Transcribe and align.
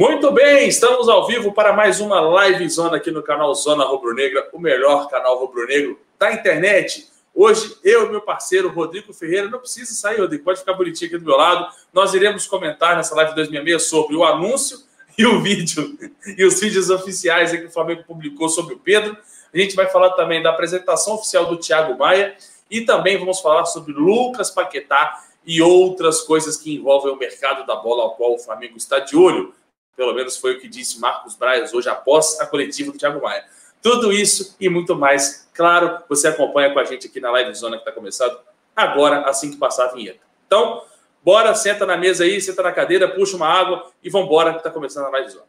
Muito 0.00 0.32
bem, 0.32 0.66
estamos 0.66 1.10
ao 1.10 1.26
vivo 1.26 1.52
para 1.52 1.74
mais 1.74 2.00
uma 2.00 2.20
live 2.20 2.66
zona 2.70 2.96
aqui 2.96 3.10
no 3.10 3.22
canal 3.22 3.54
Zona 3.54 3.84
Rubro 3.84 4.14
Negra, 4.14 4.48
o 4.50 4.58
melhor 4.58 5.10
canal 5.10 5.38
rubro 5.38 5.66
negro 5.66 6.00
da 6.18 6.32
internet. 6.32 7.06
Hoje, 7.34 7.76
eu 7.84 8.06
e 8.06 8.08
meu 8.08 8.22
parceiro 8.22 8.70
Rodrigo 8.70 9.12
Ferreira, 9.12 9.50
não 9.50 9.58
precisa 9.58 9.92
sair, 9.92 10.18
Rodrigo, 10.18 10.42
pode 10.42 10.60
ficar 10.60 10.72
bonitinho 10.72 11.10
aqui 11.10 11.18
do 11.18 11.26
meu 11.26 11.36
lado. 11.36 11.70
Nós 11.92 12.14
iremos 12.14 12.46
comentar 12.46 12.96
nessa 12.96 13.14
live 13.14 13.34
266 13.34 13.90
sobre 13.90 14.16
o 14.16 14.24
anúncio 14.24 14.78
e 15.18 15.26
o 15.26 15.42
vídeo, 15.42 15.94
e 16.34 16.46
os 16.46 16.58
vídeos 16.58 16.88
oficiais 16.88 17.50
que 17.50 17.66
o 17.66 17.70
Flamengo 17.70 18.02
publicou 18.04 18.48
sobre 18.48 18.76
o 18.76 18.78
Pedro. 18.78 19.14
A 19.52 19.58
gente 19.58 19.76
vai 19.76 19.86
falar 19.86 20.12
também 20.12 20.42
da 20.42 20.48
apresentação 20.48 21.16
oficial 21.16 21.44
do 21.44 21.58
Thiago 21.58 21.98
Maia 21.98 22.34
e 22.70 22.80
também 22.80 23.18
vamos 23.18 23.38
falar 23.40 23.66
sobre 23.66 23.92
Lucas 23.92 24.50
Paquetá 24.50 25.26
e 25.44 25.60
outras 25.60 26.22
coisas 26.22 26.56
que 26.56 26.74
envolvem 26.74 27.12
o 27.12 27.16
mercado 27.16 27.66
da 27.66 27.76
bola 27.76 28.04
ao 28.04 28.14
qual 28.14 28.34
o 28.34 28.38
Flamengo 28.38 28.78
está 28.78 28.98
de 28.98 29.14
olho. 29.14 29.52
Pelo 29.96 30.14
menos 30.14 30.36
foi 30.36 30.54
o 30.54 30.60
que 30.60 30.68
disse 30.68 31.00
Marcos 31.00 31.34
Braz 31.34 31.74
hoje 31.74 31.88
após 31.88 32.40
a 32.40 32.46
coletiva 32.46 32.92
do 32.92 32.98
Thiago 32.98 33.22
Maia. 33.22 33.44
Tudo 33.82 34.12
isso 34.12 34.56
e 34.60 34.68
muito 34.68 34.94
mais, 34.94 35.48
claro, 35.54 35.98
você 36.08 36.28
acompanha 36.28 36.72
com 36.72 36.78
a 36.78 36.84
gente 36.84 37.06
aqui 37.06 37.20
na 37.20 37.30
Live 37.30 37.54
Zona 37.54 37.76
que 37.76 37.82
está 37.82 37.92
começando 37.92 38.38
agora, 38.76 39.22
assim 39.22 39.50
que 39.50 39.56
passar 39.56 39.86
a 39.86 39.92
vinheta. 39.92 40.20
Então, 40.46 40.82
bora, 41.24 41.54
senta 41.54 41.86
na 41.86 41.96
mesa 41.96 42.24
aí, 42.24 42.40
senta 42.40 42.62
na 42.62 42.72
cadeira, 42.72 43.08
puxa 43.08 43.36
uma 43.36 43.48
água 43.48 43.90
e 44.02 44.10
vambora 44.10 44.52
que 44.52 44.58
está 44.58 44.70
começando 44.70 45.06
a 45.06 45.10
Live 45.10 45.30
Zona. 45.30 45.44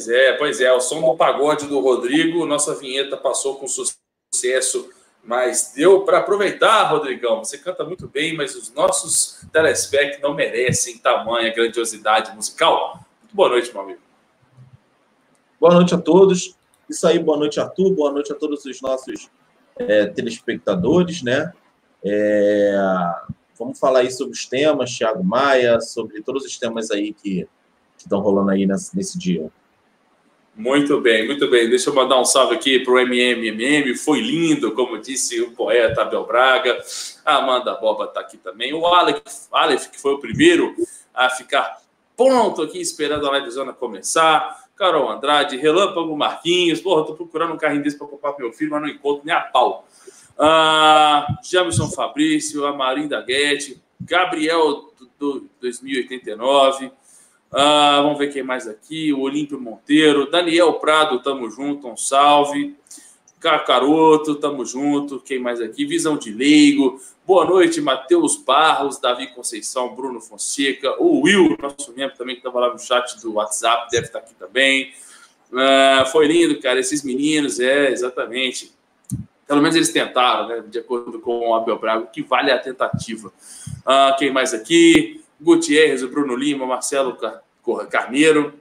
Pois 0.00 0.08
é, 0.08 0.32
pois 0.32 0.60
é, 0.62 0.72
o 0.72 0.80
som 0.80 0.98
do 1.02 1.14
pagode 1.14 1.66
do 1.66 1.78
Rodrigo, 1.78 2.46
nossa 2.46 2.74
vinheta 2.74 3.18
passou 3.18 3.56
com 3.56 3.66
sucesso, 3.68 4.88
mas 5.22 5.74
deu 5.76 6.06
para 6.06 6.20
aproveitar, 6.20 6.84
Rodrigão. 6.84 7.44
Você 7.44 7.58
canta 7.58 7.84
muito 7.84 8.08
bem, 8.08 8.34
mas 8.34 8.56
os 8.56 8.72
nossos 8.72 9.44
telespectadores 9.52 10.22
não 10.22 10.32
merecem 10.32 10.96
tamanha 10.96 11.52
grandiosidade 11.52 12.34
musical. 12.34 13.04
Muito 13.20 13.36
boa 13.36 13.50
noite, 13.50 13.70
meu 13.74 13.82
amigo. 13.82 14.00
Boa 15.60 15.74
noite 15.74 15.94
a 15.94 15.98
todos. 15.98 16.56
Isso 16.88 17.06
aí, 17.06 17.18
boa 17.18 17.36
noite, 17.36 17.60
Arthur. 17.60 17.90
Boa 17.90 18.10
noite 18.10 18.32
a 18.32 18.34
todos 18.34 18.64
os 18.64 18.80
nossos 18.80 19.28
é, 19.76 20.06
telespectadores, 20.06 21.22
né? 21.22 21.52
É, 22.02 22.72
vamos 23.58 23.78
falar 23.78 23.98
aí 23.98 24.10
sobre 24.10 24.32
os 24.32 24.46
temas, 24.46 24.96
Thiago 24.96 25.22
Maia, 25.22 25.78
sobre 25.78 26.22
todos 26.22 26.46
os 26.46 26.58
temas 26.58 26.90
aí 26.90 27.12
que 27.12 27.46
estão 27.98 28.20
rolando 28.20 28.50
aí 28.50 28.66
nesse, 28.66 28.96
nesse 28.96 29.18
dia. 29.18 29.52
Muito 30.56 31.00
bem, 31.00 31.26
muito 31.26 31.48
bem. 31.48 31.70
Deixa 31.70 31.90
eu 31.90 31.94
mandar 31.94 32.20
um 32.20 32.24
salve 32.24 32.54
aqui 32.54 32.80
para 32.80 32.92
o 32.92 32.98
MMMM. 32.98 33.94
Foi 33.96 34.20
lindo, 34.20 34.72
como 34.72 34.98
disse 34.98 35.40
o 35.40 35.52
poeta 35.52 36.02
Abel 36.02 36.26
Braga. 36.26 36.78
A 37.24 37.36
Amanda 37.36 37.74
Boba 37.76 38.04
está 38.04 38.20
aqui 38.20 38.36
também. 38.36 38.74
O 38.74 38.84
Alex, 38.86 39.48
Aleph, 39.52 39.86
que 39.88 40.00
foi 40.00 40.14
o 40.14 40.18
primeiro 40.18 40.74
a 41.14 41.30
ficar 41.30 41.80
pronto 42.16 42.62
aqui, 42.62 42.80
esperando 42.80 43.26
a 43.26 43.30
live 43.30 43.50
zona 43.50 43.72
começar. 43.72 44.60
Carol 44.76 45.10
Andrade, 45.10 45.56
Relâmpago 45.56 46.16
Marquinhos. 46.16 46.80
Porra, 46.80 47.04
tô 47.04 47.14
procurando 47.14 47.54
um 47.54 47.58
carrinho 47.58 47.82
desse 47.82 47.98
para 47.98 48.06
comprar 48.06 48.34
meu 48.38 48.52
filho, 48.52 48.70
mas 48.70 48.82
não 48.82 48.88
encontro 48.88 49.22
nem 49.24 49.34
a 49.34 49.40
pau. 49.40 49.86
Ah, 50.38 51.26
Jamison 51.42 51.90
Fabrício, 51.90 52.66
Amarinda 52.66 53.20
Guedes, 53.20 53.78
Gabriel 54.00 54.90
do, 54.98 55.10
do 55.18 55.50
2089. 55.60 56.90
Ah, 57.52 58.00
vamos 58.02 58.18
ver 58.18 58.32
quem 58.32 58.44
mais 58.44 58.68
aqui. 58.68 59.12
O 59.12 59.20
Olímpio 59.20 59.60
Monteiro. 59.60 60.30
Daniel 60.30 60.74
Prado, 60.74 61.20
tamo 61.20 61.50
junto, 61.50 61.88
um 61.88 61.96
salve. 61.96 62.76
Cacaroto, 63.40 64.36
tamo 64.36 64.64
junto. 64.64 65.18
Quem 65.18 65.40
mais 65.40 65.60
aqui? 65.60 65.84
Visão 65.84 66.16
de 66.16 66.30
Leigo. 66.30 67.00
Boa 67.26 67.44
noite, 67.44 67.80
Matheus 67.80 68.36
Barros, 68.36 69.00
Davi 69.00 69.28
Conceição, 69.34 69.94
Bruno 69.94 70.20
Fonseca. 70.20 70.94
O 71.02 71.22
Will, 71.22 71.56
nosso 71.60 71.92
membro 71.92 72.16
também, 72.16 72.36
que 72.36 72.40
estava 72.40 72.60
lá 72.60 72.72
no 72.72 72.78
chat 72.78 73.20
do 73.20 73.34
WhatsApp, 73.34 73.90
deve 73.90 74.06
estar 74.06 74.20
aqui 74.20 74.34
também. 74.34 74.92
Ah, 75.52 76.04
foi 76.12 76.28
lindo, 76.28 76.60
cara. 76.60 76.78
Esses 76.78 77.02
meninos, 77.02 77.58
é, 77.58 77.90
exatamente. 77.90 78.72
Pelo 79.44 79.60
menos 79.60 79.74
eles 79.74 79.90
tentaram, 79.90 80.46
né? 80.46 80.64
De 80.68 80.78
acordo 80.78 81.18
com 81.18 81.48
o 81.48 81.54
Abel 81.54 81.78
Braga, 81.80 82.06
que 82.06 82.22
vale 82.22 82.52
a 82.52 82.58
tentativa. 82.58 83.32
Ah, 83.84 84.14
quem 84.16 84.30
mais 84.30 84.54
aqui? 84.54 85.20
Gutierrez, 85.40 86.02
o 86.02 86.08
Bruno 86.08 86.36
Lima, 86.36 86.66
Marcelo 86.66 87.16
Carneiro. 87.88 88.54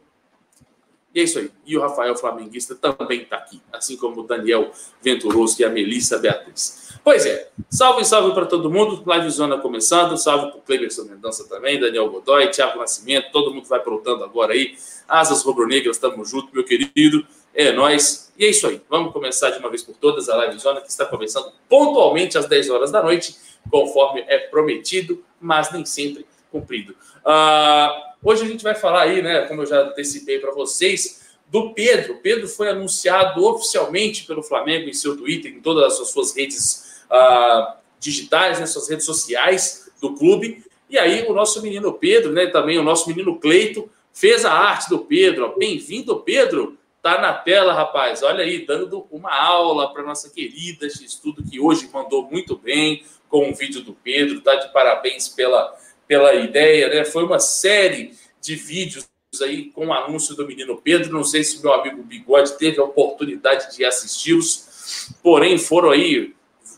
E 1.13 1.19
é 1.19 1.23
isso 1.23 1.40
aí. 1.40 1.51
E 1.66 1.75
o 1.75 1.81
Rafael 1.81 2.16
Flamenguista 2.16 2.75
também 2.75 3.23
está 3.23 3.38
aqui, 3.38 3.62
assim 3.73 3.97
como 3.97 4.22
o 4.22 4.23
Daniel 4.28 4.72
Venturoso 5.01 5.59
e 5.59 5.66
a 5.66 5.69
Melissa 5.69 6.19
Beatriz. 6.19 7.00
Pois 7.03 7.25
é, 7.25 7.50
salve, 7.69 8.06
salve 8.06 8.34
para 8.34 8.45
todo 8.45 8.69
mundo. 8.69 9.01
Live 9.06 9.29
Zona 9.31 9.57
começando. 9.57 10.16
Salve 10.17 10.51
para 10.51 10.59
o 10.59 10.62
Cleberson 10.62 11.06
Mendonça 11.06 11.47
também, 11.50 11.79
Daniel 11.79 12.09
Godoy, 12.09 12.51
Thiago 12.51 12.78
Nascimento. 12.78 13.31
Todo 13.31 13.53
mundo 13.53 13.67
vai 13.67 13.84
brotando 13.84 14.23
agora 14.23 14.53
aí. 14.53 14.75
Asas 15.07 15.41
Rubro-Negras, 15.44 15.96
estamos 15.96 16.29
juntos, 16.29 16.51
meu 16.53 16.63
querido. 16.63 17.25
É 17.56 17.72
nós. 17.72 18.31
E 18.38 18.46
é 18.46 18.50
isso 18.50 18.67
aí. 18.67 18.79
Vamos 18.88 19.11
começar 19.11 19.50
de 19.50 19.57
uma 19.57 19.69
vez 19.69 19.81
por 19.81 19.96
todas 19.96 20.29
a 20.29 20.35
Live 20.35 20.59
Zona, 20.59 20.79
que 20.81 20.90
está 20.90 21.06
começando 21.06 21.51
pontualmente 21.67 22.38
às 22.38 22.47
10 22.47 22.69
horas 22.69 22.91
da 22.91 23.01
noite, 23.01 23.35
conforme 23.72 24.23
é 24.28 24.38
prometido, 24.38 25.23
mas 25.41 25.72
nem 25.72 25.84
sempre 25.84 26.25
cumprido. 26.52 26.96
Uh, 27.26 28.14
hoje 28.24 28.44
a 28.44 28.48
gente 28.48 28.64
vai 28.64 28.76
falar 28.76 29.04
aí, 29.04 29.22
né, 29.22 29.42
como 29.42 29.62
eu 29.62 29.66
já 29.66 29.82
antecipei 29.82 30.40
para 30.40 30.52
vocês, 30.52 31.30
do 31.48 31.74
Pedro. 31.74 32.20
Pedro 32.22 32.48
foi 32.48 32.70
anunciado 32.70 33.44
oficialmente 33.46 34.26
pelo 34.26 34.44
Flamengo 34.44 34.88
em 34.88 34.94
seu 34.94 35.18
Twitter, 35.18 35.52
em 35.52 35.62
todas 35.62 36.00
as 36.00 36.08
suas 36.09 36.36
redes 36.36 37.04
uh, 37.09 37.74
digitais, 38.00 38.59
né, 38.59 38.66
suas 38.66 38.90
redes 38.90 39.06
sociais 39.06 39.92
do 40.02 40.14
clube. 40.14 40.64
E 40.90 40.98
aí 40.98 41.26
o 41.28 41.34
nosso 41.34 41.62
menino 41.62 41.94
Pedro, 41.94 42.32
né, 42.32 42.48
também 42.48 42.78
o 42.78 42.84
nosso 42.84 43.08
menino 43.08 43.40
Cleito, 43.40 43.90
fez 44.14 44.46
a 44.46 44.52
arte 44.52 44.90
do 44.90 45.00
Pedro. 45.00 45.56
Bem-vindo, 45.58 46.20
Pedro. 46.20 46.78
Tá 47.02 47.22
na 47.22 47.34
tela, 47.34 47.74
rapaz. 47.74 48.22
Olha 48.24 48.44
aí, 48.44 48.66
dando 48.66 49.08
uma 49.09 49.34
aula 49.34 49.94
para 49.94 50.04
nossa 50.04 50.30
querida 50.30 50.90
X-Tudo, 50.90 51.44
que 51.44 51.59
hoje 51.59 51.90
mandou 51.94 52.30
muito 52.30 52.58
bem 52.58 53.06
com 53.30 53.50
o 53.50 53.56
vídeo 53.56 53.82
do 53.82 53.94
Pedro. 53.94 54.42
Tá 54.42 54.56
de 54.56 54.74
parabéns 54.74 55.30
pela 55.30 55.74
pela 56.09 56.34
ideia, 56.34 56.90
né? 56.90 57.06
Foi 57.06 57.24
uma 57.24 57.38
série 57.38 58.16
de 58.42 58.56
vídeos 58.56 59.08
aí 59.40 59.66
com 59.66 59.86
o 59.86 59.94
anúncio 59.94 60.36
do 60.36 60.47
menino 60.47 60.75
Pedro. 60.75 61.14
Não 61.14 61.24
sei 61.24 61.44
se 61.44 61.62
meu 61.62 61.72
amigo 61.72 62.02
Bigode 62.02 62.58
teve 62.58 62.81
a 62.81 62.84
oportunidade 62.84 63.78
de 63.78 63.86
assisti-los, 63.86 65.14
porém 65.22 65.59
foram 65.59 65.92
aí 65.92 66.34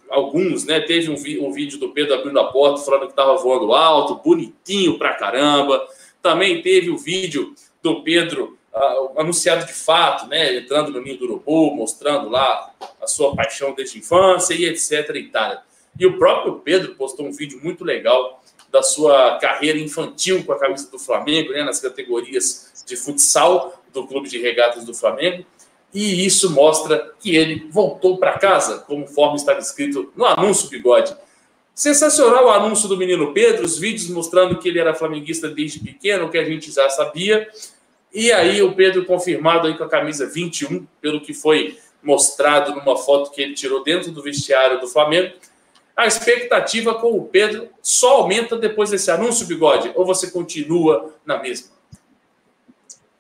alguns, 0.10 0.66
né? 0.66 0.82
Teve 0.82 1.10
um, 1.10 1.48
um, 1.48 1.52
vídeo 1.54 1.80
do 1.80 1.94
Pedro 1.94 2.14
abrindo 2.14 2.38
a 2.42 2.52
porta 2.52 2.84
falando 2.84 3.06
que 3.06 3.14
estava 3.14 3.38
voando 3.38 3.74
alto, 3.74 4.16
bonitinho 4.22 4.98
pra 4.98 5.14
caramba. 5.14 5.82
Também 6.22 6.62
teve 6.62 6.90
o 6.90 6.98
vídeo 6.98 7.56
do 7.82 8.04
Pedro 8.04 8.58
uh, 8.76 9.18
anunciado 9.18 9.66
de 9.66 9.74
fato, 9.74 10.28
né? 10.28 10.58
Entrando 10.58 10.92
no 10.92 11.02
ninho 11.02 11.18
do 11.18 11.24
urubu, 11.24 11.74
mostrando 11.74 12.28
lá 12.28 12.74
a 13.02 13.08
sua 13.08 13.34
paixão 13.34 13.74
desde 13.74 13.96
a 13.96 14.00
infância 14.02 14.54
e 14.54 14.66
etc. 14.66 15.16
E, 15.16 15.30
tal. 15.30 15.64
e 15.98 16.06
o 16.06 16.18
próprio 16.18 16.56
Pedro 16.56 16.96
postou 16.96 17.26
um 17.26 17.32
vídeo 17.32 17.62
muito 17.64 17.86
legal 17.86 18.41
da 18.72 18.82
sua 18.82 19.38
carreira 19.40 19.78
infantil 19.78 20.44
com 20.46 20.54
a 20.54 20.60
camisa 20.60 20.90
do 20.90 20.98
Flamengo, 20.98 21.52
né, 21.52 21.64
nas 21.64 21.80
categorias 21.80 22.84
de 22.88 22.96
futsal 22.96 23.84
do 23.94 24.08
Clube 24.08 24.30
de 24.30 24.40
Regatas 24.40 24.86
do 24.86 24.94
Flamengo. 24.94 25.46
E 25.94 26.26
isso 26.26 26.50
mostra 26.50 27.14
que 27.20 27.36
ele 27.36 27.68
voltou 27.70 28.18
para 28.18 28.40
casa, 28.40 28.80
conforme 28.80 29.36
estava 29.36 29.60
escrito 29.60 30.12
no 30.16 30.26
anúncio 30.26 30.70
Bigode. 30.70 31.14
Sensacional 31.76 32.46
o 32.46 32.50
anúncio 32.50 32.88
do 32.88 32.96
menino 32.96 33.34
Pedro, 33.34 33.66
os 33.66 33.78
vídeos 33.78 34.10
mostrando 34.10 34.58
que 34.58 34.70
ele 34.70 34.80
era 34.80 34.94
flamenguista 34.94 35.50
desde 35.50 35.80
pequeno, 35.80 36.30
que 36.30 36.38
a 36.38 36.46
gente 36.46 36.72
já 36.72 36.90
sabia. 36.90 37.50
E 38.14 38.32
aí 38.32 38.62
o 38.62 38.74
Pedro 38.74 39.06
confirmado 39.06 39.68
aí 39.68 39.78
com 39.78 39.84
a 39.84 39.90
camisa 39.90 40.26
21, 40.26 40.88
pelo 41.02 41.20
que 41.20 41.34
foi 41.34 41.78
mostrado 42.02 42.74
numa 42.74 42.98
foto 42.98 43.32
que 43.32 43.42
ele 43.42 43.54
tirou 43.54 43.84
dentro 43.84 44.12
do 44.12 44.24
vestiário 44.24 44.80
do 44.80 44.88
Flamengo 44.88 45.34
a 46.02 46.08
expectativa 46.08 46.96
com 46.96 47.16
o 47.16 47.26
Pedro 47.26 47.70
só 47.80 48.22
aumenta 48.22 48.58
depois 48.58 48.90
desse 48.90 49.12
anúncio, 49.12 49.46
Bigode? 49.46 49.92
Ou 49.96 50.04
você 50.04 50.32
continua 50.32 51.14
na 51.24 51.40
mesma? 51.40 51.70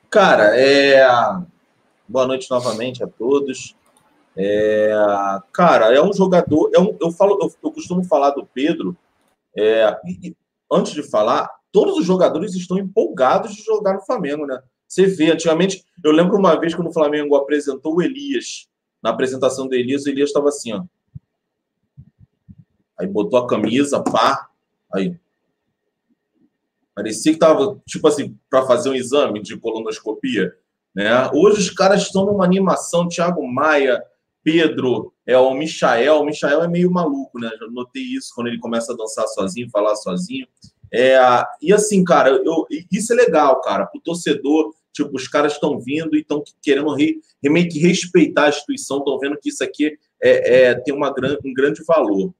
Cara, 0.09 0.59
é... 0.59 1.05
boa 2.07 2.25
noite 2.25 2.49
novamente 2.49 3.03
a 3.03 3.07
todos. 3.07 3.75
É... 4.35 4.91
Cara, 5.53 5.93
é 5.93 6.01
um 6.01 6.11
jogador. 6.11 6.71
É 6.73 6.79
um... 6.79 6.97
Eu, 6.99 7.11
falo, 7.11 7.37
eu, 7.63 7.71
costumo 7.71 8.03
falar 8.03 8.31
do 8.31 8.47
Pedro. 8.47 8.97
É... 9.55 9.95
antes 10.71 10.93
de 10.93 11.03
falar, 11.03 11.51
todos 11.71 11.99
os 11.99 12.05
jogadores 12.05 12.55
estão 12.55 12.79
empolgados 12.79 13.53
de 13.53 13.63
jogar 13.63 13.93
no 13.93 14.01
Flamengo, 14.01 14.47
né? 14.47 14.59
Você 14.87 15.05
vê, 15.05 15.31
antigamente, 15.31 15.85
eu 16.03 16.11
lembro 16.11 16.35
uma 16.35 16.59
vez 16.59 16.73
quando 16.73 16.89
o 16.89 16.93
Flamengo 16.93 17.35
apresentou 17.35 17.97
o 17.97 18.01
Elias, 18.01 18.67
na 19.03 19.11
apresentação 19.11 19.67
do 19.67 19.75
Elias, 19.75 20.03
o 20.03 20.09
Elias 20.09 20.29
estava 20.29 20.49
assim, 20.49 20.73
ó. 20.73 20.81
Aí 23.01 23.07
botou 23.07 23.39
a 23.39 23.47
camisa, 23.47 23.99
pá, 23.99 24.47
aí. 24.93 25.17
Parecia 26.93 27.33
que 27.33 27.39
tava, 27.39 27.81
tipo 27.87 28.07
assim, 28.07 28.37
para 28.47 28.63
fazer 28.67 28.89
um 28.89 28.93
exame 28.93 29.41
de 29.41 29.57
colonoscopia, 29.57 30.53
né? 30.93 31.31
Hoje 31.33 31.61
os 31.61 31.69
caras 31.71 32.03
estão 32.03 32.27
numa 32.27 32.45
animação, 32.45 33.07
Thiago 33.07 33.45
Maia, 33.47 34.03
Pedro, 34.43 35.11
é 35.25 35.35
o 35.35 35.51
Michael. 35.55 36.19
O 36.21 36.25
Michael 36.25 36.61
é 36.61 36.67
meio 36.67 36.91
maluco, 36.91 37.39
né? 37.39 37.49
Já 37.59 37.65
notei 37.67 38.03
isso 38.03 38.31
quando 38.35 38.47
ele 38.47 38.59
começa 38.59 38.93
a 38.93 38.95
dançar 38.95 39.27
sozinho, 39.29 39.69
falar 39.71 39.95
sozinho. 39.95 40.45
É, 40.93 41.17
e 41.59 41.73
assim, 41.73 42.03
cara, 42.03 42.29
eu, 42.29 42.67
isso 42.91 43.13
é 43.13 43.15
legal, 43.15 43.61
cara, 43.61 43.89
o 43.95 43.99
torcedor. 43.99 44.75
Tipo, 44.93 45.15
os 45.15 45.27
caras 45.27 45.53
estão 45.53 45.79
vindo 45.79 46.15
e 46.15 46.19
estão 46.19 46.43
querendo 46.61 46.93
re, 46.93 47.19
meio 47.41 47.67
que 47.67 47.79
respeitar 47.79 48.45
a 48.45 48.49
instituição, 48.49 48.99
estão 48.99 49.17
vendo 49.17 49.39
que 49.39 49.49
isso 49.49 49.63
aqui 49.63 49.97
é, 50.21 50.65
é, 50.65 50.75
tem 50.75 50.93
uma, 50.93 51.11
um 51.43 51.53
grande 51.53 51.81
valor. 51.83 52.31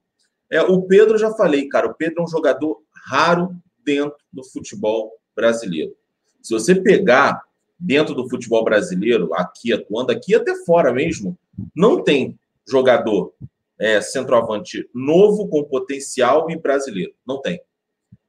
É, 0.52 0.60
o 0.60 0.82
Pedro, 0.82 1.16
já 1.16 1.32
falei, 1.32 1.66
cara, 1.66 1.86
o 1.86 1.94
Pedro 1.94 2.20
é 2.20 2.24
um 2.24 2.28
jogador 2.28 2.82
raro 3.06 3.56
dentro 3.82 4.18
do 4.30 4.44
futebol 4.44 5.10
brasileiro. 5.34 5.96
Se 6.42 6.52
você 6.52 6.74
pegar 6.74 7.42
dentro 7.78 8.14
do 8.14 8.28
futebol 8.28 8.62
brasileiro, 8.62 9.32
aqui 9.32 9.72
atuando, 9.72 10.12
aqui 10.12 10.34
até 10.34 10.54
fora 10.66 10.92
mesmo, 10.92 11.38
não 11.74 12.04
tem 12.04 12.38
jogador 12.68 13.32
é, 13.78 14.02
centroavante 14.02 14.86
novo 14.94 15.48
com 15.48 15.64
potencial 15.64 16.50
e 16.50 16.56
brasileiro. 16.58 17.14
Não 17.26 17.40
tem. 17.40 17.62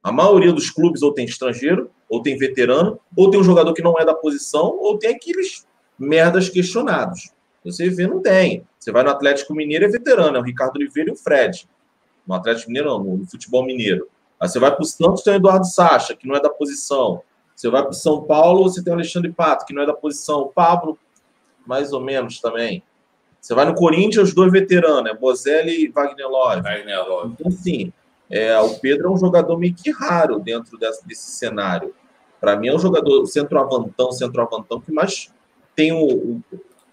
A 0.02 0.10
maioria 0.10 0.52
dos 0.52 0.70
clubes 0.70 1.02
ou 1.02 1.12
tem 1.12 1.26
estrangeiro, 1.26 1.90
ou 2.08 2.22
tem 2.22 2.38
veterano, 2.38 2.98
ou 3.14 3.30
tem 3.30 3.38
um 3.38 3.44
jogador 3.44 3.74
que 3.74 3.82
não 3.82 3.98
é 3.98 4.04
da 4.04 4.14
posição, 4.14 4.78
ou 4.80 4.98
tem 4.98 5.14
aqueles 5.14 5.66
merdas 5.98 6.48
questionados. 6.48 7.32
Você 7.62 7.90
vê, 7.90 8.06
não 8.06 8.22
tem. 8.22 8.66
Você 8.78 8.90
vai 8.90 9.02
no 9.02 9.10
Atlético 9.10 9.54
Mineiro, 9.54 9.84
é 9.84 9.88
veterano, 9.88 10.38
é 10.38 10.40
o 10.40 10.42
Ricardo 10.42 10.76
Oliveira 10.76 11.10
e 11.10 11.12
o 11.12 11.16
Fred. 11.16 11.68
No 12.26 12.34
Atlético 12.34 12.68
Mineiro, 12.68 12.90
não, 12.90 13.02
no 13.02 13.26
futebol 13.26 13.64
mineiro. 13.64 14.08
Aí 14.40 14.48
você 14.48 14.58
vai 14.58 14.70
para 14.70 14.82
o 14.82 14.84
Santos, 14.84 15.22
tem 15.22 15.34
o 15.34 15.36
Eduardo 15.36 15.66
Sacha, 15.66 16.14
que 16.14 16.26
não 16.26 16.34
é 16.34 16.40
da 16.40 16.50
posição. 16.50 17.22
Você 17.54 17.70
vai 17.70 17.82
para 17.82 17.92
o 17.92 17.94
São 17.94 18.22
Paulo, 18.22 18.64
você 18.64 18.82
tem 18.82 18.92
o 18.92 18.96
Alexandre 18.96 19.32
Pato, 19.32 19.64
que 19.64 19.72
não 19.72 19.82
é 19.82 19.86
da 19.86 19.94
posição. 19.94 20.40
O 20.40 20.48
Pablo, 20.48 20.98
mais 21.66 21.92
ou 21.92 22.00
menos 22.00 22.40
também. 22.40 22.82
Você 23.40 23.54
vai 23.54 23.64
no 23.66 23.74
Corinthians, 23.74 24.28
os 24.28 24.34
dois 24.34 24.50
veteranos, 24.50 25.10
é 25.10 25.14
Bozelli 25.14 25.84
e 25.84 25.88
Wagner 25.88 26.28
Love. 26.28 26.62
Wagner 26.62 27.06
Love. 27.06 27.32
Então, 27.32 27.48
assim, 27.48 27.92
é, 28.30 28.58
o 28.58 28.78
Pedro 28.78 29.08
é 29.08 29.10
um 29.12 29.18
jogador 29.18 29.58
meio 29.58 29.74
que 29.74 29.90
raro 29.90 30.38
dentro 30.38 30.78
desse, 30.78 31.06
desse 31.06 31.30
cenário. 31.32 31.94
Para 32.40 32.56
mim, 32.56 32.68
é 32.68 32.74
um 32.74 32.78
jogador 32.78 33.24
centroavantão, 33.26 34.12
centroavantão 34.12 34.80
que 34.80 34.90
mais 34.90 35.30
tem 35.76 35.92
o, 35.92 36.04
o, 36.04 36.42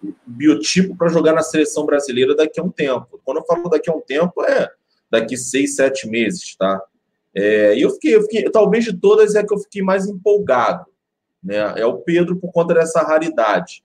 o 0.04 0.14
biotipo 0.26 0.96
para 0.96 1.10
jogar 1.10 1.34
na 1.34 1.42
seleção 1.42 1.86
brasileira 1.86 2.36
daqui 2.36 2.60
a 2.60 2.64
um 2.64 2.70
tempo. 2.70 3.20
Quando 3.24 3.38
eu 3.38 3.46
falo 3.46 3.70
daqui 3.70 3.90
a 3.90 3.94
um 3.94 4.02
tempo, 4.02 4.44
é 4.44 4.70
daqui 5.12 5.36
seis, 5.36 5.76
sete 5.76 6.08
meses, 6.08 6.56
tá? 6.56 6.82
É, 7.36 7.76
e 7.76 7.82
eu 7.82 7.90
fiquei, 7.92 8.16
eu 8.16 8.22
fiquei, 8.24 8.50
talvez 8.50 8.86
de 8.86 8.94
todas 8.94 9.36
é 9.36 9.44
que 9.44 9.54
eu 9.54 9.60
fiquei 9.60 9.82
mais 9.82 10.08
empolgado. 10.08 10.86
Né? 11.44 11.56
É 11.78 11.86
o 11.86 11.98
Pedro 11.98 12.36
por 12.36 12.52
conta 12.52 12.74
dessa 12.74 13.02
raridade. 13.02 13.84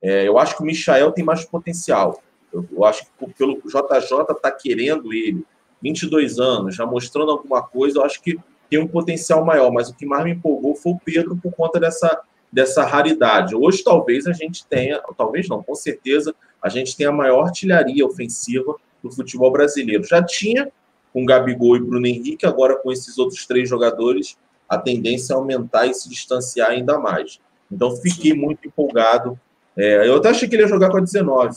É, 0.00 0.26
eu 0.26 0.38
acho 0.38 0.56
que 0.56 0.62
o 0.62 0.66
Michael 0.66 1.12
tem 1.12 1.24
mais 1.24 1.44
potencial. 1.44 2.22
Eu, 2.52 2.64
eu 2.70 2.84
acho 2.84 3.04
que 3.04 3.34
pelo 3.34 3.56
JJ 3.56 4.34
tá 4.40 4.50
querendo 4.50 5.12
ele, 5.12 5.44
22 5.82 6.38
anos, 6.38 6.74
já 6.74 6.84
mostrando 6.84 7.30
alguma 7.30 7.62
coisa, 7.62 7.98
eu 7.98 8.04
acho 8.04 8.20
que 8.20 8.38
tem 8.68 8.78
um 8.78 8.86
potencial 8.86 9.44
maior. 9.44 9.72
Mas 9.72 9.88
o 9.88 9.94
que 9.94 10.06
mais 10.06 10.24
me 10.24 10.32
empolgou 10.32 10.74
foi 10.74 10.92
o 10.92 10.98
Pedro 10.98 11.36
por 11.36 11.52
conta 11.52 11.78
dessa, 11.78 12.20
dessa 12.52 12.84
raridade. 12.84 13.54
Hoje 13.54 13.82
talvez 13.82 14.26
a 14.26 14.32
gente 14.32 14.66
tenha, 14.66 15.00
talvez 15.16 15.48
não, 15.48 15.62
com 15.62 15.74
certeza, 15.74 16.34
a 16.60 16.68
gente 16.68 16.96
tenha 16.96 17.10
a 17.10 17.12
maior 17.12 17.44
artilharia 17.44 18.04
ofensiva 18.04 18.76
do 19.02 19.10
futebol 19.10 19.50
brasileiro. 19.50 20.04
Já 20.04 20.22
tinha 20.22 20.70
com 21.12 21.24
Gabigol 21.24 21.76
e 21.76 21.80
Bruno 21.80 22.06
Henrique, 22.06 22.46
agora 22.46 22.76
com 22.76 22.92
esses 22.92 23.18
outros 23.18 23.46
três 23.46 23.68
jogadores, 23.68 24.36
a 24.68 24.78
tendência 24.78 25.32
é 25.32 25.36
aumentar 25.36 25.86
e 25.86 25.94
se 25.94 26.08
distanciar 26.08 26.70
ainda 26.70 26.98
mais. 26.98 27.40
Então 27.70 27.96
fiquei 27.96 28.34
muito 28.34 28.66
empolgado. 28.66 29.38
É, 29.76 30.06
eu 30.06 30.16
até 30.16 30.30
achei 30.30 30.48
que 30.48 30.54
ele 30.54 30.62
ia 30.62 30.68
jogar 30.68 30.90
com 30.90 30.98
a 30.98 31.00
19, 31.00 31.56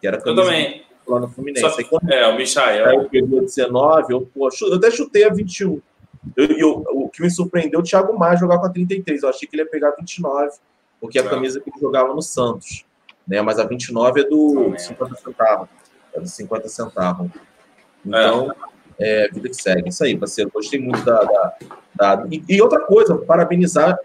que 0.00 0.06
era 0.06 0.18
eu 0.24 0.34
também. 0.34 0.84
lá 1.06 1.20
no 1.20 1.28
Fluminense. 1.28 1.68
Só, 1.68 1.82
quando, 1.84 2.10
é, 2.10 2.28
o 2.28 2.36
Michael. 2.36 2.88
Aí 2.88 3.08
pegou 3.08 3.40
a 3.40 3.42
19, 3.42 4.12
eu, 4.12 4.20
pô, 4.22 4.48
eu 4.48 4.74
até 4.74 4.90
chutei 4.90 5.24
a 5.24 5.30
21. 5.30 5.80
Eu, 6.36 6.46
eu, 6.56 6.84
o 6.92 7.08
que 7.08 7.20
me 7.22 7.30
surpreendeu 7.30 7.80
o 7.80 7.82
Thiago 7.82 8.16
Maia 8.16 8.36
jogar 8.36 8.58
com 8.58 8.66
a 8.66 8.70
33. 8.70 9.22
Eu 9.22 9.28
achei 9.28 9.48
que 9.48 9.56
ele 9.56 9.62
ia 9.62 9.68
pegar 9.68 9.88
a 9.88 9.96
29, 9.96 10.50
porque 11.00 11.18
é 11.18 11.22
a 11.22 11.28
camisa 11.28 11.60
que 11.60 11.70
ele 11.70 11.80
jogava 11.80 12.14
no 12.14 12.22
Santos. 12.22 12.84
Né? 13.26 13.40
Mas 13.42 13.58
a 13.58 13.64
29 13.64 14.20
é 14.20 14.24
do 14.24 14.74
50 14.76 15.16
centavos. 15.16 15.68
É 16.14 16.20
do 16.20 16.26
50 16.26 16.68
centavos. 16.68 17.30
Então, 18.04 18.54
é. 18.98 19.24
é, 19.24 19.28
vida 19.28 19.48
que 19.48 19.54
segue. 19.54 19.88
Isso 19.88 20.04
aí, 20.04 20.16
parceiro. 20.16 20.50
Gostei 20.52 20.80
muito 20.80 21.04
da. 21.04 21.22
da, 21.22 21.54
da... 21.94 22.26
E, 22.30 22.42
e, 22.48 22.60
outra 22.60 22.80
coisa, 22.80 23.16
parabenizar. 23.16 23.98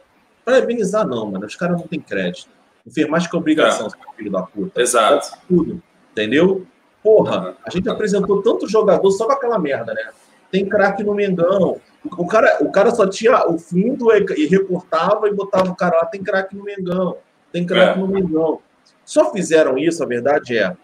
Parabenizar, 0.46 1.08
não, 1.08 1.30
mano. 1.32 1.46
Os 1.46 1.56
caras 1.56 1.78
não 1.80 1.88
têm 1.88 2.00
crédito. 2.00 2.50
Não 2.86 2.94
fez 2.94 3.08
mais 3.10 3.28
que 3.28 3.36
obrigação, 3.36 3.88
é. 3.88 4.16
filho 4.16 4.32
da 4.32 4.44
puta. 4.44 4.82
Exato. 4.82 5.38
Tudo. 5.48 5.82
Entendeu? 6.12 6.66
Porra, 7.04 7.56
a 7.66 7.70
gente 7.70 7.90
apresentou 7.90 8.42
tanto 8.42 8.68
jogador 8.68 9.12
só 9.12 9.26
com 9.26 9.34
aquela 9.34 9.60
merda, 9.60 9.94
né? 9.94 10.10
Tem 10.52 10.68
craque 10.68 11.04
no 11.04 11.14
Mengão. 11.14 11.80
O 12.18 12.28
cara, 12.28 12.58
o 12.62 12.72
cara 12.72 12.92
só 12.92 13.08
tinha 13.08 13.46
o 13.48 13.58
fundo 13.58 14.10
e 14.14 14.46
recortava 14.46 15.28
e 15.28 15.34
botava 15.34 15.70
o 15.70 15.76
cara 15.76 15.98
lá, 15.98 16.06
tem 16.06 16.24
craque 16.24 16.56
no 16.56 16.64
Mengão. 16.64 17.18
Tem 17.52 17.66
craque 17.66 18.00
é. 18.00 18.02
no 18.02 18.08
Mengão. 18.08 18.62
Só 19.06 19.32
fizeram 19.32 19.78
isso, 19.78 20.04
a 20.04 20.06
verdade 20.06 20.58
é, 20.58 20.76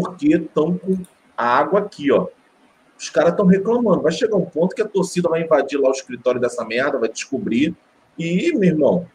porque 0.00 0.36
estão 0.36 0.76
com 0.76 0.98
a 1.36 1.46
água 1.46 1.80
aqui, 1.80 2.10
ó. 2.10 2.26
Os 2.98 3.10
caras 3.10 3.32
estão 3.32 3.46
reclamando. 3.46 4.02
Vai 4.02 4.12
chegar 4.12 4.36
um 4.36 4.44
ponto 4.44 4.74
que 4.74 4.82
a 4.82 4.88
torcida 4.88 5.28
vai 5.28 5.42
invadir 5.42 5.78
lá 5.78 5.88
o 5.88 5.92
escritório 5.92 6.40
dessa 6.40 6.64
merda, 6.64 6.98
vai 6.98 7.08
descobrir. 7.08 7.74
E, 8.18 8.52
meu 8.56 8.70
irmão, 8.70 9.06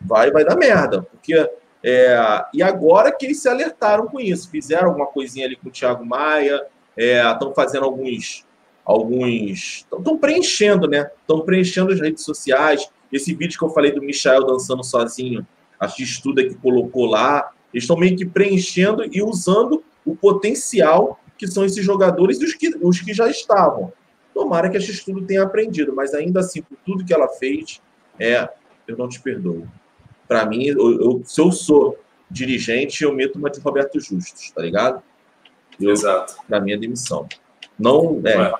vai, 0.00 0.30
vai 0.30 0.44
dar 0.44 0.56
merda. 0.56 1.02
Porque. 1.02 1.34
É, 1.86 2.16
e 2.54 2.62
agora 2.62 3.12
que 3.12 3.26
eles 3.26 3.42
se 3.42 3.48
alertaram 3.48 4.06
com 4.06 4.18
isso, 4.18 4.48
fizeram 4.48 4.88
alguma 4.88 5.06
coisinha 5.06 5.44
ali 5.44 5.54
com 5.54 5.68
o 5.68 5.70
Thiago 5.70 6.02
Maia, 6.02 6.64
estão 6.96 7.50
é, 7.50 7.54
fazendo 7.54 7.84
alguns. 7.84 8.46
alguns 8.84 9.86
Estão 9.92 10.16
preenchendo, 10.16 10.88
né? 10.88 11.10
Estão 11.20 11.40
preenchendo 11.40 11.92
as 11.92 12.00
redes 12.00 12.24
sociais. 12.24 12.88
Esse 13.12 13.34
vídeo 13.34 13.58
que 13.58 13.64
eu 13.64 13.70
falei 13.70 13.92
do 13.92 14.00
Michel 14.00 14.46
dançando 14.46 14.82
sozinho, 14.82 15.46
a 15.78 15.86
X-Tuda 15.86 16.42
que 16.42 16.54
colocou 16.54 17.04
lá, 17.04 17.50
eles 17.72 17.84
estão 17.84 17.96
meio 17.96 18.16
que 18.16 18.24
preenchendo 18.24 19.04
e 19.12 19.22
usando 19.22 19.84
o 20.04 20.14
potencial 20.14 21.20
que 21.36 21.46
são 21.46 21.64
esses 21.64 21.84
jogadores 21.84 22.40
e 22.40 22.44
os 22.44 22.54
que, 22.54 22.76
os 22.80 23.00
que 23.00 23.12
já 23.12 23.28
estavam. 23.28 23.92
Tomara 24.32 24.68
que 24.68 24.76
a 24.76 24.80
X-Tudo 24.80 25.24
tenha 25.24 25.42
aprendido, 25.42 25.94
mas 25.94 26.14
ainda 26.14 26.40
assim, 26.40 26.62
por 26.62 26.76
tudo 26.84 27.04
que 27.04 27.14
ela 27.14 27.28
fez, 27.28 27.80
é, 28.18 28.48
eu 28.86 28.96
não 28.96 29.08
te 29.08 29.20
perdoo. 29.20 29.66
Para 30.26 30.46
mim, 30.46 30.64
eu, 30.64 31.00
eu, 31.00 31.22
se 31.24 31.40
eu 31.40 31.52
sou 31.52 31.98
dirigente, 32.30 33.04
eu 33.04 33.12
meto 33.14 33.36
uma 33.36 33.50
de 33.50 33.60
Roberto 33.60 34.00
Justus, 34.00 34.50
tá 34.50 34.62
ligado? 34.62 35.02
Eu, 35.80 35.90
Exato. 35.90 36.36
Para 36.48 36.60
mim, 36.60 36.72
é 36.72 36.76
demissão. 36.76 37.28
Não, 37.78 38.20
é, 38.24 38.52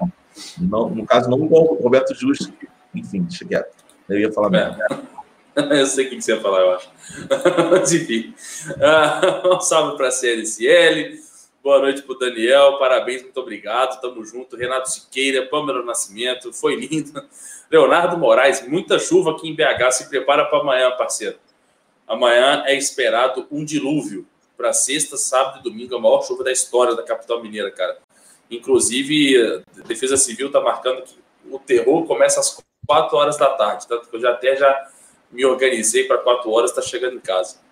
não, 0.59 0.91
no 0.91 1.07
caso, 1.07 1.31
não 1.31 1.45
igual 1.45 1.65
o 1.65 1.83
Roberto 1.83 2.15
Justus, 2.15 2.53
enfim, 2.95 3.23
deixa 3.23 3.45
quieto. 3.45 3.75
Eu 4.09 4.19
ia 4.19 4.33
falar 4.33 4.49
é. 4.49 4.51
merda. 4.51 5.03
eu 5.75 5.87
sei 5.87 6.07
o 6.07 6.11
que 6.11 6.21
você 6.21 6.35
ia 6.35 6.41
falar, 6.41 6.61
eu 6.61 6.71
acho. 6.73 6.91
Mas 7.71 7.93
enfim. 7.93 8.35
Uh, 8.71 9.57
um 9.57 9.61
salve 9.61 9.97
para 9.97 10.09
a 10.09 10.11
CLCL. 10.11 11.24
Boa 11.65 11.79
noite 11.79 12.03
para 12.03 12.15
o 12.15 12.19
Daniel, 12.19 12.77
parabéns, 12.79 13.23
muito 13.23 13.41
obrigado, 13.41 13.99
tamo 13.99 14.23
junto. 14.23 14.55
Renato 14.55 14.91
Siqueira, 14.91 15.47
Pâmela 15.47 15.83
Nascimento, 15.83 16.53
foi 16.53 16.77
lindo. 16.77 17.27
Leonardo 17.73 18.19
Moraes, 18.19 18.69
muita 18.69 18.99
chuva 18.99 19.31
aqui 19.31 19.49
em 19.49 19.55
BH, 19.55 19.93
se 19.93 20.11
prepara 20.11 20.45
para 20.45 20.59
amanhã, 20.59 20.91
parceiro. 20.91 21.39
Amanhã 22.07 22.65
é 22.67 22.75
esperado 22.77 23.47
um 23.51 23.65
dilúvio 23.65 24.27
para 24.59 24.75
sexta, 24.75 25.17
sábado 25.17 25.61
e 25.61 25.63
domingo, 25.63 25.97
a 25.97 25.99
maior 25.99 26.21
chuva 26.21 26.45
da 26.45 26.53
história 26.53 26.95
da 26.95 27.03
capital 27.03 27.43
mineira, 27.43 27.71
cara. 27.71 27.97
Inclusive, 28.51 29.65
a 29.75 29.87
Defesa 29.87 30.19
Civil 30.19 30.49
está 30.49 30.61
marcando 30.61 31.03
que 31.03 31.17
o 31.51 31.59
terror 31.59 32.05
começa 32.05 32.41
às 32.41 32.63
4 32.87 33.17
horas 33.17 33.39
da 33.39 33.49
tarde, 33.49 33.89
tanto 33.89 34.11
que 34.11 34.15
eu 34.15 34.21
já 34.21 34.33
até 34.33 34.55
já 34.55 34.91
me 35.33 35.47
organizei 35.47 36.05
para 36.05 36.19
4 36.19 36.51
horas, 36.51 36.69
está 36.69 36.83
chegando 36.83 37.17
em 37.17 37.21
casa. 37.21 37.64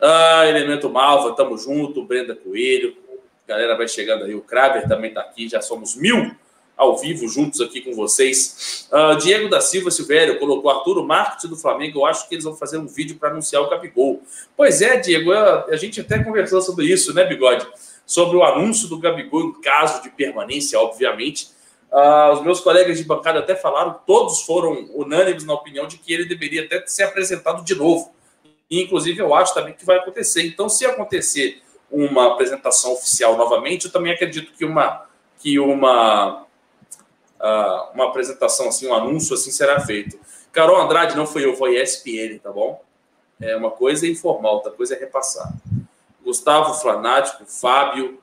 Ah, 0.00 0.46
Elemento 0.46 0.88
Malva, 0.88 1.34
tamo 1.34 1.58
junto. 1.58 2.04
Brenda 2.04 2.34
Coelho, 2.34 2.96
galera 3.46 3.76
vai 3.76 3.88
chegando 3.88 4.24
aí. 4.24 4.34
O 4.34 4.40
Kraber 4.40 4.88
também 4.88 5.12
tá 5.12 5.20
aqui, 5.20 5.48
já 5.48 5.60
somos 5.60 5.94
mil 5.94 6.34
ao 6.80 6.96
vivo 6.96 7.28
juntos 7.28 7.60
aqui 7.60 7.82
com 7.82 7.92
vocês. 7.92 8.88
Uh, 8.90 9.14
Diego 9.18 9.50
da 9.50 9.60
Silva 9.60 9.90
Silvério 9.90 10.38
colocou 10.38 10.70
Arturo 10.70 11.04
Marques 11.04 11.48
do 11.48 11.54
Flamengo. 11.54 11.98
Eu 11.98 12.06
acho 12.06 12.26
que 12.26 12.34
eles 12.34 12.44
vão 12.44 12.56
fazer 12.56 12.78
um 12.78 12.86
vídeo 12.86 13.16
para 13.16 13.28
anunciar 13.28 13.62
o 13.62 13.68
Gabigol. 13.68 14.22
Pois 14.56 14.80
é, 14.80 14.96
Diego, 14.96 15.30
a, 15.30 15.76
gente 15.76 16.00
até 16.00 16.24
conversou 16.24 16.62
sobre 16.62 16.86
isso, 16.86 17.12
né, 17.12 17.24
Bigode? 17.24 17.66
Sobre 18.06 18.38
o 18.38 18.42
anúncio 18.42 18.88
do 18.88 18.98
Gabigol 18.98 19.42
em 19.42 19.60
caso 19.60 20.02
de 20.02 20.08
permanência, 20.08 20.80
obviamente. 20.80 21.50
Uh, 21.92 22.32
os 22.32 22.42
meus 22.42 22.60
colegas 22.60 22.96
de 22.96 23.04
bancada 23.04 23.40
até 23.40 23.54
falaram, 23.54 24.00
todos 24.06 24.40
foram 24.42 24.88
unânimes 24.94 25.44
na 25.44 25.52
opinião 25.52 25.86
de 25.86 25.98
que 25.98 26.14
ele 26.14 26.24
deveria 26.24 26.64
até 26.64 26.82
ser 26.86 27.02
apresentado 27.02 27.62
de 27.62 27.74
novo. 27.74 28.10
E, 28.70 28.82
inclusive, 28.82 29.20
eu 29.20 29.34
acho 29.34 29.52
também 29.52 29.74
que 29.74 29.84
vai 29.84 29.98
acontecer. 29.98 30.46
Então, 30.46 30.68
se 30.68 30.86
acontecer 30.86 31.62
uma 31.90 32.28
apresentação 32.28 32.92
oficial 32.92 33.36
novamente, 33.36 33.86
eu 33.86 33.92
também 33.92 34.12
acredito 34.12 34.52
que 34.52 34.64
uma, 34.64 35.06
que 35.38 35.58
uma, 35.58 36.42
uh, 37.40 37.94
uma 37.94 38.06
apresentação, 38.06 38.68
assim, 38.68 38.86
um 38.86 38.94
anúncio 38.94 39.34
assim 39.34 39.50
será 39.50 39.80
feito. 39.80 40.18
Carol 40.52 40.80
Andrade 40.80 41.16
não 41.16 41.26
foi 41.26 41.44
eu, 41.44 41.56
foi 41.56 41.80
ESPN, 41.80 42.38
tá 42.38 42.52
bom? 42.52 42.82
É 43.40 43.56
uma 43.56 43.70
coisa 43.70 44.06
informal, 44.06 44.56
outra 44.56 44.70
coisa 44.70 44.94
é 44.94 44.98
repassar. 44.98 45.52
Gustavo 46.22 46.74
Flanático, 46.74 47.44
Fábio, 47.46 48.20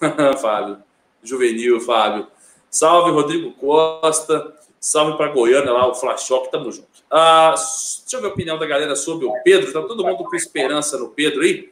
Fábio, 0.40 0.82
Juvenil, 1.22 1.80
Fábio. 1.80 2.28
Salve, 2.70 3.10
Rodrigo 3.10 3.52
Costa. 3.52 4.54
Salve 4.78 5.16
para 5.16 5.32
Goiânia 5.32 5.72
lá, 5.72 5.88
o 5.88 5.94
Flashock, 5.94 6.52
tamo 6.52 6.70
junto. 6.70 6.97
Ah, 7.10 7.54
deixa 7.54 8.16
eu 8.16 8.20
ver 8.20 8.26
a 8.26 8.30
opinião 8.30 8.58
da 8.58 8.66
galera 8.66 8.94
sobre 8.94 9.26
o 9.26 9.32
Pedro. 9.42 9.72
Tá 9.72 9.82
todo 9.82 10.04
mundo 10.04 10.24
com 10.24 10.36
esperança 10.36 10.98
no 10.98 11.08
Pedro 11.08 11.42
aí? 11.42 11.70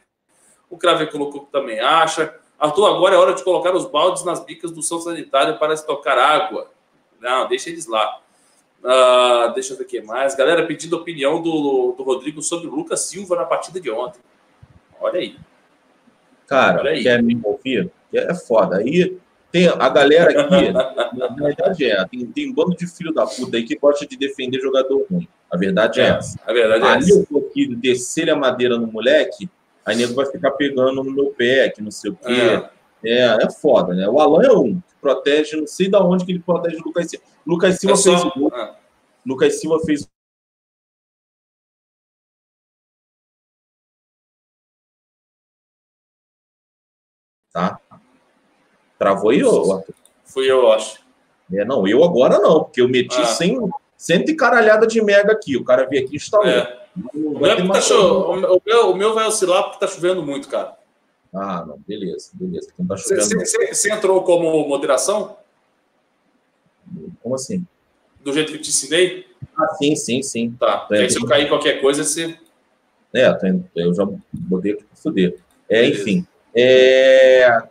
O 0.69 0.77
Crave 0.77 1.07
colocou 1.07 1.45
que 1.45 1.51
também 1.51 1.79
acha. 1.79 2.33
Arthur, 2.59 2.87
agora 2.87 3.15
é 3.15 3.17
hora 3.17 3.33
de 3.33 3.43
colocar 3.43 3.75
os 3.75 3.85
baldes 3.85 4.23
nas 4.23 4.43
bicas 4.43 4.71
do 4.71 4.81
São 4.81 4.99
Sanitário 4.99 5.59
para 5.59 5.73
estocar 5.73 6.17
água. 6.17 6.71
Não, 7.19 7.47
deixa 7.47 7.69
eles 7.69 7.85
lá. 7.87 8.19
Ah, 8.83 9.51
deixa 9.53 9.73
eu 9.73 9.77
ver 9.77 9.83
o 9.83 9.87
que 9.87 10.01
mais. 10.01 10.35
Galera 10.35 10.65
pedindo 10.65 10.95
opinião 10.95 11.41
do, 11.41 11.93
do 11.95 12.03
Rodrigo 12.03 12.41
sobre 12.41 12.67
o 12.67 12.75
Lucas 12.75 13.01
Silva 13.01 13.35
na 13.35 13.45
partida 13.45 13.79
de 13.79 13.91
ontem. 13.91 14.19
Olha 14.99 15.19
aí. 15.19 15.37
Cara, 16.47 16.79
Olha 16.79 16.91
aí. 16.91 17.03
quer 17.03 17.21
me 17.21 17.39
ouvir? 17.43 17.91
É 18.13 18.33
foda. 18.33 18.77
Aí 18.77 19.19
tem 19.57 19.67
a 19.67 19.89
galera 19.89 20.41
aqui, 20.41 20.71
na 20.71 21.27
verdade 21.29 21.85
é, 21.85 22.05
tem, 22.05 22.25
tem 22.27 22.49
um 22.49 22.53
bando 22.53 22.75
de 22.75 22.85
filho 22.85 23.11
da 23.11 23.25
puta 23.25 23.57
aí 23.57 23.63
que 23.63 23.75
gosta 23.75 24.05
de 24.05 24.15
defender 24.15 24.59
jogador 24.59 25.05
ruim. 25.09 25.27
A 25.49 25.57
verdade 25.57 25.99
é, 25.99 26.03
é 26.03 26.07
essa. 26.09 26.39
A 26.45 26.53
verdade 26.53 26.83
é 26.83 26.87
aí 26.87 26.97
essa. 26.99 27.27
eu 27.31 27.39
aqui 27.39 27.75
descer 27.75 28.29
a 28.29 28.35
madeira 28.35 28.77
no 28.77 28.85
moleque, 28.85 29.49
aí 29.83 29.95
nego 29.95 30.13
vai 30.13 30.27
ficar 30.27 30.51
pegando 30.51 31.03
no 31.03 31.11
meu 31.11 31.31
pé, 31.31 31.69
que 31.69 31.81
não 31.81 31.89
sei 31.89 32.11
o 32.11 32.15
quê. 32.15 32.69
É. 33.03 33.09
é, 33.11 33.37
é 33.45 33.49
foda, 33.49 33.95
né? 33.95 34.07
O 34.07 34.19
Alan 34.19 34.43
é 34.43 34.51
um 34.51 34.75
que 34.75 34.95
protege, 35.01 35.57
não 35.57 35.65
sei 35.65 35.89
da 35.89 36.03
onde 36.03 36.23
que 36.23 36.31
ele 36.31 36.39
protege 36.39 36.77
o 36.77 36.83
Lucas 36.83 37.09
Silva. 37.09 37.25
Lucas 37.45 37.79
Silva 37.79 37.93
é 37.93 37.97
só... 37.97 38.11
fez 38.11 38.23
o 38.23 38.39
gol. 38.39 38.51
Ah. 38.53 38.75
Lucas 39.25 39.59
Silva 39.59 39.79
fez 39.85 40.07
tá? 47.51 47.79
Travou 48.97 49.31
aí, 49.31 49.41
Arthur? 49.41 49.83
Fui 50.25 50.49
eu, 50.49 50.71
acho. 50.71 50.99
É, 51.53 51.63
não, 51.63 51.87
eu 51.87 52.03
agora 52.03 52.39
não, 52.39 52.63
porque 52.63 52.81
eu 52.81 52.89
meti 52.89 53.19
ah. 53.19 53.25
sem, 53.25 53.57
cento 53.97 54.29
e 54.29 54.35
caralhada 54.35 54.85
de 54.85 55.01
mega 55.01 55.31
aqui. 55.31 55.55
O 55.55 55.63
cara 55.63 55.85
veio 55.85 56.05
aqui 56.05 56.13
e 56.13 56.17
instalou. 56.17 56.47
É. 56.47 56.77
O, 57.13 57.39
meu 57.39 57.71
tá 57.71 57.81
cho... 57.81 57.95
o, 57.95 58.61
meu, 58.65 58.91
o 58.91 58.95
meu 58.95 59.13
vai 59.13 59.25
oscilar 59.27 59.63
porque 59.63 59.79
tá 59.79 59.87
chovendo 59.87 60.23
muito, 60.23 60.49
cara. 60.49 60.75
Ah, 61.33 61.63
não, 61.67 61.77
beleza, 61.87 62.31
beleza. 62.33 62.69
Então 62.73 62.97
tá 62.97 63.03
você 63.71 63.91
entrou 63.91 64.23
como 64.23 64.67
moderação? 64.67 65.37
Como 67.21 67.35
assim? 67.35 67.65
Do 68.23 68.33
jeito 68.33 68.51
que 68.51 68.57
eu 68.57 68.61
te 68.61 68.69
ensinei? 68.69 69.27
Ah, 69.55 69.75
sim, 69.75 69.95
sim, 69.95 70.21
sim. 70.23 70.55
Tá. 70.59 70.79
Porque 70.79 71.09
se 71.09 71.19
eu 71.19 71.25
cair 71.25 71.47
qualquer 71.47 71.79
coisa, 71.81 72.03
você. 72.03 72.37
É, 73.13 73.27
eu 73.75 73.93
já 73.93 74.07
botei 74.33 74.73
aqui 74.73 74.83
para 74.83 74.97
foder. 74.97 75.37
É, 75.69 75.85
enfim. 75.87 76.25
É, 76.55 77.61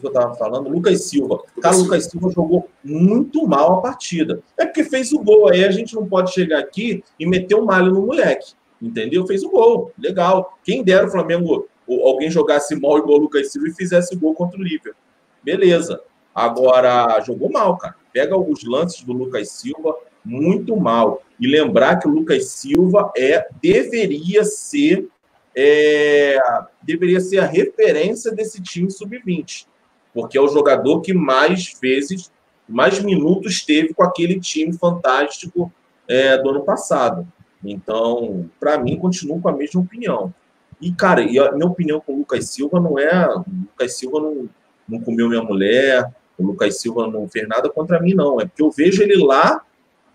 que 0.00 0.06
eu 0.06 0.10
estava 0.10 0.34
falando, 0.34 0.68
Lucas 0.68 1.04
Silva. 1.04 1.42
Cara, 1.60 1.76
o 1.76 1.82
Lucas 1.82 2.04
Silva 2.04 2.30
jogou 2.30 2.68
muito 2.84 3.46
mal 3.46 3.78
a 3.78 3.82
partida. 3.82 4.42
É 4.56 4.64
porque 4.64 4.84
fez 4.84 5.12
o 5.12 5.18
gol. 5.18 5.48
Aí 5.48 5.64
a 5.64 5.70
gente 5.70 5.94
não 5.94 6.06
pode 6.06 6.32
chegar 6.32 6.58
aqui 6.58 7.02
e 7.18 7.26
meter 7.26 7.54
o 7.54 7.62
um 7.62 7.64
malho 7.64 7.92
no 7.92 8.06
moleque. 8.06 8.52
Entendeu? 8.80 9.26
Fez 9.26 9.42
o 9.42 9.50
gol. 9.50 9.92
Legal. 9.98 10.58
Quem 10.62 10.82
dera 10.82 11.06
o 11.06 11.10
Flamengo, 11.10 11.66
alguém 11.88 12.30
jogasse 12.30 12.74
mal 12.76 12.98
igual 12.98 13.18
o 13.18 13.22
Lucas 13.22 13.50
Silva 13.50 13.68
e 13.68 13.74
fizesse 13.74 14.14
o 14.14 14.18
gol 14.18 14.34
contra 14.34 14.58
o 14.58 14.62
Liverpool. 14.62 14.94
Beleza. 15.42 16.00
Agora, 16.34 17.20
jogou 17.20 17.50
mal, 17.50 17.76
cara. 17.78 17.94
Pega 18.12 18.36
os 18.36 18.64
lances 18.64 19.02
do 19.02 19.12
Lucas 19.12 19.50
Silva, 19.50 19.96
muito 20.24 20.76
mal. 20.76 21.22
E 21.40 21.46
lembrar 21.46 21.96
que 21.96 22.08
o 22.08 22.10
Lucas 22.10 22.46
Silva 22.46 23.12
é 23.16 23.46
deveria 23.62 24.44
ser 24.44 25.08
é, 25.58 26.38
deveria 26.82 27.18
ser 27.18 27.38
a 27.38 27.46
referência 27.46 28.30
desse 28.30 28.60
time 28.62 28.90
sub-20 28.90 29.66
porque 30.16 30.38
é 30.38 30.40
o 30.40 30.48
jogador 30.48 31.02
que 31.02 31.12
mais 31.12 31.76
vezes, 31.78 32.32
mais 32.66 32.98
minutos 33.00 33.62
teve 33.62 33.92
com 33.92 34.02
aquele 34.02 34.40
time 34.40 34.72
fantástico 34.72 35.70
é, 36.08 36.38
do 36.38 36.48
ano 36.48 36.64
passado. 36.64 37.28
Então, 37.62 38.48
para 38.58 38.78
mim, 38.78 38.96
continuo 38.96 39.42
com 39.42 39.50
a 39.50 39.52
mesma 39.52 39.82
opinião. 39.82 40.32
E, 40.80 40.90
cara, 40.90 41.20
e 41.20 41.38
a 41.38 41.52
minha 41.52 41.66
opinião 41.66 42.00
com 42.00 42.14
o 42.14 42.18
Lucas 42.20 42.48
Silva 42.48 42.80
não 42.80 42.98
é. 42.98 43.28
O 43.28 43.44
Lucas 43.72 43.98
Silva 43.98 44.18
não, 44.18 44.48
não 44.88 45.00
comeu 45.02 45.28
minha 45.28 45.42
mulher, 45.42 46.10
o 46.38 46.46
Lucas 46.46 46.80
Silva 46.80 47.06
não 47.08 47.28
fez 47.28 47.46
nada 47.46 47.68
contra 47.68 48.00
mim, 48.00 48.14
não. 48.14 48.40
É 48.40 48.46
porque 48.46 48.62
eu 48.62 48.70
vejo 48.70 49.02
ele 49.02 49.22
lá, 49.22 49.60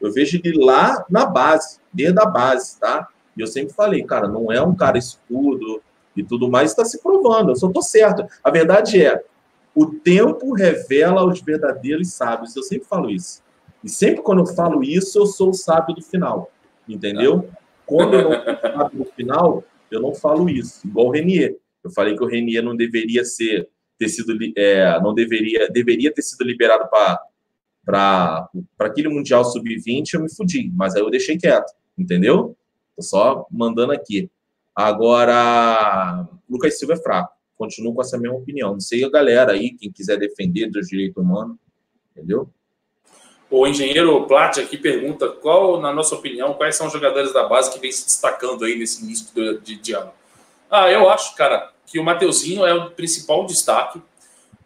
eu 0.01 0.11
vejo 0.11 0.41
ele 0.43 0.65
lá 0.65 1.05
na 1.11 1.27
base, 1.27 1.77
desde 1.93 2.19
a 2.19 2.25
base, 2.25 2.79
tá? 2.79 3.07
E 3.37 3.41
eu 3.41 3.45
sempre 3.45 3.71
falei, 3.71 4.03
cara, 4.03 4.27
não 4.27 4.51
é 4.51 4.59
um 4.63 4.73
cara 4.73 4.97
escudo 4.97 5.79
e 6.17 6.23
tudo 6.23 6.49
mais, 6.49 6.71
está 6.71 6.83
se 6.83 6.99
provando, 6.99 7.51
eu 7.51 7.55
só 7.55 7.69
tô 7.69 7.83
certo. 7.83 8.25
A 8.43 8.49
verdade 8.49 9.05
é, 9.05 9.23
o 9.73 9.87
tempo 9.87 10.53
revela 10.53 11.25
os 11.25 11.41
verdadeiros 11.41 12.13
sábios. 12.13 12.55
Eu 12.55 12.63
sempre 12.63 12.87
falo 12.87 13.09
isso. 13.09 13.41
E 13.83 13.89
sempre 13.89 14.21
quando 14.21 14.39
eu 14.39 14.47
falo 14.47 14.83
isso, 14.83 15.17
eu 15.17 15.25
sou 15.25 15.49
o 15.49 15.53
sábio 15.53 15.95
do 15.95 16.01
final. 16.01 16.51
Entendeu? 16.87 17.49
Quando 17.85 18.15
eu 18.15 18.29
não 18.29 18.43
sou 18.43 18.61
sábio 18.61 18.99
do 18.99 19.05
final, 19.05 19.63
eu 19.89 20.01
não 20.01 20.13
falo 20.13 20.49
isso. 20.49 20.85
Igual 20.85 21.07
o 21.07 21.11
Renier. 21.11 21.57
Eu 21.83 21.89
falei 21.91 22.15
que 22.15 22.23
o 22.23 22.27
Renier 22.27 22.63
não 22.63 22.75
deveria 22.75 23.23
ser 23.25 23.69
ter 23.97 24.09
sido 24.09 24.35
é, 24.57 24.99
não 24.99 25.13
deveria 25.13 25.69
deveria 25.69 26.11
ter 26.11 26.23
sido 26.23 26.43
liberado 26.43 26.89
para 26.89 27.19
para 27.85 28.87
aquele 28.87 29.09
mundial 29.09 29.43
sub-20 29.43 30.13
eu 30.13 30.21
me 30.21 30.33
fudi, 30.33 30.71
mas 30.73 30.95
aí 30.95 31.01
eu 31.01 31.09
deixei 31.09 31.37
quieto, 31.37 31.71
entendeu? 31.97 32.55
Tô 32.95 33.01
só 33.01 33.45
mandando 33.51 33.91
aqui. 33.91 34.29
Agora, 34.75 36.27
Lucas 36.49 36.77
Silva 36.77 36.93
é 36.93 36.97
fraco 36.97 37.40
continuo 37.61 37.93
com 37.93 38.01
essa 38.01 38.17
mesma 38.17 38.37
opinião. 38.37 38.73
Não 38.73 38.79
sei 38.79 39.03
a 39.03 39.09
galera 39.09 39.51
aí, 39.51 39.71
quem 39.71 39.91
quiser 39.91 40.17
defender 40.17 40.67
dos 40.71 40.87
direitos 40.87 41.23
humanos, 41.23 41.57
entendeu? 42.11 42.49
O 43.49 43.67
engenheiro 43.67 44.25
Plat 44.25 44.57
aqui 44.57 44.77
pergunta 44.77 45.27
qual, 45.29 45.79
na 45.79 45.93
nossa 45.93 46.15
opinião, 46.15 46.53
quais 46.55 46.75
são 46.75 46.87
os 46.87 46.93
jogadores 46.93 47.31
da 47.33 47.47
base 47.47 47.71
que 47.71 47.79
vem 47.79 47.91
se 47.91 48.05
destacando 48.05 48.65
aí 48.65 48.79
nesse 48.79 49.03
início 49.03 49.27
de, 49.61 49.75
de 49.75 49.93
ano. 49.93 50.11
Ah, 50.69 50.89
eu 50.89 51.07
acho, 51.09 51.35
cara, 51.35 51.71
que 51.85 51.99
o 51.99 52.03
Mateuzinho 52.03 52.65
é 52.65 52.73
o 52.73 52.89
principal 52.91 53.45
destaque. 53.45 54.01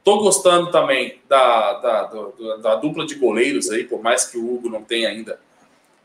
Tô 0.03 0.19
gostando 0.19 0.71
também 0.71 1.19
da, 1.27 1.73
da, 1.79 2.03
da, 2.03 2.57
da 2.57 2.75
dupla 2.75 3.05
de 3.05 3.15
goleiros 3.15 3.71
aí, 3.71 3.83
por 3.83 4.01
mais 4.01 4.25
que 4.25 4.37
o 4.37 4.53
Hugo 4.53 4.69
não 4.69 4.83
tenha 4.83 5.09
ainda 5.09 5.39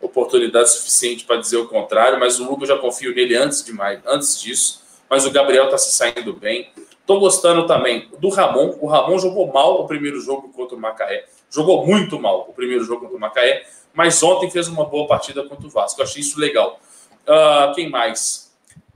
oportunidade 0.01 0.71
suficiente 0.71 1.27
para 1.27 1.37
dizer 1.37 1.59
o 1.59 1.69
contrário, 1.69 2.19
mas 2.19 2.41
o 2.41 2.51
Hugo 2.51 2.65
já 2.65 2.79
confio 2.79 3.15
nele 3.15 3.37
antes 3.37 3.63
de 3.63 3.75
mais, 3.75 4.01
antes 4.07 4.41
disso 4.41 4.90
mas 5.11 5.27
o 5.27 5.31
Gabriel 5.33 5.65
está 5.65 5.77
se 5.77 5.91
saindo 5.91 6.33
bem. 6.33 6.71
Estou 7.01 7.19
gostando 7.19 7.67
também 7.67 8.09
do 8.21 8.29
Ramon. 8.29 8.79
O 8.81 8.87
Ramon 8.87 9.19
jogou 9.19 9.53
mal 9.53 9.81
o 9.81 9.87
primeiro 9.89 10.21
jogo 10.21 10.49
contra 10.51 10.77
o 10.77 10.81
Macaé. 10.81 11.27
Jogou 11.51 11.85
muito 11.85 12.21
mal 12.21 12.47
o 12.49 12.53
primeiro 12.53 12.85
jogo 12.85 13.01
contra 13.01 13.17
o 13.17 13.21
Macaé, 13.21 13.67
mas 13.93 14.23
ontem 14.23 14.49
fez 14.49 14.69
uma 14.69 14.85
boa 14.85 15.09
partida 15.09 15.43
contra 15.43 15.67
o 15.67 15.71
Vasco. 15.71 16.01
Eu 16.01 16.05
achei 16.05 16.21
isso 16.21 16.39
legal. 16.39 16.79
Uh, 17.27 17.75
quem 17.75 17.91
mais? 17.91 18.53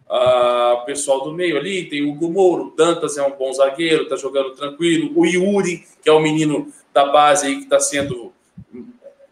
Uh, 0.08 0.84
pessoal 0.84 1.22
do 1.22 1.32
meio 1.32 1.56
ali, 1.56 1.88
tem 1.88 2.04
o 2.04 2.12
Hugo 2.12 2.30
Mouro, 2.30 2.66
o 2.66 2.70
Dantas 2.76 3.16
é 3.16 3.26
um 3.26 3.32
bom 3.32 3.52
zagueiro, 3.52 4.04
está 4.04 4.14
jogando 4.14 4.54
tranquilo. 4.54 5.10
O 5.16 5.26
Yuri, 5.26 5.84
que 6.00 6.08
é 6.08 6.12
o 6.12 6.20
menino 6.20 6.72
da 6.92 7.06
base 7.06 7.46
aí 7.46 7.56
que 7.56 7.64
está 7.64 7.80
sendo 7.80 8.32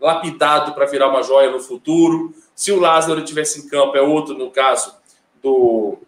lapidado 0.01 0.75
para 0.75 0.87
virar 0.87 1.09
uma 1.09 1.23
joia 1.23 1.51
no 1.51 1.61
futuro. 1.61 2.35
Se 2.57 2.73
o 2.73 2.81
Lázaro 2.81 3.23
tivesse 3.23 3.61
em 3.61 3.69
campo, 3.69 3.97
é 3.97 4.03
outro 4.03 4.37
no 4.37 4.51
caso 4.51 4.93
do 5.41 5.99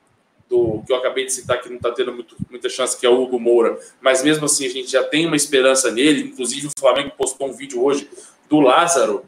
do 0.55 0.83
que 0.87 0.93
eu 0.93 0.97
acabei 0.97 1.27
de 1.27 1.33
citar, 1.33 1.61
que 1.61 1.69
não 1.69 1.77
está 1.77 1.91
tendo 1.91 2.13
muito, 2.13 2.37
muita 2.49 2.69
chance, 2.69 2.97
que 2.97 3.05
é 3.05 3.09
o 3.09 3.21
Hugo 3.21 3.41
Moura, 3.41 3.79
mas 4.01 4.23
mesmo 4.23 4.45
assim 4.45 4.67
a 4.67 4.69
gente 4.71 4.91
já 4.91 5.03
tem 5.03 5.27
uma 5.27 5.35
esperança 5.35 5.91
nele. 5.91 6.23
Inclusive, 6.23 6.69
o 6.69 6.71
Flamengo 6.79 7.13
postou 7.17 7.49
um 7.49 7.53
vídeo 7.53 7.83
hoje 7.83 8.09
do 8.49 8.61
Lázaro 8.61 9.25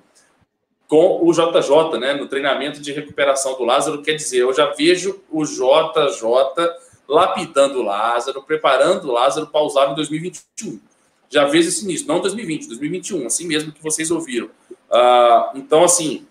com 0.87 1.27
o 1.27 1.33
JJ, 1.33 1.99
né, 1.99 2.15
no 2.15 2.29
treinamento 2.29 2.81
de 2.81 2.93
recuperação 2.93 3.57
do 3.57 3.65
Lázaro. 3.65 4.03
Quer 4.03 4.15
dizer, 4.15 4.39
eu 4.39 4.55
já 4.55 4.67
vejo 4.67 5.21
o 5.31 5.45
JJ 5.45 6.23
lapidando 7.09 7.81
o 7.81 7.83
Lázaro, 7.83 8.43
preparando 8.43 9.09
o 9.09 9.13
Lázaro 9.13 9.49
para 9.49 9.63
usar 9.63 9.91
em 9.91 9.95
2021. 9.97 10.81
Já 11.29 11.45
vejo 11.47 11.69
isso 11.69 11.85
nisso, 11.87 12.07
não 12.07 12.21
2020, 12.21 12.69
2021, 12.69 13.27
assim 13.27 13.49
mesmo 13.49 13.73
que 13.73 13.83
vocês 13.83 14.13
ouviram. 14.13 14.47
Uh, 14.89 15.57
então, 15.57 15.83
assim, 15.83 16.25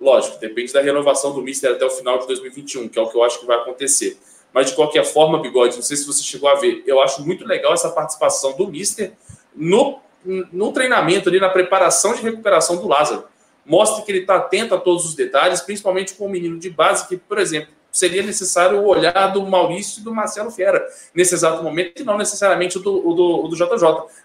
Lógico, 0.00 0.38
depende 0.38 0.72
da 0.72 0.80
renovação 0.80 1.32
do 1.32 1.42
Mister 1.42 1.72
até 1.72 1.84
o 1.84 1.90
final 1.90 2.18
de 2.18 2.26
2021, 2.26 2.88
que 2.88 2.98
é 2.98 3.02
o 3.02 3.08
que 3.08 3.16
eu 3.16 3.22
acho 3.22 3.40
que 3.40 3.46
vai 3.46 3.56
acontecer. 3.56 4.18
Mas, 4.52 4.70
de 4.70 4.74
qualquer 4.74 5.04
forma, 5.04 5.40
Bigode, 5.40 5.76
não 5.76 5.82
sei 5.82 5.96
se 5.96 6.06
você 6.06 6.22
chegou 6.22 6.48
a 6.48 6.54
ver, 6.54 6.82
eu 6.86 7.00
acho 7.00 7.24
muito 7.24 7.46
legal 7.46 7.72
essa 7.72 7.90
participação 7.90 8.56
do 8.56 8.68
Mister 8.68 9.12
no, 9.54 9.98
no 10.24 10.72
treinamento, 10.72 11.28
ali 11.28 11.40
na 11.40 11.48
preparação 11.48 12.14
de 12.14 12.22
recuperação 12.22 12.76
do 12.76 12.88
Lázaro. 12.88 13.24
Mostre 13.64 14.04
que 14.04 14.12
ele 14.12 14.20
está 14.20 14.36
atento 14.36 14.74
a 14.74 14.78
todos 14.78 15.04
os 15.04 15.14
detalhes, 15.14 15.60
principalmente 15.60 16.14
com 16.14 16.26
o 16.26 16.28
menino 16.28 16.58
de 16.58 16.70
base, 16.70 17.08
que, 17.08 17.16
por 17.16 17.38
exemplo, 17.38 17.74
seria 17.90 18.22
necessário 18.22 18.78
o 18.78 18.86
olhar 18.86 19.28
do 19.28 19.44
Maurício 19.46 20.00
e 20.00 20.04
do 20.04 20.14
Marcelo 20.14 20.50
Fiera 20.50 20.86
nesse 21.14 21.34
exato 21.34 21.62
momento, 21.62 22.02
e 22.02 22.04
não 22.04 22.16
necessariamente 22.16 22.76
o 22.78 22.80
do, 22.80 23.08
o 23.08 23.14
do, 23.14 23.44
o 23.44 23.48
do 23.48 23.56
JJ. 23.56 23.68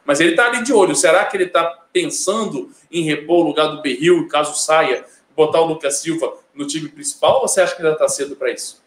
Mas 0.05 0.19
ele 0.19 0.31
está 0.31 0.47
ali 0.47 0.63
de 0.63 0.73
olho. 0.73 0.95
Será 0.95 1.25
que 1.25 1.37
ele 1.37 1.45
está 1.45 1.63
pensando 1.91 2.69
em 2.91 3.03
repor 3.03 3.39
o 3.39 3.47
lugar 3.47 3.67
do 3.67 3.81
Berril, 3.81 4.27
caso 4.27 4.57
saia, 4.57 5.05
botar 5.45 5.61
o 5.61 5.65
Lucas 5.65 5.97
Silva 5.97 6.33
no 6.53 6.65
time 6.67 6.89
principal, 6.89 7.41
ou 7.41 7.47
você 7.47 7.61
acha 7.61 7.75
que 7.75 7.81
ainda 7.81 7.93
está 7.93 8.07
cedo 8.07 8.35
para 8.35 8.51
isso? 8.51 8.81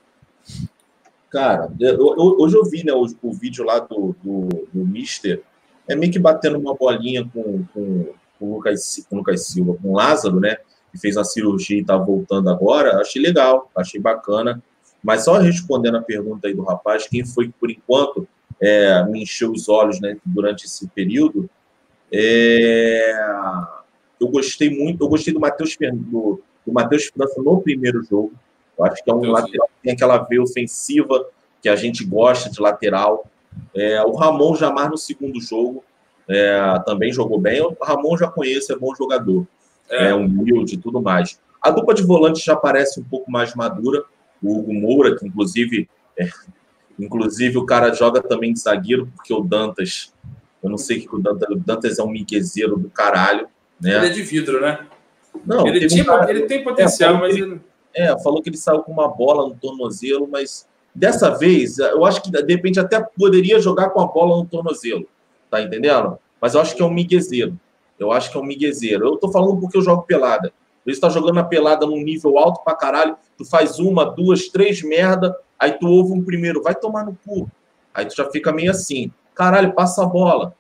Cara, 1.31 1.71
eu, 1.81 1.99
hoje 2.39 2.57
eu 2.57 2.65
vi 2.65 2.85
né, 2.85 2.93
o, 2.93 3.07
o 3.23 3.33
vídeo 3.33 3.65
lá 3.65 3.81
do, 3.81 4.15
do, 4.23 4.49
do 4.73 4.87
Mister, 4.87 5.43
é 5.89 5.95
meio 5.95 6.13
que 6.13 6.19
batendo 6.19 6.59
uma 6.59 6.75
bolinha 6.75 7.29
com, 7.33 7.65
com, 7.75 8.09
com, 8.39 8.47
o 8.47 8.55
Lucas, 8.55 9.05
com 9.09 9.17
o 9.17 9.19
Lucas 9.19 9.47
Silva, 9.47 9.77
com 9.81 9.91
o 9.91 9.97
Lázaro, 9.97 10.41
né? 10.41 10.57
Que 10.93 10.99
fez 10.99 11.17
a 11.17 11.25
cirurgia 11.25 11.77
e 11.77 11.81
está 11.81 11.97
voltando 11.97 12.49
agora. 12.49 13.01
Achei 13.01 13.21
legal, 13.21 13.71
achei 13.77 14.01
bacana. 14.01 14.63
Mas 15.03 15.25
só 15.25 15.37
respondendo 15.37 15.97
a 15.97 16.03
pergunta 16.03 16.49
aí 16.49 16.55
do 16.55 16.63
rapaz, 16.63 17.07
quem 17.07 17.25
foi 17.25 17.49
que, 17.49 17.55
por 17.61 17.71
enquanto, 17.71 18.27
é, 18.61 19.05
me 19.05 19.23
encheu 19.23 19.53
os 19.53 19.69
olhos 19.69 20.01
né, 20.01 20.17
durante 20.25 20.65
esse 20.65 20.89
período, 20.89 21.51
é, 22.11 23.13
eu 24.21 24.29
gostei 24.29 24.71
muito, 24.71 25.05
eu 25.05 25.09
gostei 25.09 25.33
do 25.33 25.41
Matheus 25.41 25.77
do, 25.79 26.41
do 26.67 26.73
Matheus 26.73 27.07
França 27.07 27.41
no 27.43 27.61
primeiro 27.61 28.03
jogo. 28.03 28.33
Eu 28.79 28.85
acho 28.85 29.03
que 29.05 29.11
é 29.11 29.15
um 29.15 29.31
lateral 29.31 29.69
que 29.69 29.83
tem 29.83 29.93
aquela 29.93 30.19
veia 30.19 30.43
ofensiva 30.43 31.27
que 31.63 31.69
a 31.69 31.77
gente 31.77 32.05
gosta 32.05 32.51
de 32.51 32.61
lateral. 32.61 33.27
É, 33.75 34.03
o 34.03 34.13
Ramon 34.13 34.55
Jamar 34.57 34.91
no 34.91 34.99
segundo 34.99 35.41
jogo 35.41 35.85
é, 36.29 36.83
também 36.85 37.13
jogou 37.13 37.39
bem. 37.39 37.61
O 37.61 37.77
Ramon 37.81 38.17
já 38.17 38.29
conheço, 38.29 38.73
é 38.73 38.77
bom 38.77 38.95
jogador. 38.95 39.47
É, 39.89 40.09
é 40.09 40.15
humilde 40.15 40.75
e 40.75 40.79
tudo 40.79 41.01
mais. 41.01 41.39
A 41.61 41.71
dupla 41.71 41.95
de 41.95 42.03
volante 42.03 42.45
já 42.45 42.57
parece 42.57 43.01
um 43.01 43.05
pouco 43.05 43.31
mais 43.31 43.55
madura 43.55 44.05
o 44.43 44.59
Hugo 44.59 44.75
Moura, 44.75 45.17
que 45.17 45.27
inclusive, 45.27 45.89
é, 46.19 46.29
inclusive 46.99 47.57
o 47.57 47.65
cara 47.65 47.93
joga 47.93 48.23
também 48.23 48.53
de 48.53 48.61
zagueiro, 48.61 49.11
porque 49.15 49.33
o 49.33 49.41
Dantas, 49.41 50.13
eu 50.63 50.69
não 50.69 50.77
sei 50.77 51.01
que 51.01 51.15
o 51.15 51.19
Dantas, 51.19 51.49
o 51.49 51.57
Dantas 51.57 51.99
é 51.99 52.03
um 52.03 52.11
miguezeiro 52.11 52.77
do 52.77 52.91
caralho. 52.91 53.49
Né? 53.81 53.97
Ele 53.97 54.07
é 54.07 54.09
de 54.11 54.23
vidro, 54.23 54.61
né? 54.61 54.87
Não, 55.45 55.67
ele, 55.67 55.87
tinha, 55.87 56.03
um 56.03 56.07
cara, 56.07 56.31
ele 56.31 56.43
tem 56.43 56.63
potencial, 56.63 57.17
é, 57.17 57.19
mas 57.19 57.37
ele... 57.37 57.61
É, 57.93 58.19
falou 58.23 58.43
que 58.43 58.49
ele 58.49 58.57
saiu 58.57 58.83
com 58.83 58.93
uma 58.93 59.09
bola 59.09 59.49
no 59.49 59.55
tornozelo, 59.55 60.29
mas 60.31 60.67
dessa 60.95 61.31
vez, 61.31 61.79
eu 61.79 62.05
acho 62.05 62.23
que 62.23 62.31
de 62.31 62.53
repente 62.53 62.79
até 62.79 63.01
poderia 63.01 63.61
jogar 63.61 63.91
com 63.91 64.01
a 64.01 64.07
bola 64.07 64.37
no 64.37 64.45
tornozelo, 64.45 65.07
tá 65.51 65.61
entendendo? 65.61 66.19
Mas 66.41 66.55
eu 66.55 66.61
acho 66.61 66.75
que 66.75 66.83
é 66.83 66.85
um 66.85 66.93
miguezeiro. 66.93 67.59
Eu 67.99 68.13
acho 68.13 68.31
que 68.31 68.37
é 68.37 68.41
um 68.41 68.45
miguezeiro. 68.45 69.07
Eu 69.07 69.17
tô 69.17 69.31
falando 69.31 69.61
porque 69.61 69.77
eu 69.79 69.83
jogo 69.83 70.03
pelada. 70.03 70.53
Ele 70.85 70.95
está 70.95 71.09
jogando 71.09 71.39
a 71.39 71.45
pelada 71.45 71.87
num 71.87 72.03
nível 72.03 72.39
alto 72.39 72.63
pra 72.63 72.75
caralho. 72.75 73.17
Tu 73.39 73.45
faz 73.45 73.79
uma, 73.79 74.05
duas, 74.05 74.49
três 74.49 74.83
merda, 74.83 75.35
aí 75.59 75.73
tu 75.73 75.87
ouve 75.87 76.13
um 76.13 76.23
primeiro, 76.23 76.63
vai 76.63 76.75
tomar 76.75 77.05
no 77.07 77.17
cu. 77.27 77.51
Aí 77.95 78.05
tu 78.07 78.15
já 78.15 78.31
fica 78.31 78.53
meio 78.53 78.71
assim, 78.71 79.11
caralho, 79.35 79.73
passa 79.73 80.03
a 80.03 80.07
bola. 80.07 80.55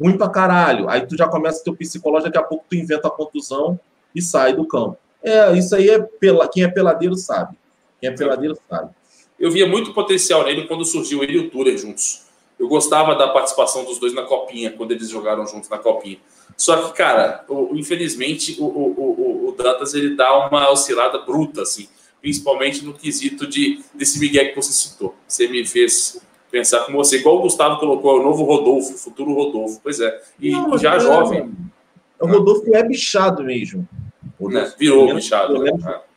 Ruim 0.00 0.16
pra 0.16 0.28
caralho. 0.28 0.88
Aí 0.88 1.06
tu 1.06 1.16
já 1.16 1.26
começa 1.28 1.64
teu 1.64 1.74
psicológico, 1.74 2.30
daqui 2.30 2.44
a 2.44 2.48
pouco 2.48 2.64
tu 2.68 2.76
inventa 2.76 3.08
a 3.08 3.10
contusão 3.10 3.78
e 4.14 4.22
sai 4.22 4.54
do 4.54 4.66
campo. 4.66 4.96
É, 5.22 5.52
isso 5.56 5.74
aí 5.74 5.90
é 5.90 5.98
pela... 5.98 6.48
quem 6.48 6.62
é 6.62 6.68
peladeiro 6.68 7.16
sabe. 7.16 7.56
Quem 8.00 8.10
é 8.10 8.12
peladeiro 8.12 8.56
sabe. 8.68 8.90
Eu 9.38 9.50
via 9.50 9.66
muito 9.66 9.92
potencial 9.92 10.44
nele 10.44 10.66
quando 10.66 10.84
surgiu 10.84 11.22
ele 11.22 11.34
e 11.34 11.38
o 11.38 11.50
Tuller 11.50 11.76
juntos. 11.76 12.26
Eu 12.58 12.66
gostava 12.66 13.14
da 13.14 13.28
participação 13.28 13.84
dos 13.84 13.98
dois 13.98 14.12
na 14.12 14.22
copinha, 14.22 14.72
quando 14.72 14.90
eles 14.90 15.08
jogaram 15.08 15.46
juntos 15.46 15.68
na 15.68 15.78
copinha. 15.78 16.18
Só 16.56 16.76
que, 16.82 16.96
cara, 16.96 17.44
o, 17.48 17.76
infelizmente, 17.76 18.56
o, 18.58 18.64
o, 18.64 19.46
o, 19.46 19.48
o 19.48 19.52
Dantas 19.52 19.94
ele 19.94 20.16
dá 20.16 20.48
uma 20.48 20.68
oscilada 20.70 21.18
bruta, 21.18 21.62
assim, 21.62 21.88
principalmente 22.20 22.84
no 22.84 22.94
quesito 22.94 23.46
de, 23.46 23.80
desse 23.94 24.18
Miguel 24.18 24.48
que 24.48 24.56
você 24.56 24.72
citou. 24.72 25.14
Você 25.26 25.46
me 25.46 25.64
fez 25.64 26.20
pensar 26.50 26.84
com 26.86 26.92
você, 26.92 27.18
igual 27.18 27.38
o 27.38 27.42
Gustavo 27.42 27.78
colocou, 27.78 28.16
é 28.16 28.20
o 28.20 28.22
novo 28.22 28.44
Rodolfo, 28.44 28.94
o 28.94 28.98
futuro 28.98 29.32
Rodolfo. 29.32 29.80
Pois 29.82 30.00
é. 30.00 30.20
E 30.40 30.50
Não, 30.50 30.76
já 30.78 30.94
é, 30.94 31.00
jovem. 31.00 31.52
O 32.20 32.26
Rodolfo 32.26 32.74
é 32.74 32.82
bichado 32.82 33.44
mesmo. 33.44 33.88
Rodolfo, 34.40 34.76
virou 34.78 35.14
bichado. 35.14 35.62
Né? 35.62 35.72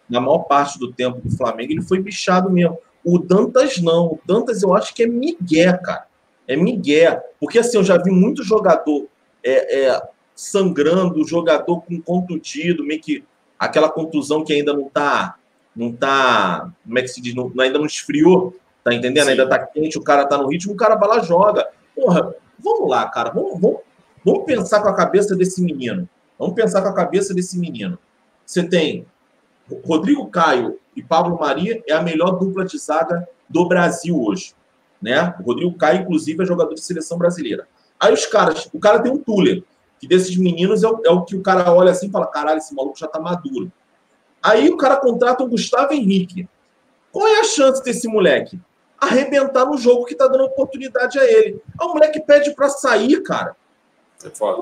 Na 0.10 0.20
maior 0.20 0.40
parte 0.40 0.80
do 0.80 0.92
tempo 0.92 1.22
do 1.22 1.36
Flamengo, 1.36 1.72
ele 1.72 1.82
foi 1.82 2.00
bichado 2.00 2.50
mesmo. 2.50 2.78
O 3.04 3.18
Dantas 3.18 3.78
não. 3.82 4.08
O 4.08 4.20
Dantas 4.26 4.62
eu 4.62 4.76
acho 4.76 4.94
que 4.94 5.04
é 5.04 5.08
Miguel, 5.08 5.80
cara. 5.82 6.06
É 6.48 6.56
Miguel. 6.56 7.22
Porque 7.40 7.60
assim, 7.60 7.78
eu 7.78 7.84
já 7.84 7.98
vi 7.98 8.12
muito 8.12 8.44
jogador 8.44 9.08
é, 9.44 9.86
é, 9.86 10.02
sangrando, 10.36 11.28
jogador 11.28 11.82
com 11.82 12.02
contundido, 12.02 12.84
meio 12.84 13.02
que 13.02 13.24
aquela 13.58 13.90
contusão 13.90 14.44
que 14.44 14.54
ainda 14.54 14.74
não 14.74 14.90
tá, 14.90 15.36
não 15.76 15.92
tá, 15.92 16.72
como 16.84 16.98
é 16.98 17.02
que 17.02 17.08
se 17.08 17.22
diz, 17.22 17.36
não, 17.36 17.52
ainda 17.60 17.78
não 17.78 17.86
esfriou, 17.86 18.56
tá 18.84 18.94
entendendo? 18.94 19.26
Sim. 19.26 19.32
Ainda 19.32 19.48
tá 19.48 19.60
quente, 19.60 19.98
o 19.98 20.04
cara 20.04 20.26
tá 20.26 20.38
no 20.38 20.48
ritmo, 20.48 20.74
o 20.74 20.78
cara 20.78 20.96
vai 20.96 21.10
lá 21.10 21.20
joga. 21.20 21.68
Porra, 21.96 22.34
vamos 22.60 22.90
lá, 22.90 23.08
cara, 23.10 23.30
vamos, 23.30 23.60
vamos, 23.60 23.80
vamos 24.24 24.46
pensar 24.46 24.82
com 24.82 24.90
a 24.90 24.96
cabeça 24.96 25.36
desse 25.36 25.62
menino. 25.62 26.08
Vamos 26.38 26.56
pensar 26.56 26.82
com 26.82 26.88
a 26.88 26.94
cabeça 26.94 27.34
desse 27.34 27.60
menino. 27.60 28.00
Você 28.46 28.68
tem 28.68 29.06
Rodrigo 29.86 30.28
Caio 30.28 30.80
e 30.96 31.02
Pablo 31.02 31.40
Maria 31.40 31.82
é 31.88 31.94
a 31.94 32.02
melhor 32.02 32.32
dupla 32.32 32.66
de 32.66 32.78
zaga 32.78 33.28
do 33.48 33.68
Brasil 33.68 34.20
hoje, 34.20 34.54
né? 35.02 35.36
O 35.40 35.44
Rodrigo 35.44 35.78
Caio, 35.78 36.02
inclusive, 36.02 36.42
é 36.42 36.46
jogador 36.46 36.74
de 36.74 36.82
seleção 36.82 37.18
brasileira. 37.18 37.68
Aí 38.00 38.14
os 38.14 38.26
caras, 38.26 38.68
o 38.74 38.80
cara 38.80 39.00
tem 39.00 39.12
um 39.12 39.18
Tuller, 39.18 39.64
que 40.00 40.08
desses 40.08 40.36
meninos 40.36 40.84
é 40.84 40.88
o, 40.88 41.02
é 41.06 41.12
o 41.12 41.24
que 41.24 41.36
o 41.36 41.42
cara 41.42 41.72
olha 41.72 41.92
assim 41.92 42.08
e 42.08 42.12
fala: 42.12 42.26
caralho, 42.26 42.58
esse 42.58 42.74
maluco 42.74 42.98
já 42.98 43.08
tá 43.08 43.20
maduro. 43.20 43.72
Aí 44.42 44.70
o 44.70 44.78
cara 44.78 44.98
contrata 44.98 45.44
o 45.44 45.48
Gustavo 45.48 45.94
Henrique. 45.94 46.50
Qual 47.12 47.28
é 47.28 47.42
a 47.42 47.44
chance 47.44 47.84
desse 47.84 48.08
moleque? 48.08 48.60
Arrebentar 49.02 49.66
no 49.66 49.78
jogo 49.78 50.06
que 50.06 50.16
tá 50.16 50.28
dando 50.28 50.44
oportunidade 50.44 51.18
a 51.18 51.24
ele. 51.24 51.62
Aí 51.80 51.88
o 51.88 51.94
moleque 51.94 52.20
pede 52.20 52.54
para 52.54 52.70
sair, 52.70 53.22
cara. 53.24 53.56
É 54.24 54.30
foda. 54.30 54.62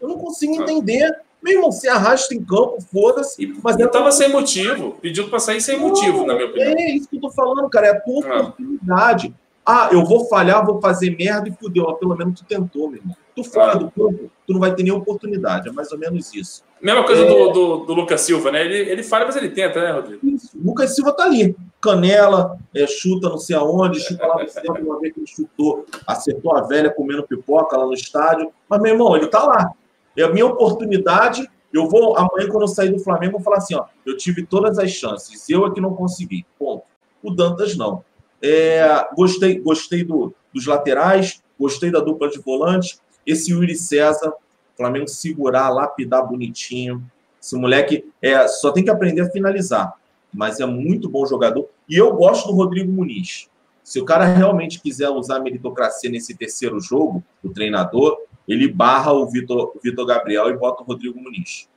eu 0.00 0.08
não 0.08 0.18
consigo 0.18 0.54
entender. 0.54 1.10
Meu 1.42 1.54
irmão, 1.54 1.72
se 1.72 1.88
arrasta 1.88 2.34
em 2.34 2.44
campo, 2.44 2.78
foda-se. 2.92 3.46
Mas 3.64 3.76
ele 3.78 3.88
tava 3.88 4.12
sem 4.12 4.28
motivo. 4.28 4.92
Pediu 5.00 5.28
para 5.28 5.40
sair 5.40 5.60
sem 5.60 5.76
não, 5.76 5.88
motivo, 5.88 6.24
na 6.24 6.34
minha 6.34 6.46
opinião. 6.46 6.74
É 6.76 6.90
isso 6.92 7.08
que 7.08 7.16
eu 7.16 7.20
tô 7.22 7.30
falando, 7.30 7.68
cara. 7.68 7.86
É 7.88 7.90
a 7.90 8.00
tua 8.00 8.28
ah. 8.28 8.40
oportunidade. 8.40 9.34
Ah, 9.64 9.90
eu 9.92 10.04
vou 10.04 10.26
falhar, 10.26 10.64
vou 10.64 10.80
fazer 10.80 11.16
merda 11.16 11.48
e 11.48 11.52
fudeu. 11.52 11.84
Mas 11.88 11.98
pelo 11.98 12.16
menos 12.16 12.40
tu 12.40 12.44
tentou, 12.44 12.88
meu 12.88 13.00
irmão. 13.00 13.16
Tu 13.34 13.44
fora 13.44 13.72
ah. 13.72 13.76
do 13.76 13.90
campo, 13.90 14.30
tu 14.46 14.52
não 14.52 14.60
vai 14.60 14.74
ter 14.74 14.82
nenhuma 14.82 15.00
oportunidade. 15.00 15.68
É 15.68 15.72
mais 15.72 15.90
ou 15.92 15.98
menos 15.98 16.34
isso. 16.34 16.62
Mesma 16.80 17.04
coisa 17.04 17.22
é... 17.22 17.26
do, 17.26 17.52
do, 17.52 17.76
do, 17.84 17.94
Lucas 17.94 18.20
Silva, 18.22 18.50
né? 18.50 18.64
Ele, 18.64 18.90
ele 18.90 19.02
falha, 19.02 19.24
mas 19.24 19.36
ele 19.36 19.48
tenta, 19.48 19.80
né, 19.80 19.92
Rodrigo? 19.92 20.26
Isso. 20.26 20.50
O 20.58 20.66
Lucas 20.66 20.94
Silva 20.94 21.12
tá 21.12 21.24
ali. 21.24 21.56
Canela, 21.80 22.58
é, 22.74 22.86
chuta 22.86 23.28
não 23.28 23.38
sei 23.38 23.56
aonde, 23.56 24.00
chuta 24.00 24.26
lá 24.26 24.42
no 24.42 24.48
centro, 24.48 24.84
uma 24.84 25.00
vez 25.00 25.14
que 25.14 25.20
ele 25.20 25.26
chutou, 25.26 25.84
acertou 26.06 26.56
a 26.56 26.62
velha 26.62 26.90
comendo 26.90 27.26
pipoca 27.26 27.76
lá 27.76 27.86
no 27.86 27.94
estádio. 27.94 28.52
Mas, 28.68 28.80
meu 28.82 28.92
irmão, 28.92 29.16
ele 29.16 29.28
tá 29.28 29.42
lá. 29.44 29.72
É 30.16 30.24
a 30.24 30.28
minha 30.28 30.46
oportunidade. 30.46 31.48
Eu 31.72 31.88
vou, 31.88 32.16
amanhã, 32.16 32.48
quando 32.48 32.62
eu 32.62 32.68
sair 32.68 32.90
do 32.90 32.98
Flamengo, 32.98 33.32
vou 33.32 33.40
falar 33.40 33.56
assim: 33.58 33.74
ó, 33.74 33.84
eu 34.04 34.16
tive 34.16 34.44
todas 34.44 34.78
as 34.78 34.90
chances, 34.90 35.48
eu 35.48 35.66
é 35.66 35.72
que 35.72 35.80
não 35.80 35.94
consegui. 35.94 36.44
Ponto. 36.58 36.84
O 37.22 37.30
Dantas 37.30 37.76
não. 37.76 38.04
É, 38.42 39.08
gostei 39.14 39.60
gostei 39.60 40.02
do, 40.02 40.34
dos 40.52 40.66
laterais, 40.66 41.42
gostei 41.58 41.90
da 41.90 42.00
dupla 42.00 42.28
de 42.28 42.38
volante. 42.38 42.98
Esse 43.24 43.52
Yuri 43.52 43.76
César, 43.76 44.32
Flamengo 44.76 45.08
segurar, 45.08 45.68
lapidar 45.68 46.26
bonitinho. 46.26 47.04
Esse 47.40 47.56
moleque 47.56 48.04
é, 48.20 48.46
só 48.48 48.72
tem 48.72 48.84
que 48.84 48.90
aprender 48.90 49.22
a 49.22 49.30
finalizar, 49.30 49.94
mas 50.32 50.60
é 50.60 50.66
muito 50.66 51.08
bom 51.08 51.24
jogador. 51.26 51.68
E 51.88 51.96
eu 51.96 52.14
gosto 52.14 52.48
do 52.48 52.54
Rodrigo 52.54 52.90
Muniz. 52.90 53.48
Se 53.82 54.00
o 54.00 54.04
cara 54.04 54.24
realmente 54.24 54.80
quiser 54.80 55.08
usar 55.08 55.36
a 55.36 55.40
meritocracia 55.40 56.08
nesse 56.08 56.36
terceiro 56.36 56.80
jogo, 56.80 57.22
o 57.42 57.50
treinador, 57.50 58.16
ele 58.46 58.68
barra 58.68 59.12
o 59.12 59.26
Vitor, 59.26 59.72
Vitor 59.82 60.06
Gabriel 60.06 60.48
e 60.50 60.56
bota 60.56 60.82
o 60.82 60.86
Rodrigo 60.86 61.20
Muniz. 61.20 61.68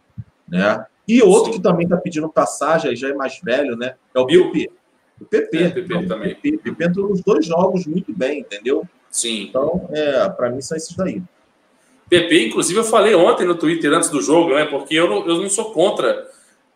Né? 0.47 0.86
E 1.08 1.21
outro 1.21 1.51
Sim. 1.51 1.58
que 1.58 1.63
também 1.63 1.86
está 1.86 1.97
pedindo 1.97 2.30
passagem, 2.30 2.95
já 2.95 3.10
é 3.10 3.13
mais 3.13 3.39
velho, 3.41 3.75
né? 3.75 3.95
É 4.13 4.19
o 4.19 4.25
PP. 4.25 4.71
O 5.19 5.25
PP. 5.25 5.58
É, 5.58 5.69
PP 5.69 5.82
então, 5.82 6.08
também. 6.08 6.34
O 6.34 6.36
PP, 6.36 6.58
PP 6.58 6.84
entrou 6.84 7.10
nos 7.10 7.21
dois 7.21 7.45
jogos 7.45 7.86
muito 7.86 8.13
bem, 8.13 8.39
entendeu? 8.41 8.88
Sim. 9.10 9.43
Então, 9.43 9.89
é, 9.91 10.28
para 10.30 10.49
mim 10.49 10.62
são 10.62 10.75
esses 10.75 10.95
daí. 10.95 11.21
PP, 12.10 12.47
inclusive, 12.47 12.80
eu 12.80 12.84
falei 12.84 13.15
ontem 13.15 13.45
no 13.45 13.56
Twitter 13.56 13.91
antes 13.91 14.10
do 14.10 14.21
jogo, 14.21 14.54
né? 14.54 14.65
Porque 14.65 14.93
eu 14.93 15.10
não, 15.10 15.28
eu 15.28 15.41
não 15.41 15.49
sou 15.49 15.71
contra. 15.71 16.28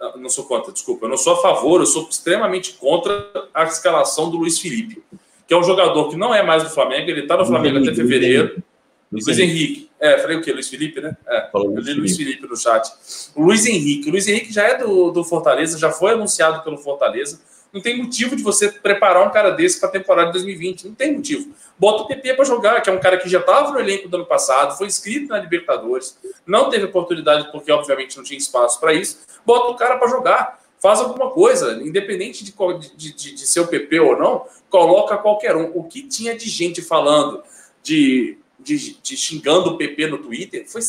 Ah, 0.02 0.14
não 0.18 0.30
sou 0.30 0.46
contra, 0.46 0.72
desculpa. 0.72 1.06
Eu 1.06 1.10
não 1.10 1.18
sou 1.18 1.34
a 1.34 1.42
favor, 1.42 1.82
eu 1.82 1.86
sou 1.86 2.08
extremamente 2.10 2.74
contra 2.74 3.30
a 3.54 3.64
escalação 3.66 4.30
do 4.32 4.38
Luiz 4.38 4.58
Felipe, 4.60 5.04
que 5.48 5.54
é 5.54 5.58
um 5.58 5.64
jogador 5.64 6.10
que 6.10 6.16
não 6.16 6.34
é 6.34 6.42
mais 6.42 6.64
do 6.64 6.70
Flamengo, 6.70 7.10
ele 7.10 7.22
está 7.22 7.38
no 7.38 7.46
Flamengo 7.46 7.78
Luiz 7.78 7.90
até 7.90 7.98
fevereiro. 7.98 8.64
Luiz, 9.12 9.26
Luiz 9.26 9.40
Henrique. 9.40 9.64
Henrique. 9.64 9.90
É, 10.00 10.18
falei 10.20 10.38
o 10.38 10.42
quê? 10.42 10.54
Luiz 10.54 10.70
Felipe, 10.70 11.02
né? 11.02 11.18
É, 11.28 11.50
Falou 11.52 11.76
eu 11.76 11.82
li 11.82 11.94
Luiz 11.94 12.16
Felipe 12.16 12.48
no 12.48 12.56
chat. 12.56 12.90
O 13.36 13.44
Luiz 13.44 13.66
Henrique. 13.66 14.08
O 14.08 14.12
Luiz 14.12 14.28
Henrique 14.28 14.54
já 14.54 14.64
é 14.64 14.78
do, 14.78 15.12
do 15.12 15.24
Fortaleza, 15.24 15.78
já 15.78 15.92
foi 15.92 16.14
anunciado 16.14 16.64
pelo 16.64 16.78
Fortaleza. 16.78 17.42
Não 17.72 17.82
tem 17.82 17.98
motivo 17.98 18.36
de 18.36 18.42
você 18.42 18.72
preparar 18.72 19.28
um 19.28 19.32
cara 19.32 19.52
desse 19.52 19.80
para 19.80 19.90
a 19.90 19.92
temporada 19.92 20.28
de 20.28 20.34
2020. 20.34 20.88
Não 20.88 20.96
tem 20.96 21.14
motivo. 21.14 21.54
Bota 21.78 22.04
o 22.04 22.08
PP 22.08 22.34
para 22.34 22.46
jogar, 22.46 22.82
que 22.82 22.90
é 22.90 22.94
um 22.94 23.00
cara 23.00 23.18
que 23.18 23.30
já 23.30 23.40
estava 23.40 23.72
no 23.72 23.80
elenco 23.80 24.08
do 24.08 24.18
ano 24.18 24.26
passado, 24.26 24.78
foi 24.78 24.88
inscrito 24.88 25.28
na 25.28 25.40
Libertadores, 25.40 26.18
não 26.46 26.70
teve 26.70 26.86
oportunidade 26.86 27.52
porque, 27.52 27.72
obviamente, 27.72 28.18
não 28.18 28.24
tinha 28.24 28.38
espaço 28.38 28.80
para 28.80 28.94
isso. 28.94 29.20
Bota 29.46 29.72
o 29.72 29.76
cara 29.76 29.98
para 29.98 30.08
jogar. 30.10 30.60
Faz 30.82 31.02
alguma 31.02 31.30
coisa, 31.30 31.74
independente 31.84 32.44
de, 32.44 32.54
de, 32.96 33.14
de, 33.14 33.36
de 33.36 33.48
ser 33.48 33.60
o 33.60 33.68
PP 33.68 34.00
ou 34.00 34.18
não, 34.18 34.46
coloca 34.70 35.18
qualquer 35.18 35.56
um. 35.56 35.72
O 35.76 35.84
que 35.84 36.04
tinha 36.04 36.38
de 36.38 36.50
gente 36.50 36.82
falando 36.82 37.44
de, 37.84 38.38
de, 38.58 38.98
de 39.02 39.18
xingando 39.18 39.72
o 39.72 39.78
PP 39.78 40.08
no 40.08 40.20
Twitter 40.20 40.66
foi 40.68 40.82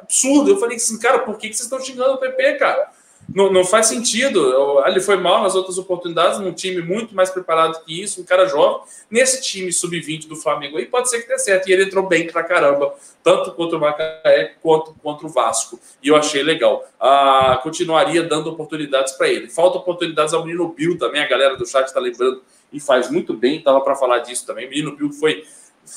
absurdo. 0.00 0.50
Eu 0.50 0.58
falei 0.58 0.76
assim, 0.76 0.98
cara, 0.98 1.20
por 1.20 1.38
que, 1.38 1.48
que 1.48 1.54
vocês 1.54 1.66
estão 1.66 1.80
xingando 1.80 2.14
o 2.14 2.18
PP, 2.18 2.54
cara? 2.54 2.90
Não, 3.34 3.52
não 3.52 3.64
faz 3.64 3.86
sentido. 3.86 4.82
Ele 4.86 5.00
foi 5.00 5.16
mal 5.16 5.42
nas 5.42 5.54
outras 5.54 5.78
oportunidades, 5.78 6.38
num 6.38 6.52
time 6.52 6.80
muito 6.80 7.14
mais 7.14 7.30
preparado 7.30 7.84
que 7.84 8.02
isso, 8.02 8.20
um 8.20 8.24
cara 8.24 8.46
jovem. 8.46 8.82
Nesse 9.10 9.42
time 9.42 9.72
sub-20 9.72 10.28
do 10.28 10.36
Flamengo 10.36 10.78
aí, 10.78 10.86
pode 10.86 11.10
ser 11.10 11.22
que 11.22 11.28
dê 11.28 11.38
certo. 11.38 11.68
E 11.68 11.72
ele 11.72 11.84
entrou 11.84 12.06
bem 12.06 12.26
pra 12.26 12.44
caramba, 12.44 12.94
tanto 13.22 13.52
contra 13.52 13.76
o 13.76 13.80
Macaé 13.80 14.54
quanto 14.62 14.94
contra 15.02 15.26
o 15.26 15.30
Vasco. 15.30 15.78
E 16.02 16.08
eu 16.08 16.16
achei 16.16 16.42
legal. 16.42 16.84
Ah, 17.00 17.58
continuaria 17.62 18.22
dando 18.22 18.50
oportunidades 18.50 19.12
para 19.14 19.28
ele. 19.28 19.48
Falta 19.48 19.78
oportunidades 19.78 20.32
ao 20.32 20.44
menino 20.44 20.68
Bill 20.68 20.96
também, 20.98 21.22
a 21.22 21.28
galera 21.28 21.56
do 21.56 21.66
chat 21.66 21.86
está 21.86 22.00
lembrando 22.00 22.42
e 22.72 22.80
faz 22.80 23.10
muito 23.10 23.34
bem. 23.34 23.60
Tava 23.60 23.80
para 23.80 23.96
falar 23.96 24.18
disso 24.20 24.46
também. 24.46 24.66
O 24.66 24.70
menino 24.70 24.96
Bill 24.96 25.12
foi 25.12 25.44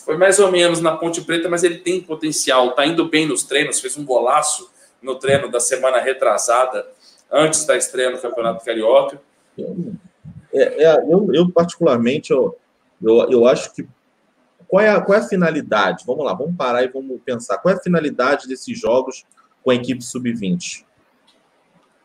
foi 0.06 0.18
mais 0.18 0.38
ou 0.38 0.52
menos 0.52 0.80
na 0.82 0.96
Ponte 0.96 1.22
Preta, 1.22 1.50
mas 1.50 1.64
ele 1.64 1.80
tem 1.80 2.00
potencial, 2.00 2.72
tá 2.74 2.86
indo 2.86 3.06
bem 3.06 3.26
nos 3.26 3.44
treinos, 3.44 3.80
fez 3.80 3.98
um 3.98 4.06
golaço 4.06 4.70
no 5.02 5.16
treino 5.16 5.50
da 5.50 5.60
semana 5.60 6.00
retrasada, 6.00 6.86
antes 7.32 7.66
da 7.66 7.78
estreia 7.78 8.10
no 8.10 8.20
Campeonato 8.20 8.64
Carioca. 8.64 9.22
É, 10.54 10.84
é, 10.84 10.98
eu, 11.08 11.30
eu, 11.34 11.52
particularmente, 11.52 12.32
eu, 12.32 12.58
eu, 13.02 13.32
eu 13.32 13.46
acho 13.46 13.74
que. 13.74 13.88
Qual 14.68 14.82
é, 14.82 14.90
a, 14.90 15.02
qual 15.02 15.18
é 15.18 15.22
a 15.22 15.28
finalidade? 15.28 16.04
Vamos 16.06 16.24
lá, 16.24 16.34
vamos 16.34 16.56
parar 16.56 16.84
e 16.84 16.88
vamos 16.88 17.20
pensar. 17.24 17.58
Qual 17.58 17.74
é 17.74 17.78
a 17.78 17.82
finalidade 17.82 18.48
desses 18.48 18.80
jogos 18.80 19.26
com 19.64 19.72
a 19.72 19.76
equipe 19.76 20.04
sub-20? 20.04 20.86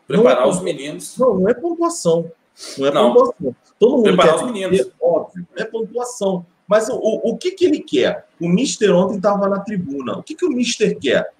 Preparar 0.07 0.45
é, 0.45 0.49
os 0.49 0.61
meninos. 0.61 1.17
Não, 1.17 1.39
não 1.39 1.49
é 1.49 1.53
pontuação. 1.53 2.31
Não 2.77 2.87
é 2.87 2.91
não. 2.91 3.13
pontuação. 3.13 3.55
Todo 3.79 3.97
mundo 3.97 4.03
Preparar 4.03 4.33
quer 4.33 4.45
os 4.45 4.51
meninos. 4.51 4.91
óbvio, 5.01 5.47
é 5.55 5.63
pontuação. 5.63 6.45
Mas 6.67 6.89
o, 6.89 6.95
o, 6.95 7.37
que, 7.37 7.51
que 7.51 7.65
ele 7.65 7.79
quer? 7.79 8.25
O 8.41 8.47
Mister 8.49 8.91
ontem 8.95 9.17
estava 9.17 9.47
na 9.47 9.59
tribuna. 9.59 10.17
O 10.17 10.23
que, 10.23 10.33
que 10.33 10.45
o 10.45 10.49
Mister 10.49 10.97
quer? 10.97 11.31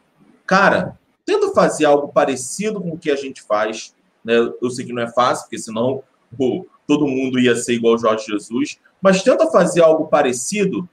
Cara, 0.45 0.99
tenta 1.25 1.51
fazer 1.51 1.85
algo 1.85 2.09
parecido 2.09 2.79
com 2.79 2.91
o 2.91 2.97
que 2.97 3.09
a 3.09 3.15
gente 3.15 3.41
faz. 3.41 3.93
Né? 4.23 4.35
Eu 4.61 4.69
sei 4.69 4.85
que 4.85 4.93
não 4.93 5.01
é 5.01 5.11
fácil, 5.11 5.45
porque 5.45 5.57
senão 5.57 6.03
pô, 6.37 6.67
todo 6.87 7.07
mundo 7.07 7.39
ia 7.39 7.55
ser 7.55 7.73
igual 7.73 7.95
o 7.95 7.97
Jorge 7.97 8.25
Jesus. 8.25 8.79
Mas 9.01 9.23
tenta 9.23 9.49
fazer 9.51 9.81
algo 9.81 10.07
parecido 10.07 10.87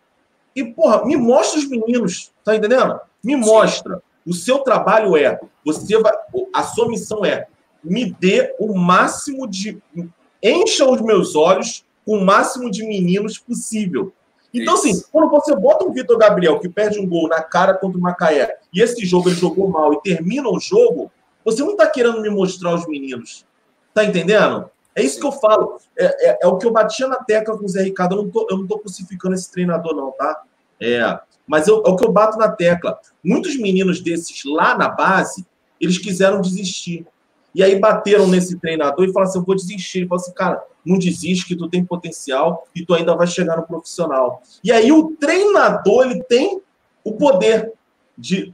e, 0.54 0.64
porra, 0.64 1.04
me 1.04 1.16
mostra 1.16 1.58
os 1.58 1.68
meninos. 1.68 2.32
Tá 2.44 2.56
entendendo? 2.56 3.00
Me 3.22 3.36
mostra. 3.36 3.96
Sim. 3.96 4.02
O 4.30 4.34
seu 4.34 4.58
trabalho 4.60 5.16
é, 5.16 5.40
você 5.64 5.98
vai, 5.98 6.12
a 6.52 6.62
sua 6.62 6.88
missão 6.88 7.24
é 7.24 7.46
me 7.82 8.12
dê 8.12 8.54
o 8.60 8.74
máximo 8.78 9.46
de 9.48 9.82
encha 10.42 10.88
os 10.88 11.00
meus 11.00 11.34
olhos 11.34 11.84
com 12.04 12.18
o 12.18 12.24
máximo 12.24 12.70
de 12.70 12.86
meninos 12.86 13.38
possível. 13.38 14.12
Então, 14.52 14.74
assim, 14.74 14.90
Isso. 14.90 15.00
assim, 15.02 15.10
quando 15.10 15.30
você 15.30 15.56
bota 15.56 15.84
um 15.84 15.92
Vitor 15.92 16.18
Gabriel 16.18 16.60
que 16.60 16.68
perde 16.68 17.00
um 17.00 17.08
gol 17.08 17.28
na 17.28 17.42
cara 17.42 17.74
contra 17.74 17.98
o 17.98 18.00
Macaé, 18.00 18.58
e 18.72 18.82
esse 18.82 19.04
jogo 19.06 19.28
ele 19.28 19.36
jogou 19.36 19.68
mal 19.68 19.94
e 19.94 20.02
termina 20.02 20.48
o 20.48 20.60
jogo, 20.60 21.10
você 21.44 21.62
não 21.62 21.76
tá 21.76 21.86
querendo 21.86 22.20
me 22.20 22.28
mostrar 22.28 22.74
os 22.74 22.86
meninos. 22.86 23.46
Tá 23.94 24.04
entendendo? 24.04 24.70
É 24.94 25.02
isso 25.02 25.18
que 25.18 25.26
eu 25.26 25.32
falo. 25.32 25.78
É, 25.98 26.30
é, 26.30 26.38
é, 26.42 26.46
o 26.46 26.58
que 26.58 26.66
eu 26.66 26.72
batia 26.72 27.08
na 27.08 27.16
tecla 27.16 27.56
com 27.56 27.64
o 27.64 27.68
Zé 27.68 27.82
Ricardo. 27.82 28.14
Eu 28.14 28.22
não 28.24 28.30
tô, 28.30 28.46
eu 28.50 28.58
não 28.58 28.66
tô 28.66 28.78
crucificando 28.78 29.34
esse 29.34 29.50
treinador, 29.50 29.94
não, 29.94 30.12
tá? 30.12 30.42
É. 30.80 31.18
Mas 31.46 31.66
eu, 31.66 31.82
é 31.84 31.88
o 31.88 31.96
que 31.96 32.04
eu 32.04 32.12
bato 32.12 32.38
na 32.38 32.48
tecla. 32.48 32.98
Muitos 33.24 33.56
meninos 33.56 34.00
desses 34.00 34.42
lá 34.44 34.76
na 34.76 34.88
base, 34.88 35.46
eles 35.80 35.98
quiseram 35.98 36.40
desistir. 36.40 37.06
E 37.54 37.62
aí 37.62 37.78
bateram 37.78 38.26
nesse 38.26 38.58
treinador 38.58 39.04
e 39.04 39.12
falaram 39.12 39.30
assim: 39.30 39.38
eu 39.38 39.44
vou 39.44 39.54
desistir. 39.54 39.98
Ele 39.98 40.08
falou 40.08 40.22
assim, 40.22 40.32
cara, 40.32 40.62
não 40.84 40.98
desiste 40.98 41.46
que 41.46 41.56
tu 41.56 41.68
tem 41.68 41.84
potencial 41.84 42.66
e 42.74 42.84
tu 42.84 42.94
ainda 42.94 43.14
vai 43.14 43.26
chegar 43.26 43.56
no 43.56 43.66
profissional. 43.66 44.42
E 44.62 44.72
aí 44.72 44.90
o 44.90 45.12
treinador 45.16 46.06
ele 46.06 46.22
tem 46.24 46.60
o 47.04 47.12
poder 47.12 47.72
de 48.16 48.52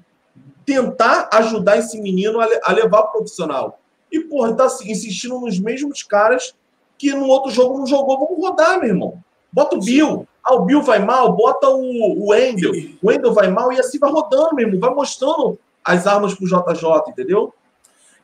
tentar 0.64 1.28
ajudar 1.32 1.78
esse 1.78 2.00
menino 2.00 2.40
a 2.40 2.72
levar 2.72 3.00
o 3.00 3.12
profissional. 3.12 3.78
E, 4.10 4.20
porra, 4.20 4.54
tá 4.54 4.66
insistindo 4.84 5.40
nos 5.40 5.58
mesmos 5.58 6.02
caras 6.02 6.54
que 6.96 7.12
no 7.14 7.26
outro 7.26 7.50
jogo 7.50 7.78
não 7.78 7.86
jogou. 7.86 8.18
Vamos 8.18 8.42
rodar, 8.42 8.78
meu 8.78 8.88
irmão. 8.88 9.22
Bota 9.52 9.76
o 9.76 9.80
Bill. 9.80 10.26
Ah, 10.44 10.54
o 10.54 10.64
Bill 10.64 10.82
vai 10.82 10.98
mal, 10.98 11.32
bota 11.32 11.68
o, 11.68 12.24
o 12.24 12.30
Wendel. 12.30 12.72
O 13.02 13.08
Wendel 13.08 13.32
vai 13.32 13.48
mal 13.48 13.72
e 13.72 13.78
assim 13.78 13.98
vai 13.98 14.10
rodando, 14.10 14.54
meu 14.54 14.66
irmão. 14.66 14.80
Vai 14.80 14.94
mostrando 14.94 15.58
as 15.84 16.06
armas 16.06 16.34
pro 16.34 16.46
JJ, 16.46 17.10
entendeu? 17.10 17.54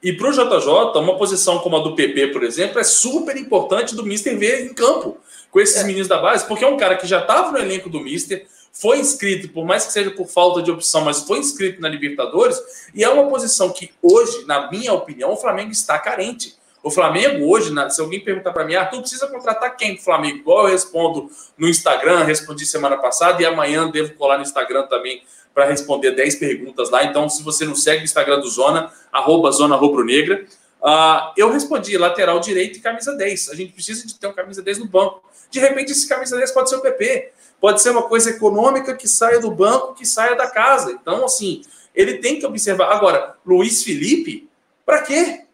E 0.05 0.13
para 0.13 0.29
o 0.29 0.33
JJ, 0.33 1.01
uma 1.01 1.17
posição 1.17 1.61
como 1.61 1.79
a 1.79 1.81
do 1.81 1.97
PP, 1.97 2.27
por 2.27 2.45
exemplo, 2.45 2.79
é 2.79 2.85
super 2.85 3.35
importante 3.39 3.95
do 3.95 4.05
Mister 4.05 4.39
ver 4.39 4.67
em 4.67 4.75
campo 4.75 5.17
com 5.51 5.59
esses 5.59 5.81
é. 5.81 5.85
meninos 5.85 6.07
da 6.07 6.19
base, 6.19 6.47
porque 6.47 6.63
é 6.63 6.69
um 6.69 6.77
cara 6.77 6.95
que 6.95 7.07
já 7.07 7.21
estava 7.21 7.51
no 7.51 7.57
elenco 7.57 7.89
do 7.89 8.01
Mister, 8.01 8.47
foi 8.71 8.99
inscrito, 8.99 9.49
por 9.49 9.65
mais 9.65 9.87
que 9.87 9.93
seja 9.93 10.11
por 10.11 10.27
falta 10.27 10.61
de 10.61 10.71
opção, 10.71 11.01
mas 11.01 11.23
foi 11.23 11.39
inscrito 11.39 11.81
na 11.81 11.89
Libertadores, 11.89 12.61
e 12.95 13.03
é 13.03 13.09
uma 13.09 13.31
posição 13.31 13.71
que 13.71 13.93
hoje, 14.03 14.45
na 14.45 14.71
minha 14.71 14.93
opinião, 14.93 15.33
o 15.33 15.37
Flamengo 15.37 15.71
está 15.71 15.99
carente. 15.99 16.55
O 16.83 16.91
Flamengo 16.91 17.49
hoje, 17.49 17.73
se 17.89 18.01
alguém 18.03 18.21
perguntar 18.21 18.53
para 18.53 18.67
mim, 18.67 18.75
Arthur, 18.75 19.01
precisa 19.01 19.27
contratar 19.29 19.75
quem 19.75 19.95
pro 19.95 20.05
Flamengo? 20.05 20.37
Igual 20.37 20.67
eu 20.67 20.73
respondo 20.73 21.31
no 21.57 21.67
Instagram, 21.67 22.25
respondi 22.25 22.67
semana 22.67 22.99
passada 22.99 23.41
e 23.41 23.47
amanhã 23.47 23.91
devo 23.91 24.13
colar 24.17 24.37
no 24.37 24.43
Instagram 24.43 24.83
também 24.87 25.23
para 25.55 25.67
responder 25.67 26.11
10 26.11 26.35
perguntas 26.35 26.91
lá. 26.91 27.05
Então, 27.05 27.29
se 27.29 27.43
você 27.43 27.65
não 27.65 27.77
segue 27.77 28.03
o 28.03 28.05
Instagram 28.05 28.41
do 28.41 28.49
Zona, 28.49 28.93
arroba 29.13 29.53
Zona 29.53 29.77
Rubro 29.77 30.05
Negra, 30.05 30.45
uh, 30.83 31.33
eu 31.37 31.51
respondi 31.51 31.97
lateral 31.97 32.41
direito 32.41 32.79
e 32.79 32.83
camisa 32.83 33.15
10. 33.15 33.51
A 33.51 33.55
gente 33.55 33.73
precisa 33.73 34.05
de 34.07 34.15
ter 34.17 34.27
um 34.27 34.33
camisa 34.33 34.61
10 34.61 34.81
no 34.81 34.89
banco. 34.89 35.23
De 35.51 35.61
repente, 35.61 35.93
esse 35.93 36.09
camisa 36.09 36.37
10 36.37 36.51
pode 36.51 36.69
ser 36.69 36.77
o 36.77 36.81
PP. 36.81 37.33
Pode 37.61 37.81
ser 37.81 37.91
uma 37.91 38.03
coisa 38.03 38.31
econômica 38.31 38.95
que 38.95 39.09
saia 39.09 39.39
do 39.39 39.51
banco, 39.51 39.95
que 39.95 40.05
saia 40.05 40.35
da 40.35 40.51
casa. 40.51 40.91
Então, 40.91 41.25
assim, 41.25 41.63
ele 41.95 42.19
tem 42.19 42.39
que 42.39 42.45
observar. 42.45 42.93
Agora, 42.93 43.37
Luiz 43.47 43.85
Felipe, 43.85 44.51
para 44.85 45.03
quê? 45.03 45.45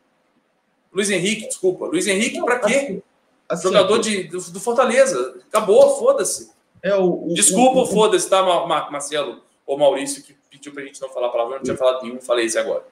Luiz 0.92 1.10
Henrique, 1.10 1.46
desculpa. 1.46 1.86
Luiz 1.86 2.06
Henrique, 2.06 2.40
para 2.40 2.58
quê? 2.58 2.74
Assim, 2.74 3.02
assim, 3.48 3.62
Jogador 3.62 3.98
de, 3.98 4.24
do, 4.24 4.40
do 4.40 4.58
Fortaleza. 4.58 5.36
Acabou, 5.46 5.98
foda-se. 5.98 6.50
É 6.82 6.96
o, 6.96 7.26
o, 7.26 7.34
Desculpa, 7.34 7.90
foda-se, 7.92 8.28
tá, 8.28 8.42
Marcelo? 8.90 9.42
O 9.74 9.78
Maurício 9.78 10.22
que 10.22 10.36
pediu 10.50 10.72
para 10.72 10.82
a 10.82 10.86
gente 10.86 11.00
não 11.00 11.08
falar 11.08 11.28
palavra, 11.28 11.54
eu 11.54 11.58
não 11.58 11.64
tinha 11.64 11.76
falado 11.76 12.02
nenhum, 12.02 12.20
falei 12.20 12.46
isso 12.46 12.58
agora. 12.58 12.82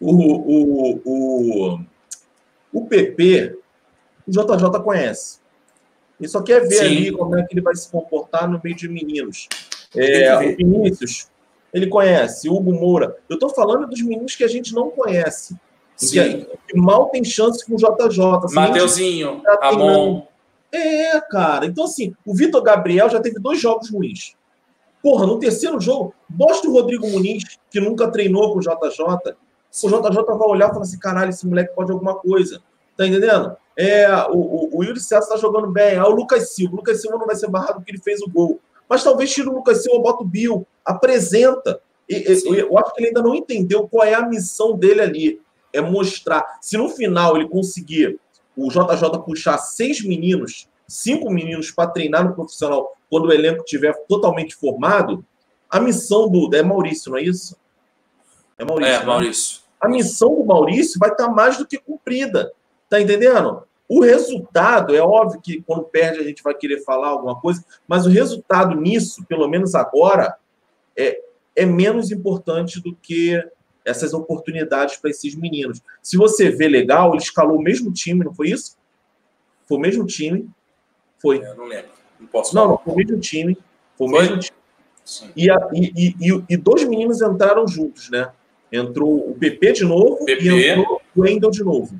O, 0.00 0.12
o, 0.12 1.00
o, 1.04 1.80
o 2.72 2.86
PP, 2.86 3.56
o 4.26 4.30
JJ 4.30 4.82
conhece. 4.82 5.38
Ele 6.18 6.28
só 6.28 6.42
quer 6.42 6.62
ver 6.62 6.74
Sim. 6.74 6.86
ali 6.86 7.12
como 7.12 7.38
é 7.38 7.44
que 7.44 7.54
ele 7.54 7.60
vai 7.60 7.74
se 7.76 7.88
comportar 7.88 8.50
no 8.50 8.60
meio 8.62 8.74
de 8.74 8.88
meninos. 8.88 9.48
É, 9.96 10.36
o 10.36 10.56
Vinícius, 10.56 11.28
ele 11.72 11.86
conhece. 11.86 12.48
Hugo 12.48 12.72
Moura. 12.72 13.16
Eu 13.28 13.34
estou 13.34 13.50
falando 13.50 13.86
dos 13.86 14.02
meninos 14.02 14.34
que 14.34 14.42
a 14.42 14.48
gente 14.48 14.74
não 14.74 14.90
conhece. 14.90 15.56
Sim. 15.94 16.46
Que 16.66 16.76
mal 16.76 17.10
tem 17.10 17.22
chance 17.22 17.64
com 17.64 17.74
o 17.74 17.76
JJ. 17.76 18.52
Mateuzinho, 18.52 19.40
Ramon. 19.62 20.26
É, 20.72 21.20
cara. 21.20 21.66
Então, 21.66 21.84
assim, 21.84 22.12
o 22.26 22.34
Vitor 22.34 22.60
Gabriel 22.60 23.08
já 23.08 23.20
teve 23.20 23.38
dois 23.38 23.60
jogos 23.60 23.88
ruins. 23.88 24.36
Porra, 25.02 25.26
no 25.26 25.38
terceiro 25.38 25.80
jogo, 25.80 26.14
mostra 26.28 26.68
o 26.68 26.72
Rodrigo 26.72 27.08
Muniz, 27.08 27.44
que 27.70 27.80
nunca 27.80 28.10
treinou 28.10 28.52
com 28.52 28.58
o 28.58 28.62
JJ. 28.62 29.34
O 29.84 29.88
JJ 29.88 30.24
vai 30.24 30.48
olhar 30.48 30.68
e 30.68 30.72
falar 30.72 30.82
assim: 30.82 30.98
caralho, 30.98 31.30
esse 31.30 31.46
moleque 31.46 31.74
pode 31.74 31.92
alguma 31.92 32.14
coisa. 32.16 32.60
Tá 32.96 33.06
entendendo? 33.06 33.56
É, 33.76 34.12
o, 34.30 34.38
o, 34.38 34.78
o 34.78 34.84
Yuri 34.84 34.98
César 34.98 35.28
tá 35.28 35.36
jogando 35.36 35.70
bem. 35.70 35.96
Ah, 35.96 36.08
o 36.08 36.10
Lucas 36.10 36.54
Silva. 36.54 36.74
O 36.74 36.76
Lucas 36.78 37.00
Silva 37.00 37.16
não 37.16 37.26
vai 37.26 37.36
ser 37.36 37.48
barrado 37.48 37.74
porque 37.74 37.92
ele 37.92 38.02
fez 38.02 38.20
o 38.22 38.28
gol. 38.28 38.60
Mas 38.88 39.04
talvez 39.04 39.32
tire 39.32 39.48
o 39.48 39.52
Lucas 39.52 39.82
Silva, 39.82 40.00
bota 40.00 40.24
o 40.24 40.26
Bill, 40.26 40.66
apresenta. 40.84 41.80
E, 42.08 42.24
eu, 42.26 42.54
eu 42.54 42.78
acho 42.78 42.92
que 42.92 43.00
ele 43.00 43.08
ainda 43.08 43.22
não 43.22 43.34
entendeu 43.34 43.86
qual 43.86 44.04
é 44.04 44.14
a 44.14 44.26
missão 44.26 44.76
dele 44.76 45.00
ali. 45.00 45.40
É 45.72 45.80
mostrar. 45.80 46.58
Se 46.60 46.76
no 46.76 46.88
final 46.88 47.36
ele 47.36 47.48
conseguir 47.48 48.18
o 48.56 48.68
JJ 48.68 49.22
puxar 49.24 49.58
seis 49.58 50.02
meninos, 50.02 50.68
cinco 50.88 51.30
meninos 51.30 51.70
para 51.70 51.90
treinar 51.90 52.24
no 52.24 52.34
profissional 52.34 52.96
quando 53.10 53.26
o 53.26 53.32
elenco 53.32 53.62
estiver 53.62 53.94
totalmente 54.08 54.56
formado, 54.56 55.24
a 55.70 55.78
missão 55.78 56.28
do. 56.28 56.54
É 56.54 56.62
Maurício, 56.62 57.10
não 57.10 57.18
é 57.18 57.22
isso? 57.22 57.56
É 58.58 58.64
Maurício. 58.64 58.94
É, 58.94 58.98
né? 58.98 59.04
Maurício. 59.04 59.60
A 59.80 59.88
missão 59.88 60.34
do 60.34 60.44
Maurício 60.44 60.98
vai 60.98 61.10
estar 61.10 61.28
mais 61.28 61.56
do 61.56 61.66
que 61.66 61.78
cumprida. 61.78 62.52
Tá 62.88 63.00
entendendo? 63.00 63.62
O 63.88 64.00
resultado, 64.00 64.94
é 64.94 65.00
óbvio 65.00 65.40
que 65.40 65.62
quando 65.62 65.84
perde 65.84 66.20
a 66.20 66.24
gente 66.24 66.42
vai 66.42 66.54
querer 66.54 66.82
falar 66.84 67.08
alguma 67.08 67.40
coisa, 67.40 67.64
mas 67.86 68.06
o 68.06 68.10
resultado 68.10 68.74
nisso, 68.74 69.24
pelo 69.26 69.48
menos 69.48 69.74
agora, 69.74 70.36
é, 70.96 71.22
é 71.56 71.64
menos 71.64 72.10
importante 72.10 72.82
do 72.82 72.94
que 72.94 73.42
essas 73.84 74.12
oportunidades 74.12 74.96
para 74.96 75.10
esses 75.10 75.34
meninos. 75.34 75.80
Se 76.02 76.16
você 76.16 76.50
vê 76.50 76.68
legal, 76.68 77.12
ele 77.12 77.22
escalou 77.22 77.56
o 77.56 77.62
mesmo 77.62 77.90
time, 77.90 78.24
não 78.24 78.34
foi 78.34 78.50
isso? 78.50 78.76
Foi 79.66 79.78
o 79.78 79.80
mesmo 79.80 80.04
time. 80.04 80.50
Foi. 81.18 81.38
Eu 81.38 81.54
não 81.56 81.64
lembro. 81.64 81.90
Não 82.18 82.26
posso 82.26 82.54
Não, 82.54 82.68
não, 82.68 82.78
foi 82.78 82.92
o 82.92 82.96
mesmo 82.96 83.18
time. 83.20 83.58
Foi 83.96 84.06
o 84.06 84.10
mesmo 84.10 84.38
time. 84.38 84.58
E, 85.34 85.50
a, 85.50 85.68
e, 85.72 86.14
e, 86.20 86.44
e, 86.50 86.56
dois 86.56 86.84
meninos 86.84 87.22
entraram 87.22 87.66
juntos, 87.66 88.10
né? 88.10 88.30
Entrou 88.70 89.30
o 89.30 89.34
PP 89.34 89.72
de 89.72 89.84
novo 89.84 90.24
PP. 90.26 90.44
e 90.44 90.68
entrou 90.68 91.00
o 91.16 91.20
Wendel 91.22 91.50
de 91.50 91.64
novo. 91.64 91.98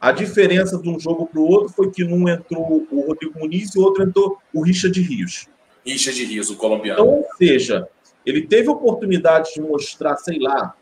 A 0.00 0.12
diferença 0.12 0.78
de 0.78 0.88
um 0.88 1.00
jogo 1.00 1.26
para 1.26 1.40
o 1.40 1.48
outro 1.48 1.70
foi 1.70 1.90
que 1.90 2.04
num 2.04 2.28
entrou 2.28 2.86
o 2.90 3.00
Rodrigo 3.00 3.36
Muniz 3.36 3.74
e 3.74 3.78
o 3.78 3.82
outro 3.82 4.04
entrou 4.04 4.38
o 4.54 4.62
Richard 4.62 4.98
Rios. 5.00 5.48
Richard 5.84 6.24
Rios, 6.24 6.50
o 6.50 6.56
colombiano. 6.56 7.00
Então, 7.00 7.14
ou 7.14 7.26
seja, 7.36 7.88
ele 8.24 8.42
teve 8.42 8.68
oportunidade 8.68 9.54
de 9.54 9.60
mostrar, 9.60 10.16
sei 10.18 10.38
lá, 10.38 10.76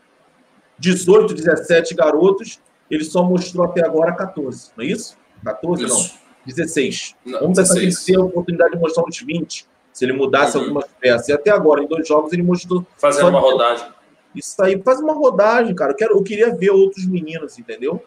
18, 0.77 1.33
17 1.33 1.95
garotos, 1.95 2.59
ele 2.91 3.03
só 3.03 3.23
mostrou 3.23 3.65
até 3.65 3.83
agora 3.83 4.13
14, 4.13 4.71
não 4.77 4.83
é 4.83 4.87
isso? 4.87 5.17
14, 5.43 5.85
isso. 5.85 5.95
não. 5.95 6.26
16. 6.47 7.15
Não, 7.25 7.39
Vamos 7.41 7.57
tentar 7.57 7.73
ter 8.05 8.15
a 8.15 8.21
oportunidade 8.21 8.71
de 8.71 8.79
mostrar 8.79 9.03
uns 9.03 9.21
20, 9.21 9.67
se 9.93 10.05
ele 10.05 10.13
mudasse 10.13 10.57
uhum. 10.57 10.63
algumas 10.63 10.85
peças. 10.99 11.27
E 11.27 11.33
até 11.33 11.51
agora, 11.51 11.83
em 11.83 11.87
dois 11.87 12.07
jogos, 12.07 12.31
ele 12.33 12.43
mostrou. 12.43 12.85
Fazendo 12.97 13.29
uma 13.29 13.39
rodagem. 13.39 13.87
Isso 14.35 14.61
aí, 14.61 14.81
faz 14.83 14.99
uma 14.99 15.13
rodagem, 15.13 15.73
cara. 15.73 15.91
Eu, 15.91 15.95
quero, 15.95 16.17
eu 16.17 16.23
queria 16.23 16.55
ver 16.55 16.69
outros 16.69 17.05
meninos, 17.05 17.57
entendeu? 17.57 18.03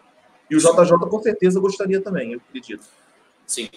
E 0.49 0.55
o 0.55 0.59
JJ 0.59 0.97
com 1.09 1.21
certeza 1.21 1.59
gostaria 1.59 2.01
também, 2.01 2.33
eu 2.33 2.41
acredito. 2.47 2.85
Sim. 3.45 3.69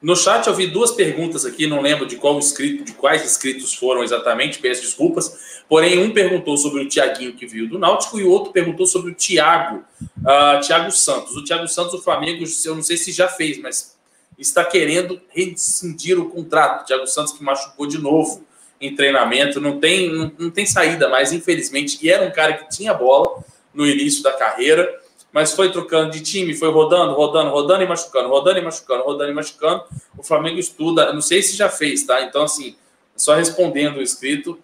No 0.00 0.16
chat 0.16 0.46
eu 0.46 0.54
vi 0.54 0.66
duas 0.66 0.92
perguntas 0.92 1.44
aqui, 1.44 1.66
não 1.66 1.82
lembro 1.82 2.06
de 2.06 2.16
qual 2.16 2.38
inscrito, 2.38 2.84
de 2.84 2.92
quais 2.92 3.22
inscritos 3.22 3.74
foram 3.74 4.02
exatamente, 4.02 4.58
peço 4.58 4.80
desculpas. 4.80 5.62
Porém, 5.68 6.02
um 6.02 6.10
perguntou 6.10 6.56
sobre 6.56 6.82
o 6.82 6.88
Tiaguinho 6.88 7.34
que 7.34 7.46
viu 7.46 7.68
do 7.68 7.78
Náutico 7.78 8.18
e 8.18 8.24
o 8.24 8.30
outro 8.30 8.50
perguntou 8.50 8.86
sobre 8.86 9.12
o 9.12 9.14
Thiago, 9.14 9.84
uh, 10.00 10.60
Thiago 10.66 10.90
Santos. 10.90 11.36
O 11.36 11.44
Thiago 11.44 11.68
Santos, 11.68 11.94
o 11.94 12.02
Flamengo, 12.02 12.44
eu 12.64 12.74
não 12.74 12.82
sei 12.82 12.96
se 12.96 13.12
já 13.12 13.28
fez, 13.28 13.60
mas 13.60 13.98
está 14.40 14.64
querendo 14.64 15.20
rescindir 15.28 16.18
o 16.18 16.30
contrato. 16.30 16.82
O 16.82 16.86
Thiago 16.86 17.06
Santos 17.06 17.32
que 17.32 17.42
machucou 17.44 17.86
de 17.86 17.98
novo 17.98 18.44
em 18.80 18.94
treinamento, 18.94 19.60
não 19.60 19.78
tem, 19.78 20.10
não, 20.10 20.32
não 20.38 20.50
tem 20.50 20.64
saída 20.64 21.08
mais, 21.08 21.32
infelizmente. 21.32 21.98
E 22.02 22.10
era 22.10 22.26
um 22.26 22.30
cara 22.30 22.54
que 22.54 22.70
tinha 22.70 22.94
bola 22.94 23.44
no 23.74 23.86
início 23.86 24.22
da 24.22 24.32
carreira 24.32 25.00
mas 25.32 25.52
foi 25.52 25.70
trocando 25.70 26.10
de 26.10 26.20
time, 26.20 26.54
foi 26.54 26.70
rodando, 26.70 27.14
rodando, 27.14 27.50
rodando 27.50 27.82
e 27.82 27.86
machucando, 27.86 28.28
rodando 28.28 28.58
e 28.58 28.62
machucando, 28.62 29.04
rodando 29.04 29.30
e 29.30 29.34
machucando. 29.34 29.84
O 30.18 30.22
Flamengo 30.22 30.58
estuda, 30.58 31.12
não 31.12 31.20
sei 31.20 31.42
se 31.42 31.56
já 31.56 31.68
fez, 31.68 32.04
tá? 32.04 32.22
Então, 32.22 32.42
assim, 32.42 32.76
só 33.16 33.34
respondendo 33.34 33.98
o 33.98 34.02
escrito, 34.02 34.58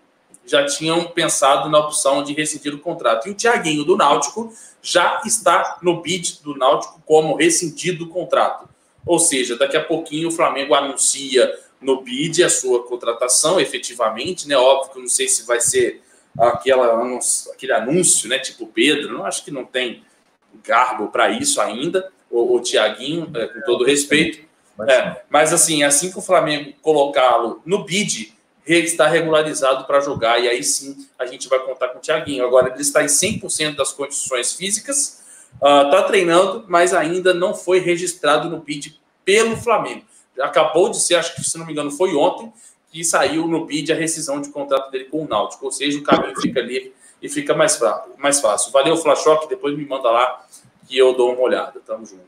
já 0.44 0.64
tinham 0.66 1.04
pensado 1.04 1.68
na 1.68 1.78
opção 1.78 2.22
de 2.22 2.32
rescindir 2.32 2.74
o 2.74 2.78
contrato. 2.78 3.28
E 3.28 3.30
o 3.30 3.34
Thiaguinho 3.34 3.84
do 3.84 3.96
Náutico 3.96 4.52
já 4.82 5.20
está 5.24 5.78
no 5.82 6.00
bid 6.00 6.40
do 6.42 6.56
Náutico 6.56 7.00
como 7.04 7.36
rescindido 7.36 8.04
o 8.04 8.08
contrato. 8.08 8.68
Ou 9.06 9.20
seja, 9.20 9.56
daqui 9.56 9.76
a 9.76 9.84
pouquinho 9.84 10.28
o 10.28 10.32
Flamengo 10.32 10.74
anuncia 10.74 11.56
no 11.80 12.02
bid 12.02 12.42
a 12.42 12.50
sua 12.50 12.82
contratação, 12.82 13.60
efetivamente, 13.60 14.48
né? 14.48 14.56
Óbvio 14.56 14.92
que 14.92 14.98
eu 14.98 15.02
não 15.02 15.08
sei 15.08 15.28
se 15.28 15.46
vai 15.46 15.60
ser 15.60 16.02
aquela, 16.36 17.08
aquele 17.52 17.72
anúncio, 17.72 18.28
né? 18.28 18.38
Tipo 18.40 18.66
Pedro, 18.66 19.12
não 19.12 19.24
acho 19.24 19.44
que 19.44 19.50
não 19.50 19.64
tem 19.64 20.02
garbo 20.64 21.08
para 21.08 21.30
isso 21.30 21.60
ainda, 21.60 22.10
o, 22.30 22.56
o 22.56 22.60
Tiaguinho, 22.60 23.30
é, 23.34 23.46
com 23.46 23.60
todo 23.62 23.84
respeito. 23.84 24.44
É, 24.88 25.22
mas 25.30 25.52
assim, 25.52 25.82
assim 25.84 26.10
que 26.10 26.18
o 26.18 26.22
Flamengo 26.22 26.72
colocá-lo 26.82 27.62
no 27.64 27.84
bid, 27.84 28.34
ele 28.66 28.86
está 28.86 29.06
regularizado 29.06 29.84
para 29.84 30.00
jogar, 30.00 30.42
e 30.42 30.48
aí 30.48 30.62
sim 30.62 31.06
a 31.18 31.24
gente 31.24 31.48
vai 31.48 31.60
contar 31.60 31.88
com 31.88 31.98
o 31.98 32.00
Tiaguinho. 32.00 32.44
Agora, 32.44 32.72
ele 32.72 32.82
está 32.82 33.02
em 33.02 33.06
100% 33.06 33.76
das 33.76 33.92
condições 33.92 34.54
físicas, 34.54 35.22
está 35.56 36.04
uh, 36.04 36.06
treinando, 36.06 36.64
mas 36.68 36.92
ainda 36.92 37.32
não 37.32 37.54
foi 37.54 37.78
registrado 37.78 38.48
no 38.48 38.58
bid 38.58 39.00
pelo 39.24 39.56
Flamengo. 39.56 40.04
Acabou 40.40 40.88
de 40.88 41.00
ser, 41.00 41.16
acho 41.16 41.34
que 41.34 41.42
se 41.42 41.56
não 41.58 41.66
me 41.66 41.72
engano, 41.72 41.90
foi 41.90 42.14
ontem, 42.14 42.52
que 42.92 43.02
saiu 43.04 43.46
no 43.48 43.66
bid 43.66 43.92
a 43.92 43.96
rescisão 43.96 44.40
de 44.40 44.50
contrato 44.50 44.90
dele 44.90 45.04
com 45.04 45.24
o 45.24 45.28
Náutico, 45.28 45.64
ou 45.64 45.72
seja, 45.72 45.98
o 45.98 46.02
caminho 46.02 46.38
fica 46.40 46.60
livre 46.60 46.94
e 47.20 47.28
fica 47.28 47.54
mais, 47.54 47.78
mais 48.18 48.40
fácil. 48.40 48.70
Valeu, 48.70 48.96
Flashock, 48.96 49.48
depois 49.48 49.76
me 49.76 49.84
manda 49.84 50.10
lá 50.10 50.46
que 50.86 50.96
eu 50.96 51.14
dou 51.14 51.32
uma 51.32 51.42
olhada. 51.42 51.80
Tamo 51.84 52.06
junto. 52.06 52.24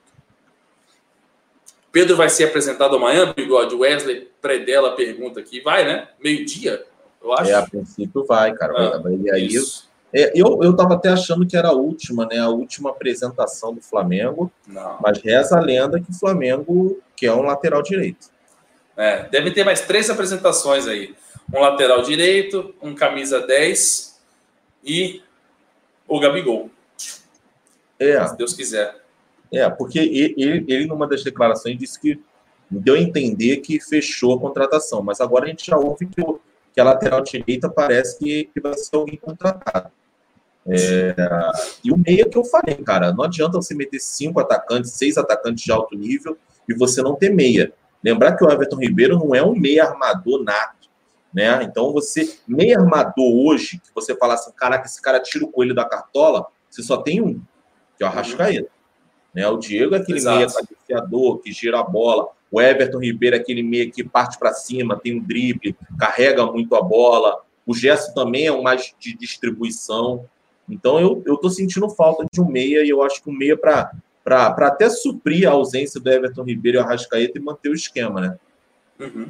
Pedro 1.91 2.17
vai 2.17 2.29
ser 2.29 2.45
apresentado 2.45 2.97
amanhã, 2.97 3.33
Bigode. 3.35 3.75
Wesley 3.75 4.29
Predella 4.41 4.95
pergunta 4.95 5.41
aqui. 5.41 5.61
Vai, 5.61 5.85
né? 5.85 6.09
Meio-dia, 6.23 6.85
eu 7.23 7.33
acho. 7.33 7.51
É, 7.51 7.55
a 7.55 7.63
princípio 7.63 8.25
vai, 8.25 8.53
cara. 8.55 8.97
Ah, 8.97 8.99
vai, 8.99 9.15
e 9.15 9.31
aí, 9.31 9.47
isso. 9.47 9.88
É, 10.13 10.33
eu, 10.35 10.61
eu 10.63 10.75
tava 10.75 10.95
até 10.95 11.11
achando 11.11 11.47
que 11.47 11.57
era 11.57 11.69
a 11.69 11.73
última, 11.73 12.27
né? 12.27 12.39
A 12.39 12.49
última 12.49 12.91
apresentação 12.91 13.75
do 13.75 13.81
Flamengo. 13.81 14.51
Não. 14.67 14.99
Mas 15.03 15.19
reza 15.19 15.59
a 15.59 15.61
lenda 15.61 16.01
que 16.01 16.11
o 16.11 16.15
Flamengo 16.15 17.01
quer 17.15 17.33
um 17.33 17.43
lateral 17.43 17.83
direito. 17.83 18.29
É, 18.97 19.29
deve 19.29 19.51
ter 19.53 19.65
mais 19.65 19.83
três 19.83 20.09
apresentações 20.11 20.87
aí. 20.87 21.15
Um 21.53 21.61
lateral 21.61 22.03
direito, 22.03 22.75
um 22.83 22.95
camisa 22.95 23.41
10 23.47 24.19
e 24.85 25.23
o 26.07 26.19
Gabigol. 26.19 26.71
É. 27.99 28.27
Se 28.27 28.37
Deus 28.37 28.55
quiser. 28.55 28.97
É, 29.53 29.69
porque 29.69 29.99
ele, 29.99 30.65
ele, 30.69 30.87
numa 30.87 31.07
das 31.07 31.23
declarações, 31.23 31.79
disse 31.79 31.99
que 31.99 32.21
deu 32.71 32.95
a 32.95 32.99
entender 32.99 33.59
que 33.59 33.81
fechou 33.81 34.37
a 34.37 34.41
contratação, 34.41 35.03
mas 35.03 35.21
agora 35.21 35.47
a 35.47 35.49
gente 35.49 35.67
já 35.67 35.77
ouve 35.77 36.07
que, 36.07 36.23
que 36.75 36.81
a 36.81 36.85
lateral 36.85 37.23
direita 37.23 37.69
parece 37.69 38.19
que, 38.19 38.45
que 38.53 38.61
vai 38.61 38.75
ser 38.75 38.97
alguém 38.97 39.17
contratado. 39.17 39.91
É, 40.71 41.15
e 41.83 41.91
o 41.91 41.97
meia 41.97 42.29
que 42.29 42.37
eu 42.37 42.45
falei, 42.45 42.75
cara, 42.77 43.13
não 43.13 43.25
adianta 43.25 43.57
você 43.57 43.75
meter 43.75 43.99
cinco 44.01 44.41
atacantes, 44.41 44.93
seis 44.93 45.17
atacantes 45.17 45.65
de 45.65 45.73
alto 45.73 45.97
nível 45.97 46.37
e 46.69 46.75
você 46.75 47.01
não 47.01 47.15
ter 47.15 47.31
meia. 47.31 47.73
Lembrar 48.05 48.37
que 48.37 48.45
o 48.45 48.51
Everton 48.51 48.77
Ribeiro 48.77 49.19
não 49.19 49.35
é 49.35 49.43
um 49.43 49.55
meia 49.55 49.85
armador 49.85 50.43
nato 50.43 50.79
né? 51.33 51.63
Então 51.63 51.93
você, 51.93 52.39
meio 52.47 52.79
armador 52.81 53.47
hoje, 53.47 53.79
que 53.79 53.95
você 53.95 54.17
fala 54.17 54.35
assim, 54.35 54.51
caraca, 54.53 54.87
esse 54.87 55.01
cara 55.01 55.21
tira 55.21 55.45
o 55.45 55.51
coelho 55.53 55.75
da 55.75 55.85
cartola, 55.85 56.47
você 56.69 56.83
só 56.83 56.97
tem 56.99 57.21
um, 57.21 57.41
que 57.97 58.05
é 58.05 58.07
o 58.07 58.09
Arrascaeta. 58.09 58.71
Né? 59.35 59.47
O 59.47 59.59
Diego 59.59 59.95
é 59.95 59.99
aquele 59.99 60.23
meia 60.23 60.47
cabeceador, 60.47 61.39
que 61.39 61.53
gira 61.53 61.81
a 61.81 61.83
bola. 61.83 62.29
O 62.51 62.61
Everton 62.61 62.99
Ribeiro 62.99 63.37
é 63.37 63.39
aquele 63.39 63.63
meia 63.63 63.91
que 63.91 64.03
parte 64.03 64.39
para 64.39 64.53
cima, 64.53 64.99
tem 64.99 65.19
um 65.19 65.23
drible, 65.23 65.77
carrega 65.99 66.47
muito 66.47 66.75
a 66.75 66.83
bola. 66.83 67.43
O 67.67 67.75
Gerson 67.75 68.13
também 68.15 68.47
é 68.47 68.53
um 68.53 68.63
mais 68.63 68.95
de 68.99 69.15
distribuição. 69.17 70.25
Então 70.69 71.01
eu, 71.01 71.37
tô 71.37 71.49
sentindo 71.49 71.89
falta 71.89 72.27
de 72.31 72.41
um 72.41 72.47
meia 72.47 72.85
e 72.85 72.89
eu 72.89 73.03
acho 73.03 73.23
que 73.23 73.31
um 73.31 73.33
meia 73.33 73.57
para 73.57 73.91
até 74.47 74.91
suprir 74.91 75.49
a 75.49 75.53
ausência 75.53 76.01
do 76.01 76.11
Everton 76.11 76.43
Ribeiro 76.43 76.79
e 76.79 76.81
Arrascaeta 76.81 77.39
e 77.39 77.41
manter 77.41 77.71
o 77.71 77.75
esquema, 77.75 78.21
né? 78.21 78.39
Uhum. 79.01 79.27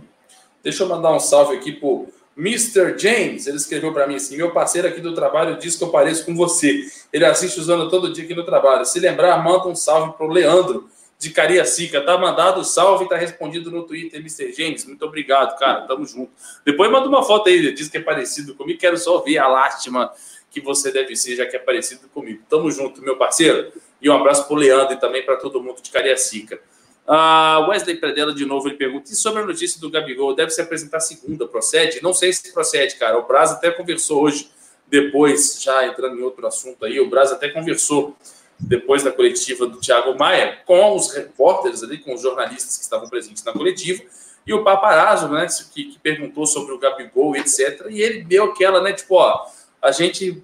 Deixa 0.62 0.83
eu 0.83 0.88
mandar 0.88 1.12
um 1.12 1.20
salve 1.20 1.57
aqui 1.57 1.72
pro 1.72 2.09
Mr. 2.37 2.98
James. 2.98 3.46
Ele 3.46 3.57
escreveu 3.57 3.92
para 3.92 4.07
mim 4.07 4.14
assim: 4.14 4.37
meu 4.37 4.53
parceiro 4.53 4.88
aqui 4.88 5.01
do 5.01 5.14
trabalho 5.14 5.59
diz 5.59 5.77
que 5.77 5.85
eu 5.85 5.90
pareço 5.90 6.24
com 6.24 6.35
você. 6.35 6.85
Ele 7.12 7.24
assiste 7.24 7.59
usando 7.59 7.90
todo 7.90 8.12
dia 8.12 8.24
aqui 8.24 8.35
no 8.35 8.44
trabalho. 8.44 8.85
Se 8.85 9.01
lembrar, 9.01 9.42
manda 9.42 9.66
um 9.66 9.74
salve 9.74 10.16
pro 10.16 10.29
Leandro 10.29 10.88
de 11.18 11.31
Cariacica. 11.31 12.01
Tá 12.01 12.16
mandado 12.16 12.64
salve 12.64 13.09
tá 13.09 13.16
respondido 13.16 13.70
no 13.70 13.83
Twitter, 13.83 14.20
Mr. 14.20 14.53
James. 14.53 14.85
Muito 14.85 15.05
obrigado, 15.05 15.59
cara. 15.59 15.83
Tamo 15.83 16.07
junto. 16.07 16.31
Depois 16.64 16.90
manda 16.90 17.09
uma 17.09 17.22
foto 17.22 17.48
aí, 17.48 17.72
diz 17.72 17.88
que 17.88 17.98
é 17.98 18.01
parecido 18.01 18.55
comigo. 18.55 18.79
Quero 18.79 18.96
só 18.96 19.18
ver 19.20 19.38
a 19.38 19.48
lástima 19.48 20.12
que 20.61 20.64
você 20.64 20.90
deve 20.90 21.16
ser, 21.16 21.37
já 21.37 21.47
que 21.47 21.57
é 21.57 21.59
parecido 21.59 22.09
comigo. 22.09 22.42
Tamo 22.49 22.71
junto, 22.71 23.03
meu 23.03 23.16
parceiro. 23.16 23.73
E 24.01 24.09
um 24.09 24.14
abraço 24.14 24.47
pro 24.47 24.57
Leandro 24.57 24.94
e 24.94 24.97
também 25.01 25.25
para 25.25 25.37
todo 25.37 25.62
mundo 25.62 25.81
de 25.83 25.90
Cariacica. 25.90 26.61
Uh, 27.07 27.71
Wesley 27.71 27.97
Predella, 27.97 28.35
de 28.35 28.44
novo, 28.44 28.68
ele 28.68 28.77
pergunta: 28.77 29.11
e 29.11 29.14
sobre 29.14 29.42
a 29.42 29.47
notícia 29.47 29.81
do 29.81 29.90
Gabigol? 29.90 30.35
Deve 30.35 30.51
se 30.51 30.61
apresentar 30.61 31.01
segunda, 31.01 31.47
procede? 31.47 32.03
Não 32.03 32.12
sei 32.12 32.33
se 32.33 32.53
procede, 32.53 32.97
cara. 32.97 33.18
O 33.18 33.27
Braz 33.27 33.51
até 33.51 33.71
conversou 33.71 34.25
hoje, 34.25 34.51
depois, 34.87 35.62
já 35.62 35.87
entrando 35.87 36.18
em 36.18 36.23
outro 36.23 36.47
assunto 36.47 36.85
aí, 36.85 37.01
o 37.01 37.09
Braz 37.09 37.33
até 37.33 37.49
conversou 37.49 38.14
depois 38.61 39.03
da 39.03 39.12
coletiva 39.12 39.66
do 39.66 39.79
Thiago 39.79 40.18
Maia 40.18 40.59
com 40.66 40.94
os 40.94 41.12
repórteres 41.12 41.83
ali, 41.83 41.99
com 41.99 42.12
os 42.12 42.21
jornalistas 42.21 42.77
que 42.77 42.83
estavam 42.83 43.09
presentes 43.09 43.42
na 43.44 43.53
coletiva, 43.53 44.03
e 44.47 44.53
o 44.53 44.64
paparazzo, 44.64 45.29
né, 45.29 45.47
que, 45.73 45.85
que 45.85 45.99
perguntou 45.99 46.47
sobre 46.47 46.73
o 46.73 46.79
Gabigol, 46.79 47.37
etc. 47.37 47.87
E 47.88 48.01
ele 48.03 48.25
deu 48.25 48.44
aquela, 48.44 48.83
né, 48.83 48.92
tipo, 48.92 49.14
ó, 49.14 49.47
a 49.81 49.92
gente 49.92 50.42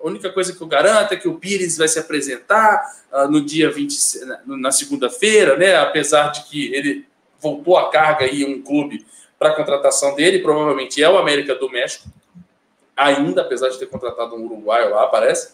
a 0.00 0.06
única 0.06 0.30
coisa 0.30 0.54
que 0.54 0.60
eu 0.60 0.66
garanto 0.66 1.12
é 1.12 1.16
que 1.16 1.28
o 1.28 1.38
Pires 1.38 1.78
vai 1.78 1.88
se 1.88 1.98
apresentar 1.98 2.82
uh, 3.12 3.28
no 3.30 3.44
dia 3.44 3.70
20, 3.70 3.96
na 4.46 4.70
segunda-feira, 4.70 5.56
né? 5.56 5.76
Apesar 5.76 6.28
de 6.28 6.44
que 6.44 6.74
ele 6.74 7.06
voltou 7.40 7.76
a 7.76 7.90
carga 7.90 8.24
aí 8.24 8.44
um 8.44 8.62
clube 8.62 9.06
para 9.38 9.50
a 9.50 9.56
contratação 9.56 10.14
dele, 10.14 10.40
provavelmente 10.40 11.02
é 11.02 11.08
o 11.08 11.18
América 11.18 11.54
do 11.54 11.70
México, 11.70 12.08
ainda, 12.96 13.42
apesar 13.42 13.68
de 13.68 13.78
ter 13.78 13.86
contratado 13.86 14.34
um 14.34 14.44
uruguaio 14.44 14.90
lá, 14.90 15.06
parece. 15.06 15.52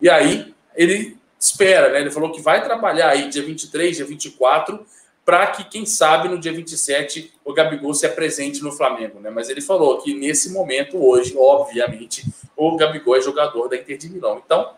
E 0.00 0.08
aí 0.08 0.54
ele 0.74 1.16
espera, 1.38 1.90
né? 1.90 2.00
Ele 2.00 2.10
falou 2.10 2.32
que 2.32 2.40
vai 2.40 2.62
trabalhar 2.62 3.10
aí 3.10 3.28
dia 3.28 3.42
23, 3.42 3.96
dia 3.96 4.06
24 4.06 4.84
para 5.24 5.46
que, 5.48 5.64
quem 5.64 5.86
sabe, 5.86 6.28
no 6.28 6.38
dia 6.38 6.52
27 6.52 7.32
o 7.44 7.54
Gabigol 7.54 7.94
se 7.94 8.06
apresente 8.06 8.62
no 8.62 8.70
Flamengo, 8.70 9.20
né? 9.20 9.30
Mas 9.30 9.48
ele 9.48 9.60
falou 9.60 9.98
que 9.98 10.14
nesse 10.14 10.52
momento, 10.52 11.02
hoje, 11.02 11.34
obviamente, 11.36 12.24
o 12.56 12.76
Gabigol 12.76 13.16
é 13.16 13.20
jogador 13.20 13.68
da 13.68 13.76
Inter 13.76 13.96
de 13.96 14.10
Milão. 14.10 14.42
Então, 14.44 14.70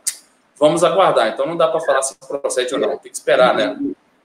vamos 0.59 0.85
aguardar. 0.85 1.29
Então 1.29 1.47
não 1.47 1.57
dá 1.57 1.69
para 1.69 1.81
falar 1.81 2.03
se 2.03 2.17
procede 2.19 2.75
ou 2.75 2.81
não, 2.81 2.99
tem 2.99 3.11
que 3.11 3.17
esperar, 3.17 3.55
né? 3.55 3.79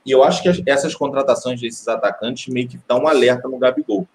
E 0.06 0.12
eu 0.12 0.24
acho 0.24 0.42
que 0.42 0.64
essas 0.68 0.96
contratações 0.96 1.60
desses 1.60 1.88
atacantes 1.88 2.52
meio 2.52 2.68
que 2.68 2.80
dão 2.88 3.04
um 3.04 3.08
alerta 3.08 3.48
no 3.48 3.58
Gabigol. 3.58 4.08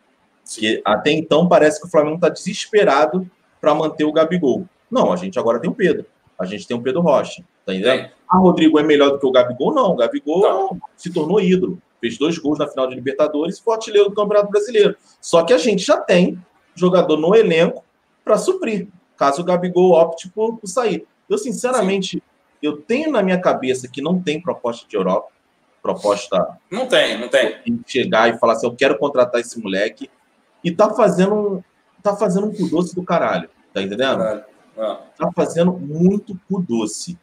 Que 0.45 0.81
até 0.85 1.11
então 1.11 1.49
parece 1.49 1.81
que 1.81 1.87
o 1.87 1.91
Flamengo 1.91 2.17
está 2.17 2.29
desesperado 2.29 3.29
para 3.61 3.75
manter 3.75 4.05
o 4.05 4.13
Gabigol. 4.13 4.65
Não, 4.91 5.13
a 5.13 5.17
gente 5.17 5.39
agora 5.39 5.61
tem 5.61 5.71
o 5.71 5.75
Pedro. 5.75 6.07
A 6.39 6.45
gente 6.45 6.67
tem 6.67 6.77
o 6.77 6.83
Pedro 6.83 7.01
Rocha. 7.01 7.43
Tá 7.65 7.73
entendendo? 7.73 8.01
É. 8.01 8.13
Ah, 8.29 8.39
Rodrigo 8.39 8.79
é 8.79 8.83
melhor 8.83 9.11
do 9.11 9.19
que 9.19 9.27
o 9.27 9.33
Gabigol? 9.33 9.75
Não, 9.75 9.93
o 9.93 9.97
Gabigol 9.97 10.41
não. 10.41 10.81
se 10.97 11.13
tornou 11.13 11.41
ídolo. 11.41 11.81
Fez 12.01 12.19
dois 12.19 12.39
gols 12.39 12.59
na 12.59 12.69
final 12.69 12.89
de 12.89 12.95
Libertadores 12.95 13.59
e 13.59 13.63
foi 13.63 13.75
artilheiro 13.75 14.09
do 14.09 14.15
Campeonato 14.15 14.51
Brasileiro. 14.51 14.97
Só 15.21 15.43
que 15.43 15.53
a 15.53 15.59
gente 15.59 15.85
já 15.85 15.99
tem 15.99 16.39
jogador 16.75 17.17
no 17.17 17.35
elenco 17.35 17.85
para 18.25 18.37
suprir, 18.37 18.89
caso 19.17 19.43
o 19.43 19.45
Gabigol 19.45 19.93
opte 19.93 20.29
por, 20.29 20.59
por 20.59 20.67
sair. 20.67 21.07
Eu, 21.29 21.39
sinceramente, 21.39 22.17
Sim. 22.17 22.23
eu 22.63 22.77
tenho 22.77 23.11
na 23.11 23.23
minha 23.23 23.41
cabeça 23.41 23.89
que 23.89 24.03
não 24.03 24.21
tem 24.21 24.41
proposta 24.41 24.87
de 24.89 24.97
Europa. 24.97 25.29
Proposta. 25.83 26.59
Não 26.71 26.87
tem, 26.87 27.19
não 27.19 27.29
tem. 27.29 27.61
Chegar 27.87 28.29
e 28.29 28.39
falar 28.39 28.55
assim: 28.55 28.67
eu 28.67 28.75
quero 28.75 28.99
contratar 28.99 29.41
esse 29.41 29.59
moleque. 29.61 30.11
E 30.63 30.73
tá 30.73 30.93
fazendo, 30.93 31.65
tá 32.03 32.17
fazendo 32.17 32.49
um 32.49 32.53
cu 32.53 32.69
doce 32.69 32.95
do 32.95 33.05
caralho. 33.05 33.49
Tá 33.73 33.81
entendendo? 33.81 34.23
É. 34.23 34.45
Tá 34.77 35.31
fazendo 35.35 35.73
muito 35.73 36.39
cu 36.49 36.61
doce. 36.61 37.17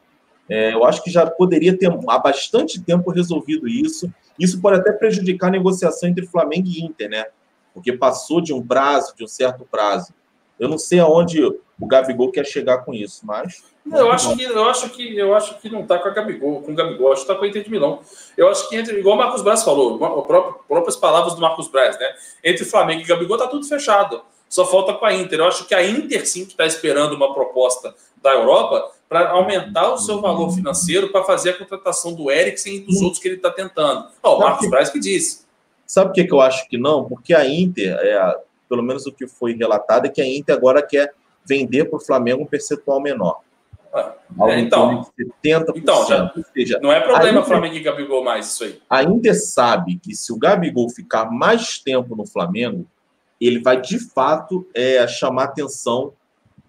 É, 0.50 0.74
eu 0.74 0.86
acho 0.86 1.04
que 1.04 1.12
já 1.12 1.30
poderia 1.30 1.78
ter 1.78 1.92
há 2.08 2.20
bastante 2.20 2.82
tempo 2.82 3.12
resolvido 3.12 3.68
isso. 3.68 4.12
Isso 4.40 4.62
pode 4.62 4.80
até 4.80 4.92
prejudicar 4.92 5.48
a 5.48 5.52
negociação 5.52 6.10
entre 6.10 6.26
Flamengo 6.26 6.68
e 6.68 6.84
Inter, 6.84 7.10
né? 7.10 7.26
Porque 7.74 7.94
passou 7.94 8.42
de 8.42 8.54
um 8.54 8.66
prazo, 8.66 9.16
de 9.16 9.24
um 9.24 9.28
certo 9.28 9.68
prazo. 9.70 10.14
Eu 10.60 10.70
não 10.70 10.78
sei 10.78 11.00
aonde 11.00 11.44
o 11.44 11.88
Gabigol 11.88 12.32
quer 12.32 12.46
chegar 12.46 12.80
com 12.80 12.94
isso, 12.94 13.26
mas. 13.26 13.64
eu 13.92 14.12
acho 14.12 14.36
que 14.36 14.44
eu 14.44 14.70
acho 14.70 14.90
que 14.90 15.18
eu 15.18 15.36
acho 15.36 15.60
que 15.60 15.70
não 15.70 15.82
está 15.82 15.98
com 15.98 16.08
a 16.08 16.12
Gabigol, 16.12 16.62
com 16.62 16.72
o 16.72 16.76
Gabigol, 16.76 17.12
acho 17.12 17.26
que 17.26 17.32
está 17.32 17.36
com 17.36 17.46
o 17.46 17.48
Inter 17.48 17.64
de 17.64 17.72
Milão. 17.72 18.00
Eu 18.38 18.48
acho 18.48 18.70
que 18.70 18.76
entre, 18.76 19.00
igual 19.00 19.16
o 19.16 19.18
Marcos 19.18 19.42
Braz 19.42 19.64
falou, 19.64 19.98
próprio, 19.98 20.64
próprias 20.68 20.96
palavras 20.96 21.36
do 21.36 21.42
Marcos 21.42 21.68
Braz, 21.68 22.00
né? 22.00 22.08
Entre 22.44 22.64
Flamengo 22.64 23.02
e 23.02 23.06
Gabigol 23.06 23.38
tá 23.38 23.48
tudo 23.48 23.68
fechado. 23.68 24.22
Só 24.48 24.66
falta 24.66 24.94
com 24.94 25.06
a 25.06 25.14
Inter. 25.14 25.40
Eu 25.40 25.48
acho 25.48 25.68
que 25.68 25.74
a 25.74 25.84
Inter 25.84 26.28
sim 26.28 26.46
que 26.46 26.52
está 26.52 26.66
esperando 26.66 27.16
uma 27.16 27.34
proposta 27.34 27.96
da 28.22 28.32
Europa 28.32 28.92
para 29.14 29.30
aumentar 29.30 29.94
o 29.94 29.98
seu 30.00 30.20
valor 30.20 30.50
financeiro 30.50 31.12
para 31.12 31.24
fazer 31.24 31.52
a 31.52 31.58
contratação 31.60 32.16
do 32.16 32.32
Eriksen 32.32 32.78
e 32.78 32.80
dos 32.80 33.00
outros 33.00 33.22
que 33.22 33.28
ele 33.28 33.36
está 33.36 33.52
tentando. 33.52 34.08
Oh, 34.24 34.38
o 34.38 34.40
Marcos 34.40 34.68
Braz 34.68 34.90
que 34.90 35.00
disse. 35.00 35.46
Sabe 35.86 36.08
por 36.08 36.16
que, 36.16 36.24
que 36.24 36.34
eu 36.34 36.42
acho 36.42 36.68
que 36.68 36.80
não? 36.80 37.06
Porque 37.06 37.32
a 37.32 37.48
Inter, 37.48 37.96
é, 37.96 38.36
pelo 38.68 38.82
menos 38.82 39.06
o 39.06 39.12
que 39.12 39.28
foi 39.28 39.54
relatado, 39.54 40.08
é 40.08 40.10
que 40.10 40.20
a 40.20 40.28
Inter 40.28 40.56
agora 40.56 40.82
quer 40.82 41.14
vender 41.46 41.86
para 41.86 41.98
o 41.98 42.04
Flamengo 42.04 42.42
um 42.42 42.48
percentual 42.48 43.00
menor. 43.00 43.42
Ah, 43.94 44.16
é, 44.48 44.60
então, 44.60 45.06
70%, 45.46 45.74
então 45.76 46.08
já, 46.08 46.34
seja, 46.52 46.80
não 46.82 46.92
é 46.92 47.00
problema 47.00 47.42
Inter, 47.42 47.46
Flamengo 47.46 47.76
e 47.76 47.80
Gabigol 47.82 48.24
mais 48.24 48.48
isso 48.48 48.64
aí. 48.64 48.82
A 48.90 49.04
Inter 49.04 49.40
sabe 49.40 50.00
que 50.00 50.16
se 50.16 50.34
o 50.34 50.40
Gabigol 50.40 50.90
ficar 50.90 51.30
mais 51.30 51.78
tempo 51.78 52.16
no 52.16 52.26
Flamengo, 52.26 52.88
ele 53.40 53.60
vai 53.60 53.80
de 53.80 54.00
fato 54.00 54.68
é, 54.74 55.06
chamar 55.08 55.44
atenção 55.44 56.14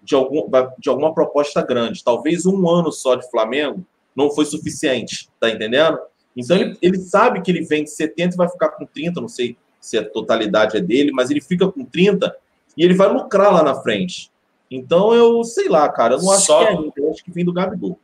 de, 0.05 0.15
algum, 0.15 0.49
de 0.77 0.89
alguma 0.89 1.13
proposta 1.13 1.61
grande. 1.61 2.03
Talvez 2.03 2.45
um 2.45 2.69
ano 2.69 2.91
só 2.91 3.15
de 3.15 3.29
Flamengo 3.29 3.85
não 4.15 4.29
foi 4.29 4.45
suficiente, 4.45 5.27
tá 5.39 5.49
entendendo? 5.49 5.99
Então 6.37 6.55
ele, 6.55 6.77
ele 6.81 6.99
sabe 6.99 7.41
que 7.41 7.51
ele 7.51 7.65
vem 7.65 7.83
de 7.83 7.89
70 7.89 8.35
e 8.35 8.37
vai 8.37 8.47
ficar 8.47 8.69
com 8.69 8.85
30, 8.85 9.19
não 9.19 9.27
sei 9.27 9.57
se 9.81 9.97
a 9.97 10.07
totalidade 10.07 10.77
é 10.77 10.81
dele, 10.81 11.11
mas 11.11 11.29
ele 11.29 11.41
fica 11.41 11.67
com 11.67 11.83
30 11.83 12.35
e 12.77 12.83
ele 12.83 12.93
vai 12.93 13.11
lucrar 13.11 13.53
lá 13.53 13.63
na 13.63 13.75
frente. 13.75 14.31
Então 14.69 15.13
eu 15.13 15.43
sei 15.43 15.67
lá, 15.67 15.87
cara, 15.89 16.15
eu 16.15 16.21
não 16.21 16.31
acho 16.31 16.45
só... 16.45 16.59
que 16.59 16.65
é 16.65 16.69
ainda, 16.69 16.93
eu 16.97 17.11
acho 17.11 17.23
que 17.23 17.31
vem 17.31 17.45
do 17.45 17.53
Gabigol. 17.53 17.99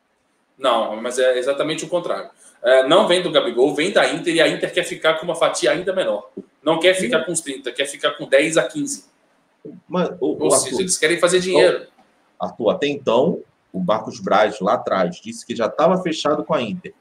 Não, 0.57 0.95
mas 1.01 1.17
é 1.17 1.37
exatamente 1.37 1.83
o 1.85 1.87
contrário. 1.87 2.29
É, 2.63 2.87
não 2.87 3.07
vem 3.07 3.23
do 3.23 3.31
Gabigol, 3.31 3.73
vem 3.73 3.91
da 3.91 4.13
Inter 4.13 4.35
e 4.35 4.41
a 4.41 4.47
Inter 4.47 4.71
quer 4.71 4.83
ficar 4.83 5.15
com 5.15 5.25
uma 5.25 5.35
fatia 5.35 5.71
ainda 5.71 5.93
menor. 5.93 6.29
Não 6.63 6.79
quer 6.79 6.93
ficar 6.93 7.25
com 7.25 7.31
os 7.31 7.41
30, 7.41 7.71
quer 7.71 7.85
ficar 7.85 8.11
com 8.11 8.27
10 8.27 8.57
a 8.57 8.63
15. 8.63 9.05
Mas, 9.87 10.09
o, 10.19 10.43
Ou 10.43 10.47
o 10.47 10.51
seja, 10.51 10.65
Arthur, 10.65 10.81
eles 10.81 10.97
querem 10.97 11.19
fazer 11.19 11.39
dinheiro. 11.39 11.87
Arthur, 12.41 12.71
até 12.71 12.87
então, 12.87 13.39
o 13.71 13.79
Marcos 13.79 14.19
Braz, 14.19 14.59
lá 14.59 14.73
atrás, 14.73 15.19
disse 15.21 15.45
que 15.45 15.55
já 15.55 15.67
estava 15.67 16.01
fechado 16.01 16.43
com 16.43 16.53
a 16.53 16.61
Inter. 16.61 16.93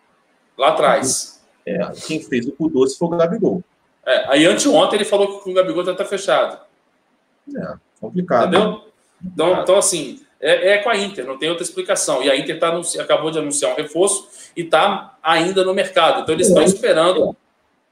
Lá 0.57 0.69
atrás. 0.69 1.41
É, 1.67 1.79
quem 2.07 2.23
fez 2.23 2.47
o 2.47 2.53
cu 2.53 2.69
doce 2.69 2.99
foi 2.99 3.09
o 3.09 3.11
Gabigol. 3.13 3.63
É, 4.05 4.33
aí 4.33 4.47
anteontem 4.47 4.99
ele 4.99 5.05
falou 5.05 5.41
que 5.41 5.51
o 5.51 5.55
Gabigol 5.55 5.85
já 5.85 5.93
está 5.93 6.05
fechado. 6.05 6.59
É, 7.57 7.75
complicado. 8.01 8.49
Entendeu? 8.49 8.71
Né? 8.71 8.81
Então, 9.33 9.63
então, 9.63 9.77
assim, 9.77 10.21
é, 10.41 10.73
é, 10.73 10.79
com 10.79 10.91
a 10.91 10.97
Inter, 10.97 11.27
não 11.27 11.39
tem 11.39 11.49
outra 11.49 11.65
explicação. 11.65 12.23
E 12.23 12.31
a 12.31 12.37
Inter 12.37 12.59
tá, 12.59 12.81
acabou 13.01 13.31
de 13.31 13.39
anunciar 13.39 13.73
um 13.73 13.77
reforço 13.77 14.29
e 14.57 14.63
está 14.63 15.19
ainda 15.23 15.65
no 15.65 15.75
mercado. 15.75 16.23
Então 16.23 16.35
eles 16.35 16.49
estão 16.49 16.63
esperando 16.63 17.37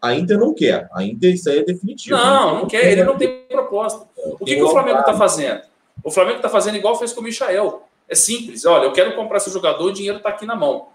a 0.00 0.14
Inter 0.14 0.38
não 0.38 0.54
quer. 0.54 0.88
A 0.92 1.02
Inter, 1.02 1.34
isso 1.34 1.50
aí 1.50 1.58
é 1.58 1.64
definitivo. 1.64 2.16
Não, 2.16 2.60
não 2.60 2.66
quer. 2.66 2.92
Ele 2.92 3.02
não 3.02 3.16
tem 3.16 3.44
proposta. 3.48 4.06
O 4.16 4.44
que, 4.44 4.54
que 4.54 4.62
o 4.62 4.70
Flamengo 4.70 5.00
está 5.00 5.14
fazendo? 5.14 5.62
O 6.02 6.10
Flamengo 6.10 6.36
está 6.36 6.48
fazendo 6.48 6.76
igual 6.76 6.98
fez 6.98 7.12
com 7.12 7.20
o 7.20 7.24
Michael. 7.24 7.82
É 8.08 8.14
simples. 8.14 8.64
Olha, 8.64 8.84
eu 8.84 8.92
quero 8.92 9.14
comprar 9.14 9.38
esse 9.38 9.50
jogador, 9.50 9.84
o 9.84 9.92
dinheiro 9.92 10.18
está 10.18 10.30
aqui 10.30 10.46
na 10.46 10.56
mão. 10.56 10.88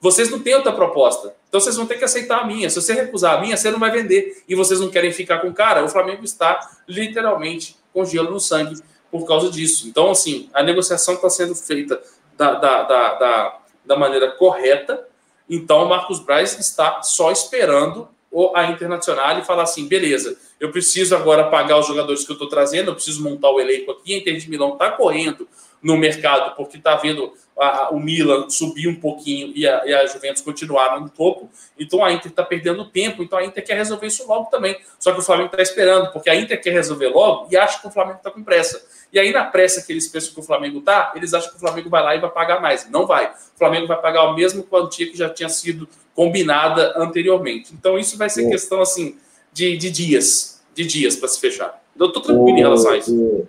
Vocês 0.00 0.30
não 0.30 0.38
têm 0.38 0.54
outra 0.54 0.72
proposta. 0.72 1.34
Então 1.48 1.60
vocês 1.60 1.76
vão 1.76 1.86
ter 1.86 1.98
que 1.98 2.04
aceitar 2.04 2.40
a 2.40 2.46
minha. 2.46 2.70
Se 2.70 2.80
você 2.80 2.94
recusar 2.94 3.36
a 3.36 3.40
minha, 3.40 3.56
você 3.56 3.70
não 3.70 3.78
vai 3.78 3.90
vender. 3.90 4.42
E 4.48 4.54
vocês 4.54 4.80
não 4.80 4.90
querem 4.90 5.12
ficar 5.12 5.38
com 5.40 5.48
o 5.48 5.54
cara, 5.54 5.84
o 5.84 5.88
Flamengo 5.88 6.24
está 6.24 6.78
literalmente 6.88 7.76
com 7.92 8.04
gelo 8.04 8.30
no 8.30 8.40
sangue 8.40 8.80
por 9.10 9.26
causa 9.26 9.50
disso. 9.50 9.88
Então, 9.88 10.10
assim, 10.10 10.48
a 10.54 10.62
negociação 10.62 11.14
está 11.14 11.28
sendo 11.28 11.54
feita 11.54 12.00
da, 12.36 12.54
da, 12.54 12.82
da, 12.84 13.14
da, 13.14 13.58
da 13.84 13.96
maneira 13.96 14.30
correta. 14.30 15.06
Então, 15.48 15.84
o 15.84 15.88
Marcos 15.88 16.20
Braz 16.20 16.58
está 16.58 17.02
só 17.02 17.30
esperando 17.30 18.08
a 18.54 18.66
Internacional 18.66 19.38
e 19.38 19.44
falar 19.44 19.64
assim: 19.64 19.88
beleza, 19.88 20.36
eu 20.58 20.70
preciso 20.70 21.16
agora 21.16 21.44
pagar 21.44 21.78
os 21.78 21.86
jogadores 21.86 22.24
que 22.24 22.30
eu 22.30 22.34
estou 22.34 22.48
trazendo, 22.48 22.90
eu 22.90 22.94
preciso 22.94 23.22
montar 23.22 23.50
o 23.50 23.60
elenco 23.60 23.90
aqui. 23.90 24.14
A 24.14 24.18
Inter 24.18 24.36
de 24.36 24.48
Milão 24.48 24.74
está 24.74 24.90
correndo 24.90 25.48
no 25.82 25.96
mercado 25.96 26.54
porque 26.56 26.76
está 26.76 26.94
vendo 26.96 27.32
a, 27.58 27.88
o 27.90 27.98
Milan 27.98 28.48
subir 28.50 28.86
um 28.86 29.00
pouquinho 29.00 29.52
e 29.54 29.66
a, 29.66 29.84
e 29.86 29.94
a 29.94 30.06
Juventus 30.06 30.42
continuar 30.42 31.00
no 31.00 31.08
topo. 31.08 31.50
Então 31.78 32.04
a 32.04 32.12
Inter 32.12 32.30
está 32.30 32.44
perdendo 32.44 32.84
tempo. 32.84 33.22
Então 33.22 33.38
a 33.38 33.44
Inter 33.44 33.64
quer 33.64 33.74
resolver 33.74 34.06
isso 34.06 34.26
logo 34.28 34.46
também. 34.46 34.78
Só 34.98 35.12
que 35.12 35.18
o 35.18 35.22
Flamengo 35.22 35.50
está 35.50 35.62
esperando, 35.62 36.12
porque 36.12 36.30
a 36.30 36.36
Inter 36.36 36.60
quer 36.60 36.72
resolver 36.72 37.08
logo 37.08 37.48
e 37.50 37.56
acha 37.56 37.80
que 37.80 37.88
o 37.88 37.90
Flamengo 37.90 38.18
está 38.18 38.30
com 38.30 38.42
pressa. 38.44 38.80
E 39.12 39.18
aí, 39.18 39.32
na 39.32 39.44
pressa 39.44 39.82
que 39.82 39.92
eles 39.92 40.06
pensam 40.06 40.32
que 40.32 40.40
o 40.40 40.42
Flamengo 40.42 40.78
está, 40.78 41.12
eles 41.16 41.34
acham 41.34 41.50
que 41.50 41.56
o 41.56 41.58
Flamengo 41.60 41.90
vai 41.90 42.02
lá 42.02 42.14
e 42.14 42.20
vai 42.20 42.30
pagar 42.30 42.60
mais. 42.60 42.88
Não 42.88 43.06
vai. 43.06 43.26
O 43.26 43.58
Flamengo 43.58 43.86
vai 43.86 44.00
pagar 44.00 44.22
a 44.22 44.32
mesma 44.32 44.62
quantia 44.62 45.10
que 45.10 45.16
já 45.16 45.28
tinha 45.28 45.48
sido 45.48 45.88
combinada 46.20 46.92
anteriormente. 46.98 47.72
Então, 47.72 47.98
isso 47.98 48.18
vai 48.18 48.28
ser 48.28 48.46
questão 48.50 48.82
assim 48.82 49.16
de, 49.54 49.74
de 49.78 49.90
dias, 49.90 50.62
de 50.74 50.84
dias 50.84 51.16
para 51.16 51.28
se 51.28 51.40
fechar. 51.40 51.82
Eu 51.98 52.08
estou 52.08 52.22
tranquilo 52.22 52.56
o, 52.56 52.58
em 52.58 52.60
relação 52.60 52.90
a 52.90 52.98
isso. 52.98 53.48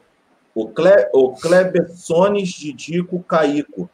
O, 0.55 0.69
Cle, 0.69 1.09
o 1.13 1.33
Kleber 1.33 1.91
Sones 1.91 2.47
Didico 2.47 3.21
Caico. 3.23 3.89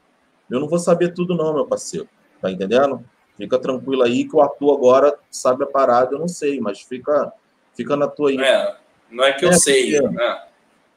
Eu 0.48 0.60
não 0.60 0.68
vou 0.68 0.78
saber 0.78 1.12
tudo, 1.12 1.36
não, 1.36 1.56
meu 1.56 1.66
parceiro. 1.66 2.08
Tá 2.40 2.52
entendendo? 2.52 3.04
Fica 3.36 3.58
tranquilo 3.58 4.04
aí 4.04 4.26
que 4.26 4.36
o 4.36 4.42
Arthur 4.42 4.76
agora 4.76 5.18
sabe 5.32 5.64
a 5.64 5.68
parada, 5.68 6.14
eu 6.14 6.20
não 6.20 6.28
sei, 6.28 6.62
mas 6.62 6.80
fica, 6.80 7.34
fica 7.76 7.96
na 7.96 8.08
tua 8.08 8.30
aí. 8.30 8.38
É, 8.38 8.76
não 9.10 9.24
é 9.24 9.34
que 9.34 9.44
eu 9.44 9.50
é, 9.50 9.54
sei. 9.54 10.00
Né? 10.00 10.42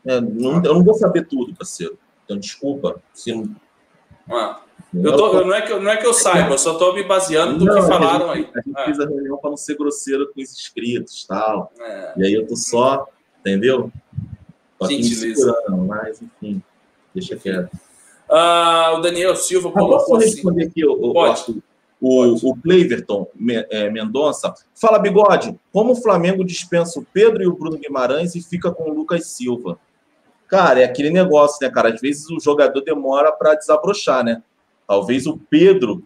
É, 0.05 0.21
não, 0.21 0.63
eu 0.63 0.75
não 0.75 0.85
vou 0.85 0.93
saber 0.93 1.27
tudo, 1.27 1.55
parceiro. 1.55 1.99
Então, 2.27 2.37
desculpa. 2.37 3.01
Se 3.15 3.33
não... 3.33 3.57
Ah. 4.29 4.61
Eu 4.93 5.17
tô, 5.17 5.45
não, 5.45 5.55
é 5.55 5.63
que, 5.63 5.73
não 5.73 5.91
é 5.91 5.97
que 5.97 6.07
eu 6.07 6.13
saiba, 6.13 6.55
eu 6.55 6.59
só 6.59 6.73
estou 6.73 6.93
me 6.93 7.05
baseando 7.05 7.65
no 7.65 7.73
que 7.73 7.83
falaram 7.83 8.31
a 8.31 8.37
gente, 8.37 8.51
aí. 8.53 8.61
A 8.61 8.61
gente 8.67 8.81
é. 8.81 8.85
fez 8.87 9.01
a 9.01 9.07
reunião 9.07 9.39
para 9.39 9.51
não 9.51 9.57
ser 9.57 9.77
grosseiro 9.77 10.33
com 10.35 10.41
os 10.41 10.53
inscritos 10.53 11.25
tal. 11.27 11.73
É. 11.81 12.13
E 12.17 12.27
aí 12.27 12.35
eu 12.35 12.47
tô 12.47 12.57
só, 12.57 13.07
entendeu? 13.39 13.93
Tô 14.79 14.89
me 14.89 14.99
mas 15.87 16.21
enfim, 16.21 16.61
deixa 17.15 17.37
quieto. 17.37 17.71
Ah, 18.29 18.95
o 18.97 19.01
Daniel 19.01 19.37
Silva 19.37 19.69
ah, 19.69 19.73
colocou 19.73 19.99
posso 19.99 20.17
assim. 20.17 20.35
responder 20.35 20.65
aqui, 20.65 20.85
o, 20.85 21.13
Pode. 21.13 21.63
O, 22.01 22.51
o 22.51 22.57
Cleiverton 22.57 23.29
é, 23.71 23.91
Mendonça. 23.91 24.55
Fala, 24.75 24.99
Bigode, 24.99 25.59
como 25.73 25.93
o 25.93 25.97
Flamengo 25.97 26.45
dispensa 26.45 26.99
o 26.99 27.07
Pedro 27.13 27.43
e 27.43 27.47
o 27.47 27.55
Bruno 27.55 27.77
Guimarães 27.77 28.35
e 28.35 28.41
fica 28.41 28.73
com 28.73 28.91
o 28.91 28.95
Lucas 28.95 29.27
Silva? 29.27 29.79
Cara, 30.49 30.81
é 30.81 30.85
aquele 30.85 31.11
negócio, 31.11 31.59
né, 31.61 31.71
cara? 31.71 31.93
Às 31.93 32.01
vezes 32.01 32.29
o 32.31 32.41
jogador 32.41 32.81
demora 32.81 33.31
para 33.31 33.55
desabrochar, 33.55 34.25
né? 34.25 34.43
Talvez 34.91 35.25
o 35.25 35.39
Pedro, 35.39 36.03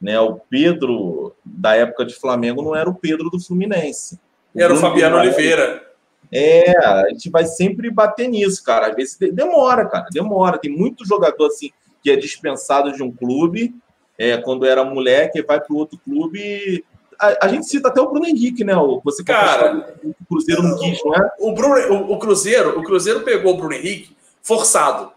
né? 0.00 0.20
O 0.20 0.36
Pedro 0.48 1.34
da 1.44 1.74
época 1.74 2.04
de 2.04 2.14
Flamengo 2.14 2.62
não 2.62 2.76
era 2.76 2.88
o 2.88 2.94
Pedro 2.94 3.28
do 3.28 3.40
Fluminense. 3.40 4.20
O 4.54 4.60
era 4.60 4.72
o 4.72 4.76
Fabiano 4.76 5.16
Oliveira. 5.16 5.82
É, 6.30 6.78
a 6.78 7.08
gente 7.08 7.28
vai 7.28 7.44
sempre 7.44 7.90
bater 7.90 8.28
nisso, 8.28 8.62
cara. 8.62 8.86
Às 8.86 8.94
vezes 8.94 9.18
demora, 9.32 9.84
cara, 9.88 10.06
demora. 10.12 10.58
Tem 10.58 10.70
muito 10.70 11.04
jogador 11.04 11.44
assim 11.46 11.72
que 12.04 12.08
é 12.08 12.14
dispensado 12.14 12.92
de 12.92 13.02
um 13.02 13.10
clube 13.10 13.74
é, 14.16 14.36
quando 14.36 14.64
era 14.64 14.84
moleque, 14.84 15.42
vai 15.42 15.60
para 15.60 15.74
o 15.74 15.76
outro 15.76 15.98
clube. 15.98 16.84
A, 17.18 17.46
a, 17.46 17.48
gente 17.48 17.66
cita 17.66 17.88
até 17.88 18.00
o 18.00 18.12
Bruno 18.12 18.28
Henrique, 18.28 18.62
né? 18.62 18.76
O, 18.76 19.00
você 19.04 19.24
cara, 19.24 19.92
o 20.04 20.14
Cruzeiro 20.28 20.62
não 20.62 20.78
quis, 20.78 21.02
não 21.04 21.16
é? 21.16 21.30
O, 21.40 21.52
Bruno, 21.52 21.74
o, 21.94 22.12
o, 22.12 22.18
Cruzeiro, 22.20 22.78
o 22.78 22.84
Cruzeiro 22.84 23.22
pegou 23.22 23.54
o 23.54 23.56
Bruno 23.56 23.74
Henrique 23.74 24.16
forçado 24.40 25.10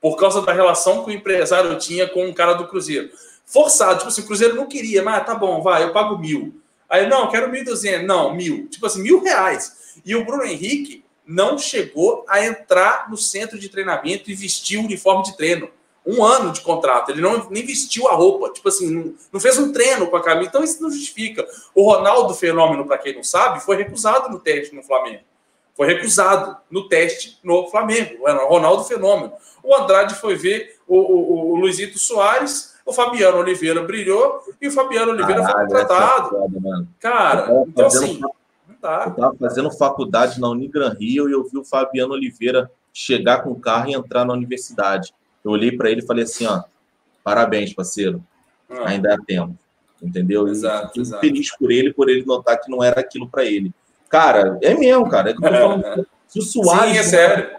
por 0.00 0.16
causa 0.16 0.40
da 0.42 0.52
relação 0.52 1.04
que 1.04 1.10
o 1.10 1.14
empresário 1.14 1.78
tinha 1.78 2.08
com 2.08 2.28
o 2.28 2.34
cara 2.34 2.54
do 2.54 2.66
Cruzeiro. 2.66 3.10
Forçado, 3.44 3.98
tipo 3.98 4.08
assim, 4.08 4.22
o 4.22 4.26
Cruzeiro 4.26 4.54
não 4.54 4.66
queria, 4.66 5.02
mas 5.02 5.26
tá 5.26 5.34
bom, 5.34 5.60
vai, 5.60 5.82
eu 5.82 5.92
pago 5.92 6.18
mil. 6.18 6.60
Aí, 6.88 7.08
não, 7.08 7.28
quero 7.30 7.50
1.200. 7.52 8.04
Não, 8.04 8.34
mil. 8.34 8.66
Tipo 8.68 8.86
assim, 8.86 9.00
mil 9.02 9.22
reais. 9.22 9.94
E 10.04 10.16
o 10.16 10.24
Bruno 10.24 10.44
Henrique 10.44 11.04
não 11.24 11.56
chegou 11.56 12.24
a 12.28 12.44
entrar 12.44 13.08
no 13.08 13.16
centro 13.16 13.56
de 13.56 13.68
treinamento 13.68 14.30
e 14.30 14.34
vestir 14.34 14.78
o 14.78 14.84
uniforme 14.84 15.22
de 15.22 15.36
treino. 15.36 15.70
Um 16.04 16.24
ano 16.24 16.50
de 16.50 16.62
contrato, 16.62 17.10
ele 17.10 17.20
não 17.20 17.48
nem 17.50 17.64
vestiu 17.64 18.08
a 18.08 18.14
roupa, 18.14 18.50
tipo 18.50 18.68
assim, 18.68 18.90
não, 18.90 19.14
não 19.30 19.38
fez 19.38 19.58
um 19.58 19.70
treino 19.70 20.08
com 20.08 20.16
a 20.16 20.22
camisa, 20.22 20.48
então 20.48 20.64
isso 20.64 20.82
não 20.82 20.90
justifica. 20.90 21.46
O 21.74 21.82
Ronaldo 21.82 22.34
Fenômeno, 22.34 22.86
para 22.86 22.98
quem 22.98 23.14
não 23.14 23.22
sabe, 23.22 23.60
foi 23.60 23.76
recusado 23.76 24.30
no 24.30 24.40
teste 24.40 24.74
no 24.74 24.82
Flamengo. 24.82 25.20
Foi 25.80 25.86
recusado 25.86 26.58
no 26.70 26.90
teste 26.90 27.38
no 27.42 27.66
Flamengo, 27.70 28.22
o 28.22 28.48
Ronaldo 28.48 28.84
Fenômeno. 28.84 29.32
O 29.64 29.74
Andrade 29.74 30.14
foi 30.14 30.36
ver 30.36 30.76
o, 30.86 30.94
o, 30.98 31.52
o 31.52 31.56
Luizito 31.56 31.98
Soares, 31.98 32.74
o 32.84 32.92
Fabiano 32.92 33.38
Oliveira 33.38 33.82
brilhou 33.82 34.42
e 34.60 34.68
o 34.68 34.70
Fabiano 34.70 35.12
Oliveira 35.12 35.40
Caralho, 35.40 35.70
foi 35.70 35.78
contratado. 35.80 36.36
É 36.36 36.38
foda, 36.38 36.86
Cara, 37.00 37.64
então 37.66 37.86
assim, 37.86 38.20
Tá. 38.78 39.04
Eu 39.06 39.10
estava 39.12 39.36
fazendo 39.38 39.70
faculdade 39.70 40.38
na 40.38 40.50
Unigran 40.50 40.94
Rio 41.00 41.30
e 41.30 41.32
eu 41.32 41.48
vi 41.48 41.56
o 41.56 41.64
Fabiano 41.64 42.12
Oliveira 42.12 42.70
chegar 42.92 43.42
com 43.42 43.50
o 43.50 43.58
carro 43.58 43.88
e 43.88 43.94
entrar 43.94 44.26
na 44.26 44.34
universidade. 44.34 45.14
Eu 45.42 45.50
olhei 45.50 45.72
para 45.72 45.90
ele 45.90 46.02
e 46.02 46.06
falei 46.06 46.24
assim, 46.24 46.44
ó, 46.44 46.62
parabéns, 47.24 47.72
parceiro. 47.72 48.22
Ah. 48.68 48.90
Ainda 48.90 49.14
há 49.14 49.18
tempo. 49.18 49.56
Entendeu? 50.02 50.46
Exato, 50.46 51.00
exato. 51.00 51.22
feliz 51.22 51.56
por 51.56 51.72
ele, 51.72 51.90
por 51.90 52.10
ele 52.10 52.22
notar 52.26 52.60
que 52.60 52.70
não 52.70 52.84
era 52.84 53.00
aquilo 53.00 53.26
para 53.26 53.46
ele. 53.46 53.72
Cara, 54.10 54.58
é 54.60 54.74
mesmo, 54.74 55.08
cara. 55.08 55.30
É 55.30 55.32
que 55.32 55.38
eu 55.38 55.48
tô 55.48 55.56
falando, 55.56 56.06
se 56.26 56.38
o 56.40 56.42
Soares. 56.42 56.92
Sim, 56.92 56.98
é 56.98 57.02
sério. 57.04 57.56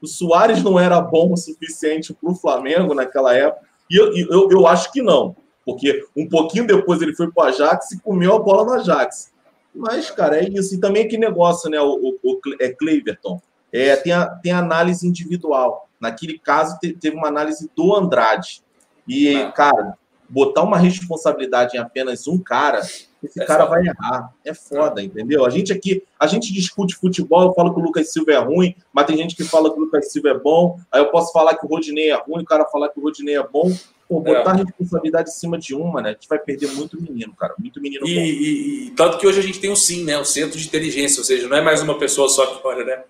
o 0.00 0.06
Soares 0.06 0.62
não 0.62 0.78
era 0.78 1.00
bom 1.00 1.32
o 1.32 1.36
suficiente 1.36 2.14
para 2.14 2.30
o 2.30 2.34
Flamengo 2.34 2.94
naquela 2.94 3.34
época. 3.34 3.66
E 3.90 3.96
eu, 3.96 4.14
eu, 4.14 4.48
eu 4.50 4.66
acho 4.66 4.92
que 4.92 5.00
não. 5.00 5.34
Porque 5.64 6.04
um 6.14 6.28
pouquinho 6.28 6.66
depois 6.66 7.00
ele 7.00 7.14
foi 7.14 7.30
para 7.32 7.44
o 7.44 7.48
Ajax 7.48 7.92
e 7.92 8.00
comeu 8.00 8.36
a 8.36 8.38
bola 8.38 8.64
no 8.64 8.72
Ajax. 8.74 9.32
Mas, 9.74 10.10
cara, 10.10 10.38
é 10.38 10.48
isso. 10.48 10.74
E 10.74 10.78
também 10.78 11.04
aquele 11.04 11.26
negócio, 11.26 11.70
né? 11.70 11.80
O, 11.80 11.94
o, 11.94 12.18
o 12.22 12.40
é 12.60 12.68
Cleverton. 12.68 13.40
É, 13.72 13.96
tem, 13.96 14.12
a, 14.12 14.26
tem 14.26 14.52
a 14.52 14.58
análise 14.58 15.06
individual. 15.06 15.88
Naquele 16.00 16.38
caso, 16.38 16.78
te, 16.78 16.92
teve 16.92 17.16
uma 17.16 17.28
análise 17.28 17.70
do 17.74 17.94
Andrade. 17.94 18.62
E, 19.08 19.34
ah. 19.36 19.50
cara, 19.52 19.98
botar 20.28 20.62
uma 20.62 20.78
responsabilidade 20.78 21.76
em 21.76 21.80
apenas 21.80 22.26
um 22.26 22.38
cara, 22.38 22.80
esse 23.22 23.42
é 23.42 23.44
cara 23.44 23.64
foda. 23.64 23.76
vai 23.76 23.86
errar. 23.86 24.32
É 24.44 24.54
foda, 24.54 25.02
entendeu? 25.02 25.44
A 25.44 25.50
gente 25.50 25.72
aqui, 25.72 26.02
a 26.18 26.26
gente 26.26 26.52
discute 26.52 26.94
futebol, 26.94 27.42
eu 27.42 27.54
falo 27.54 27.72
que 27.72 27.80
o 27.80 27.82
Lucas 27.82 28.12
Silva 28.12 28.32
é 28.32 28.38
ruim, 28.38 28.74
mas 28.92 29.06
tem 29.06 29.16
gente 29.16 29.34
que 29.34 29.44
fala 29.44 29.70
que 29.72 29.78
o 29.78 29.82
Lucas 29.82 30.12
Silva 30.12 30.30
é 30.30 30.38
bom. 30.38 30.78
Aí 30.90 31.00
eu 31.00 31.10
posso 31.10 31.32
falar 31.32 31.56
que 31.56 31.64
o 31.64 31.68
Rodinei 31.68 32.10
é 32.10 32.14
ruim, 32.14 32.42
o 32.42 32.46
cara 32.46 32.64
falar 32.66 32.88
que 32.88 32.98
o 32.98 33.02
Rodinei 33.02 33.36
é 33.36 33.46
bom. 33.46 33.72
Pô, 34.08 34.20
botar 34.20 34.54
é. 34.54 34.62
responsabilidade 34.62 35.30
em 35.30 35.32
cima 35.32 35.58
de 35.58 35.74
uma, 35.74 36.00
né? 36.00 36.10
A 36.10 36.12
gente 36.12 36.28
vai 36.28 36.38
perder 36.38 36.68
muito 36.68 37.00
menino, 37.02 37.34
cara. 37.34 37.54
Muito 37.58 37.80
menino. 37.80 38.06
E, 38.06 38.12
e, 38.12 38.86
e, 38.86 38.90
tanto 38.92 39.18
que 39.18 39.26
hoje 39.26 39.40
a 39.40 39.42
gente 39.42 39.58
tem 39.58 39.70
o 39.70 39.76
SIM, 39.76 40.04
né? 40.04 40.16
O 40.16 40.24
Centro 40.24 40.56
de 40.56 40.64
Inteligência, 40.64 41.18
ou 41.18 41.24
seja, 41.24 41.48
não 41.48 41.56
é 41.56 41.60
mais 41.60 41.82
uma 41.82 41.98
pessoa 41.98 42.28
só 42.28 42.46
que 42.46 42.64
olha, 42.64 42.84
né? 42.84 43.02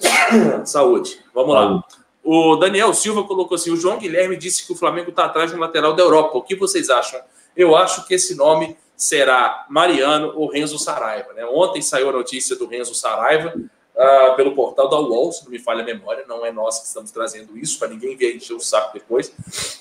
Saúde. 0.66 1.20
Vamos 1.32 1.54
Saúde. 1.54 1.74
lá. 1.74 1.84
O 2.24 2.56
Daniel 2.56 2.92
Silva 2.92 3.22
colocou 3.22 3.54
assim: 3.54 3.70
o 3.70 3.76
João 3.76 3.98
Guilherme 3.98 4.36
disse 4.36 4.66
que 4.66 4.72
o 4.72 4.76
Flamengo 4.76 5.10
está 5.10 5.26
atrás 5.26 5.52
no 5.52 5.60
lateral 5.60 5.94
da 5.94 6.02
Europa. 6.02 6.38
O 6.38 6.42
que 6.42 6.56
vocês 6.56 6.90
acham? 6.90 7.20
Eu 7.56 7.76
acho 7.76 8.04
que 8.08 8.14
esse 8.14 8.34
nome 8.34 8.76
será 8.96 9.66
Mariano 9.68 10.32
ou 10.36 10.48
Renzo 10.48 10.78
Saraiva. 10.78 11.32
Né? 11.32 11.44
Ontem 11.46 11.82
saiu 11.82 12.08
a 12.08 12.12
notícia 12.12 12.56
do 12.56 12.66
Renzo 12.66 12.94
Saraiva 12.94 13.54
uh, 13.56 14.36
pelo 14.36 14.54
portal 14.54 14.88
da 14.88 14.98
UOL, 14.98 15.32
se 15.32 15.44
não 15.44 15.50
me 15.50 15.58
falha 15.58 15.82
a 15.82 15.84
memória, 15.84 16.24
não 16.26 16.44
é 16.44 16.52
nós 16.52 16.78
que 16.78 16.86
estamos 16.86 17.10
trazendo 17.10 17.56
isso, 17.56 17.78
para 17.78 17.88
ninguém 17.88 18.16
ver 18.16 18.34
encher 18.36 18.54
o 18.54 18.60
saco 18.60 18.94
depois. 18.94 19.32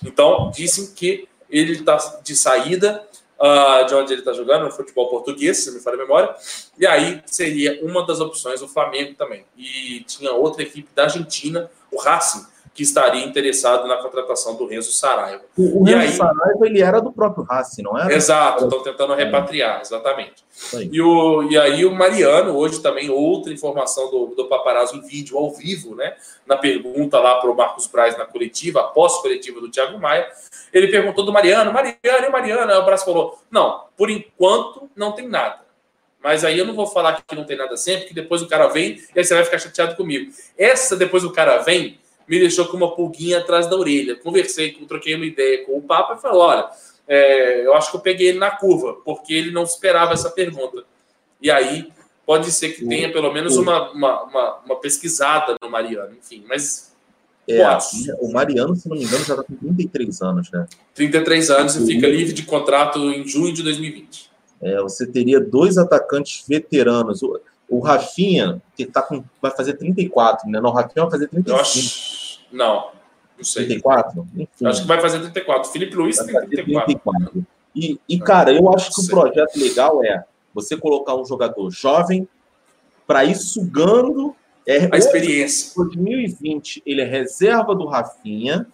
Então, 0.03 0.51
dizem 0.53 0.93
que 0.93 1.27
ele 1.49 1.73
está 1.73 1.97
de 2.23 2.35
saída 2.35 3.07
uh, 3.39 3.85
de 3.85 3.93
onde 3.93 4.13
ele 4.13 4.21
está 4.21 4.33
jogando, 4.33 4.65
no 4.65 4.71
futebol 4.71 5.09
português, 5.09 5.57
se 5.57 5.67
não 5.67 5.75
me 5.75 5.81
falha 5.81 5.95
a 5.95 5.99
memória, 5.99 6.35
e 6.77 6.85
aí 6.85 7.21
seria 7.25 7.83
uma 7.83 8.05
das 8.05 8.19
opções 8.19 8.61
o 8.61 8.67
Flamengo 8.67 9.15
também. 9.15 9.45
E 9.57 10.03
tinha 10.07 10.31
outra 10.31 10.63
equipe 10.63 10.89
da 10.95 11.03
Argentina, 11.03 11.69
o 11.91 11.99
Racing, 11.99 12.45
que 12.73 12.81
estaria 12.81 13.23
interessado 13.23 13.87
na 13.87 13.97
contratação 13.97 14.55
do 14.55 14.65
Renzo 14.65 14.91
Saraiva. 14.91 15.43
O, 15.55 15.81
o 15.81 15.83
Renzo 15.83 15.99
aí, 15.99 16.11
Saraiva 16.13 16.65
ele 16.65 16.81
era 16.81 16.99
do 16.99 17.11
próprio 17.11 17.43
Racing, 17.43 17.83
não 17.83 17.97
era? 17.97 18.13
Exato, 18.13 18.63
estão 18.65 18.81
tentando 18.81 19.13
repatriar, 19.13 19.81
exatamente. 19.81 20.43
E, 20.91 21.01
o, 21.01 21.43
e 21.43 21.57
aí 21.57 21.85
o 21.85 21.91
Mariano, 21.91 22.55
hoje 22.57 22.81
também, 22.81 23.09
outra 23.09 23.53
informação 23.53 24.09
do, 24.09 24.33
do 24.35 24.45
Paparazzo 24.45 24.95
em 24.95 25.01
vídeo, 25.01 25.37
ao 25.37 25.51
vivo, 25.51 25.95
né? 25.95 26.15
Na 26.47 26.57
pergunta 26.57 27.19
lá 27.19 27.39
para 27.39 27.51
o 27.51 27.55
Marcos 27.55 27.85
Braz 27.85 28.17
na 28.17 28.25
coletiva, 28.25 28.81
após 28.81 29.17
coletiva 29.17 29.61
do 29.61 29.69
Thiago 29.69 29.99
Maia, 29.99 30.27
ele 30.73 30.87
perguntou 30.87 31.23
do 31.23 31.31
Mariano, 31.31 31.71
Mariano, 31.71 31.97
e 32.03 32.29
Mariano? 32.29 32.71
Aí 32.71 32.77
o 32.77 32.85
Braz 32.85 33.03
falou, 33.03 33.39
não, 33.51 33.83
por 33.95 34.09
enquanto 34.09 34.89
não 34.95 35.11
tem 35.11 35.27
nada. 35.27 35.63
Mas 36.23 36.45
aí 36.45 36.57
eu 36.57 36.65
não 36.65 36.73
vou 36.73 36.87
falar 36.87 37.21
que 37.21 37.35
não 37.35 37.43
tem 37.43 37.57
nada 37.57 37.75
sempre, 37.75 38.05
que 38.05 38.13
depois 38.13 38.41
o 38.41 38.47
cara 38.47 38.67
vem 38.67 39.01
e 39.13 39.19
aí 39.19 39.25
você 39.25 39.35
vai 39.35 39.43
ficar 39.43 39.59
chateado 39.59 39.95
comigo. 39.95 40.31
Essa, 40.57 40.95
depois 40.95 41.25
o 41.25 41.31
cara 41.31 41.57
vem, 41.57 41.99
me 42.27 42.39
deixou 42.39 42.65
com 42.65 42.77
uma 42.77 42.95
pulguinha 42.95 43.39
atrás 43.39 43.67
da 43.67 43.75
orelha. 43.75 44.15
Conversei, 44.15 44.71
troquei 44.87 45.15
uma 45.15 45.25
ideia 45.25 45.65
com 45.65 45.77
o 45.77 45.81
Papa 45.81 46.15
e 46.15 46.21
falou: 46.21 46.41
olha, 46.41 46.69
é, 47.07 47.65
eu 47.65 47.73
acho 47.73 47.91
que 47.91 47.97
eu 47.97 48.01
peguei 48.01 48.29
ele 48.29 48.39
na 48.39 48.51
curva, 48.51 48.97
porque 49.05 49.33
ele 49.33 49.51
não 49.51 49.63
esperava 49.63 50.13
essa 50.13 50.29
pergunta. 50.29 50.83
E 51.41 51.51
aí 51.51 51.87
pode 52.25 52.51
ser 52.51 52.69
que 52.69 52.85
tenha 52.85 53.11
pelo 53.11 53.31
menos 53.33 53.57
uma, 53.57 53.91
uma, 53.91 54.23
uma, 54.23 54.55
uma 54.65 54.75
pesquisada 54.77 55.55
no 55.61 55.69
Mariano, 55.69 56.15
enfim, 56.15 56.43
mas. 56.47 56.93
É, 57.45 57.61
o 58.21 58.31
Mariano, 58.31 58.73
se 58.73 58.87
não 58.87 58.95
me 58.95 59.03
engano, 59.03 59.25
já 59.25 59.33
está 59.33 59.43
com 59.43 59.55
33 59.57 60.21
anos, 60.21 60.49
né? 60.49 60.65
33 60.95 61.49
anos 61.49 61.75
e 61.75 61.85
fica 61.85 62.07
livre 62.07 62.31
de 62.31 62.43
contrato 62.43 62.99
em 62.99 63.27
junho 63.27 63.53
de 63.53 63.61
2020. 63.61 64.31
É, 64.61 64.81
você 64.81 65.05
teria 65.05 65.41
dois 65.41 65.77
atacantes 65.77 66.45
veteranos. 66.47 67.21
O 67.73 67.79
Rafinha, 67.79 68.61
que 68.75 68.85
tá 68.85 69.01
com, 69.01 69.23
vai 69.41 69.49
fazer 69.49 69.73
34, 69.73 70.47
né? 70.47 70.61
Não, 70.61 70.69
o 70.69 70.73
Rafinha 70.73 71.03
vai 71.05 71.11
fazer 71.11 71.27
35. 71.27 71.59
Acho... 71.59 72.39
Não, 72.51 72.91
não 73.35 73.43
sei. 73.43 73.65
34? 73.65 74.27
Enfim. 74.35 74.65
Acho 74.67 74.81
que 74.81 74.87
vai 74.87 75.01
fazer 75.01 75.19
34. 75.21 75.71
Felipe 75.71 75.95
Luiz 75.95 76.17
vai 76.17 76.27
tem 76.27 76.49
34. 76.49 76.85
34. 76.85 77.45
E, 77.75 77.99
e, 78.07 78.19
cara, 78.19 78.53
eu 78.53 78.71
acho 78.71 78.93
que 78.93 79.01
o 79.01 79.07
projeto 79.07 79.57
legal 79.57 80.03
é 80.03 80.23
você 80.53 80.77
colocar 80.77 81.15
um 81.15 81.25
jogador 81.25 81.71
jovem 81.71 82.27
para 83.07 83.25
ir 83.25 83.33
sugando 83.33 84.35
é, 84.67 84.87
a 84.91 84.97
experiência. 84.97 85.71
Em 85.71 85.83
2020, 85.85 86.83
ele 86.85 87.01
é 87.01 87.05
reserva 87.05 87.73
do 87.73 87.87
Rafinha. 87.87 88.67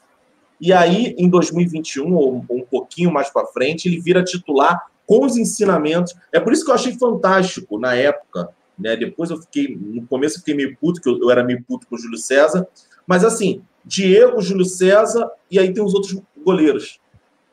E 0.59 0.73
aí, 0.73 1.15
em 1.17 1.29
2021, 1.29 2.13
ou 2.13 2.45
um 2.51 2.65
pouquinho 2.69 3.13
mais 3.13 3.29
para 3.29 3.47
frente, 3.47 3.87
ele 3.87 4.01
vira 4.01 4.21
titular 4.25 4.87
com 5.07 5.25
os 5.25 5.37
ensinamentos. 5.37 6.13
É 6.33 6.39
por 6.39 6.51
isso 6.51 6.65
que 6.65 6.69
eu 6.69 6.75
achei 6.75 6.97
fantástico, 6.97 7.79
na 7.79 7.95
época, 7.95 8.49
né? 8.79 8.95
Depois 8.95 9.29
eu 9.29 9.37
fiquei, 9.41 9.75
no 9.75 10.07
começo 10.07 10.35
eu 10.35 10.39
fiquei 10.39 10.55
meio 10.55 10.77
puto, 10.77 11.01
que 11.01 11.09
eu, 11.09 11.19
eu 11.19 11.29
era 11.29 11.43
meio 11.43 11.63
puto 11.63 11.85
com 11.87 11.95
o 11.95 11.99
Júlio 11.99 12.17
César. 12.17 12.67
Mas 13.05 13.25
assim, 13.25 13.61
Diego, 13.83 14.41
Júlio 14.41 14.65
César, 14.65 15.29
e 15.49 15.59
aí 15.59 15.73
tem 15.73 15.83
os 15.83 15.93
outros 15.93 16.17
goleiros. 16.43 16.99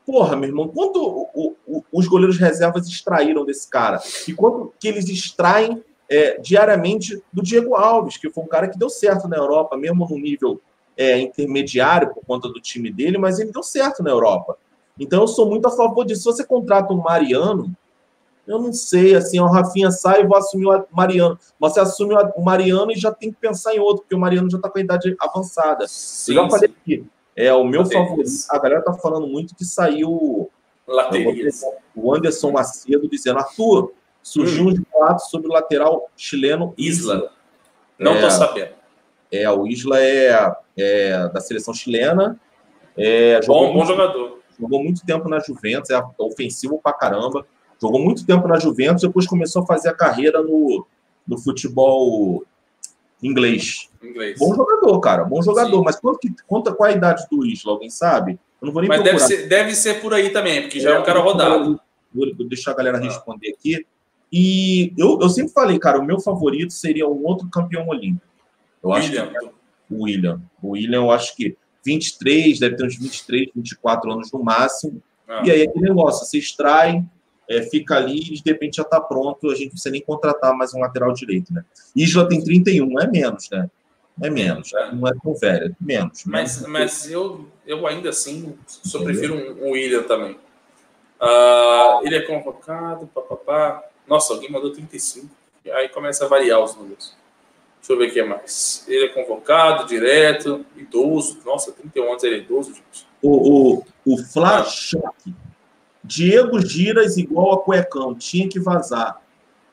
Porra, 0.07 0.37
meu 0.37 0.49
irmão, 0.49 0.69
quanto 0.69 1.03
o, 1.03 1.57
o, 1.67 1.85
os 1.93 2.07
goleiros 2.07 2.39
reservas 2.39 2.87
extraíram 2.87 3.45
desse 3.45 3.69
cara? 3.69 4.01
E 4.29 4.33
quanto 4.33 4.73
que 4.79 4.87
eles 4.87 5.09
extraem 5.09 5.83
é, 6.09 6.39
diariamente 6.39 7.21
do 7.33 7.43
Diego 7.43 7.75
Alves, 7.75 8.17
que 8.17 8.31
foi 8.31 8.45
um 8.45 8.49
cara 8.49 8.69
que 8.69 8.79
deu 8.79 8.89
certo 8.89 9.27
na 9.27 9.37
Europa, 9.37 9.77
mesmo 9.77 10.07
no 10.09 10.19
nível 10.19 10.61
é, 10.97 11.19
intermediário 11.19 12.15
por 12.15 12.25
conta 12.25 12.49
do 12.49 12.61
time 12.61 12.91
dele, 12.91 13.19
mas 13.19 13.39
ele 13.39 13.51
deu 13.51 13.63
certo 13.63 14.03
na 14.03 14.11
Europa. 14.11 14.57
Então 14.99 15.23
eu 15.23 15.29
sou 15.29 15.49
muito 15.49 15.67
a 15.67 15.71
favor 15.71 16.05
disso. 16.05 16.23
Se 16.23 16.37
você 16.37 16.45
contrata 16.45 16.93
um 16.93 17.03
Mariano, 17.03 17.77
eu 18.47 18.59
não 18.61 18.73
sei, 18.73 19.15
assim, 19.15 19.41
o 19.41 19.47
Rafinha 19.47 19.91
sai 19.91 20.23
e 20.23 20.27
vou 20.27 20.37
assumir 20.37 20.67
o 20.67 20.87
Mariano. 20.91 21.39
Você 21.59 21.81
assume 21.81 22.15
o 22.15 22.43
Mariano 22.43 22.93
e 22.93 22.97
já 22.97 23.11
tem 23.11 23.31
que 23.31 23.39
pensar 23.41 23.75
em 23.75 23.81
outro, 23.81 24.03
porque 24.03 24.15
o 24.15 24.19
Mariano 24.19 24.51
já 24.51 24.57
está 24.57 24.71
com 24.71 24.79
a 24.79 24.83
idade 24.83 25.17
avançada. 25.19 25.87
Sim, 25.89 26.37
eu 26.37 26.45
já 26.45 26.51
falei 26.51 26.71
aqui, 26.71 27.07
é 27.35 27.53
o 27.53 27.65
meu 27.65 27.85
favorito. 27.85 28.31
A 28.51 28.59
galera 28.59 28.83
tá 28.83 28.93
falando 28.95 29.27
muito 29.27 29.55
que 29.55 29.65
saiu 29.65 30.51
o 31.95 32.15
Anderson 32.15 32.53
Macedo 32.53 33.09
dizendo: 33.09 33.39
Arthur, 33.39 33.93
surgiu 34.23 34.67
hum. 34.67 34.71
um 34.71 34.85
boato 34.93 35.23
sobre 35.29 35.49
o 35.49 35.53
lateral 35.53 36.09
chileno 36.17 36.73
Isla. 36.79 37.31
Não 37.99 38.13
é, 38.13 38.21
tô 38.21 38.31
sabendo. 38.31 38.75
É, 39.31 39.51
o 39.51 39.67
Isla 39.67 40.01
é, 40.01 40.57
é 40.77 41.29
da 41.29 41.41
seleção 41.41 41.75
chilena. 41.75 42.39
É, 42.97 43.41
bom, 43.45 43.73
bom 43.73 43.85
jogador. 43.85 44.39
Jogou 44.59 44.83
muito 44.83 45.05
tempo 45.05 45.29
na 45.29 45.39
Juventus, 45.39 45.91
é 45.91 46.03
ofensivo 46.19 46.81
pra 46.83 46.93
caramba. 46.93 47.47
Jogou 47.81 48.01
muito 48.01 48.25
tempo 48.27 48.49
na 48.49 48.59
Juventus, 48.59 49.03
depois 49.03 49.27
começou 49.27 49.63
a 49.63 49.67
fazer 49.67 49.89
a 49.89 49.95
carreira 49.95 50.43
no, 50.43 50.87
no 51.27 51.39
futebol 51.39 52.45
inglês. 53.23 53.89
inglês. 54.03 54.39
Bom 54.39 54.55
jogador, 54.55 54.99
cara, 55.01 55.25
bom 55.25 55.43
jogador. 55.43 55.79
Sim. 55.79 55.85
Mas 55.85 55.97
quanto 55.97 56.19
que, 56.19 56.35
conta 56.47 56.73
qual 56.73 56.89
a 56.89 56.93
idade 56.93 57.27
do 57.31 57.45
Isla? 57.45 57.73
Alguém 57.73 57.91
sabe? 57.91 58.39
Eu 58.61 58.67
não 58.67 58.73
vou 58.73 58.81
nem 58.81 58.89
Mas 58.89 59.03
deve 59.03 59.19
ser, 59.19 59.49
deve 59.49 59.75
ser 59.75 60.01
por 60.01 60.15
aí 60.15 60.31
também, 60.31 60.63
porque 60.63 60.81
já 60.81 60.91
é, 60.91 60.93
é 60.95 60.99
um 60.99 61.05
cara 61.05 61.21
rodado. 61.21 61.81
Vou, 62.15 62.35
vou 62.35 62.49
deixar 62.49 62.71
a 62.71 62.75
galera 62.75 62.99
ah. 62.99 63.01
responder 63.01 63.51
aqui. 63.51 63.85
E 64.33 64.93
eu, 64.97 65.19
eu 65.21 65.29
sempre 65.29 65.53
falei, 65.53 65.79
cara, 65.79 65.99
o 65.99 66.05
meu 66.05 66.19
favorito 66.19 66.73
seria 66.73 67.07
um 67.07 67.25
outro 67.25 67.49
campeão 67.49 67.89
olímpico. 67.89 68.27
Eu 68.83 68.91
William. 68.91 69.23
acho 69.23 69.31
que 69.31 69.37
é 69.37 69.51
o 69.91 70.03
William. 70.03 70.41
O 70.63 70.71
William, 70.71 70.99
eu 70.99 71.11
acho 71.11 71.37
que 71.37 71.57
23, 71.85 72.59
deve 72.59 72.77
ter 72.77 72.85
uns 72.85 72.99
23, 72.99 73.51
24 73.55 74.11
anos 74.11 74.33
no 74.33 74.43
máximo. 74.43 75.01
Ah. 75.29 75.43
E 75.45 75.51
aí 75.51 75.63
aquele 75.63 75.89
negócio, 75.89 76.27
você 76.27 76.39
extrai 76.39 77.05
é, 77.49 77.63
fica 77.63 77.97
ali 77.97 78.19
e 78.19 78.43
de 78.43 78.51
repente 78.51 78.77
já 78.77 78.83
está 78.83 79.01
pronto, 79.01 79.51
a 79.51 79.55
gente 79.55 79.67
não 79.67 79.71
precisa 79.71 79.91
nem 79.91 80.03
contratar 80.03 80.55
mais 80.55 80.75
um 80.75 80.81
lateral 80.81 81.13
direito, 81.13 81.53
né? 81.53 81.65
Isla 81.95 82.29
tem 82.29 82.43
31, 82.43 83.01
é 83.01 83.07
menos, 83.07 83.49
né? 83.51 83.71
É 84.23 84.31
menos, 84.31 84.73
é. 84.73 84.93
não 84.93 85.07
é 85.07 85.13
tão 85.23 85.35
velho, 85.35 85.67
é 85.67 85.75
menos. 85.79 86.25
Mas, 86.25 86.57
menos. 86.57 86.73
mas 86.73 87.11
eu, 87.11 87.47
eu 87.67 87.87
ainda 87.87 88.09
assim 88.09 88.57
só 88.67 89.03
prefiro 89.03 89.35
um, 89.35 89.67
um 89.67 89.71
William 89.73 90.03
também. 90.05 90.39
Uh, 91.21 92.05
ele 92.05 92.17
é 92.17 92.23
convocado, 92.23 93.07
papapá. 93.09 93.83
Nossa, 94.07 94.33
alguém 94.33 94.51
mandou 94.51 94.71
35. 94.71 95.29
Aí 95.73 95.89
começa 95.89 96.25
a 96.25 96.29
variar 96.29 96.63
os 96.63 96.75
números. 96.75 97.15
Deixa 97.81 97.93
eu 97.93 97.99
ver 97.99 98.09
o 98.09 98.13
que 98.13 98.21
é 98.21 98.25
mais. 98.25 98.85
Ele 98.89 99.07
é 99.07 99.09
convocado, 99.09 99.87
direto, 99.87 100.65
idoso. 100.77 101.39
Nossa, 101.45 101.73
31 101.73 102.11
anos, 102.11 102.25
ele 102.25 102.37
é 102.37 102.39
idoso, 102.39 102.75
gente. 102.75 103.07
O, 103.23 103.79
o, 103.79 103.85
o 104.05 104.19
Flash 104.19 104.95
Diego 106.07 106.61
Giras 106.61 107.17
igual 107.17 107.55
a 107.55 107.63
cuecão, 107.63 108.15
tinha 108.15 108.49
que 108.49 108.61
vazar. 108.61 109.21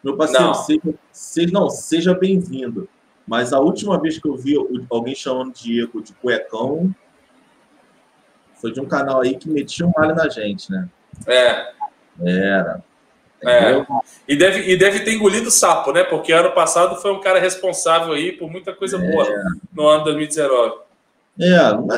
Meu 0.04 0.18
parceiro, 0.18 0.46
não. 0.46 0.54
seja, 0.54 0.82
seja, 1.12 1.52
não, 1.52 1.70
seja 1.70 2.14
bem-vindo. 2.14 2.90
Mas 3.26 3.54
a 3.54 3.60
última 3.60 4.00
vez 4.00 4.20
que 4.20 4.28
eu 4.28 4.36
vi 4.36 4.56
alguém 4.90 5.16
chamando 5.16 5.54
Diego 5.54 6.02
de 6.02 6.12
cuecão 6.14 6.94
foi 8.56 8.72
de 8.72 8.82
um 8.82 8.86
canal 8.86 9.22
aí 9.22 9.38
que 9.38 9.50
metia 9.50 9.86
um 9.86 9.92
malho 9.96 10.16
na 10.16 10.28
gente, 10.28 10.70
né? 10.70 10.90
É. 11.28 11.72
Era. 12.22 12.84
É. 13.46 13.86
E, 14.28 14.36
deve, 14.36 14.72
e 14.72 14.78
deve 14.78 15.02
ter 15.02 15.14
engolido 15.14 15.52
sapo, 15.52 15.92
né? 15.92 16.04
Porque 16.04 16.32
ano 16.32 16.52
passado 16.52 17.02
foi 17.02 17.12
um 17.12 17.20
cara 17.20 17.40
responsável 17.40 18.14
aí 18.14 18.32
por 18.32 18.50
muita 18.50 18.74
coisa 18.74 18.98
é. 18.98 19.12
boa 19.12 19.28
no 19.74 19.88
ano 19.88 20.04
2019. 20.06 20.76
É, 21.40 21.58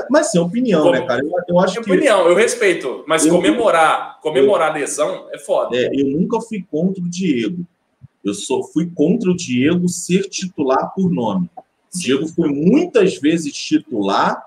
mas 0.10 0.32
sim, 0.32 0.40
opinião, 0.40 0.84
Como, 0.84 0.94
né, 0.94 1.06
cara? 1.06 1.22
Eu, 1.22 1.32
eu 1.50 1.60
acho 1.60 1.82
que. 1.82 1.92
Opinião, 1.92 2.28
eu 2.28 2.36
respeito. 2.36 3.04
Mas 3.06 3.26
eu, 3.26 3.34
comemorar, 3.34 4.20
comemorar 4.22 4.70
eu, 4.70 4.82
lesão 4.82 5.28
é 5.32 5.38
foda. 5.38 5.76
É, 5.76 5.90
eu 5.94 6.08
nunca 6.08 6.40
fui 6.40 6.66
contra 6.70 7.04
o 7.04 7.10
Diego. 7.10 7.66
Eu 8.24 8.34
só 8.34 8.64
fui 8.64 8.90
contra 8.94 9.30
o 9.30 9.36
Diego 9.36 9.88
ser 9.90 10.30
titular 10.30 10.94
por 10.96 11.12
nome. 11.12 11.50
O 11.58 11.98
Diego 11.98 12.28
foi 12.28 12.50
muitas 12.50 13.18
vezes 13.18 13.54
titular 13.54 14.46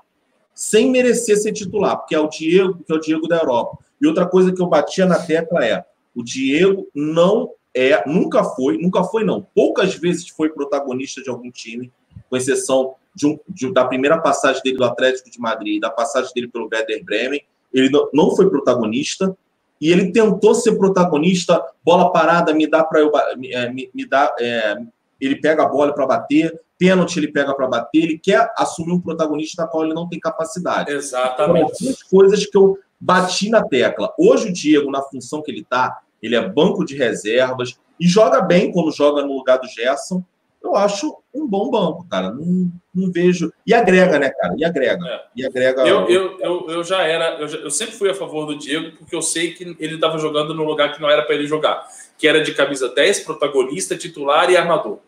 sem 0.54 0.90
merecer 0.90 1.36
ser 1.38 1.52
titular, 1.52 1.96
porque 1.98 2.14
é 2.14 2.18
o 2.18 2.28
Diego, 2.28 2.82
que 2.84 2.92
é 2.92 2.96
o 2.96 3.00
Diego 3.00 3.28
da 3.28 3.36
Europa. 3.36 3.78
E 4.00 4.06
outra 4.06 4.26
coisa 4.26 4.52
que 4.52 4.60
eu 4.60 4.66
batia 4.66 5.06
na 5.06 5.18
tecla 5.18 5.64
é: 5.64 5.84
o 6.14 6.22
Diego 6.22 6.88
não 6.94 7.50
é, 7.74 8.02
nunca 8.08 8.42
foi, 8.42 8.78
nunca 8.78 9.04
foi 9.04 9.22
não. 9.22 9.46
Poucas 9.54 9.94
vezes 9.94 10.28
foi 10.28 10.48
protagonista 10.48 11.22
de 11.22 11.30
algum 11.30 11.50
time, 11.50 11.92
com 12.28 12.36
exceção 12.36 12.94
de 13.14 13.26
um, 13.26 13.38
de, 13.48 13.72
da 13.72 13.84
primeira 13.84 14.18
passagem 14.18 14.62
dele 14.62 14.76
do 14.76 14.84
Atlético 14.84 15.30
de 15.30 15.40
Madrid 15.40 15.76
e 15.76 15.80
da 15.80 15.90
passagem 15.90 16.30
dele 16.34 16.48
pelo 16.48 16.68
Werder 16.72 17.04
Bremen. 17.04 17.42
Ele 17.72 17.90
não, 17.90 18.08
não 18.12 18.36
foi 18.36 18.48
protagonista 18.48 19.36
e 19.80 19.90
ele 19.90 20.10
tentou 20.10 20.54
ser 20.54 20.76
protagonista, 20.76 21.62
bola 21.84 22.10
parada, 22.12 22.52
me 22.52 22.66
dá 22.66 22.82
para 22.82 23.00
eu 23.00 23.12
é, 23.16 23.72
me, 23.72 23.90
me 23.94 24.06
dá, 24.06 24.34
é, 24.40 24.76
ele 25.20 25.36
pega 25.36 25.62
a 25.62 25.68
bola 25.68 25.94
para 25.94 26.06
bater, 26.06 26.60
pênalti 26.76 27.16
ele 27.16 27.28
pega 27.28 27.54
para 27.54 27.68
bater, 27.68 28.02
ele 28.02 28.18
quer 28.18 28.50
assumir 28.56 28.92
um 28.92 29.00
protagonista 29.00 29.62
da 29.62 29.68
qual 29.68 29.84
ele 29.84 29.94
não 29.94 30.08
tem 30.08 30.18
capacidade. 30.18 30.90
Exatamente. 30.92 31.72
Então, 31.80 31.94
coisas 32.10 32.46
que 32.46 32.56
eu 32.56 32.78
bati 33.00 33.48
na 33.50 33.62
tecla. 33.62 34.12
Hoje 34.18 34.48
o 34.48 34.52
Diego, 34.52 34.90
na 34.90 35.02
função 35.02 35.42
que 35.42 35.50
ele 35.50 35.60
está, 35.60 36.00
ele 36.22 36.34
é 36.34 36.48
banco 36.48 36.84
de 36.84 36.96
reservas 36.96 37.78
e 37.98 38.06
joga 38.06 38.40
bem 38.40 38.72
quando 38.72 38.92
joga 38.92 39.22
no 39.22 39.34
lugar 39.34 39.58
do 39.58 39.68
Gerson. 39.68 40.24
Eu 40.62 40.74
acho 40.74 41.16
um 41.32 41.46
bom 41.46 41.70
banco, 41.70 42.06
cara. 42.08 42.30
Não, 42.30 42.70
não 42.94 43.12
vejo. 43.12 43.52
E 43.66 43.72
agrega, 43.72 44.18
né, 44.18 44.30
cara? 44.30 44.54
E 44.58 44.64
agrega. 44.64 45.06
É. 45.06 45.24
E 45.36 45.46
agrega. 45.46 45.86
Eu, 45.86 46.08
eu, 46.08 46.40
eu, 46.40 46.70
eu 46.70 46.84
já 46.84 47.02
era. 47.02 47.40
Eu, 47.40 47.48
já, 47.48 47.58
eu, 47.58 47.70
sempre 47.70 47.94
fui 47.94 48.10
a 48.10 48.14
favor 48.14 48.46
do 48.46 48.58
Diego, 48.58 48.96
porque 48.96 49.14
eu 49.14 49.22
sei 49.22 49.54
que 49.54 49.76
ele 49.78 49.94
estava 49.94 50.18
jogando 50.18 50.54
no 50.54 50.64
lugar 50.64 50.92
que 50.92 51.00
não 51.00 51.08
era 51.08 51.22
para 51.22 51.34
ele 51.34 51.46
jogar, 51.46 51.86
que 52.18 52.26
era 52.26 52.42
de 52.42 52.54
camisa 52.54 52.88
10, 52.88 53.20
protagonista, 53.20 53.96
titular 53.96 54.50
e 54.50 54.56
armador. 54.56 54.98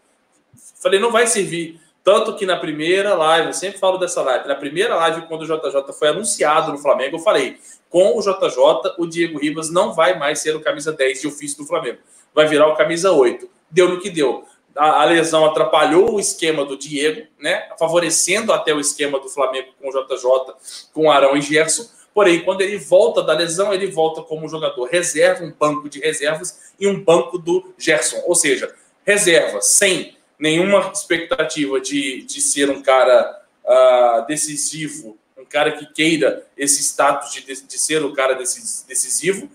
Falei, 0.80 1.00
não 1.00 1.10
vai 1.10 1.26
servir. 1.26 1.80
Tanto 2.02 2.34
que 2.34 2.46
na 2.46 2.56
primeira 2.56 3.14
live, 3.14 3.48
eu 3.48 3.52
sempre 3.52 3.78
falo 3.78 3.98
dessa 3.98 4.22
live, 4.22 4.48
na 4.48 4.54
primeira 4.54 4.96
live, 4.96 5.26
quando 5.26 5.42
o 5.42 5.44
JJ 5.44 5.92
foi 5.92 6.08
anunciado 6.08 6.72
no 6.72 6.78
Flamengo, 6.78 7.16
eu 7.16 7.20
falei: 7.20 7.58
com 7.90 8.16
o 8.16 8.20
JJ, 8.20 8.94
o 8.96 9.06
Diego 9.06 9.38
Ribas 9.38 9.70
não 9.70 9.92
vai 9.92 10.18
mais 10.18 10.38
ser 10.38 10.56
o 10.56 10.60
camisa 10.60 10.92
10 10.92 11.20
de 11.20 11.26
ofício 11.26 11.58
do 11.58 11.66
Flamengo. 11.66 11.98
Vai 12.34 12.46
virar 12.46 12.68
o 12.68 12.76
camisa 12.76 13.12
8. 13.12 13.48
Deu 13.70 13.88
no 13.88 14.00
que 14.00 14.08
deu. 14.08 14.44
A, 14.76 15.02
a 15.02 15.04
lesão 15.04 15.44
atrapalhou 15.44 16.14
o 16.14 16.20
esquema 16.20 16.64
do 16.64 16.76
Diego, 16.76 17.26
né? 17.38 17.68
Favorecendo 17.78 18.52
até 18.52 18.72
o 18.72 18.80
esquema 18.80 19.18
do 19.18 19.28
Flamengo 19.28 19.68
com 19.80 19.88
o 19.88 19.92
JJ, 19.92 20.88
com 20.92 21.10
Arão 21.10 21.36
e 21.36 21.40
Gerson. 21.40 21.86
Porém, 22.12 22.42
quando 22.44 22.60
ele 22.60 22.76
volta 22.76 23.22
da 23.22 23.32
lesão, 23.32 23.72
ele 23.72 23.86
volta 23.86 24.22
como 24.22 24.48
jogador 24.48 24.84
reserva, 24.86 25.44
um 25.44 25.52
banco 25.52 25.88
de 25.88 26.00
reservas 26.00 26.72
e 26.78 26.86
um 26.86 27.02
banco 27.02 27.38
do 27.38 27.72
Gerson. 27.78 28.22
Ou 28.26 28.34
seja, 28.34 28.74
reserva, 29.04 29.60
sem 29.60 30.16
nenhuma 30.38 30.90
expectativa 30.92 31.80
de, 31.80 32.22
de 32.22 32.40
ser 32.40 32.70
um 32.70 32.82
cara 32.82 33.42
uh, 33.64 34.26
decisivo 34.26 35.18
um 35.40 35.44
cara 35.44 35.72
que 35.72 35.86
queira 35.86 36.46
esse 36.56 36.82
status 36.82 37.32
de, 37.32 37.42
de 37.42 37.78
ser 37.78 38.04
o 38.04 38.12
cara 38.12 38.34
decisivo, 38.34 39.50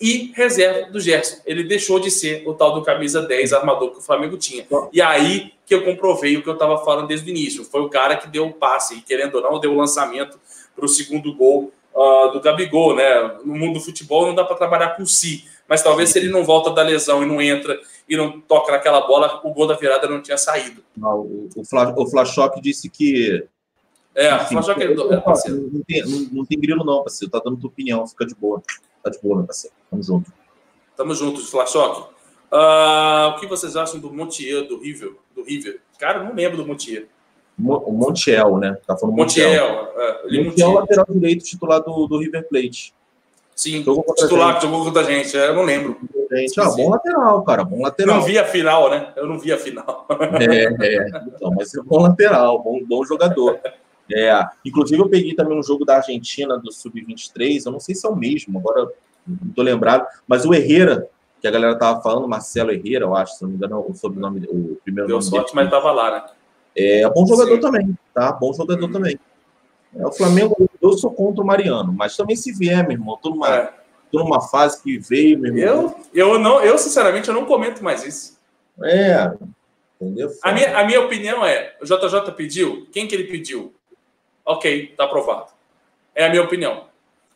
e 0.00 0.32
reserva 0.34 0.90
do 0.90 0.98
Gerson. 0.98 1.36
Ele 1.44 1.62
deixou 1.62 2.00
de 2.00 2.10
ser 2.10 2.42
o 2.48 2.54
tal 2.54 2.72
do 2.72 2.82
camisa 2.82 3.20
10 3.20 3.52
armador 3.52 3.90
que 3.90 3.98
o 3.98 4.02
Flamengo 4.02 4.38
tinha. 4.38 4.66
E 4.92 5.02
aí 5.02 5.52
que 5.66 5.74
eu 5.74 5.84
comprovei 5.84 6.36
o 6.36 6.42
que 6.42 6.48
eu 6.48 6.54
estava 6.54 6.82
falando 6.84 7.06
desde 7.06 7.28
o 7.28 7.30
início. 7.30 7.64
Foi 7.64 7.82
o 7.82 7.88
cara 7.88 8.16
que 8.16 8.26
deu 8.26 8.46
o 8.46 8.52
passe, 8.52 8.96
e 8.96 9.02
querendo 9.02 9.36
ou 9.36 9.42
não, 9.42 9.60
deu 9.60 9.72
o 9.72 9.76
lançamento 9.76 10.40
para 10.74 10.84
o 10.84 10.88
segundo 10.88 11.32
gol 11.34 11.72
uh, 11.94 12.32
do 12.32 12.40
Gabigol. 12.40 12.96
Né? 12.96 13.38
No 13.44 13.54
mundo 13.54 13.74
do 13.74 13.80
futebol 13.80 14.26
não 14.26 14.34
dá 14.34 14.42
para 14.42 14.56
trabalhar 14.56 14.96
com 14.96 15.04
si. 15.04 15.44
Mas 15.68 15.82
talvez 15.82 16.10
se 16.10 16.18
ele 16.18 16.28
não 16.28 16.44
volta 16.44 16.70
da 16.70 16.82
lesão 16.82 17.22
e 17.22 17.26
não 17.26 17.40
entra 17.40 17.78
e 18.08 18.16
não 18.16 18.40
toca 18.40 18.72
naquela 18.72 19.06
bola, 19.06 19.40
o 19.44 19.52
gol 19.52 19.68
da 19.68 19.74
virada 19.74 20.08
não 20.08 20.20
tinha 20.20 20.36
saído. 20.36 20.82
Não, 20.96 21.20
o, 21.20 21.48
o, 21.54 21.64
Fla, 21.64 21.94
o 21.96 22.10
Flashok 22.10 22.60
disse 22.60 22.90
que 22.90 23.46
é, 24.14 24.34
Enfim, 24.34 24.60
só 24.60 24.74
que 24.74 24.82
ele, 24.82 25.00
é 25.14 25.16
parceiro. 25.18 25.70
Não 25.72 25.82
tem, 25.82 26.02
não, 26.02 26.18
não 26.32 26.44
tem 26.44 26.58
grilo, 26.58 26.84
não, 26.84 27.02
parceiro. 27.02 27.30
Tá 27.30 27.40
dando 27.44 27.58
tua 27.58 27.70
opinião, 27.70 28.06
fica 28.08 28.26
de 28.26 28.34
boa. 28.34 28.60
Tá 29.02 29.10
de 29.10 29.18
boa, 29.20 29.36
meu 29.36 29.46
parceiro. 29.46 29.74
Tamo 29.90 30.02
junto. 30.02 30.32
Tamo 30.96 31.14
juntos, 31.14 31.50
Flashock. 31.50 32.10
Uh, 32.52 33.28
o 33.30 33.40
que 33.40 33.46
vocês 33.46 33.76
acham 33.76 34.00
do 34.00 34.12
Montiel, 34.12 34.66
do 34.66 34.80
River? 34.80 35.12
Do 35.34 35.42
River? 35.42 35.80
Cara, 35.98 36.24
não 36.24 36.34
lembro 36.34 36.56
do 36.56 36.66
Montiel. 36.66 37.04
O 37.58 37.92
Montiel, 37.92 38.58
né? 38.58 38.78
Tá 38.86 38.96
falando 38.96 39.16
Montiel. 39.16 39.48
Montiel, 39.48 39.92
é, 39.96 40.22
Montiel, 40.22 40.44
Montiel 40.44 40.72
lateral 40.72 41.06
direito 41.10 41.44
titular 41.44 41.80
do, 41.80 42.06
do 42.06 42.18
River 42.18 42.48
Plate. 42.48 42.94
Sim, 43.54 43.84
jogou 43.84 44.14
titular 44.14 44.56
que 44.56 44.62
jogou 44.62 44.84
contra 44.84 45.02
a 45.02 45.04
gente, 45.04 45.36
eu 45.36 45.54
não 45.54 45.64
lembro. 45.64 45.98
Gente, 46.32 46.58
ah, 46.58 46.70
bom 46.70 46.88
lateral, 46.88 47.42
cara, 47.42 47.62
bom 47.62 47.82
lateral. 47.82 48.16
Não 48.16 48.24
vi 48.24 48.38
a 48.38 48.44
final, 48.46 48.88
né? 48.88 49.12
Eu 49.16 49.26
não 49.26 49.38
vi 49.38 49.52
a 49.52 49.58
final. 49.58 50.06
É, 50.40 50.64
é. 50.64 51.08
Então, 51.26 51.52
mas 51.54 51.74
é 51.74 51.82
bom 51.82 52.00
lateral, 52.00 52.62
bom, 52.62 52.80
bom 52.86 53.04
jogador. 53.04 53.60
É, 54.12 54.44
inclusive, 54.64 55.00
eu 55.00 55.08
peguei 55.08 55.34
também 55.34 55.58
um 55.58 55.62
jogo 55.62 55.84
da 55.84 55.96
Argentina 55.96 56.58
do 56.58 56.72
Sub-23, 56.72 57.64
eu 57.64 57.72
não 57.72 57.80
sei 57.80 57.94
se 57.94 58.06
é 58.06 58.10
o 58.10 58.16
mesmo, 58.16 58.58
agora 58.58 58.90
não 59.26 59.52
tô 59.52 59.62
lembrado, 59.62 60.06
mas 60.26 60.44
o 60.44 60.52
Herrera, 60.52 61.08
que 61.40 61.46
a 61.46 61.50
galera 61.50 61.76
tava 61.76 62.02
falando, 62.02 62.28
Marcelo 62.28 62.70
Herrera, 62.70 63.04
eu 63.04 63.14
acho, 63.14 63.36
se 63.36 63.42
não 63.42 63.50
me 63.50 63.56
engano, 63.56 63.84
o 63.86 63.94
sobrenome, 63.94 64.46
o 64.48 64.78
primeiro 64.82 65.08
Deu 65.08 65.18
nome 65.18 65.22
sorte, 65.22 65.54
dele. 65.54 65.64
mas 65.64 65.70
tava 65.70 65.92
lá, 65.92 66.10
né? 66.10 66.24
É, 66.76 67.08
bom 67.08 67.26
jogador 67.26 67.54
Sim. 67.54 67.60
também, 67.60 67.98
tá? 68.14 68.32
Bom 68.32 68.52
jogador 68.52 68.88
hum. 68.88 68.92
também. 68.92 69.18
É, 69.96 70.06
o 70.06 70.12
Flamengo, 70.12 70.70
eu 70.80 70.92
sou 70.92 71.12
contra 71.12 71.42
o 71.42 71.46
Mariano, 71.46 71.92
mas 71.92 72.16
também 72.16 72.36
se 72.36 72.52
vier, 72.52 72.82
meu 72.82 72.92
irmão, 72.92 73.18
tô 73.20 73.30
numa, 73.30 73.48
é. 73.48 73.72
tô 74.10 74.20
numa 74.20 74.40
fase 74.40 74.82
que 74.82 74.98
veio, 74.98 75.38
meu 75.38 75.56
irmão. 75.56 75.96
Eu, 76.12 76.28
eu, 76.34 76.38
não, 76.38 76.60
eu, 76.60 76.78
sinceramente, 76.78 77.28
eu 77.28 77.34
não 77.34 77.44
comento 77.44 77.82
mais 77.82 78.04
isso. 78.04 78.38
É, 78.82 79.32
entendeu? 80.00 80.30
A 80.42 80.52
minha, 80.52 80.78
a 80.78 80.84
minha 80.84 81.00
opinião 81.00 81.44
é, 81.44 81.74
o 81.82 81.84
JJ 81.84 82.32
pediu, 82.36 82.86
quem 82.92 83.06
que 83.06 83.14
ele 83.14 83.24
pediu? 83.24 83.74
Ok, 84.44 84.94
tá 84.96 85.04
aprovado. 85.04 85.50
É 86.14 86.26
a 86.26 86.30
minha 86.30 86.42
opinião. 86.42 86.84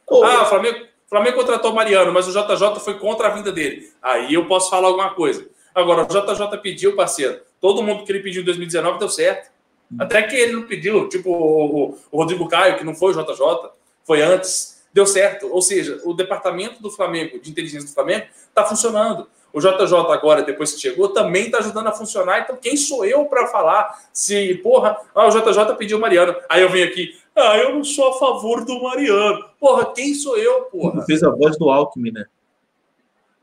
Oh. 0.07 0.23
Ah, 0.25 0.43
o 0.43 0.47
Flamengo, 0.47 0.87
Flamengo 1.07 1.37
contratou 1.37 1.73
Mariano, 1.73 2.13
mas 2.13 2.27
o 2.29 2.33
JJ 2.33 2.81
foi 2.81 2.99
contra 2.99 3.29
a 3.29 3.31
vinda 3.31 3.53
dele. 3.53 3.93
Aí 4.03 4.35
eu 4.35 4.47
posso 4.47 4.71
falar 4.71 4.89
alguma 4.89 5.15
coisa. 5.15 5.49
Agora, 5.75 6.03
o 6.03 6.07
JJ 6.07 6.59
pediu, 6.59 6.95
parceiro. 6.95 7.41
Todo 7.61 7.83
mundo 7.83 8.05
que 8.05 8.13
ele 8.13 8.21
pediu 8.21 8.43
em 8.43 8.45
2019 8.45 8.99
deu 8.99 9.09
certo. 9.09 9.51
Até 9.99 10.23
que 10.23 10.35
ele 10.35 10.53
não 10.53 10.63
pediu, 10.63 11.09
tipo 11.09 11.31
o, 11.31 11.99
o 12.11 12.19
Rodrigo 12.19 12.49
Caio, 12.49 12.77
que 12.77 12.85
não 12.85 12.95
foi 12.95 13.13
o 13.13 13.23
JJ, 13.23 13.71
foi 14.05 14.23
antes, 14.23 14.83
deu 14.93 15.07
certo. 15.07 15.49
Ou 15.53 15.63
seja, 15.63 16.01
o 16.05 16.15
departamento 16.15 16.83
do 16.83 16.91
Flamengo, 16.91 17.39
de 17.39 17.51
inteligência 17.51 17.89
do 17.89 17.95
Flamengo, 17.95 18.27
está 18.49 18.65
funcionando. 18.65 19.29
O 19.55 19.61
JJ 19.61 19.95
agora, 20.11 20.43
depois 20.43 20.73
que 20.73 20.81
chegou, 20.81 21.11
também 21.11 21.45
está 21.45 21.59
ajudando 21.59 21.87
a 21.87 21.93
funcionar. 21.93 22.41
Então, 22.41 22.57
quem 22.57 22.77
sou 22.77 23.05
eu 23.05 23.25
para 23.27 23.47
falar 23.47 24.05
se, 24.13 24.57
porra, 24.57 24.99
ah, 25.15 25.29
o 25.29 25.31
JJ 25.31 25.77
pediu 25.79 25.97
o 25.97 26.01
Mariano. 26.01 26.35
Aí 26.49 26.61
eu 26.61 26.69
venho 26.69 26.89
aqui, 26.89 27.17
ah, 27.37 27.57
eu 27.59 27.73
não 27.73 27.85
sou 27.85 28.09
a 28.09 28.19
favor 28.19 28.65
do 28.65 28.83
Mariano. 28.83 29.49
Porra, 29.61 29.93
quem 29.95 30.13
sou 30.13 30.37
eu, 30.37 30.63
porra? 30.63 31.01
Você 31.01 31.07
fez 31.07 31.23
a 31.23 31.31
voz 31.31 31.57
do 31.57 31.71
Alckmin, 31.71 32.11
né? 32.11 32.27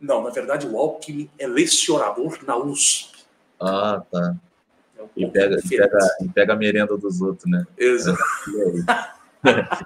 Não, 0.02 0.22
na 0.22 0.32
verdade, 0.32 0.68
o 0.68 0.78
Alckmin 0.78 1.30
é 1.40 1.48
lecionador 1.48 2.40
na 2.46 2.58
USP. 2.58 3.24
Ah, 3.58 4.04
tá. 4.12 4.36
É 5.00 5.04
um 5.04 5.08
e 5.16 5.30
pega, 5.30 5.60
e 5.64 5.70
pega, 5.70 5.98
e 6.20 6.28
pega 6.28 6.54
a 6.54 6.58
merenda 6.58 6.98
dos 6.98 7.22
outros, 7.22 7.50
né? 7.50 7.66
Exato. 7.78 8.22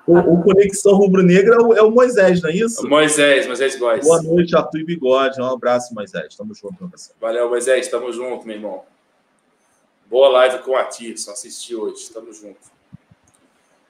O, 0.07 0.17
o, 0.33 0.43
Conexão 0.43 0.95
Rubro-Negra 0.95 1.55
é, 1.55 1.59
o, 1.59 1.73
é 1.73 1.81
o 1.81 1.91
Moisés, 1.91 2.41
não 2.41 2.49
é 2.49 2.53
isso? 2.53 2.87
Moisés, 2.87 3.47
Moisés 3.47 3.77
Góes. 3.77 4.05
Boa 4.05 4.21
noite, 4.21 4.55
Arthur 4.55 4.79
e 4.79 4.83
Bigode. 4.83 5.41
Um 5.41 5.45
abraço, 5.45 5.93
Moisés. 5.93 6.35
Tamo 6.35 6.53
junto, 6.53 6.75
meu 6.79 6.89
parceiro. 6.89 7.17
Valeu, 7.19 7.49
Moisés. 7.49 7.87
Tamo 7.87 8.11
junto, 8.11 8.45
meu 8.45 8.55
irmão. 8.55 8.83
Boa 10.07 10.29
live 10.29 10.59
com 10.59 10.75
a 10.75 10.83
Tirson. 10.83 11.31
Assisti 11.31 11.75
hoje. 11.75 12.09
Tamo 12.11 12.33
junto. 12.33 12.75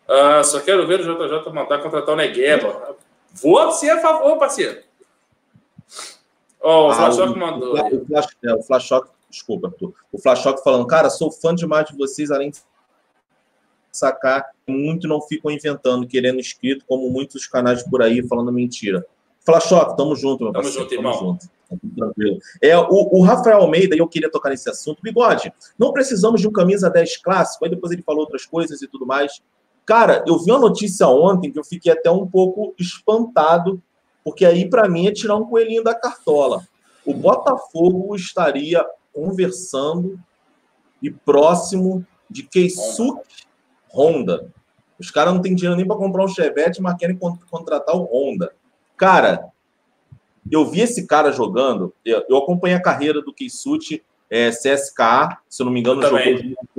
Uh, 0.07 0.43
só 0.43 0.59
quero 0.59 0.85
ver 0.87 0.99
o 0.99 1.03
JJ 1.03 1.51
mandar 1.51 1.81
contratar 1.81 2.13
o 2.13 2.17
Negueba. 2.17 2.95
Vou 3.33 3.71
ser 3.71 3.89
a 3.89 4.01
favor, 4.01 4.37
parceiro. 4.37 4.81
Ó, 6.61 6.87
oh, 6.87 6.89
o 6.89 6.91
ah, 6.91 7.35
mandou. 7.35 7.73
O, 7.73 8.05
Flash, 8.05 8.27
é, 8.43 8.53
o 8.53 8.63
Flashock, 8.63 9.09
desculpa, 9.29 9.67
Arthur. 9.67 9.93
O 10.11 10.19
Flashock 10.19 10.63
falando, 10.63 10.87
cara, 10.87 11.09
sou 11.09 11.31
fã 11.31 11.53
demais 11.53 11.87
de 11.87 11.97
vocês, 11.97 12.31
além 12.31 12.49
de 12.49 12.59
sacar, 13.95 14.45
muito 14.67 15.07
não 15.07 15.21
ficam 15.21 15.51
inventando, 15.51 16.07
querendo 16.07 16.39
inscrito, 16.39 16.85
como 16.87 17.09
muitos 17.09 17.47
canais 17.47 17.83
por 17.83 18.01
aí 18.01 18.25
falando 18.27 18.51
mentira. 18.51 19.05
Flashock, 19.45 19.95
tamo 19.95 20.15
junto, 20.15 20.43
meu 20.43 20.53
tamo 20.53 20.63
parceiro. 20.63 20.89
Junto, 20.89 21.01
tamo 21.01 21.13
junto, 21.13 21.49
Tranquilo. 21.95 22.39
É, 22.61 22.77
o, 22.77 22.87
o, 22.89 23.21
Rafael 23.21 23.57
Almeida, 23.57 23.95
eu 23.95 24.07
queria 24.07 24.29
tocar 24.29 24.49
nesse 24.49 24.69
assunto. 24.69 25.01
Bigode, 25.01 25.51
não 25.77 25.91
precisamos 25.91 26.39
de 26.39 26.47
um 26.47 26.51
camisa 26.51 26.89
10 26.89 27.17
clássico. 27.17 27.65
Aí 27.65 27.71
depois 27.71 27.91
ele 27.91 28.03
falou 28.03 28.21
outras 28.21 28.45
coisas 28.45 28.81
e 28.81 28.87
tudo 28.87 29.05
mais. 29.05 29.41
Cara, 29.85 30.23
eu 30.27 30.37
vi 30.39 30.51
uma 30.51 30.59
notícia 30.59 31.07
ontem 31.07 31.51
que 31.51 31.59
eu 31.59 31.63
fiquei 31.63 31.91
até 31.91 32.09
um 32.09 32.25
pouco 32.25 32.73
espantado 32.79 33.81
porque 34.25 34.43
aí 34.43 34.67
para 34.67 34.89
mim 34.89 35.05
é 35.05 35.11
tirar 35.11 35.35
um 35.35 35.45
coelhinho 35.45 35.83
da 35.83 35.93
cartola. 35.93 36.67
O 37.05 37.13
Botafogo 37.13 38.15
estaria 38.15 38.83
conversando 39.13 40.19
e 40.99 41.11
próximo 41.11 42.03
de 42.27 42.41
Keisuke 42.41 43.44
Honda. 43.95 44.51
Os 44.99 45.11
caras 45.11 45.33
não 45.33 45.41
têm 45.41 45.55
dinheiro 45.55 45.75
nem 45.75 45.87
para 45.87 45.95
comprar 45.95 46.23
um 46.23 46.27
Chevette, 46.27 46.81
mas 46.81 46.97
querem 46.97 47.17
contratar 47.17 47.95
o 47.95 48.05
Honda. 48.05 48.53
Cara, 48.97 49.49
eu 50.51 50.65
vi 50.65 50.81
esse 50.81 51.05
cara 51.05 51.31
jogando, 51.31 51.93
eu 52.05 52.37
acompanhei 52.37 52.77
a 52.77 52.81
carreira 52.81 53.21
do 53.21 53.33
Keisuke 53.33 54.03
é, 54.29 54.49
CSKA, 54.49 55.37
se 55.47 55.61
eu 55.61 55.65
não 55.65 55.73
me 55.73 55.79
engano, 55.79 56.01
jogou 56.01 56.19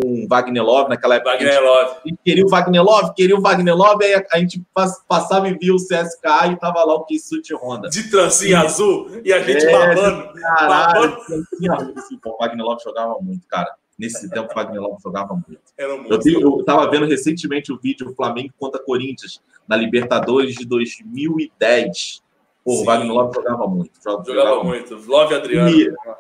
com 0.01 0.25
o 0.25 0.29
Wagner 0.29 0.65
Love 0.65 0.89
naquela 0.89 1.15
época. 1.15 1.33
Wagner 1.33 1.63
Love. 1.63 2.17
queria 2.25 2.45
o 2.45 2.49
Wagner 2.49 2.83
Love, 2.83 3.15
queria 3.15 3.37
o 3.37 3.41
Wagner 3.41 3.77
Love, 3.77 4.05
aí 4.05 4.27
a, 4.33 4.39
gente 4.39 4.63
passava 5.09 5.49
e 5.49 5.57
via 5.57 5.73
o 5.73 5.77
CSKA 5.77 6.49
e 6.49 6.57
tava 6.57 6.85
lá 6.85 6.95
o 6.95 7.05
Keisuke 7.05 7.55
Honda. 7.55 7.89
De 7.89 8.11
trancinha 8.11 8.63
e, 8.63 8.67
azul 8.67 9.21
e 9.25 9.33
a 9.33 9.41
gente 9.41 9.65
é, 9.65 9.73
babando. 9.73 10.33
Caralho, 10.41 11.17
babando. 11.61 11.95
o 12.27 12.37
Wagner 12.39 12.65
Love 12.65 12.83
jogava 12.83 13.17
muito, 13.21 13.47
cara. 13.47 13.73
Nesse 13.99 14.29
tempo, 14.29 14.53
o 14.53 14.55
Wagner 14.55 14.81
Love 14.81 15.03
jogava 15.03 15.35
muito. 15.35 15.61
eu, 15.79 16.19
tenho, 16.19 16.41
eu 16.41 16.65
tava 16.65 16.91
vendo 16.91 17.07
recentemente 17.07 17.73
o 17.73 17.79
vídeo 17.79 18.15
Flamengo 18.15 18.53
contra 18.59 18.83
Corinthians 18.83 19.41
na 19.67 19.75
Libertadores 19.75 20.55
de 20.55 20.67
2010. 20.67 22.23
Pô, 22.63 22.83
o 22.83 22.85
Wagner 22.85 23.13
Love 23.13 23.35
jogava 23.35 23.67
muito. 23.67 23.93
Jogava, 24.03 24.25
jogava 24.25 24.65
muito. 24.65 24.95
Love 25.07 25.35
Adriano. 25.35 25.71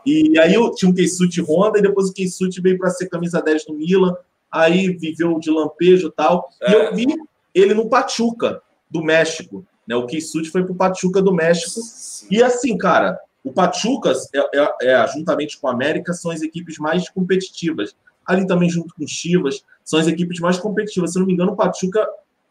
E, 0.06 0.30
e 0.30 0.38
aí 0.38 0.54
eu 0.54 0.74
tinha 0.74 0.90
um 0.90 0.94
Keisuti 0.94 1.42
Honda, 1.42 1.78
e 1.78 1.82
depois 1.82 2.08
o 2.08 2.14
Keisuti 2.14 2.60
veio 2.62 2.78
para 2.78 2.88
ser 2.90 3.08
camisa 3.08 3.42
10 3.42 3.66
do 3.66 3.74
Milan, 3.74 4.16
aí 4.50 4.88
viveu 4.96 5.38
de 5.38 5.50
lampejo 5.50 6.08
e 6.08 6.12
tal. 6.12 6.48
É. 6.62 6.70
E 6.70 6.74
eu 6.74 6.94
vi 6.94 7.06
ele 7.54 7.74
no 7.74 7.90
Pachuca, 7.90 8.62
do 8.90 9.02
México. 9.02 9.66
Né? 9.86 9.94
O 9.96 10.06
Keisuti 10.06 10.50
foi 10.50 10.64
pro 10.64 10.74
Pachuca 10.74 11.20
do 11.20 11.32
México. 11.32 11.80
Sim. 11.80 12.28
E 12.30 12.42
assim, 12.42 12.76
cara, 12.78 13.18
o 13.46 13.52
Pachuca, 13.52 14.12
é, 14.34 14.58
é, 14.58 14.90
é, 14.90 15.06
juntamente 15.06 15.56
com 15.60 15.68
o 15.68 15.70
América, 15.70 16.12
são 16.12 16.32
as 16.32 16.42
equipes 16.42 16.78
mais 16.78 17.08
competitivas. 17.08 17.94
Ali 18.26 18.44
também, 18.44 18.68
junto 18.68 18.92
com 18.92 19.04
o 19.04 19.08
Chivas, 19.08 19.64
são 19.84 20.00
as 20.00 20.08
equipes 20.08 20.40
mais 20.40 20.58
competitivas. 20.58 21.12
Se 21.12 21.18
não 21.20 21.26
me 21.26 21.32
engano, 21.32 21.52
o 21.52 21.56
Pachuca 21.56 22.04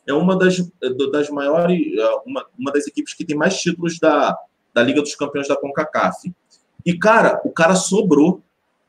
é 0.07 0.13
uma 0.13 0.37
das, 0.37 0.57
das 1.11 1.29
maiores, 1.29 1.81
é, 1.97 2.09
uma, 2.25 2.45
uma 2.57 2.71
das 2.71 2.87
equipes 2.87 3.13
que 3.13 3.25
tem 3.25 3.35
mais 3.35 3.59
títulos 3.59 3.99
da, 3.99 4.37
da 4.73 4.81
Liga 4.81 5.01
dos 5.01 5.13
Campeões 5.15 5.49
da 5.49 5.57
CONCACAF. 5.57 6.33
E, 6.85 6.97
cara, 6.97 7.41
o 7.43 7.51
cara 7.51 7.75
sobrou. 7.75 8.41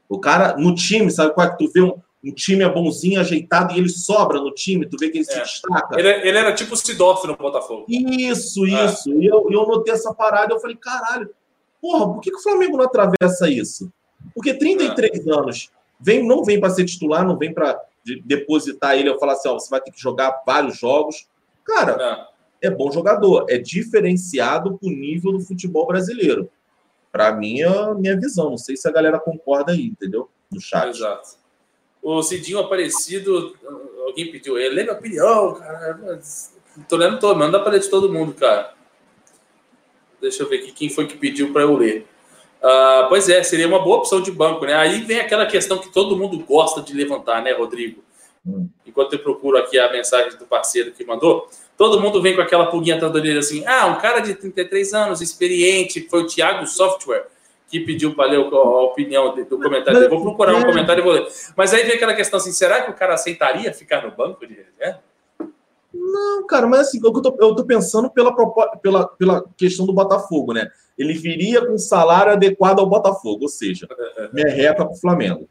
O 0.08 0.20
cara, 0.20 0.56
no 0.56 0.76
time, 0.76 1.10
sabe 1.10 1.34
qual 1.34 1.48
é 1.48 1.50
que 1.50 1.58
tu 1.58 1.72
vê 1.72 1.82
um, 1.82 2.00
um 2.24 2.32
time 2.32 2.62
é 2.62 2.68
bonzinho, 2.68 3.20
ajeitado, 3.20 3.74
e 3.74 3.78
ele 3.78 3.88
sobra 3.88 4.38
no 4.38 4.52
time, 4.52 4.86
tu 4.86 4.96
vê 4.96 5.10
que 5.10 5.18
ele 5.18 5.26
é. 5.28 5.32
se 5.32 5.40
destaca. 5.40 5.98
Ele, 5.98 6.08
ele, 6.08 6.38
era 6.38 6.54
tipo 6.54 6.74
o 6.74 6.76
Sidorf 6.76 7.26
no 7.26 7.36
Botafogo. 7.36 7.84
Isso, 7.88 8.64
é. 8.64 8.84
isso. 8.84 9.10
E 9.12 9.26
eu, 9.26 9.48
eu 9.50 9.66
notei 9.66 9.92
essa 9.92 10.14
parada, 10.14 10.54
eu 10.54 10.60
falei, 10.60 10.76
caralho, 10.76 11.28
porra, 11.80 12.14
por 12.14 12.20
que, 12.20 12.30
que 12.30 12.36
o 12.36 12.42
Flamengo 12.42 12.76
não 12.76 12.84
atravessa 12.84 13.48
isso? 13.48 13.90
Porque 14.34 14.54
33 14.54 15.26
é. 15.26 15.30
anos, 15.30 15.70
vem, 16.00 16.26
não 16.26 16.44
vem 16.44 16.60
para 16.60 16.70
ser 16.70 16.84
titular, 16.84 17.26
não 17.26 17.36
vem 17.36 17.52
para 17.52 17.80
de 18.04 18.22
depositar 18.24 18.96
ele, 18.96 19.08
eu 19.08 19.18
falar 19.18 19.32
assim, 19.32 19.48
ó, 19.48 19.54
você 19.54 19.68
vai 19.68 19.80
ter 19.80 19.90
que 19.90 20.00
jogar 20.00 20.42
vários 20.46 20.78
jogos. 20.78 21.26
Cara, 21.64 22.28
é, 22.62 22.68
é 22.68 22.70
bom 22.70 22.92
jogador, 22.92 23.46
é 23.48 23.58
diferenciado 23.58 24.78
pro 24.78 24.88
nível 24.88 25.32
do 25.32 25.40
futebol 25.40 25.88
brasileiro. 25.88 26.48
Para 27.10 27.32
mim, 27.32 27.62
é 27.62 27.66
a 27.66 27.94
minha 27.94 28.16
visão. 28.16 28.50
Não 28.50 28.58
sei 28.58 28.76
se 28.76 28.86
a 28.86 28.92
galera 28.92 29.18
concorda 29.18 29.72
aí, 29.72 29.86
entendeu? 29.86 30.28
No 30.52 30.60
chat. 30.60 30.88
Exato. 30.88 31.30
O 32.00 32.22
Cidinho 32.22 32.60
Aparecido, 32.60 33.56
alguém 34.06 34.30
pediu, 34.30 34.56
ele 34.56 34.80
é 34.80 34.82
minha 34.84 34.94
opinião, 34.94 35.54
cara. 35.54 36.20
Tô 36.88 36.96
lendo 36.96 37.18
todo, 37.18 37.36
manda 37.36 37.58
para 37.58 37.80
de 37.80 37.88
todo 37.88 38.12
mundo, 38.12 38.34
cara. 38.34 38.72
Deixa 40.20 40.42
eu 40.42 40.48
ver 40.48 40.58
aqui 40.58 40.72
quem 40.72 40.88
foi 40.88 41.06
que 41.06 41.16
pediu 41.16 41.52
para 41.52 41.62
eu 41.62 41.76
ler. 41.76 42.06
Uh, 42.62 43.08
pois 43.08 43.28
é, 43.28 43.42
seria 43.42 43.68
uma 43.68 43.78
boa 43.78 43.98
opção 43.98 44.20
de 44.20 44.30
banco, 44.30 44.64
né? 44.64 44.74
Aí 44.74 45.00
vem 45.02 45.20
aquela 45.20 45.46
questão 45.46 45.78
que 45.78 45.92
todo 45.92 46.16
mundo 46.16 46.38
gosta 46.38 46.80
de 46.80 46.94
levantar, 46.94 47.42
né, 47.42 47.52
Rodrigo? 47.52 48.02
Hum. 48.46 48.68
Enquanto 48.86 49.12
eu 49.12 49.18
procuro 49.18 49.58
aqui 49.58 49.78
a 49.78 49.92
mensagem 49.92 50.38
do 50.38 50.46
parceiro 50.46 50.92
que 50.92 51.04
mandou, 51.04 51.48
todo 51.76 52.00
mundo 52.00 52.22
vem 52.22 52.34
com 52.34 52.40
aquela 52.40 52.66
pulguinha 52.66 52.96
atrás 52.96 53.12
da 53.12 53.38
assim: 53.38 53.64
ah, 53.66 53.86
um 53.86 53.98
cara 53.98 54.20
de 54.20 54.34
33 54.34 54.94
anos, 54.94 55.20
experiente, 55.20 56.06
foi 56.08 56.22
o 56.22 56.26
Thiago 56.26 56.66
Software 56.66 57.26
que 57.68 57.80
pediu 57.80 58.14
para 58.14 58.30
ler 58.30 58.38
a 58.38 58.80
opinião 58.82 59.34
do 59.34 59.58
comentário. 59.58 60.00
Eu 60.00 60.08
vou 60.08 60.22
procurar 60.22 60.54
um 60.54 60.62
comentário 60.62 61.00
e 61.00 61.04
vou 61.04 61.12
ler. 61.12 61.26
Mas 61.56 61.74
aí 61.74 61.82
vem 61.82 61.96
aquela 61.96 62.14
questão 62.14 62.38
assim: 62.38 62.52
será 62.52 62.82
que 62.82 62.90
o 62.90 62.94
cara 62.94 63.14
aceitaria 63.14 63.72
ficar 63.72 64.02
no 64.02 64.12
banco 64.12 64.46
de 64.46 64.54
reserva? 64.54 65.02
Não, 66.12 66.46
cara, 66.46 66.66
mas 66.66 66.80
assim, 66.82 67.00
eu 67.02 67.12
tô, 67.12 67.36
eu 67.40 67.54
tô 67.54 67.64
pensando 67.64 68.08
pela, 68.10 68.32
pela, 68.78 69.08
pela 69.08 69.44
questão 69.56 69.84
do 69.84 69.92
Botafogo, 69.92 70.52
né? 70.52 70.70
Ele 70.96 71.14
viria 71.14 71.66
com 71.66 71.76
salário 71.76 72.32
adequado 72.32 72.78
ao 72.78 72.88
Botafogo, 72.88 73.42
ou 73.42 73.48
seja, 73.48 73.88
merreca 74.32 74.84
para 74.84 74.92
o 74.92 74.96
Flamengo, 74.96 75.48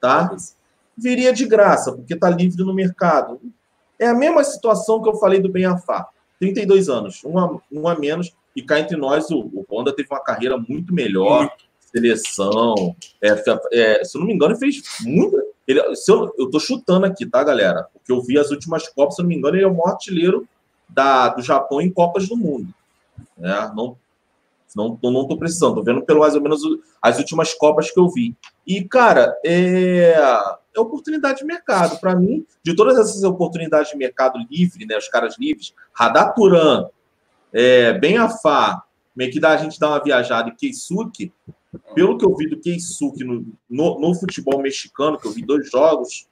tá? 0.00 0.34
Viria 0.96 1.32
de 1.32 1.46
graça, 1.46 1.92
porque 1.92 2.16
tá 2.16 2.30
livre 2.30 2.64
no 2.64 2.74
mercado. 2.74 3.40
É 3.98 4.08
a 4.08 4.14
mesma 4.14 4.42
situação 4.42 5.02
que 5.02 5.08
eu 5.08 5.16
falei 5.16 5.40
do 5.40 5.50
Benafá. 5.50 6.08
32 6.38 6.88
anos, 6.88 7.22
um 7.22 7.38
a, 7.38 7.60
um 7.70 7.86
a 7.86 7.94
menos, 7.98 8.34
e 8.56 8.62
cá 8.62 8.80
entre 8.80 8.96
nós, 8.96 9.30
o, 9.30 9.40
o 9.40 9.66
Honda 9.70 9.94
teve 9.94 10.08
uma 10.10 10.24
carreira 10.24 10.56
muito 10.56 10.94
melhor, 10.94 11.40
muito. 11.40 11.64
seleção, 11.92 12.96
é, 13.20 13.28
é, 13.72 14.04
se 14.04 14.16
eu 14.16 14.20
não 14.20 14.26
me 14.26 14.32
engano, 14.32 14.52
ele 14.52 14.58
fez 14.58 14.82
muita 15.02 15.44
ele, 15.70 15.80
eu, 15.80 16.34
eu 16.38 16.50
tô 16.50 16.58
chutando 16.58 17.06
aqui, 17.06 17.26
tá, 17.26 17.42
galera? 17.42 17.86
Porque 17.92 18.12
eu 18.12 18.22
vi 18.22 18.38
as 18.38 18.50
últimas 18.50 18.88
Copas, 18.88 19.16
se 19.16 19.20
eu 19.20 19.24
não 19.24 19.28
me 19.28 19.36
engano, 19.36 19.56
ele 19.56 19.64
é 19.64 19.68
o 19.68 19.74
maior 19.74 19.90
artilheiro 19.90 20.48
da, 20.88 21.28
do 21.28 21.42
Japão 21.42 21.80
em 21.80 21.90
Copas 21.90 22.28
do 22.28 22.36
Mundo. 22.36 22.72
Né? 23.36 23.72
Não, 23.74 23.96
não, 24.74 24.98
não 25.02 25.26
tô 25.26 25.36
precisando, 25.36 25.76
tô 25.76 25.82
vendo 25.82 26.02
pelo 26.02 26.20
mais 26.20 26.34
ou 26.34 26.40
menos 26.40 26.62
as 27.00 27.18
últimas 27.18 27.54
Copas 27.54 27.90
que 27.90 27.98
eu 27.98 28.08
vi. 28.08 28.36
E, 28.66 28.84
cara, 28.84 29.36
é, 29.44 30.14
é 30.74 30.80
oportunidade 30.80 31.40
de 31.40 31.44
mercado. 31.44 31.98
Para 31.98 32.14
mim, 32.14 32.46
de 32.62 32.74
todas 32.74 32.98
essas 32.98 33.22
oportunidades 33.24 33.90
de 33.90 33.96
mercado 33.96 34.38
livre, 34.50 34.86
né, 34.86 34.96
os 34.96 35.08
caras 35.08 35.36
livres, 35.38 35.74
Radar 35.92 36.34
Turan, 36.34 36.86
é, 37.52 37.92
Ben 37.94 38.18
Afá, 38.18 38.84
meio 39.14 39.32
que 39.32 39.40
dá 39.40 39.50
a 39.50 39.56
gente 39.56 39.78
dar 39.78 39.88
uma 39.88 40.02
viajada 40.02 40.48
em 40.48 40.54
Keisuke, 40.54 41.32
pelo 41.94 42.18
que 42.18 42.24
eu 42.24 42.34
vi 42.34 42.48
do 42.48 42.58
Keisuke 42.58 43.24
no, 43.24 43.46
no, 43.68 44.00
no, 44.00 44.14
futebol 44.14 44.60
mexicano, 44.60 45.18
que 45.18 45.26
eu 45.26 45.32
vi 45.32 45.42
dois 45.42 45.70
jogos, 45.70 46.26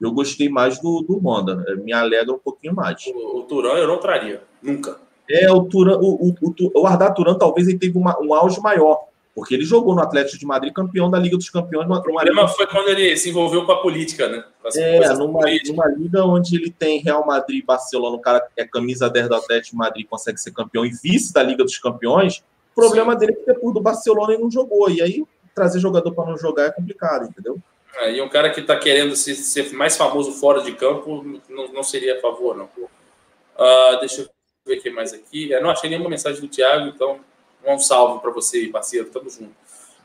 eu 0.00 0.12
gostei 0.12 0.48
mais 0.48 0.80
do, 0.80 1.02
do 1.02 1.18
Honda. 1.18 1.64
É, 1.68 1.74
me 1.74 1.92
alegra 1.92 2.34
um 2.34 2.38
pouquinho 2.38 2.74
mais. 2.74 3.06
O, 3.06 3.40
o 3.40 3.42
Turan 3.42 3.74
eu 3.74 3.86
não 3.86 3.98
traria, 3.98 4.42
nunca. 4.62 4.98
É, 5.30 5.50
o 5.52 5.62
Turan, 5.64 5.98
o, 5.98 6.28
o, 6.28 6.34
o, 6.40 6.80
o 6.80 6.86
Ardar 6.86 7.14
Turan 7.14 7.34
talvez 7.34 7.68
ele 7.68 7.78
teve 7.78 7.98
uma, 7.98 8.18
um 8.18 8.32
auge 8.32 8.60
maior, 8.60 9.04
porque 9.34 9.54
ele 9.54 9.64
jogou 9.64 9.94
no 9.94 10.00
Atlético 10.00 10.38
de 10.38 10.46
Madrid, 10.46 10.72
campeão 10.72 11.10
da 11.10 11.18
Liga 11.18 11.36
dos 11.36 11.50
Campeões. 11.50 11.86
O 11.86 12.02
problema 12.02 12.42
liga... 12.42 12.48
foi 12.48 12.66
quando 12.66 12.88
ele 12.88 13.14
se 13.16 13.28
envolveu 13.28 13.66
com 13.66 13.72
a 13.72 13.82
política, 13.82 14.26
né? 14.26 14.42
É, 14.74 15.12
numa, 15.12 15.40
numa 15.66 15.86
liga 15.88 16.24
onde 16.24 16.56
ele 16.56 16.70
tem 16.70 17.00
Real 17.00 17.26
Madrid 17.26 17.62
e 17.62 17.66
Barcelona, 17.66 18.16
o 18.16 18.20
cara 18.20 18.46
é 18.56 18.64
camisa 18.64 19.10
10 19.10 19.28
do 19.28 19.34
Atlético 19.34 19.72
de 19.72 19.76
Madrid, 19.76 20.06
consegue 20.08 20.38
ser 20.38 20.52
campeão 20.52 20.84
e 20.84 20.90
vice 20.90 21.32
da 21.32 21.42
Liga 21.42 21.62
dos 21.62 21.76
Campeões, 21.76 22.42
problema 22.80 23.12
Sim. 23.12 23.18
dele 23.18 23.32
é 23.32 23.34
que 23.36 23.46
depois 23.46 23.74
do 23.74 23.80
Barcelona 23.80 24.32
ele 24.32 24.42
não 24.42 24.50
jogou. 24.50 24.90
E 24.90 25.02
aí 25.02 25.24
trazer 25.54 25.80
jogador 25.80 26.12
para 26.12 26.26
não 26.26 26.38
jogar 26.38 26.66
é 26.66 26.70
complicado, 26.70 27.28
entendeu? 27.28 27.58
É, 27.96 28.12
e 28.12 28.22
um 28.22 28.28
cara 28.28 28.50
que 28.50 28.60
está 28.60 28.76
querendo 28.76 29.16
ser, 29.16 29.34
ser, 29.34 29.72
mais 29.72 29.96
famoso 29.96 30.32
fora 30.32 30.62
de 30.62 30.72
campo 30.72 31.24
não, 31.48 31.68
não 31.68 31.82
seria 31.82 32.16
a 32.16 32.20
favor, 32.20 32.56
não. 32.56 32.66
Uh, 32.66 33.98
deixa 33.98 34.22
eu 34.22 34.28
ver 34.64 34.78
o 34.78 34.82
que 34.82 34.90
mais 34.90 35.12
aqui. 35.12 35.50
Eu 35.50 35.62
não 35.62 35.70
achei 35.70 35.90
nenhuma 35.90 36.08
mensagem 36.08 36.40
do 36.40 36.48
Thiago, 36.48 36.86
então 36.86 37.20
um 37.66 37.78
salve 37.78 38.20
para 38.20 38.30
você, 38.30 38.68
parceiro. 38.68 39.10
Tamo 39.10 39.28
junto. 39.28 39.52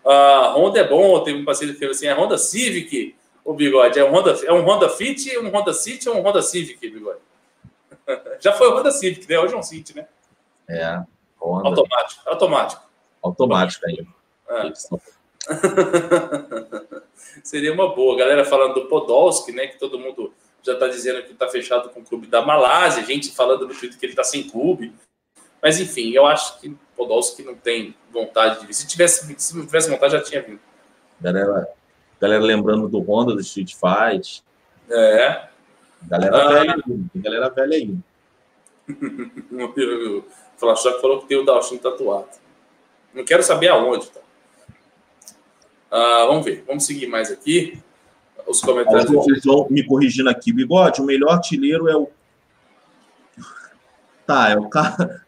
Uh, 0.03 0.57
Honda 0.57 0.80
é 0.80 0.88
bom, 0.88 1.24
teve 1.24 1.39
um 1.39 1.45
parceiro 1.45 1.74
que 1.74 1.80
falou 1.80 1.91
assim: 1.91 2.07
é 2.07 2.13
Honda 2.13 2.38
Civic, 2.38 3.15
o 3.45 3.53
bigode. 3.53 3.99
É 3.99 4.03
um 4.03 4.11
Honda, 4.11 4.32
é 4.43 4.51
um 4.51 4.61
Honda 4.61 4.89
Fit, 4.89 5.38
um 5.38 5.49
Honda 5.49 5.74
City 5.74 6.09
ou 6.09 6.17
um 6.17 6.21
Honda 6.21 6.41
Civic, 6.41 6.89
bigode? 6.89 7.19
Já 8.39 8.53
foi 8.53 8.69
o 8.69 8.78
Honda 8.78 8.91
Civic, 8.91 9.30
né? 9.30 9.39
Hoje 9.39 9.53
é 9.53 9.57
um 9.57 9.63
City, 9.63 9.95
né? 9.95 10.07
É. 10.67 11.03
Honda. 11.44 11.70
Automático. 11.70 12.22
Automático. 12.26 12.82
Automático 13.22 13.86
aí. 13.88 14.08
É. 14.50 14.74
Seria 17.44 17.74
uma 17.74 17.94
boa. 17.94 18.18
Galera 18.18 18.46
falando 18.46 18.76
do 18.76 18.86
Podolski, 18.86 19.52
né? 19.52 19.68
Que 19.68 19.78
todo 19.78 20.00
mundo 20.00 20.34
já 20.62 20.74
está 20.74 20.88
dizendo 20.88 21.24
que 21.24 21.34
está 21.34 21.48
fechado 21.48 21.89
com 21.89 22.00
o 22.00 22.06
clube 22.06 22.28
da 22.28 22.41
Malásia. 22.41 23.04
Gente 23.04 23.32
falando 23.32 23.68
no 23.68 23.74
Twitter 23.74 24.00
que 24.00 24.06
ele 24.06 24.14
está 24.14 24.24
sem 24.24 24.44
clube. 24.44 24.94
Mas 25.62 25.80
enfim, 25.80 26.12
eu 26.12 26.26
acho 26.26 26.60
que 26.60 26.76
Podolski 26.96 27.44
não 27.44 27.56
tem 27.56 27.96
vontade 28.12 28.60
de 28.60 28.68
vir. 28.68 28.74
Se 28.74 28.88
tivesse, 28.88 29.34
se 29.38 29.58
não 29.58 29.66
tivesse 29.66 29.89
vontade, 29.89 30.14
já 30.14 30.22
tinha 30.22 30.41
vindo. 30.41 30.60
Galera, 31.20 31.70
galera 32.20 32.44
lembrando 32.44 32.88
do 32.88 33.00
Honda, 33.00 33.34
do 33.34 33.41
Street 33.41 33.74
Fight. 33.74 34.44
É. 34.89 35.48
Galera 36.04 36.38
ah. 36.38 36.50
velha 36.50 36.74
ainda. 36.74 37.10
Galera 37.16 37.50
velha 37.50 37.78
ainda. 37.78 38.04
o 39.52 40.24
Flashback 40.58 41.02
falou 41.02 41.22
que 41.22 41.28
tem 41.28 41.38
o 41.38 41.46
Dalshin 41.46 41.78
tatuado. 41.78 42.28
Não 43.14 43.24
quero 43.24 43.44
saber 43.44 43.70
aonde, 43.70 44.08
tá? 44.08 44.20
Ah, 45.92 46.26
vamos 46.28 46.44
ver. 46.44 46.64
Vamos 46.68 46.86
seguir 46.86 47.08
mais 47.08 47.32
aqui. 47.32 47.80
Os 48.48 48.62
comentários. 48.62 49.10
Me 49.70 49.86
corrigindo 49.86 50.30
aqui. 50.30 50.52
Bigode, 50.52 51.02
o 51.02 51.06
melhor 51.06 51.34
artilheiro 51.34 51.88
é 51.88 51.96
o. 51.96 52.10
Tá, 54.26 54.50
é 54.50 54.58
o 54.58 54.70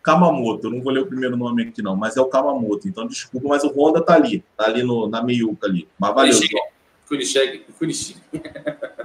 Kamamoto. 0.01 0.67
Eu 0.67 0.71
não 0.71 0.81
vou 0.81 0.91
ler 0.91 1.01
o 1.01 1.05
primeiro 1.05 1.37
nome 1.37 1.63
aqui, 1.63 1.81
não, 1.81 1.95
mas 1.95 2.17
é 2.17 2.21
o 2.21 2.25
Kamamoto. 2.25 2.87
Então, 2.87 3.05
desculpa, 3.05 3.47
mas 3.47 3.63
o 3.63 3.69
Honda 3.69 4.01
tá 4.01 4.15
ali. 4.15 4.43
Tá 4.57 4.65
ali 4.65 4.83
no, 4.83 5.07
na 5.07 5.21
meiuca 5.21 5.67
ali. 5.67 5.87
Mas 5.99 6.15
valeu. 6.15 6.33
Kurichig. 7.77 8.21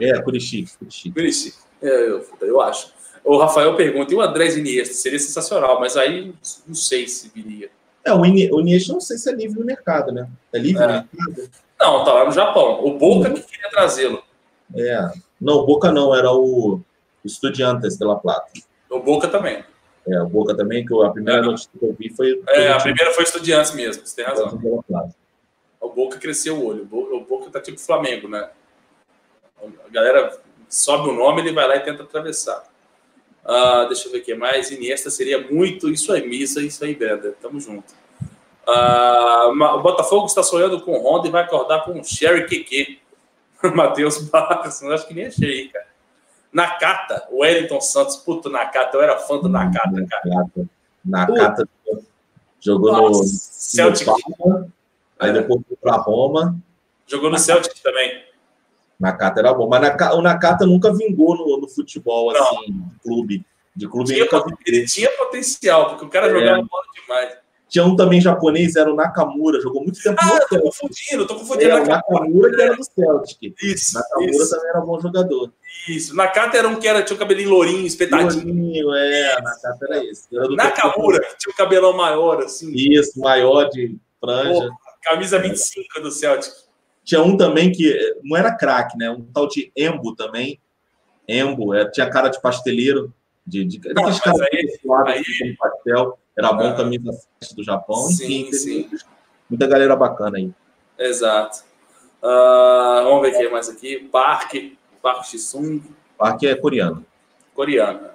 É, 0.00 0.22
Kurichig. 0.22 0.70
Kurichig. 1.12 1.54
É, 1.82 2.08
eu, 2.08 2.26
eu 2.40 2.60
acho. 2.60 2.92
O 3.24 3.36
Rafael 3.36 3.76
pergunta, 3.76 4.12
e 4.12 4.16
o 4.16 4.20
Andrés 4.20 4.56
Iniesta? 4.56 4.94
Seria 4.94 5.18
sensacional, 5.18 5.78
mas 5.78 5.96
aí 5.96 6.32
não 6.66 6.74
sei 6.74 7.06
se 7.06 7.28
viria. 7.28 7.70
É, 8.04 8.12
o, 8.12 8.24
Iniesta 8.24 8.92
não 8.92 9.00
sei 9.00 9.18
se 9.18 9.30
é 9.30 9.34
livre 9.34 9.58
no 9.58 9.66
mercado, 9.66 10.10
né? 10.12 10.28
É 10.52 10.58
livre 10.58 10.82
é. 10.82 10.86
no 10.86 10.92
mercado? 10.92 11.50
Não, 11.78 12.04
tá 12.04 12.12
lá 12.12 12.24
no 12.24 12.32
Japão. 12.32 12.84
O 12.84 12.98
Boca 12.98 13.30
que 13.30 13.42
queria 13.42 13.70
trazê-lo. 13.70 14.22
É. 14.76 15.10
Não, 15.40 15.56
o 15.56 15.66
Boca 15.66 15.90
não, 15.90 16.14
era 16.14 16.30
o 16.32 16.80
Estudiantes 17.24 17.96
de 17.96 18.04
La 18.04 18.16
Plata. 18.16 18.50
O 18.90 19.00
Boca 19.00 19.28
também. 19.28 19.64
É, 20.06 20.20
o 20.20 20.26
Boca 20.26 20.54
também, 20.56 20.84
que 20.84 20.94
a 21.02 21.10
primeira 21.10 21.40
é. 21.40 21.42
notícia 21.42 21.70
que 21.78 21.84
eu 21.84 21.94
vi 21.98 22.10
foi. 22.10 22.42
É, 22.48 22.72
a 22.72 22.80
primeira 22.80 23.12
foi 23.12 23.24
Estudiantes 23.24 23.72
mesmo, 23.72 24.06
você 24.06 24.16
tem 24.16 24.24
razão. 24.24 24.58
O 25.80 25.88
Boca 25.88 26.18
cresceu 26.18 26.56
o 26.56 26.66
olho. 26.66 26.88
O 26.90 27.24
Boca 27.24 27.50
tá 27.50 27.60
tipo 27.60 27.78
Flamengo, 27.78 28.28
né? 28.28 28.50
A 29.62 29.88
galera 29.90 30.38
sobe 30.68 31.08
o 31.08 31.12
nome, 31.12 31.40
ele 31.40 31.52
vai 31.52 31.66
lá 31.66 31.76
e 31.76 31.80
tenta 31.80 32.02
atravessar. 32.02 32.64
Uh, 33.44 33.88
deixa 33.88 34.08
eu 34.08 34.12
ver 34.12 34.18
o 34.18 34.22
que 34.22 34.34
mais. 34.34 34.70
Iniesta 34.70 35.10
seria 35.10 35.40
muito. 35.50 35.88
Isso 35.88 36.12
aí, 36.12 36.26
missa, 36.26 36.60
isso 36.60 36.84
aí, 36.84 36.94
Brenda. 36.94 37.34
Tamo 37.40 37.60
junto. 37.60 37.92
Uh, 38.66 39.50
o 39.50 39.82
Botafogo 39.82 40.26
está 40.26 40.42
sonhando 40.42 40.80
com 40.80 40.98
Honda 40.98 41.28
e 41.28 41.30
vai 41.30 41.42
acordar 41.42 41.84
com 41.84 41.98
o 41.98 42.04
Sherry 42.04 42.46
Keke. 42.46 43.00
Matheus 43.74 44.18
Barros, 44.18 44.80
não 44.80 44.92
acho 44.92 45.06
que 45.06 45.14
nem 45.14 45.26
achei, 45.26 45.68
cara. 45.68 45.86
Nakata, 46.52 47.28
o 47.30 47.40
Wellington 47.40 47.80
Santos, 47.80 48.16
puto 48.16 48.48
Nakata, 48.50 48.96
eu 48.96 49.02
era 49.02 49.18
fã 49.18 49.38
do 49.38 49.48
Nakata, 49.48 50.04
cara. 50.06 50.46
Nakata, 51.04 51.68
jogou 52.60 52.92
Nossa, 52.92 53.22
no 53.22 53.28
Celtic. 53.28 54.06
No 54.06 54.72
aí 55.18 55.32
depois 55.32 55.60
foi 55.66 55.76
para 55.76 55.96
Roma. 55.96 56.56
Jogou 57.06 57.30
no 57.30 57.38
Celtic 57.38 57.80
também. 57.82 58.24
Nakata 59.00 59.40
era 59.40 59.54
bom, 59.54 59.66
mas 59.66 59.80
o 60.14 60.20
Nakata 60.20 60.66
nunca 60.66 60.92
vingou 60.92 61.34
no, 61.34 61.58
no 61.58 61.68
futebol, 61.68 62.30
assim, 62.30 62.72
de 62.72 62.98
clube. 63.02 63.46
De 63.74 63.88
clube 63.88 64.12
tinha, 64.12 64.28
ele 64.66 64.86
tinha 64.86 65.10
potencial, 65.12 65.90
porque 65.90 66.04
o 66.04 66.08
cara 66.08 66.26
é. 66.26 66.30
jogava 66.30 66.62
bola 66.62 66.84
demais. 66.94 67.40
Tinha 67.70 67.84
um 67.84 67.94
também 67.94 68.20
japonês, 68.20 68.74
era 68.74 68.92
o 68.92 68.96
Nakamura, 68.96 69.60
jogou 69.60 69.82
muito 69.82 70.02
tempo 70.02 70.18
ah, 70.20 70.40
tô 70.48 70.60
confundindo, 70.60 71.24
tô 71.24 71.36
confundindo. 71.36 71.70
É, 71.70 71.80
o 71.80 71.86
Nakamura 71.86 72.50
que 72.50 72.62
era 72.62 72.74
do 72.74 72.82
Celtic. 72.82 73.54
Isso, 73.62 73.94
Nakamura 73.94 74.30
isso. 74.30 74.50
também 74.50 74.70
era 74.70 74.80
bom 74.80 75.00
jogador. 75.00 75.52
Isso, 75.88 76.16
Nakata 76.16 76.58
era 76.58 76.68
um 76.68 76.76
que 76.76 76.88
era, 76.88 77.00
tinha 77.02 77.14
o 77.14 77.18
cabelinho 77.18 77.50
lourinho, 77.50 77.86
espetadinho. 77.86 78.44
Lourinho, 78.44 78.92
é, 78.92 79.40
Nakata 79.40 79.86
era 79.88 80.04
esse. 80.04 80.36
Era 80.36 80.48
Nakamura, 80.48 81.20
que 81.20 81.38
tinha 81.38 81.52
o 81.52 81.56
cabelão 81.56 81.96
maior, 81.96 82.42
assim. 82.42 82.72
Isso, 82.74 83.18
maior 83.20 83.68
de 83.70 83.96
franja. 84.20 84.68
Pô, 84.68 84.74
camisa 85.04 85.38
25 85.38 86.00
do 86.00 86.10
Celtic. 86.10 86.52
Tinha 87.04 87.22
um 87.22 87.36
também 87.36 87.72
que 87.72 88.14
não 88.22 88.36
era 88.36 88.54
craque, 88.54 88.96
né? 88.96 89.10
Um 89.10 89.22
tal 89.32 89.48
de 89.48 89.72
Embo 89.76 90.14
também. 90.14 90.60
Embo, 91.26 91.74
é, 91.74 91.88
tinha 91.90 92.08
cara 92.08 92.28
de 92.28 92.40
pasteleiro. 92.40 93.12
De, 93.46 93.64
de, 93.64 93.80
não, 93.94 94.04
mas 94.04 94.20
caras 94.20 94.40
aí, 94.40 94.78
aí... 95.06 95.56
pastel. 95.56 96.18
Era 96.36 96.52
bom 96.52 96.74
também 96.74 97.00
da 97.00 97.12
do 97.54 97.62
Japão. 97.62 97.96
Sim, 97.96 98.48
Enfim, 98.48 98.52
sim. 98.52 98.90
Muita 99.48 99.66
galera 99.66 99.96
bacana 99.96 100.38
aí. 100.38 100.52
Exato. 100.98 101.64
Uh, 102.22 103.04
vamos 103.04 103.22
ver 103.22 103.34
o 103.34 103.38
que 103.38 103.48
mais 103.48 103.68
aqui. 103.68 103.98
Parque. 104.12 104.78
Parque 105.02 105.28
Shisung. 105.28 105.82
Parque 106.16 106.46
é 106.46 106.54
coreano. 106.54 107.04
Coreano. 107.54 108.10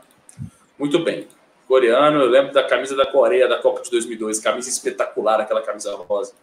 Muito 0.78 1.04
bem. 1.04 1.28
Coreano, 1.68 2.22
eu 2.22 2.30
lembro 2.30 2.54
da 2.54 2.64
camisa 2.64 2.96
da 2.96 3.06
Coreia 3.06 3.48
da 3.48 3.58
Copa 3.60 3.82
de 3.82 3.90
2002. 3.90 4.40
Camisa 4.40 4.70
espetacular, 4.70 5.42
aquela 5.42 5.62
camisa 5.62 5.96
rosa. 5.96 6.34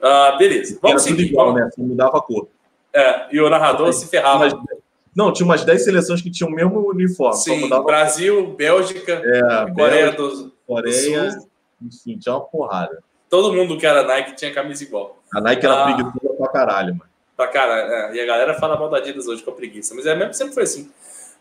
Uh, 0.00 0.38
beleza, 0.38 0.78
vamos 0.80 1.02
Era 1.02 1.16
seguir. 1.16 1.30
Igual, 1.30 1.46
vamos... 1.46 1.60
né? 1.62 1.70
Só 1.74 1.82
mudava 1.82 2.18
a 2.18 2.20
cor. 2.20 2.48
É, 2.92 3.26
e 3.30 3.40
o 3.40 3.50
narrador 3.50 3.92
se 3.92 4.06
ferrava. 4.06 4.48
Não, 5.14 5.32
tinha 5.32 5.46
umas 5.46 5.64
10 5.64 5.84
seleções 5.84 6.20
que 6.20 6.30
tinham 6.30 6.50
o 6.50 6.54
mesmo 6.54 6.90
uniforme. 6.90 7.36
Sim, 7.36 7.68
Brasil, 7.68 8.54
Bélgica, 8.54 9.22
é, 9.24 9.72
Coreia, 9.72 10.12
do, 10.12 10.52
Coreia 10.66 11.30
do 11.30 11.46
enfim, 11.80 12.18
tinha 12.18 12.34
uma 12.34 12.40
porrada. 12.40 13.02
Todo 13.28 13.52
mundo 13.52 13.76
que 13.76 13.86
era 13.86 14.02
Nike 14.02 14.34
tinha 14.34 14.52
camisa 14.52 14.84
igual. 14.84 15.18
A 15.34 15.40
Nike 15.40 15.66
era 15.66 15.82
ah, 15.82 15.84
preguiçosa 15.84 16.34
pra 16.38 16.48
caralho, 16.48 16.94
mano. 16.94 17.10
Pra 17.36 17.48
caralho, 17.48 17.92
é. 17.92 18.14
E 18.14 18.20
a 18.20 18.26
galera 18.26 18.54
fala 18.54 18.78
mal 18.78 18.88
da 18.88 18.98
Adidas 18.98 19.26
hoje 19.26 19.42
com 19.42 19.50
a 19.50 19.54
preguiça, 19.54 19.94
mas 19.94 20.06
é 20.06 20.14
mesmo 20.14 20.32
sempre 20.32 20.54
foi 20.54 20.62
assim. 20.62 20.90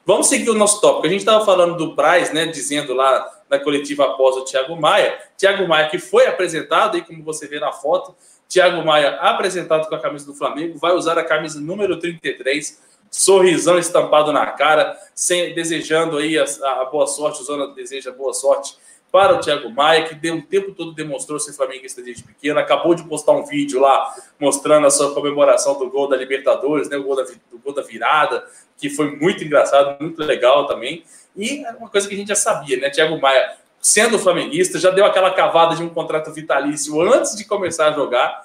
Vamos 0.06 0.28
seguir 0.28 0.50
o 0.50 0.54
nosso 0.54 0.82
tópico. 0.82 1.08
A 1.08 1.10
gente 1.10 1.20
estava 1.20 1.44
falando 1.46 1.78
do 1.78 1.96
Braz, 1.96 2.32
né? 2.32 2.46
Dizendo 2.46 2.94
lá 2.94 3.28
na 3.50 3.60
coletiva 3.60 4.06
após 4.06 4.36
o 4.36 4.46
Thiago 4.46 4.76
Maia. 4.76 5.18
Thiago 5.38 5.68
Maia 5.68 5.90
que 5.90 5.98
foi 5.98 6.28
apresentado, 6.28 6.96
aí 6.96 7.02
como 7.02 7.24
você 7.24 7.48
vê 7.48 7.60
na 7.60 7.72
foto, 7.72 8.14
Thiago 8.48 8.86
Maia, 8.86 9.16
apresentado 9.16 9.88
com 9.88 9.96
a 9.96 10.00
camisa 10.00 10.26
do 10.26 10.34
Flamengo, 10.34 10.78
vai 10.78 10.94
usar 10.94 11.18
a 11.18 11.24
camisa 11.24 11.60
número 11.60 12.00
33, 12.00 12.82
sorrisão 13.10 13.78
estampado 13.78 14.32
na 14.32 14.46
cara, 14.48 14.98
sem, 15.14 15.54
desejando 15.54 16.18
aí 16.18 16.38
a, 16.38 16.46
a 16.82 16.86
boa 16.86 17.08
sorte, 17.08 17.42
o 17.42 17.44
Zona 17.44 17.68
deseja 17.74 18.12
boa 18.12 18.34
sorte 18.34 18.78
para 19.12 19.34
o 19.34 19.40
Thiago 19.40 19.70
Maia, 19.70 20.04
que 20.04 20.14
deu, 20.14 20.36
o 20.36 20.42
tempo 20.42 20.74
todo 20.74 20.92
demonstrou 20.92 21.40
ser 21.40 21.54
flamenguista 21.54 22.02
desde 22.02 22.22
pequeno, 22.22 22.60
acabou 22.60 22.94
de 22.94 23.04
postar 23.04 23.32
um 23.32 23.46
vídeo 23.46 23.80
lá 23.80 24.14
mostrando 24.38 24.86
a 24.86 24.92
sua 24.92 25.14
comemoração 25.14 25.80
do 25.80 25.90
gol 25.90 26.10
da 26.10 26.18
Libertadores, 26.18 26.90
né, 26.90 26.98
o 26.98 27.04
gol 27.04 27.16
da, 27.16 27.24
do 27.24 27.58
gol 27.64 27.74
da 27.74 27.82
virada, 27.82 28.46
que 28.78 28.90
foi 28.90 29.16
muito 29.16 29.42
engraçado, 29.42 29.96
muito 30.02 30.22
legal 30.22 30.68
também. 30.68 31.06
E 31.34 31.66
é 31.66 31.72
uma 31.72 31.90
coisa 31.90 32.10
que 32.10 32.14
a 32.14 32.18
gente 32.18 32.28
já 32.28 32.36
sabia, 32.36 32.78
né? 32.78 32.90
Thiago 32.90 33.20
Maia 33.20 33.56
sendo 33.86 34.18
flamenguista, 34.18 34.80
já 34.80 34.90
deu 34.90 35.06
aquela 35.06 35.30
cavada 35.30 35.76
de 35.76 35.84
um 35.84 35.90
contrato 35.90 36.34
vitalício 36.34 37.00
antes 37.02 37.36
de 37.36 37.46
começar 37.46 37.90
a 37.90 37.92
jogar. 37.92 38.44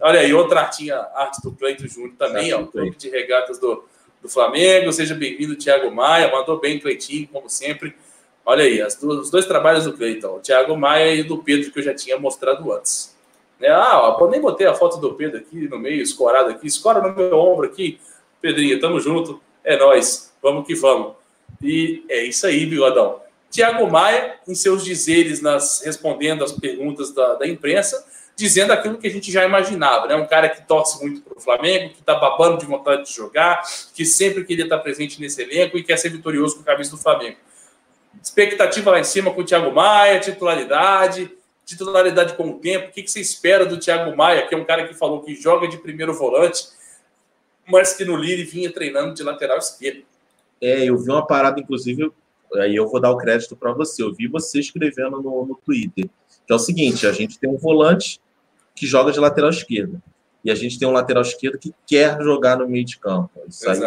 Olha 0.00 0.18
aí, 0.18 0.34
outra 0.34 0.62
artinha, 0.62 0.96
arte 1.14 1.40
do 1.40 1.52
Cleito 1.52 1.86
Júnior 1.86 2.14
também, 2.18 2.52
ó, 2.52 2.66
clube 2.66 2.96
de 2.96 3.08
regatas 3.08 3.60
do, 3.60 3.84
do 4.20 4.28
Flamengo. 4.28 4.92
Seja 4.92 5.14
bem-vindo, 5.14 5.54
Thiago 5.54 5.88
Maia. 5.88 6.32
Mandou 6.32 6.58
bem, 6.58 6.80
Cleitinho, 6.80 7.28
como 7.28 7.48
sempre. 7.48 7.94
Olha 8.44 8.64
aí, 8.64 8.82
as 8.82 8.96
duas, 8.96 9.20
os 9.20 9.30
dois 9.30 9.46
trabalhos 9.46 9.84
do 9.84 9.92
Cleiton, 9.92 10.38
o 10.38 10.40
Thiago 10.40 10.76
Maia 10.76 11.14
e 11.14 11.22
do 11.22 11.38
Pedro, 11.38 11.70
que 11.70 11.78
eu 11.78 11.84
já 11.84 11.94
tinha 11.94 12.18
mostrado 12.18 12.72
antes. 12.72 13.16
É, 13.60 13.70
ah, 13.70 14.16
ó, 14.18 14.26
nem 14.26 14.40
botei 14.40 14.66
a 14.66 14.74
foto 14.74 14.96
do 14.96 15.14
Pedro 15.14 15.38
aqui 15.38 15.68
no 15.68 15.78
meio, 15.78 16.02
escorado 16.02 16.50
aqui, 16.50 16.66
escora 16.66 17.00
no 17.00 17.14
meu 17.14 17.38
ombro 17.38 17.66
aqui. 17.66 18.00
Pedrinho, 18.40 18.80
tamo 18.80 18.98
junto, 18.98 19.40
é 19.62 19.76
nós, 19.76 20.34
vamos 20.42 20.66
que 20.66 20.74
vamos. 20.74 21.12
E 21.62 22.04
é 22.08 22.24
isso 22.24 22.44
aí, 22.48 22.66
bigodão. 22.66 23.22
Tiago 23.52 23.86
Maia, 23.86 24.36
em 24.48 24.54
seus 24.54 24.82
dizeres, 24.82 25.42
nas, 25.42 25.82
respondendo 25.84 26.42
às 26.42 26.52
perguntas 26.52 27.12
da, 27.12 27.34
da, 27.34 27.46
imprensa, 27.46 28.02
dizendo 28.34 28.72
aquilo 28.72 28.96
que 28.96 29.06
a 29.06 29.10
gente 29.10 29.30
já 29.30 29.44
imaginava, 29.44 30.06
né? 30.06 30.16
Um 30.16 30.26
cara 30.26 30.48
que 30.48 30.66
torce 30.66 31.04
muito 31.04 31.20
para 31.20 31.36
o 31.36 31.40
Flamengo, 31.40 31.90
que 31.92 32.00
está 32.00 32.14
babando 32.14 32.56
de 32.56 32.64
vontade 32.64 33.04
de 33.04 33.12
jogar, 33.12 33.62
que 33.94 34.06
sempre 34.06 34.42
queria 34.44 34.64
estar 34.64 34.78
presente 34.78 35.20
nesse 35.20 35.42
elenco 35.42 35.76
e 35.76 35.84
quer 35.84 35.98
ser 35.98 36.08
vitorioso 36.08 36.56
com 36.56 36.62
a 36.62 36.64
camisa 36.64 36.92
do 36.92 36.96
Flamengo. 36.96 37.36
Expectativa 38.22 38.90
lá 38.90 39.00
em 39.00 39.04
cima 39.04 39.30
com 39.30 39.42
o 39.42 39.44
Thiago 39.44 39.70
Maia, 39.70 40.18
titularidade, 40.18 41.30
titularidade 41.66 42.32
com 42.34 42.48
o 42.48 42.58
tempo. 42.58 42.88
O 42.88 42.90
que, 42.90 43.02
que 43.02 43.10
você 43.10 43.20
espera 43.20 43.66
do 43.66 43.78
Thiago 43.78 44.16
Maia, 44.16 44.46
que 44.46 44.54
é 44.54 44.58
um 44.58 44.64
cara 44.64 44.88
que 44.88 44.94
falou 44.94 45.20
que 45.20 45.34
joga 45.34 45.68
de 45.68 45.76
primeiro 45.76 46.14
volante, 46.14 46.68
mas 47.66 47.92
que 47.92 48.02
no 48.02 48.16
Lille 48.16 48.44
vinha 48.44 48.72
treinando 48.72 49.12
de 49.12 49.22
lateral 49.22 49.58
esquerdo? 49.58 50.04
É, 50.58 50.84
eu 50.84 50.96
vi 50.96 51.10
uma 51.10 51.26
parada, 51.26 51.60
inclusive, 51.60 52.10
aí 52.56 52.74
eu 52.74 52.88
vou 52.88 53.00
dar 53.00 53.10
o 53.10 53.16
crédito 53.16 53.56
para 53.56 53.72
você. 53.72 54.02
Eu 54.02 54.12
vi 54.12 54.26
você 54.26 54.60
escrevendo 54.60 55.22
no, 55.22 55.46
no 55.46 55.54
Twitter, 55.64 56.08
que 56.46 56.52
é 56.52 56.54
o 56.54 56.58
seguinte: 56.58 57.06
a 57.06 57.12
gente 57.12 57.38
tem 57.38 57.48
um 57.48 57.56
volante 57.56 58.20
que 58.74 58.86
joga 58.86 59.12
de 59.12 59.20
lateral 59.20 59.50
esquerda. 59.50 60.02
E 60.44 60.50
a 60.50 60.54
gente 60.54 60.78
tem 60.78 60.88
um 60.88 60.92
lateral 60.92 61.22
esquerdo 61.22 61.58
que 61.58 61.72
quer 61.86 62.20
jogar 62.20 62.58
no 62.58 62.68
meio 62.68 62.84
de 62.84 62.98
campo. 62.98 63.30
Isso 63.48 63.68
aí 63.68 63.78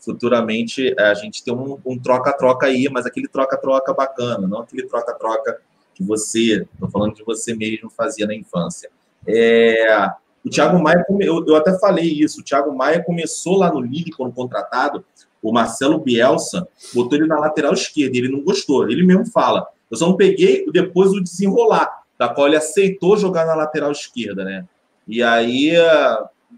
futuramente 0.00 0.94
a 0.98 1.14
gente 1.14 1.44
tem 1.44 1.54
um 1.54 1.98
troca-troca 1.98 2.66
um 2.66 2.70
aí, 2.70 2.88
mas 2.90 3.06
aquele 3.06 3.28
troca-troca 3.28 3.92
bacana, 3.92 4.48
não 4.48 4.60
aquele 4.60 4.86
troca-troca 4.88 5.60
que 5.94 6.02
você, 6.02 6.66
estou 6.72 6.90
falando 6.90 7.14
de 7.14 7.22
você 7.22 7.54
mesmo, 7.54 7.90
fazia 7.90 8.26
na 8.26 8.34
infância. 8.34 8.90
É, 9.26 10.10
o 10.44 10.48
Thiago 10.48 10.82
Maia, 10.82 11.04
eu, 11.20 11.44
eu 11.46 11.54
até 11.54 11.78
falei 11.78 12.06
isso, 12.06 12.40
o 12.40 12.44
Thiago 12.44 12.74
Maia 12.74 13.04
começou 13.04 13.58
lá 13.58 13.70
no 13.70 13.80
Lille, 13.80 14.10
quando 14.10 14.32
contratado, 14.32 15.04
o 15.42 15.52
Marcelo 15.52 15.98
Bielsa 15.98 16.68
botou 16.94 17.18
ele 17.18 17.26
na 17.26 17.38
lateral 17.38 17.72
esquerda, 17.72 18.16
ele 18.16 18.28
não 18.28 18.42
gostou, 18.42 18.90
ele 18.90 19.02
mesmo 19.02 19.26
fala, 19.26 19.66
eu 19.90 19.96
só 19.96 20.06
não 20.06 20.16
peguei 20.16 20.70
depois 20.70 21.10
o 21.12 21.20
desenrolar, 21.20 22.02
da 22.18 22.28
qual 22.28 22.46
ele 22.46 22.56
aceitou 22.56 23.16
jogar 23.16 23.46
na 23.46 23.54
lateral 23.54 23.90
esquerda, 23.90 24.44
né? 24.44 24.66
E 25.08 25.22
aí 25.22 25.72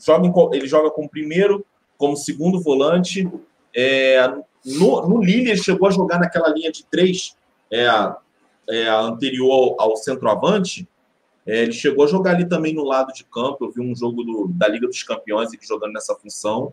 joga 0.05 0.27
em, 0.27 0.33
ele 0.57 0.67
joga 0.67 0.91
como 0.91 1.09
primeiro, 1.09 1.65
como 1.97 2.17
segundo 2.17 2.61
volante. 2.61 3.31
É, 3.75 4.27
no, 4.65 5.09
no 5.09 5.23
Lille 5.23 5.51
ele 5.51 5.63
chegou 5.63 5.89
a 5.89 5.91
jogar 5.91 6.19
naquela 6.19 6.49
linha 6.49 6.71
de 6.71 6.85
três, 6.85 7.37
é, 7.71 7.87
é, 8.69 8.89
anterior 8.89 9.77
ao, 9.79 9.91
ao 9.91 9.97
centroavante. 9.97 10.89
É, 11.47 11.63
ele 11.63 11.73
chegou 11.73 12.05
a 12.05 12.09
jogar 12.09 12.33
ali 12.33 12.49
também 12.49 12.75
no 12.75 12.85
lado 12.85 13.13
de 13.13 13.25
campo. 13.25 13.65
Eu 13.65 13.71
vi 13.71 13.81
um 13.81 13.95
jogo 13.95 14.23
do, 14.23 14.49
da 14.49 14.69
Liga 14.69 14.87
dos 14.87 15.03
Campeões 15.03 15.53
ele 15.53 15.63
jogando 15.63 15.93
nessa 15.93 16.15
função. 16.15 16.73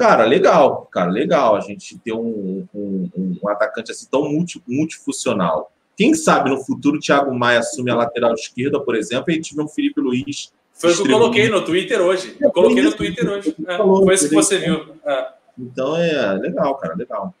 Cara, 0.00 0.24
legal, 0.24 0.88
cara, 0.90 1.10
legal 1.10 1.54
a 1.54 1.60
gente 1.60 1.98
ter 1.98 2.14
um, 2.14 2.66
um, 2.74 3.10
um 3.14 3.48
atacante 3.50 3.92
assim 3.92 4.08
tão 4.10 4.30
multi, 4.30 4.58
multifuncional. 4.66 5.70
Quem 5.94 6.14
sabe 6.14 6.48
no 6.48 6.64
futuro 6.64 6.96
o 6.96 6.98
Thiago 6.98 7.34
Maia 7.34 7.58
assume 7.58 7.90
a 7.90 7.96
lateral 7.96 8.32
esquerda, 8.32 8.80
por 8.80 8.96
exemplo, 8.96 9.26
e 9.28 9.32
a 9.32 9.34
gente 9.34 9.54
vê 9.54 9.60
um 9.60 9.68
Felipe 9.68 10.00
Luiz. 10.00 10.54
Foi 10.72 10.90
o 10.90 10.96
que 10.96 11.02
eu 11.02 11.18
coloquei 11.18 11.50
no 11.50 11.62
Twitter 11.62 12.00
hoje. 12.00 12.34
Eu 12.40 12.50
coloquei 12.50 12.82
no 12.82 12.92
Twitter 12.92 13.28
hoje. 13.30 13.54
É, 13.68 13.76
foi 13.76 14.14
isso 14.14 14.30
que 14.30 14.34
você 14.34 14.56
viu. 14.56 14.94
É. 15.04 15.32
Então 15.58 15.94
é 15.94 16.32
legal, 16.32 16.74
cara, 16.76 16.94
legal. 16.94 17.34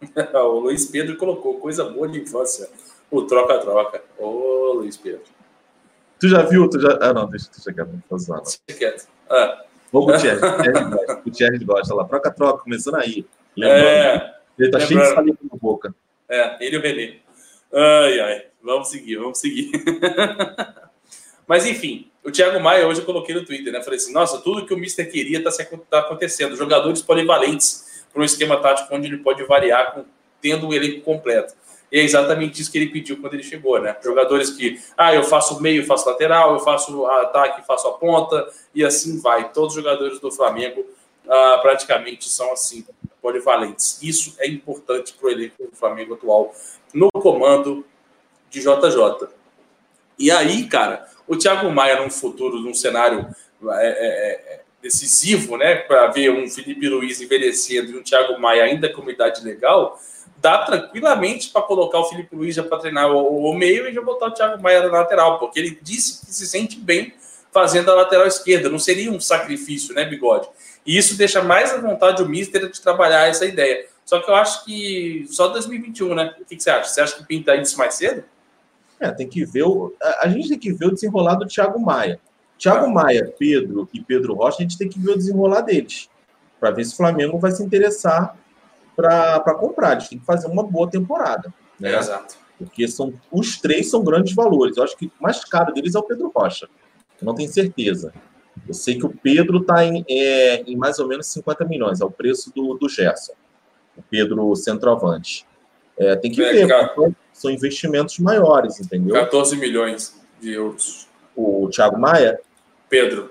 o 0.32 0.60
Luiz 0.60 0.86
Pedro 0.86 1.18
colocou 1.18 1.60
coisa 1.60 1.84
boa 1.84 2.08
de 2.08 2.18
infância. 2.18 2.66
O 3.10 3.24
troca-troca. 3.24 4.02
Ô, 4.18 4.72
Luiz 4.76 4.96
Pedro. 4.96 5.20
Tu 6.18 6.28
já 6.28 6.40
viu? 6.40 6.66
Tu 6.70 6.80
já... 6.80 6.98
Ah, 6.98 7.12
não, 7.12 7.28
deixa, 7.28 7.50
deixa 7.54 7.74
quieto, 7.74 7.92
não 7.92 8.02
tô 8.08 8.16
zoando. 8.16 8.44
Deixa 8.66 8.78
quieto. 8.78 9.06
Ah. 9.28 9.65
Ô, 9.92 10.04
Gutierrez, 10.04 10.40
o 10.42 11.22
Gutierrez 11.22 11.62
gosta 11.62 11.94
lá. 11.94 12.04
Troca-troca, 12.04 12.64
começando 12.64 12.96
aí. 12.96 13.24
Lembrando. 13.56 13.86
É, 13.86 14.34
ele 14.58 14.70
tá 14.70 14.78
lembrando. 14.78 14.86
cheio 14.86 15.00
de 15.00 15.14
saliva 15.14 15.38
na 15.50 15.58
boca. 15.58 15.94
É, 16.28 16.64
ele 16.64 16.76
e 16.76 16.78
o 16.78 16.82
Renê. 16.82 17.18
Ai, 17.72 18.20
ai. 18.20 18.46
Vamos 18.62 18.88
seguir, 18.88 19.16
vamos 19.16 19.38
seguir. 19.38 19.70
Mas, 21.46 21.64
enfim, 21.64 22.10
o 22.24 22.30
Thiago 22.32 22.58
Maia, 22.58 22.88
hoje 22.88 23.00
eu 23.00 23.06
coloquei 23.06 23.32
no 23.32 23.44
Twitter, 23.44 23.72
né? 23.72 23.80
Falei 23.80 23.98
assim, 23.98 24.12
nossa, 24.12 24.38
tudo 24.38 24.66
que 24.66 24.74
o 24.74 24.76
Mister 24.76 25.08
queria 25.08 25.38
está 25.38 25.52
tá 25.88 26.00
acontecendo. 26.00 26.56
Jogadores 26.56 27.00
polivalentes 27.00 28.04
para 28.12 28.20
um 28.20 28.24
esquema 28.24 28.60
tático 28.60 28.92
onde 28.92 29.06
ele 29.06 29.18
pode 29.18 29.44
variar 29.44 29.94
com, 29.94 30.04
tendo 30.40 30.66
o 30.66 30.74
elenco 30.74 31.02
completo. 31.02 31.54
E 31.96 31.98
é 31.98 32.02
exatamente 32.02 32.60
isso 32.60 32.70
que 32.70 32.76
ele 32.76 32.90
pediu 32.90 33.16
quando 33.18 33.32
ele 33.32 33.42
chegou, 33.42 33.80
né? 33.80 33.96
Jogadores 34.04 34.50
que, 34.50 34.78
ah, 34.98 35.14
eu 35.14 35.24
faço 35.24 35.62
meio, 35.62 35.82
faço 35.86 36.06
lateral, 36.06 36.52
eu 36.52 36.58
faço 36.58 37.06
ataque, 37.06 37.66
faço 37.66 37.88
a 37.88 37.94
ponta, 37.94 38.46
e 38.74 38.84
assim 38.84 39.18
vai. 39.18 39.50
Todos 39.50 39.74
os 39.74 39.82
jogadores 39.82 40.20
do 40.20 40.30
Flamengo 40.30 40.84
ah, 41.26 41.58
praticamente 41.62 42.28
são 42.28 42.52
assim, 42.52 42.84
polivalentes. 43.22 43.98
Isso 44.02 44.36
é 44.38 44.46
importante 44.46 45.14
para 45.14 45.26
o 45.26 45.30
elenco 45.30 45.70
do 45.70 45.74
Flamengo 45.74 46.12
atual, 46.12 46.54
no 46.92 47.10
comando 47.10 47.82
de 48.50 48.60
JJ. 48.60 49.28
E 50.18 50.30
aí, 50.30 50.68
cara, 50.68 51.08
o 51.26 51.34
Thiago 51.34 51.70
Maia, 51.70 52.02
num 52.02 52.10
futuro, 52.10 52.60
num 52.60 52.74
cenário 52.74 53.26
é, 53.70 54.52
é 54.52 54.60
decisivo, 54.82 55.56
né, 55.56 55.76
para 55.76 56.08
ver 56.08 56.30
um 56.30 56.46
Felipe 56.46 56.90
Luiz 56.90 57.22
envelhecendo 57.22 57.92
e 57.92 57.96
um 57.96 58.02
Thiago 58.02 58.38
Maia 58.38 58.64
ainda 58.64 58.92
com 58.92 59.00
uma 59.00 59.10
idade 59.10 59.42
legal, 59.42 59.98
dá 60.38 60.58
tranquilamente 60.58 61.50
para 61.50 61.62
colocar 61.62 61.98
o 61.98 62.04
Felipe 62.04 62.34
Luiz 62.34 62.56
para 62.56 62.78
treinar 62.78 63.10
o, 63.10 63.50
o, 63.50 63.54
meio 63.54 63.88
e 63.88 63.92
já 63.92 64.00
botar 64.00 64.26
o 64.26 64.30
Thiago 64.30 64.62
Maia 64.62 64.82
na 64.82 64.98
lateral, 64.98 65.38
porque 65.38 65.58
ele 65.58 65.78
disse 65.82 66.24
que 66.24 66.32
se 66.32 66.46
sente 66.46 66.78
bem 66.78 67.14
fazendo 67.52 67.90
a 67.90 67.94
lateral 67.94 68.26
esquerda. 68.26 68.68
Não 68.68 68.78
seria 68.78 69.10
um 69.10 69.18
sacrifício, 69.18 69.94
né, 69.94 70.04
Bigode? 70.04 70.48
E 70.84 70.96
isso 70.96 71.16
deixa 71.16 71.42
mais 71.42 71.72
à 71.72 71.78
vontade 71.78 72.22
o 72.22 72.28
Mister 72.28 72.70
de 72.70 72.80
trabalhar 72.80 73.28
essa 73.28 73.44
ideia. 73.44 73.86
Só 74.04 74.20
que 74.20 74.30
eu 74.30 74.34
acho 74.36 74.64
que 74.64 75.26
só 75.30 75.48
2021, 75.48 76.14
né? 76.14 76.34
O 76.40 76.44
que, 76.44 76.56
que 76.56 76.62
você 76.62 76.70
acha? 76.70 76.88
Você 76.88 77.00
acha 77.00 77.16
que 77.16 77.24
pinta 77.24 77.56
isso 77.56 77.76
mais 77.76 77.94
cedo? 77.94 78.22
É, 79.00 79.10
tem 79.10 79.28
que 79.28 79.44
ver 79.44 79.64
o. 79.64 79.92
A 80.20 80.28
gente 80.28 80.48
tem 80.48 80.58
que 80.58 80.72
ver 80.72 80.86
o 80.86 80.94
desenrolar 80.94 81.34
do 81.34 81.46
Thiago 81.46 81.80
Maia. 81.80 82.20
Thiago 82.58 82.88
Maia, 82.88 83.34
Pedro 83.38 83.88
e 83.92 84.00
Pedro 84.00 84.34
Rocha, 84.34 84.58
a 84.58 84.62
gente 84.62 84.78
tem 84.78 84.88
que 84.88 84.98
ver 84.98 85.12
o 85.12 85.16
desenrolar 85.16 85.62
deles. 85.62 86.08
Para 86.58 86.70
ver 86.70 86.84
se 86.84 86.94
o 86.94 86.96
Flamengo 86.96 87.38
vai 87.38 87.50
se 87.50 87.62
interessar 87.62 88.36
para 88.96 89.54
comprar. 89.54 89.92
Eles 89.92 90.08
têm 90.08 90.18
que 90.18 90.24
fazer 90.24 90.48
uma 90.48 90.62
boa 90.62 90.90
temporada. 90.90 91.52
Né? 91.78 91.92
É, 91.92 91.98
exato. 91.98 92.36
Porque 92.58 92.88
são, 92.88 93.12
os 93.30 93.60
três 93.60 93.90
são 93.90 94.02
grandes 94.02 94.34
valores. 94.34 94.76
Eu 94.76 94.82
acho 94.82 94.96
que 94.96 95.06
o 95.06 95.12
mais 95.20 95.44
caro 95.44 95.72
deles 95.74 95.94
é 95.94 95.98
o 95.98 96.02
Pedro 96.02 96.32
Rocha. 96.34 96.66
Eu 97.20 97.26
não 97.26 97.34
tenho 97.34 97.50
certeza. 97.50 98.12
Eu 98.66 98.74
sei 98.74 98.96
que 98.96 99.04
o 99.04 99.10
Pedro 99.10 99.58
está 99.58 99.84
em, 99.84 100.04
é, 100.08 100.62
em 100.62 100.76
mais 100.76 100.98
ou 100.98 101.06
menos 101.06 101.26
50 101.26 101.64
milhões, 101.66 102.00
é 102.00 102.04
o 102.04 102.10
preço 102.10 102.52
do, 102.54 102.74
do 102.74 102.88
Gerson, 102.88 103.34
o 103.96 104.02
Pedro 104.02 104.54
centroavante. 104.56 105.46
É, 105.98 106.16
tem 106.16 106.30
que 106.30 106.42
é, 106.42 106.52
ver, 106.52 106.68
cara, 106.68 106.94
são 107.32 107.50
investimentos 107.50 108.18
maiores, 108.18 108.80
entendeu? 108.80 109.14
14 109.14 109.56
milhões 109.56 110.18
de 110.40 110.52
euros. 110.52 111.06
O 111.34 111.68
Thiago 111.68 111.98
Maia? 111.98 112.40
Pedro. 112.88 113.30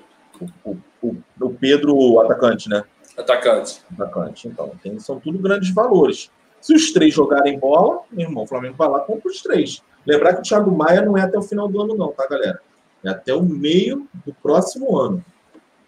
O, 0.64 0.78
o, 1.02 1.16
o 1.42 1.50
Pedro, 1.50 1.96
o 1.96 2.20
atacante, 2.20 2.70
né? 2.70 2.84
Atacante. 3.18 3.82
Atacante, 3.94 4.48
então. 4.48 4.72
Tem, 4.82 5.00
são 5.00 5.20
tudo 5.20 5.40
grandes 5.40 5.74
valores. 5.74 6.30
Se 6.62 6.74
os 6.74 6.92
três 6.92 7.14
jogarem 7.14 7.60
bola, 7.60 8.02
meu 8.12 8.28
irmão, 8.28 8.44
o 8.44 8.48
Flamengo 8.48 8.76
vai 8.76 8.90
lá 8.90 9.00
compra 9.00 9.30
os 9.30 9.42
três. 9.42 9.82
Lembrar 10.06 10.34
que 10.34 10.40
o 10.40 10.44
Thiago 10.44 10.72
Maia 10.72 11.02
não 11.02 11.18
é 11.18 11.22
até 11.22 11.38
o 11.38 11.42
final 11.42 11.68
do 11.68 11.82
ano, 11.82 11.96
não, 11.96 12.12
tá, 12.12 12.28
galera? 12.28 12.60
É 13.04 13.10
até 13.10 13.34
o 13.34 13.44
meio 13.44 14.08
do 14.26 14.34
próximo 14.34 14.98
ano. 14.98 15.24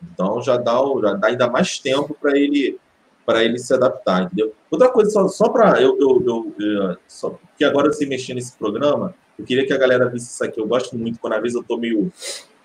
Então 0.01 0.41
já 0.41 0.57
dá, 0.57 0.77
já 1.01 1.13
dá 1.13 1.27
ainda 1.27 1.49
mais 1.49 1.79
tempo 1.79 2.15
para 2.19 2.37
ele 2.37 2.79
para 3.25 3.43
ele 3.43 3.59
se 3.59 3.73
adaptar, 3.73 4.23
entendeu? 4.23 4.53
Outra 4.71 4.87
coisa, 4.87 5.11
só, 5.11 5.27
só 5.27 5.49
para 5.49 5.81
eu, 5.81 5.99
eu, 5.99 6.23
eu, 6.25 6.55
eu 6.57 6.97
só, 7.09 7.37
que 7.57 7.65
agora 7.65 7.87
eu 7.87 7.93
sei 7.93 8.07
mexer 8.07 8.33
nesse 8.33 8.57
programa, 8.57 9.13
eu 9.37 9.43
queria 9.43 9.67
que 9.67 9.73
a 9.73 9.77
galera 9.77 10.07
visse 10.07 10.31
isso 10.31 10.43
aqui. 10.45 10.61
Eu 10.61 10.65
gosto 10.65 10.97
muito, 10.97 11.19
quando 11.19 11.33
às 11.33 11.41
vezes 11.41 11.55
eu 11.57 11.63
tô 11.63 11.77
meio, 11.77 12.09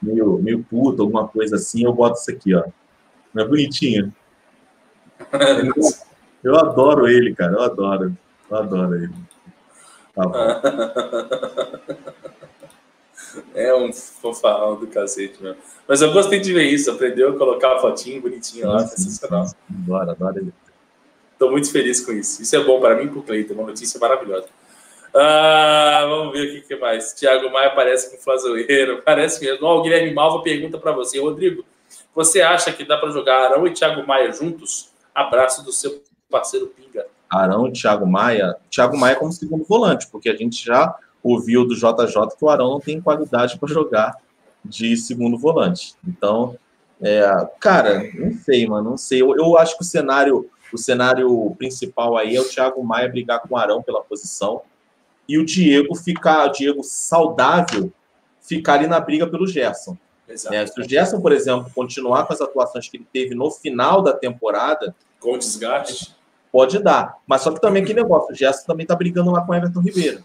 meio, 0.00 0.38
meio 0.38 0.64
puto, 0.70 1.02
alguma 1.02 1.26
coisa 1.26 1.56
assim, 1.56 1.84
eu 1.84 1.92
boto 1.92 2.20
isso 2.20 2.30
aqui, 2.30 2.54
ó. 2.54 2.62
Não 3.34 3.42
é 3.42 3.48
bonitinho? 3.48 4.14
Eu 6.42 6.56
adoro 6.56 7.06
ele, 7.06 7.34
cara. 7.34 7.52
Eu 7.52 7.62
adoro. 7.62 8.16
Eu 8.50 8.56
adoro 8.56 8.94
ele. 8.96 9.10
Tá 10.14 10.22
é 13.54 13.74
um 13.74 13.92
fofarrão 13.92 14.76
do 14.76 14.86
cacete 14.86 15.42
mesmo. 15.42 15.56
Mas 15.86 16.02
eu 16.02 16.12
gostei 16.12 16.40
de 16.40 16.52
ver 16.52 16.64
isso. 16.64 16.90
Aprendeu 16.90 17.30
a 17.30 17.38
colocar 17.38 17.76
a 17.76 17.78
fotinho 17.78 18.20
bonitinho 18.20 18.68
lá. 18.68 18.80
Sensacional. 18.80 19.46
Adoro 20.00 20.38
ele. 20.38 20.52
Estou 21.32 21.50
muito 21.50 21.70
feliz 21.70 22.00
com 22.00 22.12
isso. 22.12 22.42
Isso 22.42 22.54
é 22.56 22.62
bom 22.62 22.80
para 22.80 22.96
mim 22.96 23.04
e 23.04 23.08
para 23.08 23.18
o 23.18 23.22
Cleiton. 23.22 23.54
Uma 23.54 23.68
notícia 23.68 23.98
maravilhosa. 23.98 24.48
Ah, 25.14 26.04
vamos 26.08 26.32
ver 26.32 26.58
o 26.58 26.62
que, 26.62 26.76
mais. 26.76 27.12
Tiago 27.14 27.50
Maia 27.50 27.68
aparece 27.68 28.10
com 28.10 28.22
flazoeiro. 28.22 29.02
Parece 29.06 29.44
mesmo. 29.44 29.66
Oh, 29.66 29.78
o 29.78 29.82
Guilherme 29.82 30.12
Malva 30.12 30.42
pergunta 30.42 30.78
para 30.78 30.92
você. 30.92 31.20
Rodrigo, 31.20 31.64
você 32.14 32.40
acha 32.40 32.72
que 32.72 32.84
dá 32.84 32.96
para 32.96 33.10
jogar 33.10 33.46
Arão 33.46 33.66
e 33.66 33.72
Thiago 33.72 34.06
Maia 34.06 34.32
juntos? 34.32 34.91
Abraço 35.14 35.64
do 35.64 35.72
seu 35.72 36.02
parceiro 36.30 36.68
Pinga. 36.68 37.06
Arão 37.30 37.68
e 37.68 37.72
Thiago 37.72 38.06
Maia. 38.06 38.56
Thiago 38.70 38.96
Maia 38.96 39.16
como 39.16 39.32
segundo 39.32 39.64
volante, 39.64 40.06
porque 40.08 40.28
a 40.28 40.36
gente 40.36 40.64
já 40.64 40.94
ouviu 41.22 41.66
do 41.66 41.74
JJ 41.74 42.36
que 42.36 42.44
o 42.44 42.48
Arão 42.48 42.70
não 42.70 42.80
tem 42.80 43.00
qualidade 43.00 43.58
para 43.58 43.72
jogar 43.72 44.16
de 44.64 44.96
segundo 44.96 45.38
volante. 45.38 45.94
Então, 46.06 46.56
é, 47.00 47.48
cara, 47.58 48.02
não 48.14 48.32
sei, 48.32 48.66
mano, 48.66 48.90
não 48.90 48.96
sei. 48.96 49.22
Eu, 49.22 49.36
eu, 49.36 49.58
acho 49.58 49.76
que 49.76 49.82
o 49.82 49.86
cenário, 49.86 50.48
o 50.72 50.78
cenário 50.78 51.54
principal 51.56 52.16
aí 52.16 52.36
é 52.36 52.40
o 52.40 52.48
Thiago 52.48 52.82
Maia 52.84 53.08
brigar 53.08 53.40
com 53.40 53.54
o 53.54 53.58
Arão 53.58 53.82
pela 53.82 54.02
posição 54.02 54.62
e 55.28 55.38
o 55.38 55.44
Diego 55.44 55.94
ficar, 55.94 56.48
o 56.48 56.52
Diego 56.52 56.82
saudável, 56.82 57.92
ficar 58.40 58.74
ali 58.74 58.86
na 58.86 59.00
briga 59.00 59.26
pelo 59.26 59.46
Gerson. 59.46 59.96
É, 60.51 60.66
se 60.66 60.80
o 60.80 60.89
Gerson, 60.89 61.20
por 61.20 61.33
exemplo, 61.33 61.70
continuar 61.74 62.26
com 62.26 62.33
as 62.33 62.41
atuações 62.41 62.89
que 62.89 62.97
ele 62.97 63.07
teve 63.12 63.35
no 63.35 63.51
final 63.51 64.03
da 64.03 64.12
temporada. 64.12 64.95
Com 65.20 65.39
desgaste. 65.39 66.14
Pode 66.51 66.78
dar. 66.83 67.18
Mas 67.26 67.43
só 67.43 67.51
que 67.51 67.61
também 67.61 67.85
que 67.85 67.95
negócio, 67.95 68.33
o 68.33 68.35
Gerson 68.35 68.66
também 68.66 68.85
está 68.85 68.95
brigando 68.95 69.30
lá 69.30 69.41
com 69.41 69.53
o 69.53 69.55
Everton 69.55 69.80
Ribeiro. 69.80 70.22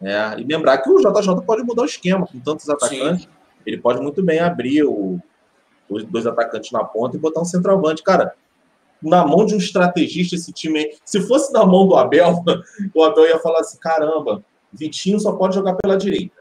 É, 0.00 0.40
e 0.40 0.44
lembrar 0.44 0.78
que 0.78 0.90
o 0.90 0.98
JJ 0.98 1.42
pode 1.46 1.62
mudar 1.62 1.82
o 1.82 1.86
esquema 1.86 2.26
com 2.26 2.40
tantos 2.40 2.68
atacantes. 2.68 3.24
Sim. 3.24 3.28
Ele 3.64 3.78
pode 3.78 4.00
muito 4.00 4.22
bem 4.22 4.40
abrir 4.40 4.82
o, 4.82 5.20
os 5.88 6.04
dois 6.04 6.26
atacantes 6.26 6.72
na 6.72 6.82
ponta 6.82 7.16
e 7.16 7.20
botar 7.20 7.40
um 7.40 7.44
centroavante. 7.44 8.02
Cara, 8.02 8.34
na 9.02 9.26
mão 9.26 9.44
de 9.44 9.54
um 9.54 9.58
estrategista 9.58 10.36
esse 10.36 10.52
time 10.52 10.78
aí. 10.78 10.96
Se 11.04 11.20
fosse 11.20 11.52
na 11.52 11.64
mão 11.64 11.86
do 11.86 11.96
Abel, 11.96 12.42
o 12.94 13.04
Abel 13.04 13.26
ia 13.26 13.38
falar 13.38 13.60
assim: 13.60 13.78
caramba, 13.78 14.44
Vitinho 14.72 15.18
só 15.20 15.32
pode 15.32 15.54
jogar 15.54 15.74
pela 15.74 15.96
direita. 15.96 16.36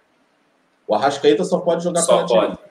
O 0.87 0.95
Arrascaeta 0.95 1.43
só 1.43 1.59
pode 1.59 1.83
jogar 1.83 2.01
só 2.01 2.17
pela 2.17 2.27
pode. 2.27 2.41
direita. 2.41 2.70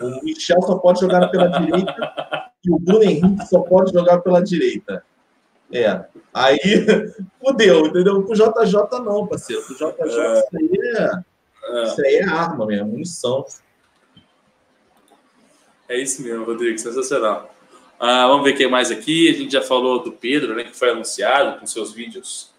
O 0.00 0.24
Michel 0.24 0.60
só 0.62 0.76
pode 0.76 1.00
jogar 1.00 1.28
pela 1.28 1.48
direita 1.48 2.50
e 2.64 2.70
o 2.70 2.78
Bruno 2.78 3.02
Henrique 3.02 3.46
só 3.46 3.60
pode 3.60 3.92
jogar 3.92 4.18
pela 4.18 4.42
direita. 4.42 5.04
É. 5.72 6.04
Aí, 6.32 6.58
fudeu, 7.44 7.86
entendeu? 7.86 8.22
Pro 8.22 8.34
JJ 8.34 9.00
não, 9.04 9.26
parceiro. 9.26 9.62
Pro 9.62 9.74
JJ 9.74 9.94
é. 10.00 10.38
isso 10.38 10.56
aí 10.56 10.70
é, 10.82 11.22
é. 11.64 11.84
Isso 11.84 12.00
aí 12.00 12.14
é 12.16 12.24
arma 12.24 12.66
mesmo, 12.66 12.86
munição. 12.86 13.44
É 15.88 15.96
isso 15.98 16.22
mesmo, 16.22 16.44
Rodrigo, 16.44 16.78
sensacional. 16.78 17.54
Ah, 17.98 18.26
vamos 18.26 18.44
ver 18.44 18.52
quem 18.54 18.70
mais 18.70 18.90
aqui. 18.90 19.28
A 19.28 19.32
gente 19.32 19.52
já 19.52 19.62
falou 19.62 20.02
do 20.02 20.12
Pedro, 20.12 20.54
né, 20.54 20.64
que 20.64 20.76
foi 20.76 20.90
anunciado 20.90 21.58
com 21.58 21.66
seus 21.66 21.92
vídeos 21.92 22.52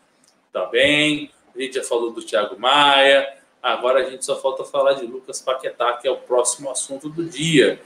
também. 0.52 1.32
A 1.56 1.62
gente 1.62 1.76
já 1.76 1.84
falou 1.84 2.12
do 2.12 2.22
Thiago 2.22 2.60
Maia. 2.60 3.39
Agora 3.62 4.00
a 4.00 4.10
gente 4.10 4.26
só 4.26 4.40
falta 4.40 4.64
falar 4.64 4.94
de 4.94 5.06
Lucas 5.06 5.42
Paquetá, 5.42 5.94
que 5.94 6.08
é 6.08 6.12
o 6.12 6.18
próximo 6.18 6.70
assunto 6.70 7.10
do 7.10 7.26
dia. 7.26 7.80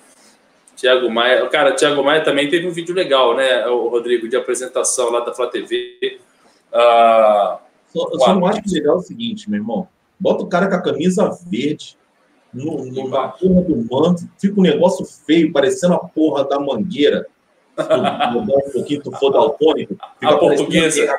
Tiago 0.76 1.10
Maia. 1.10 1.48
Cara, 1.50 1.74
Tiago 1.74 2.04
Maia 2.04 2.24
também 2.24 2.50
teve 2.50 2.68
um 2.68 2.72
vídeo 2.72 2.94
legal, 2.94 3.36
né, 3.36 3.66
o 3.68 3.88
Rodrigo, 3.88 4.28
de 4.28 4.36
apresentação 4.36 5.10
lá 5.10 5.22
da 5.22 5.34
Flá 5.34 5.48
TV. 5.48 6.20
Só, 6.72 8.10
eu 8.12 8.20
só 8.20 8.36
não 8.36 8.46
acho 8.46 8.62
legal 8.68 8.98
o 8.98 9.02
seguinte, 9.02 9.50
meu 9.50 9.60
irmão. 9.60 9.88
Bota 10.20 10.44
o 10.44 10.48
cara 10.48 10.68
com 10.68 10.76
a 10.76 10.82
camisa 10.82 11.30
verde 11.48 11.98
no, 12.54 12.86
no, 12.86 13.10
na 13.10 13.30
porra 13.30 13.62
do 13.62 13.88
manto, 13.90 14.30
fica 14.40 14.60
um 14.60 14.64
negócio 14.64 15.06
feio, 15.06 15.52
parecendo 15.52 15.96
a 15.96 16.00
porra 16.00 16.44
da 16.44 16.60
mangueira. 16.60 17.28
Se 17.76 17.88
tu 17.88 18.38
um 18.40 18.72
pouquinho, 18.72 19.02
tu 19.02 19.12
for 19.12 19.32
daltônico, 19.32 19.98
fica 20.20 20.34
a 20.34 20.38
portuguesa. 20.38 21.18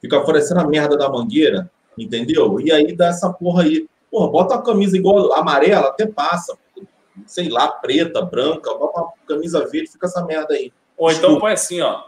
Fica 0.00 0.20
parecendo 0.20 0.60
a 0.60 0.66
merda 0.66 0.96
da 0.96 1.08
mangueira, 1.08 1.70
entendeu? 1.98 2.60
E 2.60 2.72
aí 2.72 2.94
dá 2.94 3.08
essa 3.08 3.32
porra 3.32 3.62
aí. 3.62 3.86
Porra, 4.10 4.30
bota 4.30 4.54
uma 4.54 4.62
camisa 4.62 4.96
igual 4.96 5.32
amarela, 5.32 5.88
até 5.88 6.06
passa 6.06 6.56
sei 7.24 7.48
lá, 7.48 7.68
preta, 7.68 8.20
branca, 8.20 8.74
bota 8.74 9.00
uma 9.00 9.12
camisa 9.26 9.66
verde, 9.66 9.90
fica 9.90 10.06
essa 10.06 10.24
merda 10.24 10.54
aí. 10.54 10.72
Ou 10.98 11.10
então 11.10 11.38
põe 11.38 11.52
assim, 11.52 11.80
ó. 11.80 12.04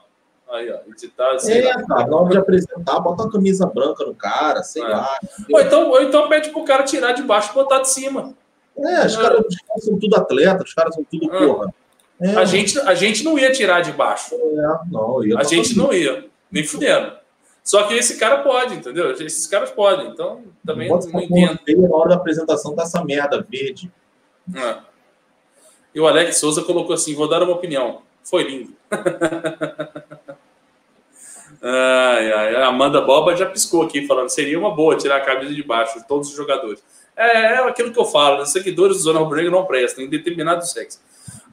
Aí, 0.50 0.70
ó, 0.70 0.78
editar, 0.90 1.34
assim, 1.34 1.52
é, 1.52 1.74
lá. 1.74 1.86
cara, 1.86 2.06
na 2.06 2.16
hora 2.16 2.30
de 2.30 2.38
apresentar, 2.38 3.00
bota 3.00 3.22
uma 3.22 3.30
camisa 3.30 3.66
branca 3.66 4.04
no 4.04 4.14
cara, 4.14 4.62
sei 4.62 4.82
é. 4.82 4.88
lá. 4.88 5.18
Ou 5.52 5.60
então, 5.60 5.90
ou 5.90 6.02
então 6.02 6.28
pede 6.28 6.50
pro 6.50 6.64
cara 6.64 6.84
tirar 6.84 7.12
de 7.12 7.22
baixo 7.22 7.50
e 7.50 7.54
botar 7.54 7.80
de 7.80 7.90
cima. 7.90 8.34
É, 8.76 9.06
os, 9.06 9.14
é. 9.14 9.20
Caras, 9.20 9.40
os 9.46 9.56
caras 9.56 9.84
são 9.84 9.98
tudo 9.98 10.16
atletas, 10.16 10.68
os 10.68 10.74
caras 10.74 10.94
são 10.94 11.04
tudo 11.04 11.34
é. 11.34 11.46
porra. 11.46 11.74
É. 12.20 12.34
A, 12.34 12.44
gente, 12.44 12.78
a 12.80 12.94
gente 12.94 13.22
não 13.22 13.38
ia 13.38 13.52
tirar 13.52 13.82
de 13.82 13.92
baixo. 13.92 14.34
É, 14.34 14.90
não, 14.90 15.20
a 15.38 15.44
gente 15.44 15.76
não 15.76 15.92
ia, 15.92 16.26
nem 16.50 16.64
fudendo. 16.64 17.12
Só 17.68 17.82
que 17.82 17.92
esse 17.92 18.16
cara 18.16 18.38
pode, 18.38 18.76
entendeu? 18.76 19.12
Esses 19.12 19.46
caras 19.46 19.70
podem, 19.70 20.08
então 20.08 20.42
também 20.64 20.88
não, 20.88 20.98
não 20.98 21.20
entendo. 21.20 21.86
Na 21.86 21.96
hora 21.96 22.08
da 22.08 22.14
apresentação 22.14 22.74
tá 22.74 22.84
essa 22.84 23.04
merda 23.04 23.46
verde. 23.46 23.92
É. 24.56 24.78
E 25.94 26.00
o 26.00 26.08
Alex 26.08 26.38
Souza 26.38 26.62
colocou 26.62 26.94
assim: 26.94 27.14
vou 27.14 27.28
dar 27.28 27.42
uma 27.42 27.52
opinião. 27.52 28.00
Foi 28.24 28.42
lindo. 28.44 28.72
ai, 31.60 32.32
ai, 32.32 32.54
a 32.56 32.68
Amanda 32.68 33.02
Boba 33.02 33.36
já 33.36 33.44
piscou 33.44 33.82
aqui, 33.82 34.06
falando: 34.06 34.30
seria 34.30 34.58
uma 34.58 34.74
boa 34.74 34.96
tirar 34.96 35.18
a 35.18 35.24
camisa 35.26 35.54
de 35.54 35.62
baixo 35.62 35.98
de 35.98 36.08
todos 36.08 36.30
os 36.30 36.34
jogadores. 36.34 36.82
É, 37.14 37.52
é 37.52 37.58
aquilo 37.68 37.92
que 37.92 38.00
eu 38.00 38.06
falo: 38.06 38.40
os 38.40 38.50
seguidores 38.50 38.96
do 38.96 39.02
Zona 39.02 39.18
Rubro 39.18 39.50
não 39.50 39.66
prestam, 39.66 40.02
em 40.02 40.08
determinado 40.08 40.66
sexo. 40.66 41.02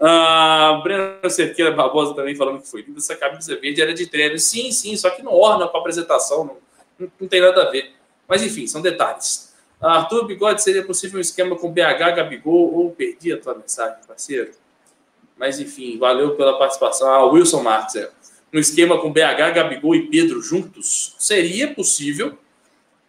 Ah, 0.01 0.81
Breno 0.83 1.29
Cerqueira 1.29 1.71
Barbosa 1.71 2.13
também 2.13 2.35
falando 2.35 2.61
que 2.61 2.67
foi 2.67 2.81
lindo. 2.81 2.99
Essa 2.99 3.15
camisa 3.15 3.55
verde 3.55 3.81
era 3.81 3.93
de 3.93 4.07
treino. 4.07 4.37
Sim, 4.37 4.71
sim, 4.71 4.95
só 4.97 5.09
que 5.09 5.21
não 5.23 5.33
orna 5.33 5.67
com 5.67 5.77
a 5.77 5.79
apresentação, 5.79 6.45
não, 6.45 6.57
não, 6.99 7.11
não 7.19 7.27
tem 7.27 7.41
nada 7.41 7.63
a 7.63 7.71
ver. 7.71 7.93
Mas 8.27 8.43
enfim, 8.43 8.67
são 8.67 8.81
detalhes. 8.81 9.53
Arthur 9.81 10.25
Bigode, 10.25 10.63
seria 10.63 10.83
possível 10.83 11.17
um 11.17 11.21
esquema 11.21 11.55
com 11.55 11.71
BH, 11.71 12.15
Gabigol 12.15 12.73
ou 12.73 12.91
perdi 12.91 13.33
a 13.33 13.39
tua 13.39 13.55
mensagem, 13.55 13.97
parceiro? 14.07 14.51
Mas 15.37 15.59
enfim, 15.59 15.97
valeu 15.97 16.35
pela 16.35 16.57
participação. 16.57 17.09
Ah, 17.09 17.25
Wilson 17.25 17.61
Marques, 17.61 17.95
é. 17.95 18.09
Um 18.53 18.59
esquema 18.59 18.99
com 18.99 19.11
BH, 19.11 19.53
Gabigol 19.53 19.95
e 19.95 20.07
Pedro 20.07 20.41
juntos 20.41 21.15
seria 21.19 21.73
possível 21.73 22.37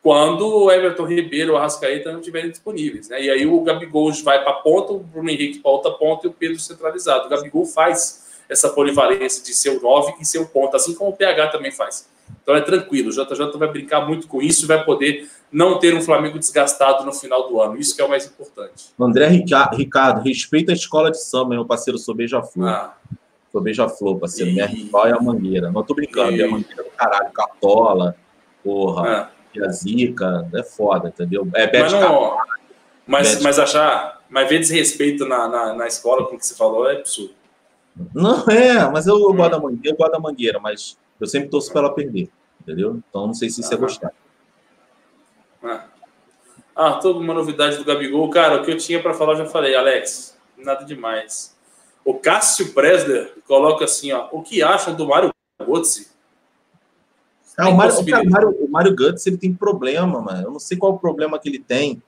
quando 0.06 0.46
o 0.46 0.70
Everton 0.70 1.04
Ribeiro 1.04 1.50
ou 1.50 1.56
o 1.56 1.58
Arrascaeta 1.58 2.12
não 2.12 2.20
estiverem 2.20 2.48
disponíveis. 2.48 3.08
Né? 3.08 3.24
E 3.24 3.28
aí 3.28 3.44
o 3.44 3.60
Gabigol 3.62 4.12
vai 4.22 4.40
para 4.40 4.52
a 4.52 4.54
ponta, 4.54 4.92
o 4.92 5.00
Bruno 5.00 5.28
Henrique 5.28 5.58
para 5.58 5.72
outra 5.72 5.90
ponta 5.90 6.28
e 6.28 6.30
o 6.30 6.32
Pedro 6.32 6.60
centralizado. 6.60 7.26
O 7.26 7.28
Gabigol 7.28 7.66
faz 7.66 8.24
essa 8.48 8.68
polivalência 8.68 9.42
de 9.42 9.52
ser 9.52 9.70
o 9.70 9.82
9 9.82 10.14
e 10.20 10.24
ser 10.24 10.38
o 10.38 10.46
ponta, 10.46 10.76
assim 10.76 10.94
como 10.94 11.10
o 11.10 11.12
PH 11.12 11.48
também 11.48 11.72
faz. 11.72 12.08
Então 12.40 12.54
é 12.54 12.60
tranquilo, 12.60 13.08
o 13.08 13.12
JJ 13.12 13.58
vai 13.58 13.66
brincar 13.66 14.06
muito 14.06 14.28
com 14.28 14.40
isso 14.40 14.64
e 14.64 14.68
vai 14.68 14.84
poder 14.84 15.28
não 15.50 15.80
ter 15.80 15.92
um 15.92 16.00
Flamengo 16.00 16.38
desgastado 16.38 17.04
no 17.04 17.12
final 17.12 17.48
do 17.48 17.60
ano. 17.60 17.76
Isso 17.76 17.96
que 17.96 18.00
é 18.00 18.04
o 18.04 18.08
mais 18.08 18.24
importante. 18.26 18.90
André 19.00 19.26
Ricardo, 19.26 20.22
respeita 20.22 20.70
a 20.70 20.76
escola 20.76 21.10
de 21.10 21.20
samba, 21.20 21.56
meu 21.56 21.64
parceiro, 21.64 21.98
sou 21.98 22.14
beija-flor. 22.14 22.68
Ah. 22.68 22.96
Sou 23.50 23.60
beija-flor, 23.60 24.20
parceiro. 24.20 24.52
E... 24.52 24.54
Minha 24.54 24.66
rival 24.66 25.08
é 25.08 25.12
a 25.12 25.20
Mangueira. 25.20 25.72
Não 25.72 25.82
tô 25.82 25.94
brincando, 25.94 26.36
e... 26.36 26.42
é 26.42 26.44
a 26.44 26.48
Mangueira 26.48 26.84
do 26.84 26.90
caralho. 26.90 27.32
Cartola, 27.32 28.14
porra, 28.62 29.32
é. 29.32 29.35
A 29.64 29.68
Zica, 29.70 30.48
é 30.54 30.62
foda, 30.62 31.08
entendeu? 31.08 31.48
É 31.54 31.80
mas, 31.80 31.92
não... 31.92 32.36
mas, 33.06 33.42
mas 33.42 33.58
achar, 33.58 34.22
mas 34.28 34.48
ver 34.48 34.58
desrespeito 34.58 35.26
na, 35.26 35.48
na, 35.48 35.72
na 35.74 35.86
escola 35.86 36.26
com 36.26 36.36
o 36.36 36.38
que 36.38 36.46
você 36.46 36.54
falou 36.54 36.88
é 36.88 36.96
absurdo. 36.96 37.34
Não, 38.14 38.44
é, 38.48 38.90
mas 38.90 39.06
eu, 39.06 39.18
eu 39.18 39.32
gosto 39.32 39.50
da 39.52 39.58
Mangueira, 39.58 39.94
eu 39.94 39.96
gosto 39.96 40.12
da 40.12 40.18
Mangueira, 40.18 40.60
mas 40.60 40.98
eu 41.20 41.26
sempre 41.26 41.48
torço 41.48 41.72
para 41.72 41.82
ela 41.82 41.94
perder, 41.94 42.28
entendeu? 42.60 43.00
Então 43.08 43.26
não 43.26 43.34
sei 43.34 43.48
se 43.48 43.60
isso 43.60 43.72
é 43.72 43.76
gostar. 43.76 44.12
Ah, 45.62 45.84
ah 46.74 46.92
toda 46.94 47.18
uma 47.18 47.32
novidade 47.32 47.78
do 47.78 47.84
Gabigol. 47.84 48.28
Cara, 48.30 48.60
o 48.60 48.64
que 48.64 48.70
eu 48.70 48.76
tinha 48.76 49.02
para 49.02 49.14
falar 49.14 49.32
eu 49.32 49.38
já 49.38 49.46
falei, 49.46 49.74
Alex. 49.74 50.36
Nada 50.58 50.84
demais. 50.84 51.56
O 52.04 52.14
Cássio 52.14 52.72
Presler 52.72 53.34
coloca 53.46 53.84
assim, 53.84 54.12
ó. 54.12 54.28
O 54.30 54.42
que 54.42 54.62
acham 54.62 54.94
do 54.94 55.06
Mário 55.06 55.30
Götze? 55.60 56.08
Ah, 57.58 57.68
o, 57.70 57.76
Mário, 57.76 57.94
o, 57.98 58.30
Mário, 58.30 58.56
o 58.60 58.70
Mário 58.70 58.94
Götze, 58.94 59.28
ele 59.28 59.38
tem 59.38 59.52
problema, 59.52 60.20
mano. 60.20 60.42
Eu 60.42 60.50
não 60.50 60.58
sei 60.58 60.76
qual 60.76 60.92
o 60.92 60.98
problema 60.98 61.38
que 61.38 61.48
ele 61.48 61.58
tem. 61.58 62.02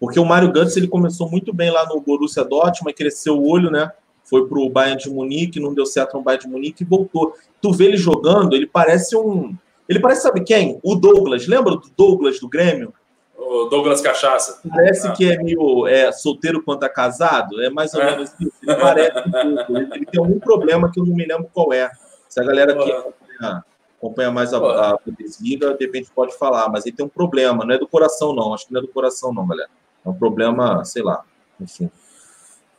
Porque 0.00 0.18
o 0.18 0.24
Mário 0.24 0.52
Götze, 0.52 0.78
ele 0.78 0.88
começou 0.88 1.30
muito 1.30 1.52
bem 1.52 1.70
lá 1.70 1.86
no 1.86 2.00
Borussia 2.00 2.44
Dortmund, 2.44 2.94
cresceu 2.94 3.38
o 3.38 3.48
olho, 3.48 3.70
né? 3.70 3.90
Foi 4.24 4.48
pro 4.48 4.68
Bayern 4.68 5.00
de 5.00 5.10
Munique, 5.10 5.60
não 5.60 5.72
deu 5.72 5.86
certo 5.86 6.16
no 6.16 6.22
Bayern 6.22 6.44
de 6.44 6.50
Munique 6.50 6.82
e 6.82 6.86
voltou. 6.86 7.34
Tu 7.60 7.72
vê 7.72 7.84
ele 7.84 7.96
jogando, 7.96 8.54
ele 8.54 8.66
parece 8.66 9.16
um 9.16 9.54
ele 9.88 10.00
parece, 10.00 10.22
sabe 10.22 10.42
quem? 10.42 10.80
O 10.82 10.94
Douglas. 10.94 11.46
Lembra 11.46 11.76
do 11.76 11.90
Douglas 11.96 12.38
do 12.40 12.48
Grêmio? 12.48 12.94
O 13.36 13.64
Douglas 13.64 14.00
Cachaça. 14.00 14.60
Parece 14.68 15.06
ah. 15.06 15.12
que 15.12 15.30
é 15.30 15.36
meio 15.36 15.86
é, 15.86 16.10
solteiro 16.12 16.62
quanto 16.62 16.84
é 16.84 16.88
casado. 16.88 17.62
É 17.62 17.68
mais 17.68 17.92
ou 17.92 18.00
é. 18.00 18.12
menos 18.12 18.30
isso. 18.40 18.52
Ele 18.62 18.76
parece 18.76 19.18
um 19.18 19.56
pouco. 19.66 19.94
Ele 19.94 20.06
tem 20.06 20.18
algum 20.20 20.38
problema 20.38 20.90
que 20.90 21.00
eu 21.00 21.04
não 21.04 21.14
me 21.14 21.26
lembro 21.26 21.48
qual 21.52 21.72
é. 21.72 21.90
Se 22.28 22.40
a 22.40 22.44
galera 22.44 22.74
que 22.74 22.90
acompanha, 22.90 23.64
acompanha 24.02 24.32
mais 24.32 24.52
a, 24.52 24.58
a 24.58 24.98
Bundesliga, 25.06 25.74
de 25.74 25.84
repente 25.84 26.10
pode 26.12 26.36
falar. 26.36 26.68
Mas 26.68 26.84
ele 26.84 26.96
tem 26.96 27.06
um 27.06 27.08
problema. 27.08 27.64
Não 27.64 27.74
é 27.74 27.78
do 27.78 27.86
coração, 27.86 28.34
não. 28.34 28.52
Acho 28.52 28.66
que 28.66 28.72
não 28.72 28.80
é 28.80 28.82
do 28.82 28.88
coração, 28.88 29.32
não, 29.32 29.46
galera. 29.46 29.70
É 30.04 30.08
um 30.08 30.14
problema, 30.14 30.84
sei 30.84 31.02
lá. 31.02 31.24
Enfim. 31.60 31.88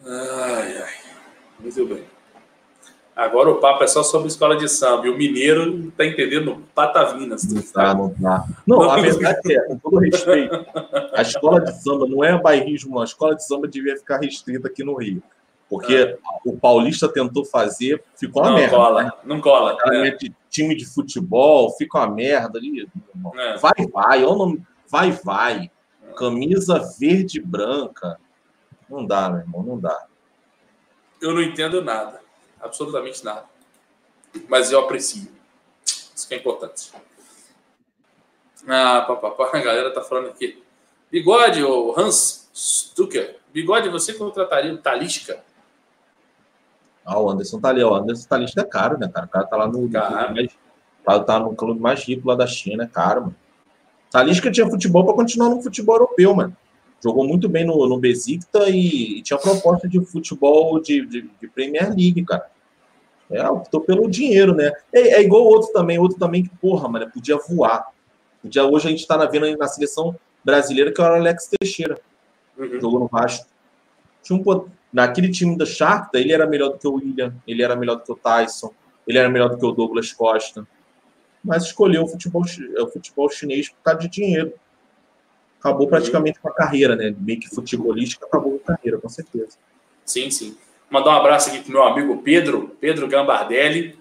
Ai, 0.05 0.77
ai. 0.77 0.93
Muito 1.59 1.85
bem. 1.85 2.03
Agora 3.15 3.51
o 3.51 3.59
papo 3.59 3.83
é 3.83 3.87
só 3.87 4.01
sobre 4.01 4.27
escola 4.27 4.57
de 4.57 4.67
samba. 4.67 5.05
E 5.05 5.09
o 5.09 5.17
mineiro 5.17 5.71
não 5.71 5.89
está 5.89 6.05
entendendo 6.05 6.63
patavinas. 6.73 7.43
Não 7.43 7.61
tá, 7.61 7.93
não 7.93 8.09
tá. 8.09 8.45
Não, 8.65 8.81
a 8.81 8.99
verdade 8.99 9.53
é, 9.53 9.61
com 9.61 9.77
todo 9.77 9.99
respeito, 9.99 10.65
a 11.13 11.21
escola 11.21 11.61
de 11.61 11.71
samba 11.81 12.07
não 12.07 12.23
é 12.23 12.37
bairrismo, 12.41 12.99
A 12.99 13.03
escola 13.03 13.35
de 13.35 13.45
samba 13.45 13.67
devia 13.67 13.95
ficar 13.95 14.17
restrita 14.17 14.67
aqui 14.67 14.83
no 14.83 14.95
Rio. 14.95 15.21
Porque 15.69 15.93
é. 15.93 16.17
o 16.43 16.57
Paulista 16.57 17.07
tentou 17.07 17.45
fazer, 17.45 18.03
ficou 18.15 18.41
uma 18.41 18.49
não 18.49 18.57
merda. 18.57 18.75
Cola, 18.75 19.03
né? 19.03 19.11
Não 19.23 19.39
cola. 19.41 19.77
É. 19.85 20.17
Time 20.53 20.75
de 20.75 20.85
futebol, 20.85 21.75
fica 21.75 21.97
uma 21.97 22.09
merda 22.09 22.59
ali. 22.59 22.87
É. 23.35 23.57
Vai, 23.57 23.73
vai. 23.91 24.23
Olha 24.23 24.29
o 24.29 24.37
nome. 24.37 24.67
Vai, 24.87 25.11
vai. 25.11 25.71
Camisa 26.15 26.79
verde 26.97 27.39
e 27.39 27.41
branca. 27.41 28.17
Não 28.89 29.05
dá, 29.05 29.29
meu 29.29 29.39
irmão, 29.39 29.63
não 29.63 29.79
dá. 29.79 30.05
Eu 31.19 31.33
não 31.33 31.41
entendo 31.41 31.83
nada 31.83 32.23
absolutamente 32.63 33.23
nada. 33.23 33.45
Mas 34.47 34.71
eu 34.71 34.79
aprecio. 34.79 35.27
Isso 35.85 36.27
que 36.27 36.33
é 36.33 36.37
importante. 36.37 36.91
Ah, 38.67 39.01
papapá, 39.01 39.49
a 39.53 39.59
galera 39.59 39.93
tá 39.93 40.01
falando 40.01 40.29
aqui. 40.29 40.63
Bigode, 41.11 41.63
o 41.63 41.93
Hans 41.99 42.49
Stucker. 42.55 43.39
Bigode, 43.53 43.89
você 43.89 44.13
contrataria 44.13 44.73
o 44.73 44.77
Talisca? 44.77 45.43
Ah, 47.05 47.19
o 47.19 47.29
Anderson 47.29 47.59
tá 47.59 47.69
ali, 47.69 47.83
ó. 47.83 47.91
O 47.91 47.95
Anderson 47.95 48.27
Talisca 48.27 48.61
é 48.61 48.65
caro, 48.65 48.97
né, 48.97 49.09
cara? 49.13 49.25
O 49.25 49.29
cara 49.29 49.45
tá 49.45 49.57
lá 49.57 49.67
no. 49.67 49.89
Mais, 49.89 50.49
tá, 51.05 51.19
tá 51.19 51.39
no 51.39 51.55
clube 51.55 51.79
mais 51.79 52.03
rico 52.03 52.27
lá 52.27 52.35
da 52.35 52.47
China, 52.47 52.83
é 52.83 52.87
caro, 52.87 53.21
mano. 53.21 53.35
Talisca 54.09 54.51
tinha 54.51 54.69
futebol 54.69 55.05
para 55.05 55.15
continuar 55.15 55.49
no 55.49 55.61
futebol 55.61 55.95
europeu, 55.95 56.35
mano 56.35 56.55
jogou 57.03 57.27
muito 57.27 57.49
bem 57.49 57.65
no, 57.65 57.85
no 57.85 57.99
Besikta 57.99 58.69
e, 58.69 59.19
e 59.19 59.21
tinha 59.21 59.37
proposta 59.37 59.89
de 59.89 59.99
futebol 60.05 60.79
de, 60.79 61.05
de, 61.05 61.29
de, 61.41 61.47
Premier 61.49 61.89
League, 61.89 62.23
cara. 62.23 62.49
É, 63.29 63.45
optou 63.49 63.81
pelo 63.81 64.09
dinheiro, 64.09 64.55
né? 64.55 64.71
É, 64.93 65.15
é, 65.15 65.21
igual 65.21 65.43
outro 65.43 65.73
também, 65.73 65.99
outro 65.99 66.17
também 66.17 66.43
que, 66.43 66.49
porra, 66.49 66.87
mano, 66.87 67.11
podia 67.11 67.37
voar. 67.37 67.87
Podia, 68.41 68.63
hoje 68.63 68.87
a 68.87 68.91
gente 68.91 69.05
tá 69.05 69.17
vendo 69.25 69.57
na 69.57 69.67
seleção 69.67 70.15
brasileira 70.45 70.93
que 70.93 71.01
era 71.01 71.13
o 71.13 71.17
Alex 71.17 71.49
Teixeira. 71.59 71.99
Uhum. 72.57 72.79
Jogou 72.79 72.99
no 73.01 73.07
Vasco. 73.07 73.47
Tinha 74.21 74.39
um, 74.39 74.65
naquele 74.93 75.31
time 75.31 75.57
da 75.57 75.65
Shakhtar, 75.65 76.21
ele 76.21 76.31
era 76.31 76.45
melhor 76.45 76.69
do 76.69 76.77
que 76.77 76.87
o 76.87 76.93
William, 76.93 77.33
ele 77.47 77.63
era 77.63 77.75
melhor 77.75 77.95
do 77.95 78.03
que 78.03 78.11
o 78.11 78.15
Tyson, 78.15 78.71
ele 79.07 79.17
era 79.17 79.27
melhor 79.27 79.49
do 79.49 79.57
que 79.57 79.65
o 79.65 79.71
Douglas 79.71 80.13
Costa. 80.13 80.65
mas 81.43 81.63
escolheu 81.63 82.03
o 82.03 82.07
futebol, 82.07 82.43
o 82.43 82.87
futebol 82.87 83.29
chinês 83.29 83.67
por 83.67 83.81
causa 83.83 84.01
de 84.01 84.07
dinheiro. 84.07 84.53
Acabou 85.59 85.87
praticamente 85.87 86.39
com 86.39 86.47
a 86.47 86.53
carreira, 86.53 86.95
né? 86.95 87.13
Meio 87.17 87.39
que 87.39 87.49
futebolística, 87.49 88.25
acabou 88.25 88.59
com 88.59 88.71
a 88.71 88.75
carreira, 88.75 88.97
com 88.99 89.09
certeza. 89.09 89.57
Sim, 90.05 90.29
sim. 90.29 90.57
Mandar 90.89 91.11
um 91.11 91.19
abraço 91.19 91.49
aqui 91.49 91.59
pro 91.59 91.71
meu 91.71 91.83
amigo 91.83 92.21
Pedro, 92.21 92.77
Pedro 92.79 93.07
Gambardelli. 93.07 93.97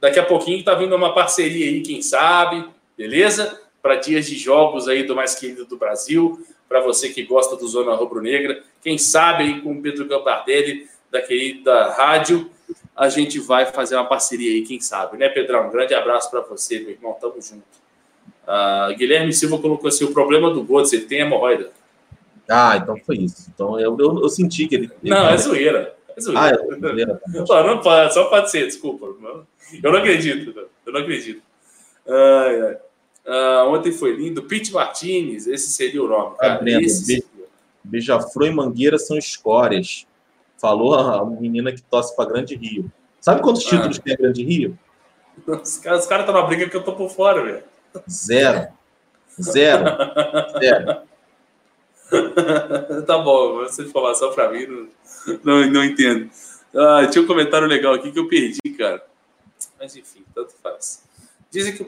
Daqui 0.00 0.18
a 0.18 0.24
pouquinho 0.24 0.62
tá 0.64 0.74
vindo 0.74 0.94
uma 0.94 1.12
parceria 1.12 1.66
aí, 1.66 1.82
quem 1.82 2.00
sabe, 2.00 2.66
beleza? 2.96 3.60
Para 3.82 3.96
dias 3.96 4.26
de 4.26 4.36
jogos 4.38 4.88
aí 4.88 5.02
do 5.02 5.16
mais 5.16 5.34
querido 5.34 5.64
do 5.66 5.76
Brasil, 5.76 6.46
para 6.70 6.80
você 6.80 7.08
que 7.08 7.24
gosta 7.24 7.56
do 7.56 7.66
Zona 7.66 7.96
Rubro-Negra, 7.96 8.62
quem 8.80 8.96
sabe 8.96 9.42
aí 9.42 9.60
com 9.60 9.72
o 9.72 9.82
Pedro 9.82 10.06
Gambardelli, 10.06 10.86
da 11.10 11.20
querida 11.20 11.90
rádio, 11.90 12.48
a 12.96 13.08
gente 13.08 13.40
vai 13.40 13.66
fazer 13.66 13.96
uma 13.96 14.04
parceria 14.04 14.52
aí, 14.52 14.62
quem 14.62 14.78
sabe, 14.78 15.16
né, 15.18 15.28
Pedrão? 15.28 15.66
Um 15.66 15.70
grande 15.72 15.94
abraço 15.94 16.30
para 16.30 16.42
você, 16.42 16.78
meu 16.78 16.90
irmão, 16.90 17.16
tamo 17.20 17.42
junto. 17.42 17.64
Uh, 18.46 18.96
Guilherme 18.96 19.32
Silva 19.32 19.58
colocou 19.58 19.88
assim: 19.88 20.04
o 20.04 20.12
problema 20.12 20.48
do 20.48 20.62
Godes, 20.62 20.92
ele 20.92 21.06
tem 21.06 21.18
hemorroida. 21.18 21.72
Ah, 22.48 22.76
então 22.76 22.96
foi 23.04 23.16
isso. 23.16 23.50
Então 23.52 23.78
eu, 23.80 23.96
eu, 23.98 24.22
eu 24.22 24.28
senti 24.28 24.68
que 24.68 24.76
ele. 24.76 24.90
Não, 25.02 25.28
é 25.28 25.36
zoeira. 25.36 25.96
É 26.16 26.20
zoeira. 26.20 26.40
Ah, 26.40 26.50
é 26.50 26.78
zoeira. 26.78 27.20
Não, 27.66 27.80
pode, 27.80 28.14
só 28.14 28.24
pode 28.26 28.48
ser, 28.48 28.66
desculpa. 28.66 29.06
Eu 29.06 29.92
não 29.92 29.98
acredito. 29.98 30.68
Eu 30.86 30.92
não 30.92 31.00
acredito. 31.00 31.42
Ai, 32.06 32.60
ai. 32.60 32.76
Uh, 33.26 33.68
ontem 33.68 33.92
foi 33.92 34.12
lindo. 34.12 34.42
Pete 34.42 34.72
Martinez, 34.72 35.46
esse 35.46 35.70
seria 35.70 36.02
o 36.02 36.08
nome. 36.08 36.36
Cara. 36.36 36.60
Ah, 36.62 36.80
esse... 36.80 37.24
Beija-flor 37.82 38.48
e 38.48 38.52
Mangueira 38.52 38.98
são 38.98 39.16
escórias. 39.16 40.06
Falou 40.58 40.94
a 40.94 41.24
menina 41.24 41.72
que 41.72 41.82
tosse 41.82 42.14
para 42.14 42.28
Grande 42.28 42.54
Rio. 42.54 42.90
Sabe 43.20 43.40
quantos 43.42 43.66
ah. 43.66 43.70
títulos 43.70 43.98
tem 43.98 44.14
a 44.14 44.16
Grande 44.16 44.44
Rio? 44.44 44.78
Os 45.46 45.78
caras 45.78 46.04
estão 46.04 46.34
na 46.34 46.42
briga 46.42 46.68
que 46.68 46.76
eu 46.76 46.84
tô 46.84 46.94
por 46.94 47.10
fora, 47.10 47.42
velho. 47.42 47.64
Zero. 48.08 48.68
Zero. 49.40 49.84
Zero. 50.58 51.02
tá 53.06 53.18
bom, 53.18 53.62
essa 53.62 53.82
informação 53.82 54.32
para 54.34 54.50
mim 54.50 54.66
não, 54.66 54.88
não, 55.44 55.70
não 55.70 55.84
entendo. 55.84 56.28
Ah, 56.74 57.06
tinha 57.06 57.22
um 57.22 57.26
comentário 57.26 57.66
legal 57.66 57.94
aqui 57.94 58.12
que 58.12 58.18
eu 58.18 58.28
perdi, 58.28 58.60
cara. 58.76 59.04
Mas 59.78 59.96
enfim, 59.96 60.24
tanto 60.34 60.52
faz. 60.62 61.02
Dizem 61.50 61.74
que 61.74 61.82
o 61.82 61.86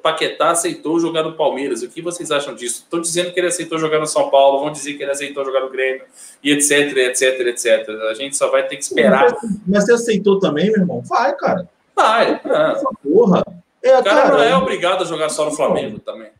Paquetá 0.00 0.52
aceitou 0.52 1.00
jogar 1.00 1.24
no 1.24 1.32
Palmeiras. 1.32 1.82
O 1.82 1.88
que 1.88 2.00
vocês 2.00 2.30
acham 2.30 2.54
disso? 2.54 2.82
Estão 2.84 3.00
dizendo 3.00 3.32
que 3.32 3.40
ele 3.40 3.48
aceitou 3.48 3.76
jogar 3.76 3.98
no 3.98 4.06
São 4.06 4.30
Paulo, 4.30 4.60
vão 4.60 4.70
dizer 4.70 4.94
que 4.94 5.02
ele 5.02 5.10
aceitou 5.10 5.44
jogar 5.44 5.60
no 5.60 5.70
Grêmio, 5.70 6.04
e 6.40 6.52
etc, 6.52 6.96
etc, 6.96 7.40
etc. 7.48 7.88
A 8.08 8.14
gente 8.14 8.36
só 8.36 8.48
vai 8.48 8.64
ter 8.68 8.76
que 8.76 8.84
esperar. 8.84 9.36
Mas 9.66 9.86
você 9.86 9.94
aceitou 9.94 10.38
também, 10.38 10.70
meu 10.70 10.82
irmão? 10.82 11.02
Vai, 11.02 11.34
cara. 11.34 11.68
Vai. 11.96 12.40
Essa 12.44 12.90
porra. 13.02 13.44
É, 13.82 13.98
o 13.98 14.04
cara, 14.04 14.22
cara, 14.22 14.36
não 14.36 14.44
é 14.44 14.56
obrigado 14.56 15.02
a 15.02 15.04
jogar 15.04 15.30
só 15.30 15.46
no 15.46 15.50
Flamengo 15.50 15.98
também. 15.98 16.30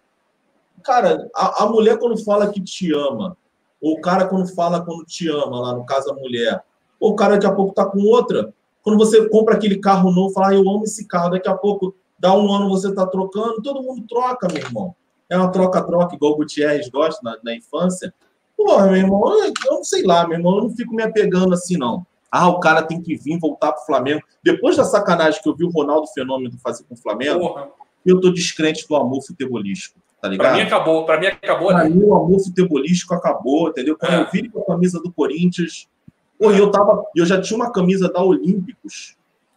Cara, 0.84 1.28
a, 1.34 1.64
a 1.64 1.66
mulher 1.66 1.98
quando 1.98 2.22
fala 2.22 2.52
que 2.52 2.60
te 2.60 2.94
ama, 2.94 3.36
ou 3.80 3.94
o 3.94 4.00
cara 4.00 4.26
quando 4.26 4.54
fala 4.54 4.84
quando 4.84 5.04
te 5.04 5.28
ama, 5.28 5.60
lá 5.60 5.74
no 5.74 5.84
caso 5.84 6.12
a 6.12 6.14
mulher, 6.14 6.62
ou 7.00 7.10
o 7.10 7.16
cara 7.16 7.34
daqui 7.34 7.46
a 7.46 7.52
pouco 7.52 7.74
tá 7.74 7.84
com 7.84 7.98
outra. 8.04 8.54
Quando 8.82 8.98
você 8.98 9.28
compra 9.28 9.56
aquele 9.56 9.78
carro 9.80 10.12
novo, 10.12 10.32
fala, 10.32 10.50
ah, 10.50 10.54
eu 10.54 10.60
amo 10.60 10.84
esse 10.84 11.06
carro, 11.08 11.30
daqui 11.30 11.48
a 11.48 11.54
pouco 11.54 11.94
dá 12.22 12.32
um 12.32 12.52
ano 12.52 12.68
você 12.68 12.88
está 12.88 13.04
trocando, 13.04 13.60
todo 13.60 13.82
mundo 13.82 14.06
troca, 14.08 14.46
meu 14.46 14.62
irmão. 14.62 14.94
É 15.28 15.36
uma 15.36 15.50
troca-troca, 15.50 16.14
igual 16.14 16.32
o 16.32 16.36
Gutierrez 16.36 16.88
gosta 16.88 17.20
na, 17.20 17.36
na 17.42 17.56
infância. 17.56 18.14
Porra, 18.56 18.86
meu 18.86 18.96
irmão, 18.96 19.44
eu, 19.44 19.52
não 19.66 19.82
sei 19.82 20.04
lá, 20.04 20.24
meu 20.24 20.38
irmão, 20.38 20.58
eu 20.58 20.62
não 20.62 20.70
fico 20.70 20.94
me 20.94 21.02
apegando 21.02 21.52
assim, 21.52 21.76
não. 21.76 22.06
Ah, 22.30 22.48
o 22.48 22.60
cara 22.60 22.82
tem 22.82 23.02
que 23.02 23.16
vir 23.16 23.40
voltar 23.40 23.72
para 23.72 23.82
o 23.82 23.86
Flamengo. 23.86 24.22
Depois 24.42 24.76
da 24.76 24.84
sacanagem 24.84 25.42
que 25.42 25.48
eu 25.48 25.56
vi 25.56 25.64
o 25.64 25.70
Ronaldo 25.70 26.06
Fenômeno 26.14 26.56
fazer 26.62 26.84
com 26.84 26.94
o 26.94 26.96
Flamengo, 26.96 27.40
Porra. 27.40 27.68
eu 28.06 28.20
tô 28.20 28.30
descrente 28.30 28.86
do 28.86 28.94
amor 28.94 29.20
futebolístico, 29.26 29.98
tá 30.20 30.28
ligado? 30.28 30.46
Para 30.46 30.56
mim 30.56 30.62
acabou, 30.62 31.04
para 31.04 31.18
mim 31.18 31.26
acabou. 31.26 31.68
Para 31.68 31.88
mim 31.88 32.04
o 32.04 32.14
amor 32.14 32.38
futebolístico 32.38 33.14
acabou, 33.14 33.68
entendeu? 33.68 33.98
Quando 33.98 34.12
é. 34.12 34.20
eu 34.20 34.30
vi 34.30 34.48
com 34.48 34.60
a 34.60 34.66
camisa 34.66 35.00
do 35.02 35.12
Corinthians, 35.12 35.88
porra, 36.38 36.56
eu 36.56 36.70
tava, 36.70 37.04
eu 37.16 37.26
já 37.26 37.40
tinha 37.40 37.56
uma 37.56 37.72
camisa 37.72 38.08
da 38.08 38.22
Olímpicos. 38.22 39.16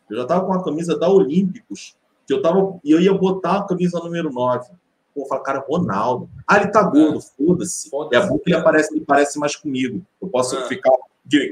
Eu 0.10 0.18
já 0.18 0.26
tava 0.26 0.46
com 0.46 0.54
a 0.54 0.64
camisa 0.64 0.98
da 0.98 1.08
Olímpicos 1.10 1.96
que 2.26 2.34
eu 2.34 2.42
tava. 2.42 2.80
E 2.84 2.92
eu 2.92 3.00
ia 3.00 3.14
botar 3.14 3.58
a 3.58 3.64
camisa 3.64 4.00
número 4.00 4.32
9. 4.32 4.70
Pô, 5.14 5.26
falar, 5.28 5.42
cara, 5.42 5.66
Ronaldo. 5.68 6.30
Ah, 6.48 6.58
ele 6.58 6.68
tá 6.68 6.84
gordo, 6.84 7.22
foda-se. 7.22 7.90
Foda 7.90 8.18
é 8.18 8.28
bom 8.28 8.38
que 8.38 8.50
ele 8.50 8.58
aparece, 8.58 8.94
ele 8.94 9.06
parece 9.06 9.40
mais 9.40 9.56
comigo. 9.56 10.06
Eu 10.22 10.28
posso 10.28 10.58
ah. 10.58 10.64
ficar, 10.64 10.92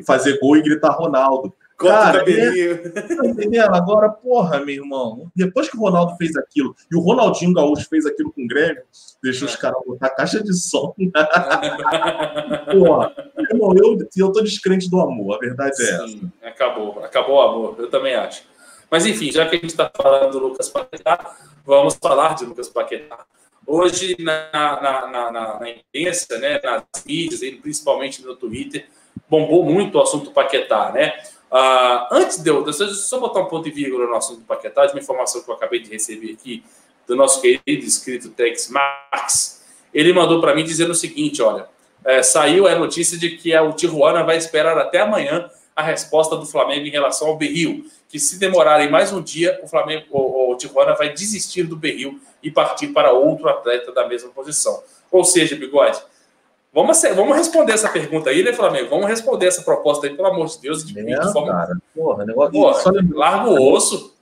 fazer 0.05 0.39
gol 0.39 0.57
e 0.57 0.61
gritar 0.61 0.91
Ronaldo. 0.91 1.53
Cara, 1.77 2.23
é, 2.29 2.75
tá? 2.89 3.75
Agora, 3.75 4.09
porra, 4.09 4.59
meu 4.59 4.75
irmão, 4.75 5.31
depois 5.35 5.69
que 5.69 5.75
o 5.75 5.79
Ronaldo 5.81 6.15
fez 6.17 6.35
aquilo, 6.35 6.75
e 6.89 6.95
o 6.95 7.01
Ronaldinho 7.01 7.53
Gaúcho 7.53 7.87
fez 7.89 8.05
aquilo 8.05 8.31
com 8.31 8.43
o 8.43 8.47
Grêmio, 8.47 8.83
deixou 9.21 9.47
os 9.47 9.55
caras 9.55 9.81
botar 9.85 10.09
caixa 10.11 10.41
de 10.41 10.53
som. 10.53 10.93
porra, 12.71 13.13
irmão, 13.51 13.73
eu, 13.75 13.97
eu 14.15 14.31
tô 14.31 14.41
descrente 14.41 14.89
do 14.89 15.01
amor, 15.01 15.35
a 15.35 15.39
verdade 15.39 15.71
é 15.71 15.85
Sim, 15.85 15.93
essa. 15.93 16.17
Acabou, 16.43 17.03
acabou 17.03 17.35
o 17.35 17.41
amor, 17.41 17.75
eu 17.79 17.89
também 17.89 18.15
acho. 18.15 18.43
Mas, 18.93 19.07
enfim, 19.07 19.31
já 19.31 19.47
que 19.47 19.55
a 19.55 19.59
gente 19.59 19.71
está 19.71 19.89
falando 19.91 20.33
do 20.33 20.37
Lucas 20.37 20.69
Paquetá, 20.69 21.35
vamos 21.65 21.95
falar 21.95 22.35
de 22.35 22.45
Lucas 22.45 22.69
Paquetá. 22.69 23.25
Hoje, 23.65 24.15
na, 24.19 24.51
na, 24.53 25.07
na, 25.31 25.59
na 25.59 25.67
imprensa, 25.67 26.37
né, 26.37 26.61
nas 26.63 27.03
mídias, 27.03 27.39
principalmente 27.59 28.21
no 28.21 28.35
Twitter, 28.35 28.85
bombou 29.27 29.63
muito 29.65 29.97
o 29.97 30.01
assunto 30.01 30.29
Paquetá, 30.29 30.91
né? 30.91 31.11
Uh, 31.51 32.05
antes 32.11 32.37
de 32.37 32.47
eu, 32.47 32.63
deixa 32.63 32.83
eu 32.83 32.89
só 32.89 33.19
botar 33.19 33.39
um 33.39 33.45
ponto 33.45 33.67
e 33.67 33.71
vírgula 33.71 34.05
no 34.05 34.15
assunto 34.15 34.41
Paquetá, 34.41 34.85
de 34.85 34.93
uma 34.93 35.01
informação 35.01 35.41
que 35.41 35.49
eu 35.49 35.55
acabei 35.55 35.79
de 35.79 35.89
receber 35.89 36.33
aqui 36.33 36.63
do 37.07 37.15
nosso 37.15 37.41
querido 37.41 37.83
inscrito 37.83 38.29
Tex 38.29 38.69
Max. 38.69 39.65
Ele 39.91 40.13
mandou 40.13 40.39
para 40.39 40.53
mim 40.53 40.63
dizendo 40.63 40.91
o 40.91 40.95
seguinte: 40.95 41.41
olha, 41.41 41.65
é, 42.05 42.21
saiu 42.21 42.67
a 42.67 42.75
notícia 42.75 43.17
de 43.17 43.37
que 43.37 43.57
o 43.57 43.73
Tijuana 43.73 44.23
vai 44.23 44.37
esperar 44.37 44.77
até 44.77 45.01
amanhã 45.01 45.49
a 45.75 45.81
resposta 45.81 46.35
do 46.35 46.45
Flamengo 46.45 46.85
em 46.85 46.91
relação 46.91 47.29
ao 47.29 47.37
Berril, 47.37 47.85
que 48.13 48.19
se 48.19 48.37
demorarem 48.37 48.91
mais 48.91 49.11
um 49.11 49.23
dia, 49.23 49.59
o 49.63 49.67
Flamengo, 49.67 50.05
o, 50.11 50.51
o 50.51 50.55
Tijuana 50.55 50.93
vai 50.93 51.11
desistir 51.11 51.63
do 51.63 51.75
Berril 51.75 52.21
e 52.43 52.51
partir 52.51 52.89
para 52.89 53.11
outro 53.11 53.49
atleta 53.49 53.91
da 53.91 54.07
mesma 54.07 54.29
posição. 54.29 54.83
Ou 55.11 55.23
seja, 55.23 55.55
Bigode, 55.55 55.99
vamos, 56.71 57.01
vamos 57.15 57.35
responder 57.35 57.71
essa 57.73 57.89
pergunta 57.89 58.29
aí, 58.29 58.43
né, 58.43 58.53
Flamengo? 58.53 58.87
Vamos 58.87 59.07
responder 59.07 59.47
essa 59.47 59.63
proposta 59.63 60.05
aí, 60.05 60.15
pelo 60.15 60.27
amor 60.27 60.45
de 60.45 60.61
Deus, 60.61 60.85
de, 60.85 60.99
é, 60.99 61.03
de 61.03 61.33
forma... 61.33 61.53
Cara, 61.53 61.77
porra, 61.95 62.23
negócio... 62.23 62.51
Porra, 62.51 62.83
larga 63.15 63.49
o 63.49 63.73
osso. 63.73 64.13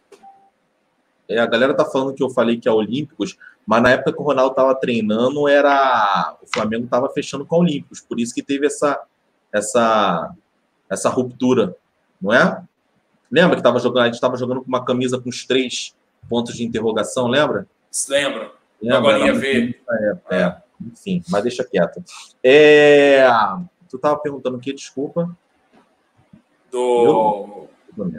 É, 1.28 1.38
a 1.38 1.46
galera 1.46 1.74
tá 1.74 1.84
falando 1.84 2.14
que 2.14 2.24
eu 2.24 2.30
falei 2.30 2.58
que 2.58 2.70
é 2.70 2.72
Olímpicos, 2.72 3.38
mas 3.68 3.84
na 3.84 3.92
época 3.92 4.14
que 4.14 4.22
o 4.22 4.24
Ronaldo 4.24 4.56
tava 4.56 4.74
treinando, 4.74 5.50
era 5.50 6.38
o 6.42 6.48
Flamengo 6.48 6.88
tava 6.88 7.10
fechando 7.10 7.46
com 7.46 7.58
a 7.58 7.60
Olímpicos, 7.60 8.00
por 8.00 8.22
isso 8.22 8.34
que 8.34 8.42
teve 8.42 8.68
essa 8.68 9.02
essa 9.52 10.34
essa 10.90 11.10
ruptura, 11.10 11.76
não 12.22 12.34
é? 12.34 12.64
Lembra 13.32 13.56
que 13.56 13.64
tava 13.64 13.80
jogando, 13.80 14.04
a 14.04 14.06
gente 14.08 14.16
estava 14.16 14.36
jogando 14.36 14.62
com 14.62 14.68
uma 14.68 14.84
camisa 14.84 15.20
com 15.20 15.30
os 15.30 15.46
três 15.46 15.96
pontos 16.30 16.56
de 16.56 16.64
interrogação, 16.64 17.28
lembra? 17.28 17.66
Lembro. 18.10 18.52
Lembra? 18.82 19.16
Agora 19.16 19.34
ver. 19.34 19.82
É, 19.90 20.18
é, 20.36 20.58
enfim, 20.82 21.24
mas 21.30 21.44
deixa 21.44 21.64
quieto. 21.64 22.04
É, 22.44 23.26
tu 23.90 23.96
estava 23.96 24.18
perguntando 24.18 24.58
o 24.58 24.60
que? 24.60 24.74
Desculpa. 24.74 25.36
Do. 26.70 27.68
Eu? 27.98 28.16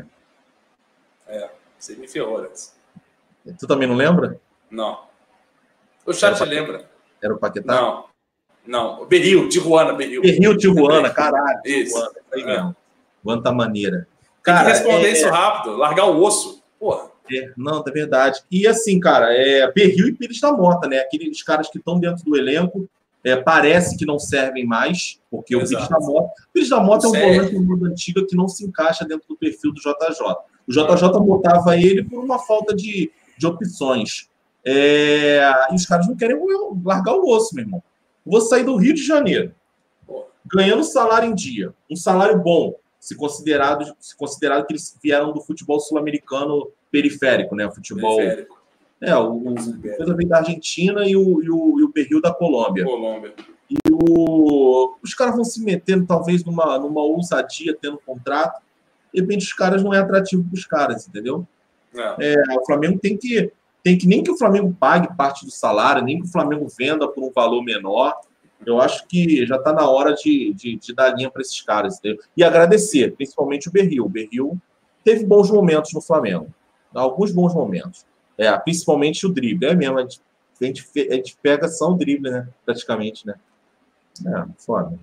É, 1.27 1.51
você 1.79 1.95
me 1.97 2.09
ferrou 2.09 2.39
antes. 2.39 2.75
Tu 3.59 3.67
também 3.67 3.89
não 3.89 3.97
lembra? 3.97 4.41
Não. 4.71 5.05
O 6.07 6.13
chat 6.13 6.37
Era 6.37 6.45
lembra. 6.45 6.91
Era 7.23 7.35
o 7.35 7.39
Paquetá? 7.39 7.75
Não. 7.75 8.05
Não. 8.67 9.07
Berril, 9.07 9.49
Tijuana, 9.49 9.93
Berril. 9.93 10.23
Berril, 10.23 10.57
Tijuana, 10.57 11.11
caralho. 11.15 11.61
Isso. 11.65 11.95
Tijuana, 12.33 12.55
mesmo. 12.55 12.77
Quanta 13.23 13.53
maneira. 13.53 14.07
Cara, 14.43 14.59
Tem 14.59 14.67
que 14.67 14.79
responder 14.79 15.09
é, 15.09 15.13
isso 15.13 15.29
rápido, 15.29 15.77
largar 15.77 16.07
o 16.07 16.23
osso. 16.23 16.63
Porra. 16.79 17.11
É, 17.33 17.53
não, 17.57 17.83
é 17.87 17.91
verdade. 17.91 18.43
E 18.51 18.67
assim, 18.67 18.99
cara, 18.99 19.33
é 19.33 19.71
Berril 19.71 20.09
e 20.09 20.13
Pires 20.13 20.41
da 20.41 20.53
Mota, 20.53 20.89
né? 20.89 20.99
Aqueles 20.99 21.43
caras 21.43 21.69
que 21.69 21.79
estão 21.79 21.99
dentro 21.99 22.25
do 22.25 22.37
elenco, 22.37 22.89
é, 23.25 23.37
parece 23.37 23.97
que 23.97 24.05
não 24.05 24.19
servem 24.19 24.67
mais, 24.67 25.21
porque 25.31 25.57
Exato. 25.57 25.75
o 25.75 25.77
Pires 25.77 25.89
da 25.89 26.01
Mota. 26.01 26.27
O 26.27 26.53
Pires 26.53 26.69
da 26.69 26.81
Mota 26.81 27.07
é 27.07 27.09
um 27.09 27.13
volante 27.13 27.59
mundo 27.59 27.87
antiga 27.87 28.27
que 28.27 28.37
não 28.37 28.49
se 28.49 28.65
encaixa 28.65 29.05
dentro 29.05 29.27
do 29.29 29.37
perfil 29.37 29.73
do 29.73 29.81
JJ. 29.81 30.35
O 30.67 30.73
JJ 30.73 31.21
botava 31.21 31.77
ele 31.77 32.03
por 32.03 32.23
uma 32.23 32.39
falta 32.39 32.75
de, 32.75 33.11
de 33.39 33.47
opções. 33.47 34.29
É, 34.65 35.43
e 35.71 35.75
os 35.75 35.87
caras 35.87 36.07
não 36.07 36.17
querem 36.17 36.37
largar 36.85 37.15
o 37.15 37.29
osso, 37.29 37.55
meu 37.55 37.65
irmão. 37.65 37.83
Vou 38.25 38.41
sair 38.41 38.65
do 38.65 38.77
Rio 38.77 38.95
de 38.95 39.05
Janeiro, 39.05 39.53
ganhando 40.47 40.85
salário 40.85 41.29
em 41.29 41.35
dia, 41.35 41.75
um 41.91 41.97
salário 41.97 42.39
bom, 42.39 42.75
se 43.03 43.17
considerado, 43.17 43.97
se 43.99 44.17
considerado 44.17 44.65
que 44.65 44.75
eles 44.75 44.97
vieram 45.03 45.33
do 45.33 45.41
futebol 45.41 45.81
sul-americano 45.81 46.71
periférico, 46.89 47.57
né? 47.57 47.67
O 47.67 47.73
futebol. 47.73 48.17
Periférico. 48.17 48.63
É, 49.01 49.17
o, 49.17 49.39
o 49.39 50.17
veio 50.17 50.29
da 50.29 50.39
Argentina 50.39 51.05
e 51.05 51.17
o, 51.17 51.43
e 51.43 51.51
o, 51.51 51.81
e 51.81 51.83
o 51.83 51.89
Berril 51.93 52.23
da 52.23 52.33
Colômbia. 52.33 52.85
Colômbia. 52.85 53.35
E 53.69 53.77
o, 53.91 54.95
os 55.03 55.15
caras 55.15 55.35
vão 55.35 55.43
se 55.43 55.61
metendo, 55.65 56.07
talvez, 56.07 56.45
numa, 56.45 56.79
numa 56.79 57.03
ousadia, 57.03 57.77
tendo 57.83 57.99
contrato. 58.07 58.63
De 59.13 59.21
repente, 59.21 59.47
os 59.47 59.53
caras 59.53 59.83
não 59.83 59.93
é 59.93 59.99
atrativo 59.99 60.45
para 60.45 60.55
os 60.55 60.65
caras, 60.65 61.09
entendeu? 61.09 61.45
É. 61.93 62.35
É, 62.35 62.57
o 62.57 62.65
Flamengo 62.65 63.01
tem 63.01 63.17
que, 63.17 63.51
tem 63.83 63.99
que, 63.99 64.07
nem 64.07 64.23
que 64.23 64.31
o 64.31 64.39
Flamengo 64.39 64.77
pague 64.79 65.13
parte 65.17 65.45
do 65.45 65.51
salário, 65.51 66.05
nem 66.05 66.21
que 66.21 66.29
o 66.29 66.31
Flamengo 66.31 66.69
venda 66.79 67.09
por 67.09 67.25
um 67.25 67.33
valor 67.33 67.65
menor. 67.65 68.15
Eu 68.65 68.81
acho 68.81 69.07
que 69.07 69.45
já 69.47 69.57
está 69.57 69.73
na 69.73 69.89
hora 69.89 70.15
de, 70.15 70.53
de, 70.55 70.77
de, 70.77 70.95
dar 70.95 71.15
linha 71.15 71.31
para 71.31 71.43
esses 71.43 71.61
caras. 71.61 71.99
Entendeu? 71.99 72.23
E 72.37 72.45
agradecer, 72.45 73.15
principalmente 73.15 73.69
o 73.69 73.73
Berril. 73.73 74.05
O 74.05 74.09
Berril 74.09 74.59
teve 75.05 75.25
bons 75.25 75.51
momentos 75.51 75.93
no 75.93 76.01
Flamengo. 76.01 76.53
Alguns 76.95 77.33
bons 77.33 77.55
momentos. 77.55 78.07
É, 78.39 78.57
principalmente 78.59 79.27
o 79.27 79.29
drible. 79.29 79.67
É 79.69 79.75
mesmo, 79.75 79.99
a 79.99 80.03
gente, 80.03 80.21
a 80.61 80.65
gente, 80.65 80.85
a 81.11 81.15
gente 81.15 81.37
pega 81.43 81.69
só 81.69 81.91
o 81.91 81.95
drible, 81.95 82.31
né? 82.31 82.49
Praticamente, 82.65 83.27
né? 83.27 83.35
É, 84.27 84.45
foda. 84.59 84.99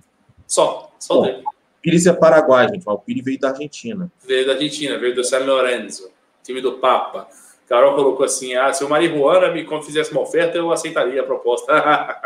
Só, 0.46 0.92
só 0.98 1.14
Bom, 1.14 1.22
drible. 1.22 1.44
Pires 1.82 2.06
é 2.06 2.12
Paraguai, 2.12 2.68
gente. 2.68 2.82
O 2.86 2.98
Pires 2.98 3.24
veio 3.24 3.38
da 3.38 3.50
Argentina. 3.50 4.10
Veio 4.26 4.46
da 4.46 4.52
Argentina, 4.52 4.98
veio 4.98 5.14
do 5.14 5.24
San 5.24 5.44
Lorenzo, 5.44 6.10
time 6.42 6.60
do 6.60 6.78
Papa. 6.78 7.28
Carol 7.70 7.94
colocou 7.94 8.26
assim: 8.26 8.52
ah, 8.56 8.72
se 8.72 8.82
o 8.82 8.88
Marihuana 8.88 9.52
me 9.52 9.64
fizesse 9.80 10.10
uma 10.10 10.22
oferta, 10.22 10.58
eu 10.58 10.72
aceitaria 10.72 11.20
a 11.20 11.24
proposta. 11.24 11.72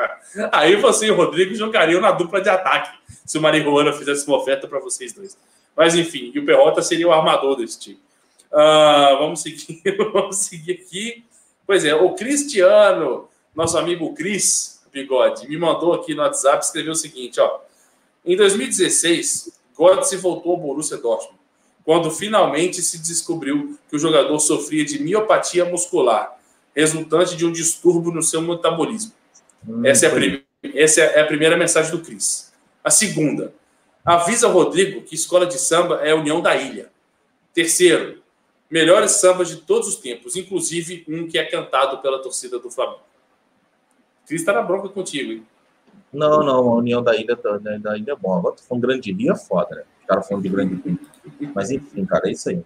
Aí 0.50 0.74
você 0.76 1.08
e 1.08 1.10
o 1.10 1.14
Rodrigo 1.14 1.54
jogariam 1.54 2.00
na 2.00 2.10
dupla 2.12 2.40
de 2.40 2.48
ataque 2.48 2.98
se 3.26 3.36
o 3.36 3.42
Marihuana 3.42 3.92
fizesse 3.92 4.26
uma 4.26 4.38
oferta 4.38 4.66
para 4.66 4.80
vocês 4.80 5.12
dois. 5.12 5.36
Mas 5.76 5.94
enfim, 5.94 6.32
e 6.34 6.38
o 6.38 6.46
Perrota 6.46 6.80
seria 6.80 7.06
o 7.06 7.12
armador 7.12 7.56
desse 7.56 7.78
time. 7.78 8.00
Uh, 8.50 9.18
vamos 9.18 9.42
seguir, 9.42 9.82
vamos 10.14 10.36
seguir 10.36 10.72
aqui. 10.72 11.22
Pois 11.66 11.84
é, 11.84 11.94
o 11.94 12.14
Cristiano, 12.14 13.28
nosso 13.54 13.76
amigo 13.76 14.14
Cris 14.14 14.82
Bigode, 14.90 15.46
me 15.46 15.58
mandou 15.58 15.92
aqui 15.92 16.14
no 16.14 16.22
WhatsApp, 16.22 16.64
escreveu 16.64 16.92
o 16.92 16.96
seguinte: 16.96 17.38
ó. 17.38 17.60
Em 18.24 18.34
2016, 18.34 19.60
se 20.04 20.16
voltou 20.16 20.52
ao 20.52 20.58
Borussia 20.58 20.96
Dortmund 20.96 21.43
quando 21.84 22.10
finalmente 22.10 22.82
se 22.82 22.98
descobriu 22.98 23.78
que 23.88 23.96
o 23.96 23.98
jogador 23.98 24.38
sofria 24.40 24.84
de 24.84 25.02
miopatia 25.02 25.64
muscular, 25.64 26.36
resultante 26.74 27.36
de 27.36 27.44
um 27.44 27.52
distúrbio 27.52 28.10
no 28.10 28.22
seu 28.22 28.40
metabolismo. 28.40 29.12
Hum, 29.68 29.84
essa, 29.84 30.06
é 30.06 30.08
a 30.08 30.72
essa 30.74 31.00
é 31.02 31.20
a 31.20 31.26
primeira 31.26 31.56
mensagem 31.56 31.90
do 31.90 32.00
Cris. 32.00 32.52
A 32.82 32.90
segunda, 32.90 33.52
avisa 34.04 34.48
Rodrigo 34.48 35.02
que 35.02 35.14
escola 35.14 35.46
de 35.46 35.58
samba 35.58 36.00
é 36.02 36.10
a 36.10 36.16
União 36.16 36.40
da 36.40 36.56
Ilha. 36.56 36.90
Terceiro, 37.52 38.22
melhores 38.70 39.12
sambas 39.12 39.48
de 39.48 39.56
todos 39.58 39.88
os 39.88 39.96
tempos, 39.96 40.36
inclusive 40.36 41.04
um 41.06 41.28
que 41.28 41.38
é 41.38 41.44
cantado 41.44 41.98
pela 41.98 42.20
torcida 42.20 42.58
do 42.58 42.70
Flamengo. 42.70 43.00
Cris 44.26 44.40
está 44.40 44.54
na 44.54 44.62
bronca 44.62 44.88
contigo, 44.88 45.32
hein? 45.32 45.46
Não, 46.12 46.42
não, 46.42 46.70
a 46.70 46.74
União 46.76 47.02
da 47.02 47.14
Ilha, 47.14 47.36
da, 47.36 47.58
da 47.58 47.98
Ilha 47.98 48.12
é 48.12 48.16
bom. 48.16 48.38
Agora 48.38 48.54
tu 48.54 48.62
falando 48.62 48.82
grande 48.82 49.12
Rio 49.12 49.32
é 49.32 49.36
foda, 49.36 49.76
né? 49.76 49.82
Os 50.04 50.08
caras 50.08 50.28
falando 50.28 50.42
de 50.42 50.48
grande 50.50 50.82
Rio. 50.84 50.98
Mas 51.54 51.70
enfim, 51.70 52.04
cara, 52.04 52.28
é 52.28 52.32
isso 52.32 52.50
aí. 52.50 52.62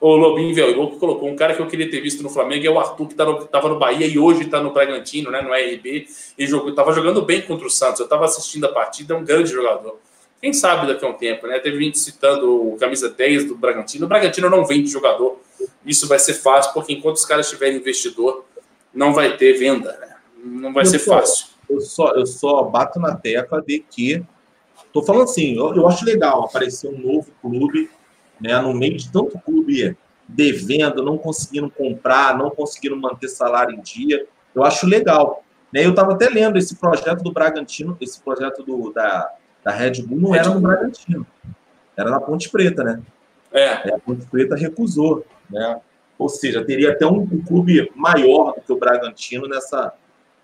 O 0.00 0.16
Lobinho 0.16 0.54
Velho 0.54 0.88
colocou 0.98 1.28
um 1.28 1.36
cara 1.36 1.54
que 1.54 1.60
eu 1.60 1.66
queria 1.66 1.90
ter 1.90 2.00
visto 2.00 2.22
no 2.22 2.30
Flamengo 2.30 2.66
é 2.66 2.70
o 2.70 2.80
Arthur, 2.80 3.06
que 3.06 3.12
estava 3.12 3.44
tá 3.44 3.60
no, 3.60 3.68
no 3.68 3.78
Bahia 3.78 4.06
e 4.06 4.18
hoje 4.18 4.44
está 4.44 4.58
no 4.58 4.72
Bragantino, 4.72 5.30
né, 5.30 5.42
no 5.42 5.52
RB, 5.52 6.08
e 6.38 6.44
estava 6.44 6.92
jogando 6.92 7.20
bem 7.20 7.42
contra 7.42 7.66
o 7.66 7.70
Santos. 7.70 8.00
Eu 8.00 8.04
estava 8.04 8.24
assistindo 8.24 8.64
a 8.64 8.72
partida, 8.72 9.12
é 9.12 9.16
um 9.16 9.22
grande 9.22 9.50
jogador. 9.50 9.98
Quem 10.40 10.54
sabe 10.54 10.86
daqui 10.86 11.04
a 11.04 11.08
um 11.08 11.12
tempo, 11.12 11.46
né? 11.46 11.58
Teve 11.58 11.84
gente 11.84 11.98
citando 11.98 12.72
o 12.72 12.76
camisa 12.78 13.10
10 13.10 13.44
do 13.44 13.54
Bragantino. 13.54 14.06
O 14.06 14.08
Bragantino 14.08 14.48
não 14.48 14.64
vende 14.64 14.88
jogador. 14.88 15.38
Isso 15.84 16.08
vai 16.08 16.18
ser 16.18 16.32
fácil, 16.32 16.72
porque 16.72 16.94
enquanto 16.94 17.16
os 17.16 17.26
caras 17.26 17.50
tiverem 17.50 17.76
investidor, 17.76 18.46
não 18.94 19.12
vai 19.12 19.36
ter 19.36 19.52
venda, 19.58 19.98
né? 20.00 20.16
Não 20.42 20.72
vai 20.72 20.84
eu 20.84 20.86
ser 20.88 20.98
só, 20.98 21.18
fácil. 21.18 21.46
Eu 21.68 21.80
só, 21.82 22.12
eu 22.14 22.24
só 22.24 22.62
bato 22.62 22.98
na 22.98 23.14
tecla 23.14 23.60
de 23.60 23.80
que 23.80 24.24
Tô 24.92 25.02
falando 25.02 25.24
assim, 25.24 25.56
eu, 25.56 25.74
eu, 25.74 25.86
acho 25.86 26.04
legal 26.04 26.44
aparecer 26.44 26.88
um 26.88 26.98
novo 26.98 27.30
clube, 27.40 27.90
né, 28.40 28.60
no 28.60 28.74
meio 28.74 28.96
de 28.96 29.10
tanto 29.10 29.38
clube 29.38 29.96
devendo, 30.26 31.02
não 31.02 31.18
conseguindo 31.18 31.70
comprar, 31.70 32.36
não 32.36 32.50
conseguindo 32.50 32.96
manter 32.96 33.28
salário 33.28 33.74
em 33.74 33.80
dia. 33.80 34.26
Eu 34.54 34.64
acho 34.64 34.86
legal. 34.86 35.44
Né? 35.72 35.84
Eu 35.84 35.90
estava 35.90 36.12
até 36.12 36.28
lendo 36.28 36.58
esse 36.58 36.76
projeto 36.76 37.22
do 37.22 37.32
Bragantino, 37.32 37.96
esse 38.00 38.20
projeto 38.20 38.62
do, 38.62 38.92
da, 38.92 39.30
da 39.64 39.70
Red 39.70 40.02
Bull 40.02 40.20
não 40.20 40.30
Red 40.30 40.38
era 40.40 40.48
no 40.50 40.60
Bragantino, 40.60 41.26
era 41.96 42.10
na 42.10 42.20
Ponte 42.20 42.48
Preta, 42.48 42.82
né? 42.82 43.00
É. 43.52 43.94
A 43.94 43.98
Ponte 43.98 44.26
Preta 44.26 44.56
recusou, 44.56 45.24
né? 45.48 45.80
Ou 46.18 46.28
seja, 46.28 46.64
teria 46.64 46.92
até 46.92 47.06
um, 47.06 47.20
um 47.20 47.42
clube 47.42 47.90
maior 47.94 48.54
do 48.54 48.60
que 48.60 48.72
o 48.72 48.78
Bragantino 48.78 49.48
nessa, 49.48 49.94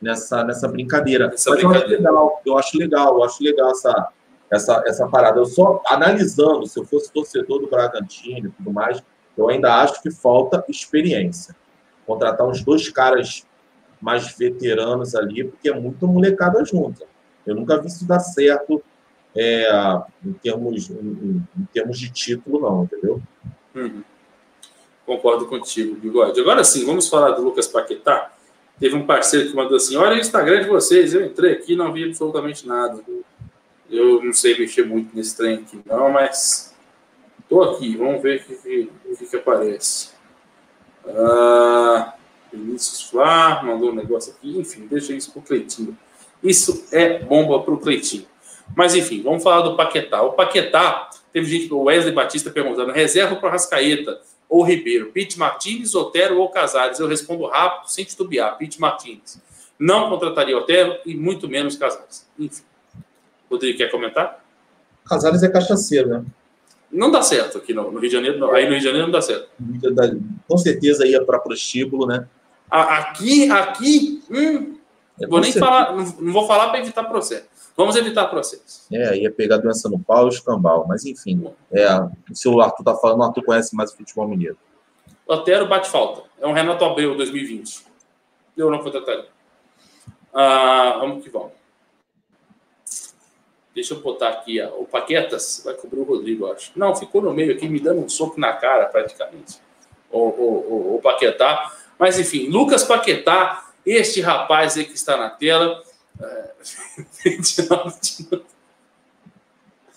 nessa, 0.00 0.42
nessa 0.44 0.68
brincadeira. 0.68 1.30
Essa 1.32 1.50
Mas 1.50 1.60
brincadeira. 1.60 1.94
eu 1.94 1.98
acho 1.98 1.98
legal, 1.98 2.42
eu 2.46 2.58
acho 2.58 2.78
legal, 2.78 3.16
eu 3.16 3.24
acho 3.24 3.44
legal 3.44 3.70
essa, 3.70 4.08
essa, 4.50 4.82
essa 4.86 5.06
parada. 5.08 5.40
Eu 5.40 5.46
só 5.46 5.82
analisando, 5.86 6.66
se 6.66 6.78
eu 6.78 6.84
fosse 6.84 7.12
torcedor 7.12 7.60
do 7.60 7.68
Bragantino 7.68 8.48
e 8.48 8.50
tudo 8.50 8.72
mais, 8.72 9.02
eu 9.36 9.48
ainda 9.48 9.82
acho 9.82 10.02
que 10.02 10.10
falta 10.10 10.64
experiência. 10.68 11.54
Contratar 12.06 12.46
uns 12.46 12.62
dois 12.62 12.88
caras 12.88 13.44
mais 14.00 14.36
veteranos 14.36 15.14
ali, 15.14 15.44
porque 15.44 15.68
é 15.68 15.74
muito 15.74 16.06
molecada 16.06 16.64
junta. 16.64 17.04
Eu 17.46 17.54
nunca 17.54 17.80
vi 17.80 17.88
isso 17.88 18.06
dar 18.06 18.20
certo 18.20 18.82
é, 19.34 19.68
em, 20.24 20.32
termos, 20.32 20.90
em, 20.90 21.44
em, 21.58 21.64
termos 21.72 21.98
de 21.98 22.10
título, 22.10 22.60
não, 22.60 22.84
entendeu? 22.84 23.22
Uhum. 23.74 24.02
Concordo 25.04 25.46
contigo, 25.46 25.94
Bigode. 25.94 26.40
Agora 26.40 26.64
sim, 26.64 26.84
vamos 26.84 27.08
falar 27.08 27.32
do 27.32 27.42
Lucas 27.42 27.68
Paquetá. 27.68 28.32
Teve 28.78 28.96
um 28.96 29.06
parceiro 29.06 29.48
que 29.48 29.54
mandou 29.54 29.76
assim: 29.76 29.96
olha 29.96 30.16
o 30.16 30.18
Instagram 30.18 30.62
de 30.62 30.68
vocês. 30.68 31.14
Eu 31.14 31.24
entrei 31.24 31.52
aqui 31.52 31.76
não 31.76 31.92
vi 31.92 32.04
absolutamente 32.04 32.66
nada. 32.66 33.02
Eu 33.90 34.22
não 34.22 34.32
sei 34.32 34.58
mexer 34.58 34.84
muito 34.84 35.14
nesse 35.14 35.36
trem 35.36 35.56
aqui, 35.56 35.80
não, 35.86 36.10
mas 36.10 36.74
tô 37.48 37.62
aqui. 37.62 37.96
Vamos 37.96 38.22
ver 38.22 38.40
o 38.40 38.44
que, 38.44 38.90
que, 39.16 39.26
que, 39.26 39.36
aparece. 39.36 40.10
Ah, 41.06 42.14
Vinícius 42.52 43.02
Flá 43.10 43.62
mandou 43.62 43.90
um 43.90 43.94
negócio 43.94 44.32
aqui. 44.32 44.58
Enfim, 44.58 44.86
deixa 44.86 45.12
isso 45.12 45.32
pro 45.32 45.42
Cleitinho. 45.42 45.96
Isso 46.42 46.86
é 46.92 47.20
bomba 47.20 47.62
pro 47.62 47.78
Cleitinho. 47.78 48.26
Mas 48.74 48.94
enfim, 48.94 49.22
vamos 49.22 49.42
falar 49.42 49.62
do 49.62 49.76
Paquetá. 49.76 50.22
O 50.22 50.32
Paquetá, 50.32 51.10
teve 51.32 51.46
gente, 51.46 51.72
o 51.72 51.84
Wesley 51.84 52.12
Batista 52.12 52.50
perguntando: 52.50 52.92
reserva 52.92 53.36
para 53.36 53.50
Rascaeta 53.50 54.20
ou 54.48 54.62
Ribeiro? 54.62 55.12
Pete 55.12 55.38
Martins, 55.38 55.94
Otero 55.94 56.38
ou 56.38 56.48
Casares? 56.48 56.98
Eu 56.98 57.06
respondo 57.06 57.46
rápido, 57.46 57.88
sem 57.88 58.04
titubear: 58.04 58.58
Pete 58.58 58.80
Martins. 58.80 59.40
Não 59.78 60.08
contrataria 60.08 60.56
Otero 60.56 60.98
e 61.06 61.14
muito 61.14 61.48
menos 61.48 61.76
Casares. 61.76 62.26
Enfim. 62.38 62.62
Rodrigo, 63.50 63.78
quer 63.78 63.90
comentar? 63.90 64.44
Casares 65.08 65.42
é 65.42 65.48
cachaceiro, 65.48 66.08
né? 66.08 66.24
Não 66.90 67.10
dá 67.10 67.22
certo 67.22 67.58
aqui 67.58 67.74
no, 67.74 67.90
no 67.90 67.98
Rio 67.98 68.08
de 68.08 68.16
Janeiro. 68.16 68.38
Não. 68.38 68.52
Aí 68.52 68.64
no 68.64 68.70
Rio 68.70 68.78
de 68.78 68.84
Janeiro 68.84 69.06
não 69.06 69.12
dá 69.12 69.20
certo. 69.20 69.48
Com 70.48 70.58
certeza 70.58 71.06
ia 71.06 71.24
para 71.24 71.38
prostíbulo, 71.38 72.06
né? 72.06 72.26
Aqui, 72.70 73.50
aqui, 73.50 74.22
hum, 74.30 74.76
é 75.20 75.26
vou 75.26 75.40
nem 75.40 75.52
falar, 75.52 75.94
não, 75.94 76.32
vou 76.32 76.46
falar 76.46 76.68
para 76.68 76.80
evitar 76.80 77.04
processo. 77.04 77.46
Vamos 77.76 77.94
evitar 77.96 78.26
processo. 78.26 78.86
É, 78.92 79.16
ia 79.18 79.30
pegar 79.30 79.58
doença 79.58 79.88
no 79.88 79.98
pau 79.98 80.26
e 80.26 80.30
escambau, 80.30 80.86
mas 80.88 81.04
enfim. 81.04 81.46
É, 81.70 81.86
o 82.46 82.60
Arthur 82.60 82.84
tá 82.84 82.94
falando, 82.96 83.20
o 83.20 83.22
Arthur 83.22 83.44
conhece 83.44 83.76
mais 83.76 83.92
o 83.92 83.96
futebol 83.96 84.26
mineiro. 84.26 84.56
Otero 85.26 85.66
bate 85.68 85.90
falta. 85.90 86.22
É 86.40 86.46
um 86.46 86.52
Renato 86.52 86.84
Abreu 86.84 87.16
2020. 87.16 87.84
Eu 88.56 88.70
não 88.70 88.78
contrataria. 88.78 89.26
Ah, 90.32 90.98
vamos 91.00 91.22
que 91.22 91.30
vamos. 91.30 91.52
Deixa 93.76 93.92
eu 93.92 94.00
botar 94.00 94.30
aqui, 94.30 94.58
ó, 94.58 94.68
o 94.80 94.86
Paquetas 94.86 95.60
vai 95.62 95.74
cobrir 95.74 96.00
o 96.00 96.04
Rodrigo, 96.04 96.50
acho. 96.50 96.72
Não, 96.74 96.96
ficou 96.96 97.20
no 97.20 97.34
meio 97.34 97.52
aqui, 97.52 97.68
me 97.68 97.78
dando 97.78 98.00
um 98.00 98.08
soco 98.08 98.40
na 98.40 98.54
cara, 98.54 98.86
praticamente. 98.86 99.60
O, 100.10 100.18
o, 100.18 100.22
o, 100.22 100.96
o 100.96 101.00
Paquetá. 101.02 101.76
Mas, 101.98 102.18
enfim, 102.18 102.48
Lucas 102.48 102.84
Paquetá, 102.84 103.70
este 103.84 104.22
rapaz 104.22 104.78
aí 104.78 104.86
que 104.86 104.94
está 104.94 105.18
na 105.18 105.28
tela. 105.28 105.82
É... 106.18 106.52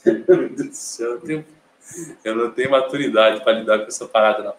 Meu 0.28 0.50
Deus 0.50 0.68
do 0.68 0.74
céu, 0.74 1.22
tenho... 1.22 1.46
eu 2.22 2.36
não 2.36 2.52
tenho 2.52 2.72
maturidade 2.72 3.42
para 3.46 3.54
lidar 3.54 3.80
com 3.80 3.86
essa 3.86 4.06
parada, 4.06 4.44
não. 4.44 4.56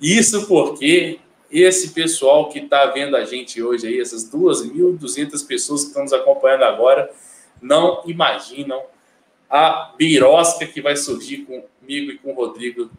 Isso 0.00 0.48
porque 0.48 1.20
esse 1.48 1.90
pessoal 1.90 2.48
que 2.48 2.58
está 2.58 2.86
vendo 2.86 3.16
a 3.16 3.24
gente 3.24 3.62
hoje 3.62 3.86
aí, 3.86 4.00
essas 4.00 4.28
2.200 4.28 5.46
pessoas 5.46 5.82
que 5.82 5.88
estão 5.90 6.02
nos 6.02 6.12
acompanhando 6.12 6.64
agora, 6.64 7.08
não 7.64 8.02
imaginam 8.04 8.82
a 9.48 9.92
birosca 9.96 10.66
que 10.66 10.82
vai 10.82 10.96
surgir 10.96 11.46
comigo 11.46 12.12
e 12.12 12.18
com 12.18 12.32
o 12.32 12.34
Rodrigo. 12.34 12.90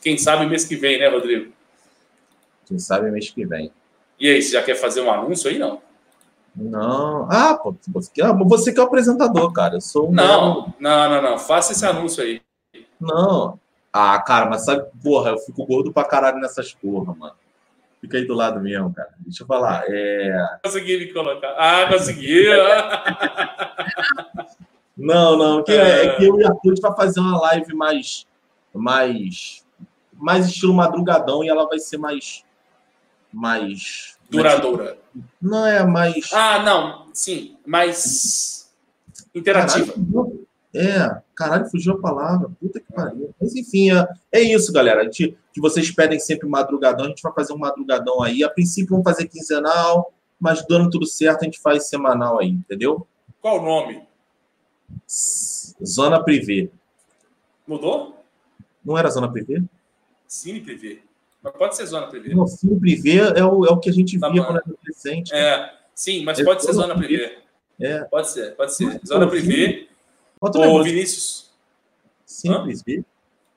Quem 0.00 0.16
sabe 0.16 0.46
mês 0.46 0.64
que 0.64 0.76
vem, 0.76 0.98
né, 0.98 1.08
Rodrigo? 1.08 1.52
Quem 2.64 2.78
sabe 2.78 3.10
mês 3.10 3.30
que 3.30 3.44
vem. 3.44 3.72
E 4.18 4.28
aí, 4.30 4.40
você 4.40 4.52
já 4.52 4.62
quer 4.62 4.76
fazer 4.76 5.00
um 5.00 5.10
anúncio 5.10 5.50
aí, 5.50 5.58
não? 5.58 5.82
Não. 6.54 7.26
Ah, 7.28 7.58
pô, 7.60 7.74
você 7.88 8.10
que 8.12 8.22
é, 8.22 8.24
que 8.72 8.78
é 8.78 8.82
o 8.82 8.86
apresentador, 8.86 9.52
cara. 9.52 9.74
Eu 9.74 9.80
sou 9.80 10.08
um 10.08 10.12
Não, 10.12 10.72
não, 10.78 11.10
não, 11.10 11.22
não. 11.22 11.38
Faça 11.38 11.72
esse 11.72 11.84
anúncio 11.84 12.22
aí. 12.22 12.40
Não. 13.00 13.58
Ah, 13.92 14.20
cara, 14.20 14.46
mas 14.46 14.64
sabe, 14.64 14.88
porra, 15.02 15.30
eu 15.30 15.38
fico 15.38 15.66
gordo 15.66 15.92
pra 15.92 16.04
caralho 16.04 16.38
nessas 16.38 16.72
porra, 16.72 17.14
mano. 17.14 17.34
Fica 18.04 18.18
aí 18.18 18.26
do 18.26 18.34
lado 18.34 18.60
mesmo, 18.60 18.92
cara. 18.92 19.14
Deixa 19.20 19.44
eu 19.44 19.46
falar. 19.46 19.82
É... 19.88 20.58
Consegui 20.62 20.98
me 20.98 21.10
colocar. 21.10 21.54
Ah, 21.56 21.86
conseguiu! 21.90 22.52
não, 24.94 25.38
não. 25.38 25.64
Que 25.64 25.72
é, 25.72 26.04
é 26.04 26.16
que 26.16 26.26
eu 26.26 26.38
e 26.38 26.44
a 26.44 26.50
Arthur 26.50 26.74
vai 26.82 26.94
fazer 26.94 27.20
uma 27.20 27.40
live 27.40 27.74
mais. 27.74 28.26
mais 28.74 29.64
mais 30.12 30.46
estilo 30.46 30.74
madrugadão 30.74 31.42
e 31.42 31.48
ela 31.48 31.66
vai 31.66 31.78
ser 31.78 31.96
mais. 31.96 32.44
Mais. 33.32 34.18
Duradoura. 34.28 34.98
Não 35.40 35.66
é 35.66 35.82
mais. 35.82 36.30
Ah, 36.30 36.62
não. 36.62 37.06
Sim. 37.14 37.56
Mais 37.66 38.70
interativa. 39.34 39.94
Caralho, 39.94 40.33
é, 40.74 41.22
caralho, 41.36 41.70
fugiu 41.70 41.92
a 41.92 42.00
palavra. 42.00 42.50
Puta 42.60 42.80
que 42.80 42.92
pariu. 42.92 43.32
Mas 43.40 43.54
enfim, 43.54 43.92
é, 43.92 44.08
é 44.32 44.40
isso, 44.40 44.72
galera. 44.72 45.02
A 45.02 45.04
gente, 45.04 45.38
que 45.52 45.60
vocês 45.60 45.88
pedem 45.90 46.18
sempre 46.18 46.48
madrugadão, 46.48 47.06
a 47.06 47.08
gente 47.08 47.22
vai 47.22 47.32
fazer 47.32 47.52
um 47.52 47.58
madrugadão 47.58 48.20
aí. 48.20 48.42
A 48.42 48.50
princípio 48.50 48.90
vamos 48.90 49.04
fazer 49.04 49.28
quinzenal, 49.28 50.12
mas 50.40 50.66
dando 50.66 50.90
tudo 50.90 51.06
certo, 51.06 51.42
a 51.42 51.44
gente 51.44 51.60
faz 51.60 51.88
semanal 51.88 52.40
aí, 52.40 52.48
entendeu? 52.48 53.06
Qual 53.40 53.60
o 53.60 53.64
nome? 53.64 54.02
Zona 55.08 56.22
Privé. 56.22 56.70
Mudou? 57.66 58.18
Não 58.84 58.98
era 58.98 59.08
Zona 59.10 59.30
Privé? 59.30 59.62
Cine 60.26 60.60
Privé. 60.60 60.98
Mas 61.40 61.52
pode 61.56 61.76
ser 61.76 61.86
Zona 61.86 62.08
Privé. 62.08 62.34
Não, 62.34 62.46
Cine 62.48 62.80
Privé 62.80 63.18
é 63.38 63.44
o, 63.44 63.64
é 63.64 63.70
o 63.70 63.78
que 63.78 63.90
a 63.90 63.92
gente 63.92 64.18
tá 64.18 64.28
via 64.28 64.42
bom. 64.42 64.48
quando 64.48 64.56
era 64.56 64.66
adolescente. 64.66 65.32
É, 65.32 65.72
sim, 65.94 66.24
mas 66.24 66.40
é 66.40 66.44
pode 66.44 66.64
ser 66.64 66.72
Zona 66.72 66.96
Privé. 66.96 67.38
É. 67.80 68.00
Pode 68.04 68.30
ser, 68.30 68.56
pode 68.56 68.74
ser. 68.74 69.00
Zona 69.06 69.28
Privé. 69.28 69.86
Ô, 70.52 70.82
Vinícius. 70.82 71.50
Cine 72.26 72.62
Privé? 72.62 73.04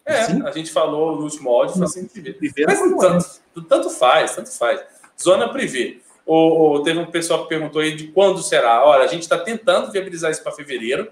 É, 0.05 0.23
Sim? 0.23 0.41
a 0.43 0.51
gente 0.51 0.71
falou 0.71 1.17
no 1.17 1.23
último 1.23 1.49
áudio, 1.49 1.75
foi 1.75 1.87
Cine 1.87 2.07
Privé. 2.07 2.65
Mas 2.65 2.79
tanto, 2.79 3.67
tanto 3.67 3.89
faz, 3.89 4.35
tanto 4.35 4.51
faz. 4.51 4.81
Zona 5.21 5.49
Privé. 5.49 5.97
Ou, 6.25 6.51
ou, 6.51 6.83
teve 6.83 6.99
um 6.99 7.05
pessoal 7.05 7.43
que 7.43 7.49
perguntou 7.49 7.81
aí 7.81 7.95
de 7.95 8.07
quando 8.07 8.41
será. 8.41 8.85
Olha, 8.85 9.03
a 9.03 9.07
gente 9.07 9.23
está 9.23 9.37
tentando 9.37 9.91
viabilizar 9.91 10.29
isso 10.29 10.43
para 10.43 10.51
fevereiro. 10.51 11.09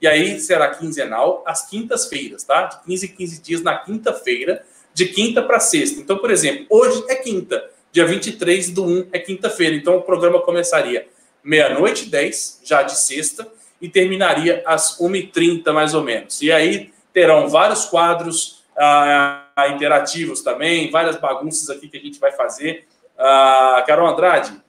E 0.00 0.06
aí 0.06 0.38
será 0.38 0.74
quinzenal, 0.74 1.42
às 1.46 1.68
quintas-feiras, 1.68 2.44
tá? 2.44 2.64
De 2.64 2.84
15 2.84 3.06
em 3.06 3.08
15 3.08 3.42
dias 3.42 3.62
na 3.62 3.76
quinta-feira, 3.76 4.64
de 4.94 5.06
quinta 5.06 5.42
para 5.42 5.58
sexta. 5.58 6.00
Então, 6.00 6.18
por 6.18 6.30
exemplo, 6.30 6.66
hoje 6.70 7.02
é 7.08 7.16
quinta, 7.16 7.68
dia 7.90 8.06
23 8.06 8.70
do 8.70 8.84
1 8.84 9.08
é 9.12 9.18
quinta-feira. 9.18 9.74
Então, 9.74 9.96
o 9.96 10.02
programa 10.02 10.40
começaria 10.40 11.08
meia-noite 11.42 12.06
e 12.06 12.10
10, 12.10 12.60
já 12.62 12.82
de 12.82 12.96
sexta, 12.98 13.50
e 13.80 13.88
terminaria 13.88 14.62
às 14.66 14.98
1h30, 14.98 15.72
mais 15.72 15.94
ou 15.94 16.02
menos. 16.02 16.42
E 16.42 16.50
aí 16.50 16.92
terão 17.12 17.48
vários 17.48 17.84
quadros 17.84 18.64
ah, 18.76 19.44
interativos 19.70 20.42
também, 20.42 20.90
várias 20.90 21.16
bagunças 21.16 21.68
aqui 21.70 21.88
que 21.88 21.96
a 21.96 22.00
gente 22.00 22.18
vai 22.18 22.32
fazer. 22.32 22.86
Ah, 23.16 23.82
Carol 23.86 24.08
Andrade? 24.08 24.60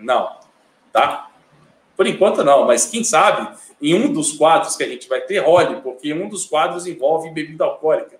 Não, 0.00 0.38
tá? 0.92 1.28
Por 1.96 2.06
enquanto 2.06 2.44
não, 2.44 2.64
mas 2.64 2.86
quem 2.86 3.02
sabe 3.02 3.48
em 3.82 3.94
um 3.94 4.12
dos 4.12 4.32
quadros 4.32 4.76
que 4.76 4.84
a 4.84 4.88
gente 4.88 5.08
vai 5.08 5.20
ter, 5.20 5.38
role, 5.38 5.80
porque 5.80 6.12
um 6.12 6.28
dos 6.28 6.44
quadros 6.44 6.86
envolve 6.86 7.30
bebida 7.30 7.64
alcoólica. 7.64 8.18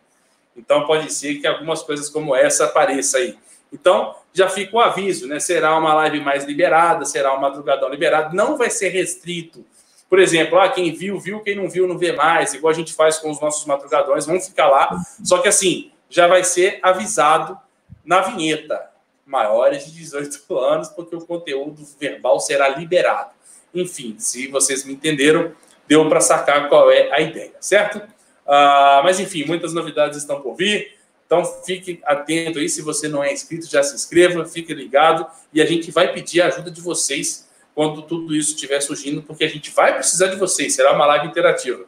Então 0.56 0.86
pode 0.86 1.12
ser 1.12 1.36
que 1.36 1.46
algumas 1.46 1.82
coisas 1.82 2.08
como 2.08 2.34
essa 2.34 2.64
apareça 2.64 3.18
aí. 3.18 3.38
Então 3.72 4.14
já 4.32 4.48
fica 4.48 4.76
o 4.76 4.80
aviso, 4.80 5.26
né? 5.26 5.40
Será 5.40 5.76
uma 5.76 5.94
live 5.94 6.20
mais 6.20 6.44
liberada, 6.44 7.04
será 7.04 7.36
um 7.36 7.40
madrugadão 7.40 7.88
liberado, 7.88 8.34
não 8.34 8.56
vai 8.56 8.70
ser 8.70 8.90
restrito. 8.90 9.64
Por 10.08 10.18
exemplo, 10.18 10.58
ah, 10.58 10.68
quem 10.68 10.92
viu, 10.92 11.18
viu, 11.18 11.40
quem 11.40 11.54
não 11.54 11.68
viu, 11.68 11.86
não 11.86 11.98
vê 11.98 12.12
mais, 12.12 12.54
igual 12.54 12.70
a 12.70 12.74
gente 12.74 12.94
faz 12.94 13.18
com 13.18 13.30
os 13.30 13.40
nossos 13.40 13.66
madrugadões, 13.66 14.24
vão 14.24 14.40
ficar 14.40 14.68
lá. 14.68 14.96
Só 15.22 15.38
que 15.38 15.48
assim, 15.48 15.90
já 16.08 16.26
vai 16.26 16.44
ser 16.44 16.78
avisado 16.82 17.58
na 18.04 18.22
vinheta. 18.22 18.88
Maiores 19.26 19.84
de 19.84 19.92
18 19.92 20.56
anos, 20.58 20.88
porque 20.88 21.14
o 21.14 21.20
conteúdo 21.20 21.84
verbal 22.00 22.40
será 22.40 22.68
liberado. 22.68 23.32
Enfim, 23.74 24.16
se 24.18 24.48
vocês 24.48 24.84
me 24.84 24.94
entenderam, 24.94 25.52
deu 25.86 26.08
para 26.08 26.20
sacar 26.20 26.68
qual 26.70 26.90
é 26.90 27.12
a 27.12 27.20
ideia, 27.20 27.52
certo? 27.60 27.98
Uh, 27.98 29.04
mas 29.04 29.20
enfim, 29.20 29.44
muitas 29.44 29.74
novidades 29.74 30.16
estão 30.16 30.40
por 30.40 30.54
vir. 30.54 30.97
Então 31.28 31.44
fique 31.44 32.00
atento 32.04 32.58
aí. 32.58 32.70
Se 32.70 32.80
você 32.80 33.06
não 33.06 33.22
é 33.22 33.30
inscrito, 33.30 33.68
já 33.68 33.82
se 33.82 33.94
inscreva, 33.94 34.46
fique 34.46 34.72
ligado 34.72 35.26
e 35.52 35.60
a 35.60 35.66
gente 35.66 35.90
vai 35.90 36.10
pedir 36.10 36.40
a 36.40 36.46
ajuda 36.46 36.70
de 36.70 36.80
vocês 36.80 37.46
quando 37.74 38.00
tudo 38.02 38.34
isso 38.34 38.54
estiver 38.54 38.80
surgindo, 38.80 39.22
porque 39.22 39.44
a 39.44 39.48
gente 39.48 39.70
vai 39.70 39.94
precisar 39.94 40.28
de 40.28 40.36
vocês. 40.36 40.74
Será 40.74 40.94
uma 40.94 41.04
live 41.04 41.28
interativa. 41.28 41.84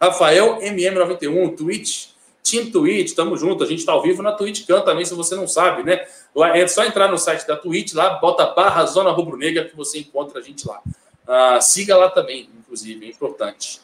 Rafael 0.00 0.58
MM91, 0.60 1.56
Twitch, 1.56 2.06
Team 2.42 2.70
Twitch, 2.70 3.14
tamo 3.14 3.36
junto. 3.36 3.62
A 3.62 3.66
gente 3.66 3.80
está 3.80 3.92
ao 3.92 4.02
vivo 4.02 4.22
na 4.22 4.32
TwitchCam 4.32 4.80
também, 4.82 5.04
se 5.04 5.14
você 5.14 5.36
não 5.36 5.46
sabe, 5.46 5.82
né? 5.82 6.06
É 6.54 6.66
só 6.66 6.84
entrar 6.84 7.08
no 7.08 7.18
site 7.18 7.46
da 7.46 7.56
Twitch 7.56 7.92
lá, 7.92 8.14
bota 8.18 8.46
barra 8.46 8.86
Zona 8.86 9.10
Rubro 9.10 9.36
Negra 9.36 9.66
que 9.66 9.76
você 9.76 9.98
encontra 9.98 10.40
a 10.40 10.42
gente 10.42 10.66
lá. 10.66 10.80
Uh, 11.28 11.60
siga 11.60 11.94
lá 11.94 12.08
também, 12.08 12.48
inclusive, 12.58 13.04
é 13.04 13.10
importante. 13.10 13.80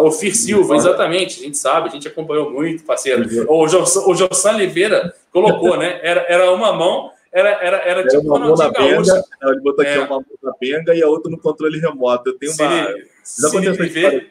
O 0.00 0.12
Fir 0.12 0.36
Silva, 0.36 0.76
exatamente, 0.76 1.40
a 1.40 1.44
gente 1.44 1.56
sabe, 1.56 1.88
a 1.88 1.92
gente 1.92 2.06
acompanhou 2.06 2.50
muito, 2.50 2.84
parceiro. 2.84 3.26
O 3.48 3.66
Jossan, 3.66 4.54
Oliveira 4.54 5.14
colocou, 5.32 5.76
né? 5.78 5.98
Era, 6.02 6.26
era 6.28 6.52
uma 6.52 6.72
mão, 6.72 7.10
era, 7.32 7.50
era, 7.50 7.76
era, 7.78 8.00
era 8.00 8.08
tipo 8.08 8.26
uma 8.26 8.38
mão 8.38 8.54
na 8.54 8.70
benga, 8.70 9.24
ele 9.42 9.60
botou 9.60 9.82
aqui 9.82 9.94
é. 9.94 9.98
uma 10.00 10.08
mão 10.08 10.24
na 10.42 10.52
benga 10.60 10.94
e 10.94 11.02
a 11.02 11.08
outra 11.08 11.30
no 11.30 11.38
controle 11.38 11.78
remoto. 11.78 12.30
Eu 12.30 12.38
tenho 12.38 12.52
uma. 12.52 12.86
Cine, 13.22 13.74
Cine 13.74 14.30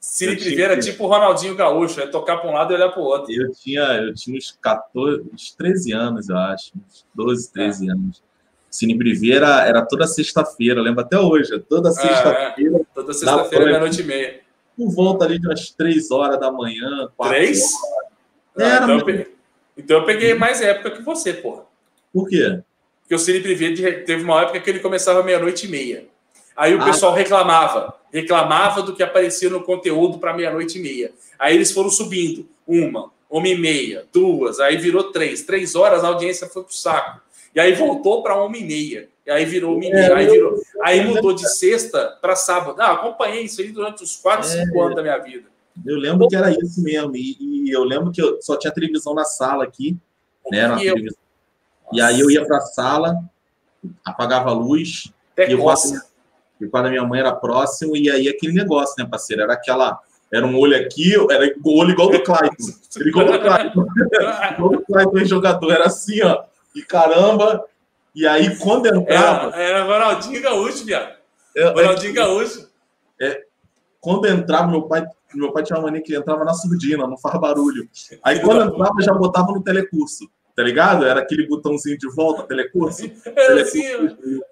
Cine 0.00 0.36
Priveira 0.36 0.74
é 0.74 0.78
tipo 0.78 1.04
o 1.04 1.08
Ronaldinho 1.08 1.56
Gaúcho, 1.56 2.00
é 2.00 2.06
tocar 2.06 2.36
para 2.38 2.48
um 2.48 2.54
lado 2.54 2.72
e 2.72 2.76
olhar 2.76 2.90
para 2.90 3.00
o 3.00 3.04
outro. 3.04 3.32
Eu 3.32 3.52
tinha, 3.52 3.82
eu 3.82 4.14
tinha 4.14 4.36
uns 4.36 4.56
14, 4.60 5.24
uns 5.32 5.50
13 5.52 5.92
anos, 5.92 6.28
eu 6.28 6.36
acho, 6.36 6.72
uns 6.76 7.04
12, 7.14 7.52
13 7.52 7.88
é. 7.88 7.92
anos. 7.92 8.22
Cine 8.70 8.96
Priveira 8.96 9.66
era 9.66 9.82
toda 9.82 10.06
sexta-feira, 10.06 10.80
lembro 10.80 11.00
até 11.00 11.18
hoje, 11.18 11.58
toda 11.58 11.90
sexta-feira. 11.90 12.76
É, 12.78 12.80
toda 12.94 13.12
sexta-feira, 13.12 13.64
meia-noite 13.64 14.02
e 14.02 14.04
meia. 14.04 14.47
Por 14.78 14.94
volta 14.94 15.24
ali 15.24 15.40
de 15.40 15.46
umas 15.48 15.70
3 15.72 16.08
horas 16.12 16.38
da 16.38 16.52
manhã, 16.52 17.10
4 17.16 17.34
Três? 17.34 17.72
Ah, 18.56 18.62
era, 18.62 18.84
então, 18.84 18.98
eu 18.98 19.04
peguei, 19.04 19.26
então 19.76 19.96
eu 19.98 20.04
peguei 20.04 20.34
mais 20.34 20.62
época 20.62 20.92
que 20.92 21.02
você, 21.02 21.34
porra. 21.34 21.64
Por 22.12 22.28
quê? 22.28 22.60
Porque 23.00 23.14
o 23.16 23.18
Cine 23.18 23.40
Priveira 23.40 24.04
teve 24.04 24.22
uma 24.22 24.40
época 24.42 24.60
que 24.60 24.70
ele 24.70 24.78
começava 24.78 25.20
meia-noite 25.24 25.66
e 25.66 25.68
meia. 25.68 26.06
Aí 26.56 26.74
o 26.76 26.80
ah, 26.80 26.84
pessoal 26.84 27.12
reclamava, 27.12 27.92
reclamava 28.12 28.82
do 28.82 28.94
que 28.94 29.02
aparecia 29.02 29.50
no 29.50 29.64
conteúdo 29.64 30.18
para 30.18 30.32
meia-noite 30.32 30.78
e 30.78 30.82
meia. 30.82 31.12
Aí 31.36 31.56
eles 31.56 31.72
foram 31.72 31.90
subindo, 31.90 32.48
uma, 32.66 33.10
uma 33.28 33.48
e 33.48 33.58
meia, 33.58 34.06
duas, 34.12 34.60
aí 34.60 34.76
virou 34.76 35.10
três. 35.10 35.42
Três 35.42 35.74
horas 35.74 36.04
a 36.04 36.08
audiência 36.08 36.48
foi 36.48 36.62
pro 36.62 36.74
saco. 36.74 37.20
E 37.52 37.58
aí 37.58 37.72
voltou 37.72 38.22
para 38.22 38.40
uma 38.40 38.56
e 38.56 38.62
meia. 38.62 39.08
E 39.28 39.30
aí 39.30 39.44
virou 39.44 39.74
uma 39.74 39.84
e 39.84 39.90
meia. 39.90 40.16
Aí, 40.16 40.26
virou, 40.26 40.54
aí 40.82 41.04
mudou 41.04 41.34
de 41.34 41.46
sexta 41.46 42.16
para 42.18 42.34
sábado. 42.34 42.80
Ah, 42.80 42.92
acompanhei 42.92 43.42
isso 43.42 43.60
aí 43.60 43.70
durante 43.70 44.02
os 44.02 44.16
quatro, 44.16 44.48
é, 44.48 44.64
cinco 44.64 44.80
anos 44.80 44.96
da 44.96 45.02
minha 45.02 45.18
vida. 45.18 45.46
Eu 45.84 45.98
lembro 45.98 46.26
que 46.28 46.34
era 46.34 46.50
isso 46.50 46.82
mesmo. 46.82 47.14
E, 47.14 47.36
e, 47.38 47.70
eu 47.70 47.84
lembro 47.84 48.10
que 48.10 48.22
eu 48.22 48.40
só 48.40 48.56
tinha 48.56 48.72
televisão 48.72 49.12
na 49.12 49.24
sala 49.24 49.64
aqui. 49.64 49.98
Né, 50.50 50.66
na 50.66 50.82
e, 50.82 51.08
e 51.92 52.00
aí 52.00 52.18
eu 52.18 52.30
ia 52.30 52.42
para 52.46 52.56
a 52.56 52.62
sala, 52.62 53.18
apagava 54.02 54.48
a 54.48 54.54
luz. 54.54 55.12
Até 55.34 55.52
e 55.52 55.52
e 55.52 56.64
o 56.64 56.70
pai 56.70 56.82
da 56.82 56.88
minha 56.88 57.04
mãe 57.04 57.20
era 57.20 57.32
próximo, 57.32 57.94
e 57.96 58.10
aí 58.10 58.28
aquele 58.28 58.54
negócio, 58.54 58.94
né, 58.98 59.06
parceiro? 59.08 59.42
Era 59.42 59.52
aquela. 59.52 60.00
Era 60.32 60.46
um 60.46 60.58
olho 60.58 60.74
aqui, 60.74 61.14
era 61.30 61.54
o 61.62 61.78
olho 61.78 61.90
igual 61.90 62.10
do 62.10 62.22
Clayton. 62.22 62.72
Ele 62.96 63.10
igual 63.10 63.26
do 63.26 63.38
Clayton. 63.38 63.86
igual 64.56 64.70
do 64.70 64.84
Clayton 64.84 65.24
jogador. 65.26 65.70
Era 65.70 65.86
assim, 65.86 66.22
ó. 66.22 66.44
E 66.74 66.82
caramba. 66.82 67.62
E 68.14 68.26
aí, 68.26 68.56
quando 68.58 68.86
entrava. 68.86 69.54
Era, 69.54 69.62
era 69.62 69.84
Ronaldinho 69.84 70.42
Gaúcho, 70.42 70.84
viado. 70.84 71.16
É, 71.56 71.68
Ronaldinho 71.68 72.12
é, 72.12 72.14
Gaúcho. 72.14 72.68
É, 73.20 73.44
quando 74.00 74.26
entrava, 74.26 74.68
meu 74.68 74.82
pai, 74.82 75.06
meu 75.34 75.52
pai 75.52 75.62
tinha 75.62 75.78
uma 75.78 75.86
mania 75.86 76.02
que 76.02 76.14
entrava 76.14 76.44
na 76.44 76.54
surdina, 76.54 77.06
não 77.06 77.18
faz 77.18 77.40
barulho. 77.40 77.88
Aí 78.22 78.40
quando 78.42 78.72
entrava, 78.74 79.02
já 79.02 79.12
botava 79.12 79.52
no 79.52 79.62
telecurso 79.62 80.28
tá 80.58 80.64
ligado? 80.64 81.06
Era 81.06 81.20
aquele 81.20 81.46
botãozinho 81.46 81.96
de 81.96 82.12
volta, 82.12 82.42
telecurso. 82.42 83.08
Era 83.24 83.62
assim, 83.62 83.80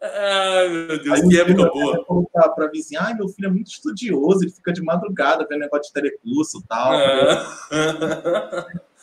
ai 0.01 0.69
meu 0.69 1.03
Deus, 1.03 1.21
Aí 1.21 1.29
que 1.29 1.41
época 1.41 1.69
boa. 1.69 2.29
Pra, 2.33 2.49
pra 2.51 2.69
vizinha, 2.69 3.01
ai, 3.03 3.15
meu 3.15 3.27
filho 3.27 3.49
é 3.49 3.51
muito 3.51 3.67
estudioso, 3.67 4.45
ele 4.45 4.53
fica 4.53 4.73
de 4.73 4.81
madrugada 4.83 5.45
vendo 5.51 5.63
negócio 5.63 5.89
de 5.89 5.93
telecurso 5.93 6.61
e 6.61 6.69
tal. 6.69 6.93
Ah. 6.93 8.67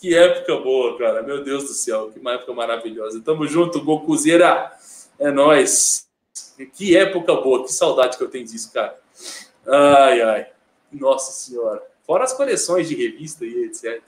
que 0.00 0.16
época 0.16 0.56
boa, 0.56 0.96
cara, 0.96 1.22
meu 1.22 1.44
Deus 1.44 1.64
do 1.64 1.74
céu, 1.74 2.10
que 2.10 2.18
uma 2.18 2.32
época 2.32 2.54
maravilhosa. 2.54 3.20
Tamo 3.20 3.46
junto, 3.46 3.84
Gokuzeira, 3.84 4.72
é 5.18 5.30
nós. 5.30 6.08
Que 6.74 6.96
época 6.96 7.34
boa, 7.36 7.64
que 7.64 7.72
saudade 7.72 8.16
que 8.16 8.24
eu 8.24 8.30
tenho 8.30 8.46
disso, 8.46 8.72
cara. 8.72 8.98
Ai, 9.66 10.22
ai, 10.22 10.46
nossa 10.90 11.32
senhora. 11.32 11.82
Fora 12.06 12.24
as 12.24 12.32
coleções 12.32 12.88
de 12.88 12.94
revista 12.96 13.44
e 13.44 13.66
etc. 13.66 14.02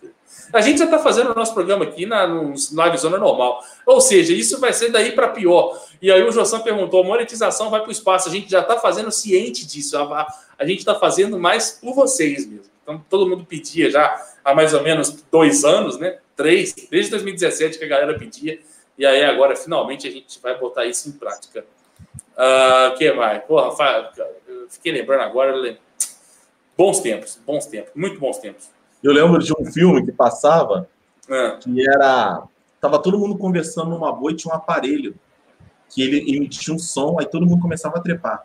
A 0.52 0.60
gente 0.60 0.78
já 0.78 0.86
está 0.86 0.98
fazendo 0.98 1.30
o 1.30 1.34
nosso 1.34 1.54
programa 1.54 1.84
aqui 1.84 2.04
na 2.04 2.24
Live 2.24 2.98
Zona 2.98 3.18
normal. 3.18 3.62
Ou 3.86 4.00
seja, 4.00 4.32
isso 4.32 4.58
vai 4.58 4.72
ser 4.72 4.90
daí 4.90 5.12
para 5.12 5.28
pior. 5.28 5.80
E 6.00 6.10
aí 6.10 6.22
o 6.22 6.32
Jossan 6.32 6.60
perguntou: 6.60 7.02
a 7.02 7.06
monetização 7.06 7.70
vai 7.70 7.80
para 7.80 7.90
o 7.90 7.92
espaço. 7.92 8.28
A 8.28 8.32
gente 8.32 8.50
já 8.50 8.60
está 8.60 8.78
fazendo 8.78 9.10
ciente 9.12 9.64
disso. 9.64 9.96
A, 9.96 10.26
a 10.58 10.66
gente 10.66 10.80
está 10.80 10.96
fazendo 10.96 11.38
mais 11.38 11.78
por 11.80 11.94
vocês 11.94 12.44
mesmo. 12.44 12.72
Então, 12.82 13.04
todo 13.08 13.28
mundo 13.28 13.44
pedia 13.44 13.88
já 13.88 14.20
há 14.44 14.54
mais 14.54 14.74
ou 14.74 14.82
menos 14.82 15.24
dois 15.30 15.64
anos, 15.64 15.98
né? 15.98 16.18
Três, 16.36 16.74
desde 16.90 17.10
2017 17.10 17.78
que 17.78 17.84
a 17.84 17.88
galera 17.88 18.18
pedia. 18.18 18.58
E 18.98 19.06
aí 19.06 19.24
agora, 19.24 19.56
finalmente, 19.56 20.06
a 20.06 20.10
gente 20.10 20.40
vai 20.40 20.58
botar 20.58 20.84
isso 20.84 21.08
em 21.08 21.12
prática. 21.12 21.64
O 22.36 22.94
uh, 22.94 22.96
que 22.96 23.12
mais? 23.12 23.42
Porra, 23.44 23.70
fiquei 24.68 24.92
lembrando 24.92 25.22
agora. 25.22 25.78
Bons 26.76 27.00
tempos, 27.00 27.38
bons 27.46 27.66
tempos, 27.66 27.92
muito 27.94 28.18
bons 28.18 28.38
tempos. 28.38 28.70
Eu 29.02 29.12
lembro 29.12 29.42
de 29.42 29.52
um 29.52 29.64
filme 29.64 30.04
que 30.04 30.12
passava 30.12 30.88
é. 31.28 31.56
que 31.56 31.88
era. 31.88 32.42
Tava 32.80 32.98
todo 32.98 33.18
mundo 33.18 33.36
conversando 33.36 33.90
numa 33.90 34.12
boa 34.12 34.32
e 34.32 34.36
tinha 34.36 34.52
um 34.52 34.56
aparelho 34.56 35.14
que 35.88 36.02
ele 36.02 36.36
emitia 36.36 36.74
um 36.74 36.78
som, 36.78 37.16
aí 37.20 37.26
todo 37.26 37.46
mundo 37.46 37.60
começava 37.60 37.98
a 37.98 38.00
trepar. 38.00 38.42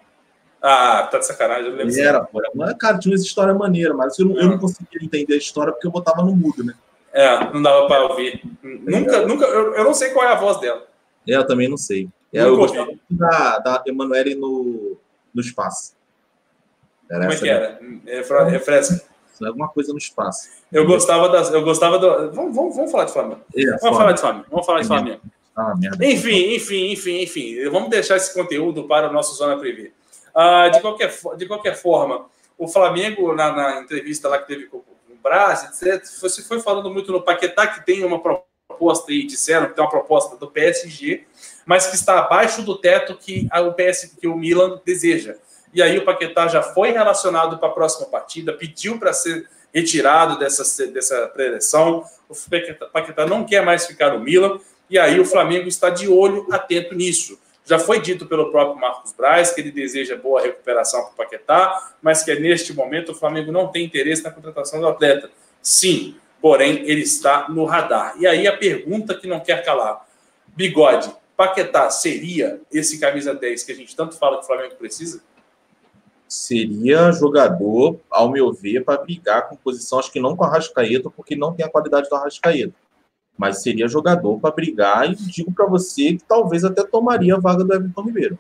Ah, 0.62 1.08
tá 1.10 1.20
de 1.20 1.28
sacanagem, 1.28 1.70
eu 1.70 1.76
lembro. 1.76 2.00
Era, 2.00 2.24
pô. 2.24 2.42
Mas, 2.56 2.74
cara, 2.78 2.98
tinha 2.98 3.14
uma 3.16 3.22
história 3.22 3.54
maneira, 3.54 3.94
mas 3.94 4.18
eu 4.18 4.26
não, 4.26 4.38
eu 4.38 4.48
não 4.48 4.56
é. 4.56 4.60
conseguia 4.60 5.00
entender 5.02 5.36
a 5.36 5.38
história 5.38 5.72
porque 5.72 5.88
eu 5.88 5.92
botava 5.92 6.24
no 6.24 6.36
mudo, 6.36 6.64
né? 6.64 6.74
É, 7.14 7.52
não 7.54 7.62
dava 7.62 7.88
para 7.88 8.06
ouvir. 8.06 8.42
Nunca, 8.62 9.26
nunca, 9.26 9.46
eu, 9.46 9.74
eu 9.74 9.84
não 9.84 9.94
sei 9.94 10.10
qual 10.10 10.26
é 10.26 10.32
a 10.32 10.36
voz 10.36 10.60
dela. 10.60 10.86
É, 11.28 11.36
eu 11.36 11.46
também 11.46 11.68
não 11.70 11.78
sei. 11.78 12.10
É, 12.34 12.42
eu 12.42 12.58
gostava 12.58 12.86
muito 12.86 13.02
da, 13.10 13.60
da 13.60 13.84
Emanuele 13.88 14.36
no, 14.36 14.98
no 15.34 15.42
espaço. 15.42 15.96
Era 17.10 17.22
Como 17.22 17.34
é 17.34 17.38
que 17.38 17.50
era? 17.50 17.80
É, 18.06 18.50
refresca. 18.50 19.02
É 19.42 19.48
alguma 19.48 19.70
coisa 19.70 19.92
no 19.92 19.98
espaço. 19.98 20.50
Eu 20.72 20.86
gostava 20.86 21.30
das. 21.30 21.52
Eu 21.54 21.64
gostava 21.64 22.00
do. 22.00 22.32
Vamos, 22.32 22.56
vamos, 22.56 22.76
vamos 22.76 22.92
falar 22.92 23.06
de 23.06 23.14
Flamengo. 23.14 23.42
É, 23.56 23.78
vamos 23.78 23.98
falar 23.98 24.12
de 24.12 24.22
Flamengo. 24.22 24.46
Vamos 24.50 24.66
falar 24.66 24.82
de 24.82 24.88
Flamengo. 24.88 25.22
Ah, 25.56 25.74
enfim, 26.02 26.56
enfim, 26.56 26.92
enfim, 26.92 27.22
enfim. 27.22 27.70
Vamos 27.70 27.90
deixar 27.90 28.16
esse 28.16 28.34
conteúdo 28.34 28.88
para 28.88 29.10
o 29.10 29.14
nosso 29.14 29.36
Zona 29.36 29.58
Privê. 29.58 29.92
Ah, 30.40 30.70
de, 30.70 30.80
qualquer, 30.82 31.12
de 31.36 31.48
qualquer 31.48 31.76
forma, 31.76 32.28
o 32.60 32.68
Flamengo, 32.68 33.34
na, 33.34 33.52
na 33.52 33.82
entrevista 33.82 34.30
lá 34.30 34.38
que 34.38 34.48
teve 34.48 34.68
com 34.68 34.78
o 34.78 34.86
Braz, 35.20 35.64
etc., 35.64 36.06
você 36.22 36.44
foi 36.44 36.60
falando 36.60 36.92
muito 36.92 37.12
no 37.12 37.24
Paquetá, 37.24 37.66
que 37.66 37.84
tem 37.84 38.06
uma 38.06 38.22
proposta 38.22 39.12
aí, 39.12 39.26
disseram 39.26 39.66
que 39.66 39.74
tem 39.74 39.84
uma 39.84 39.90
proposta 39.90 40.36
do 40.36 40.46
PSG, 40.46 41.26
mas 41.66 41.88
que 41.88 41.96
está 41.96 42.20
abaixo 42.20 42.62
do 42.62 42.78
teto 42.78 43.18
que 43.18 43.50
o 43.52 43.74
PS, 43.74 44.16
que 44.22 44.28
o 44.28 44.38
Milan 44.38 44.80
deseja. 44.86 45.38
E 45.74 45.82
aí 45.82 45.98
o 45.98 46.06
Paquetá 46.06 46.48
já 46.48 46.62
foi 46.62 46.92
relacionado 46.92 47.58
para 47.58 47.70
a 47.70 47.72
próxima 47.74 48.06
partida, 48.06 48.54
pediu 48.54 49.00
para 49.00 49.14
ser 49.14 49.50
retirado 49.74 50.38
dessa, 50.38 50.86
dessa 50.86 51.28
preleção. 51.30 52.04
O 52.30 52.36
Paquetá 52.94 53.26
não 53.26 53.44
quer 53.44 53.66
mais 53.66 53.88
ficar 53.88 54.14
no 54.14 54.20
Milan, 54.20 54.60
e 54.88 55.00
aí 55.00 55.20
o 55.20 55.26
Flamengo 55.26 55.68
está 55.68 55.90
de 55.90 56.08
olho 56.08 56.46
atento 56.52 56.94
nisso. 56.94 57.40
Já 57.68 57.78
foi 57.78 58.00
dito 58.00 58.26
pelo 58.26 58.50
próprio 58.50 58.80
Marcos 58.80 59.12
Braz 59.12 59.52
que 59.52 59.60
ele 59.60 59.72
deseja 59.72 60.16
boa 60.16 60.42
recuperação 60.42 61.02
para 61.02 61.12
o 61.12 61.16
Paquetá, 61.16 61.96
mas 62.02 62.24
que 62.24 62.34
neste 62.34 62.74
momento 62.74 63.12
o 63.12 63.16
Flamengo 63.16 63.52
não 63.52 63.68
tem 63.68 63.84
interesse 63.84 64.24
na 64.24 64.32
contratação 64.32 64.80
do 64.80 64.88
atleta. 64.88 65.30
Sim, 65.62 66.16
porém 66.42 66.88
ele 66.90 67.02
está 67.02 67.50
no 67.50 67.66
radar. 67.66 68.16
E 68.18 68.26
aí 68.26 68.48
a 68.48 68.56
pergunta 68.56 69.14
que 69.14 69.28
não 69.28 69.42
quer 69.42 69.66
calar: 69.66 70.08
Bigode, 70.56 71.14
Paquetá 71.36 71.90
seria 71.90 72.62
esse 72.72 73.02
camisa 73.02 73.36
10 73.36 73.64
que 73.64 73.74
a 73.74 73.76
gente 73.76 73.94
tanto 73.94 74.18
fala 74.18 74.38
que 74.38 74.44
o 74.44 74.48
Flamengo 74.48 74.76
precisa? 74.76 75.22
Seria 76.26 77.12
jogador, 77.12 78.00
ao 78.10 78.32
meu 78.32 78.54
ver, 78.54 78.86
para 78.86 79.02
brigar 79.02 79.50
com 79.50 79.58
posição, 79.58 80.00
acho 80.00 80.12
que 80.12 80.22
não 80.22 80.38
com 80.38 80.46
a 80.46 80.50
Rascaeta, 80.50 81.10
porque 81.10 81.36
não 81.36 81.54
tem 81.54 81.66
a 81.66 81.70
qualidade 81.70 82.08
do 82.08 82.16
Arrascaeta 82.16 82.87
mas 83.38 83.62
seria 83.62 83.88
jogador 83.88 84.40
para 84.40 84.54
brigar 84.54 85.10
e 85.10 85.16
digo 85.16 85.52
para 85.52 85.66
você 85.66 86.14
que 86.14 86.24
talvez 86.28 86.64
até 86.64 86.84
tomaria 86.84 87.36
a 87.36 87.40
vaga 87.40 87.64
do 87.64 87.74
Everton 87.74 88.02
Ribeiro. 88.02 88.40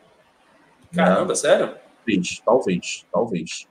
Caramba, 0.94 1.30
né? 1.30 1.36
sério? 1.36 1.76
Talvez, 2.06 2.41
talvez, 2.44 3.06
talvez. 3.11 3.68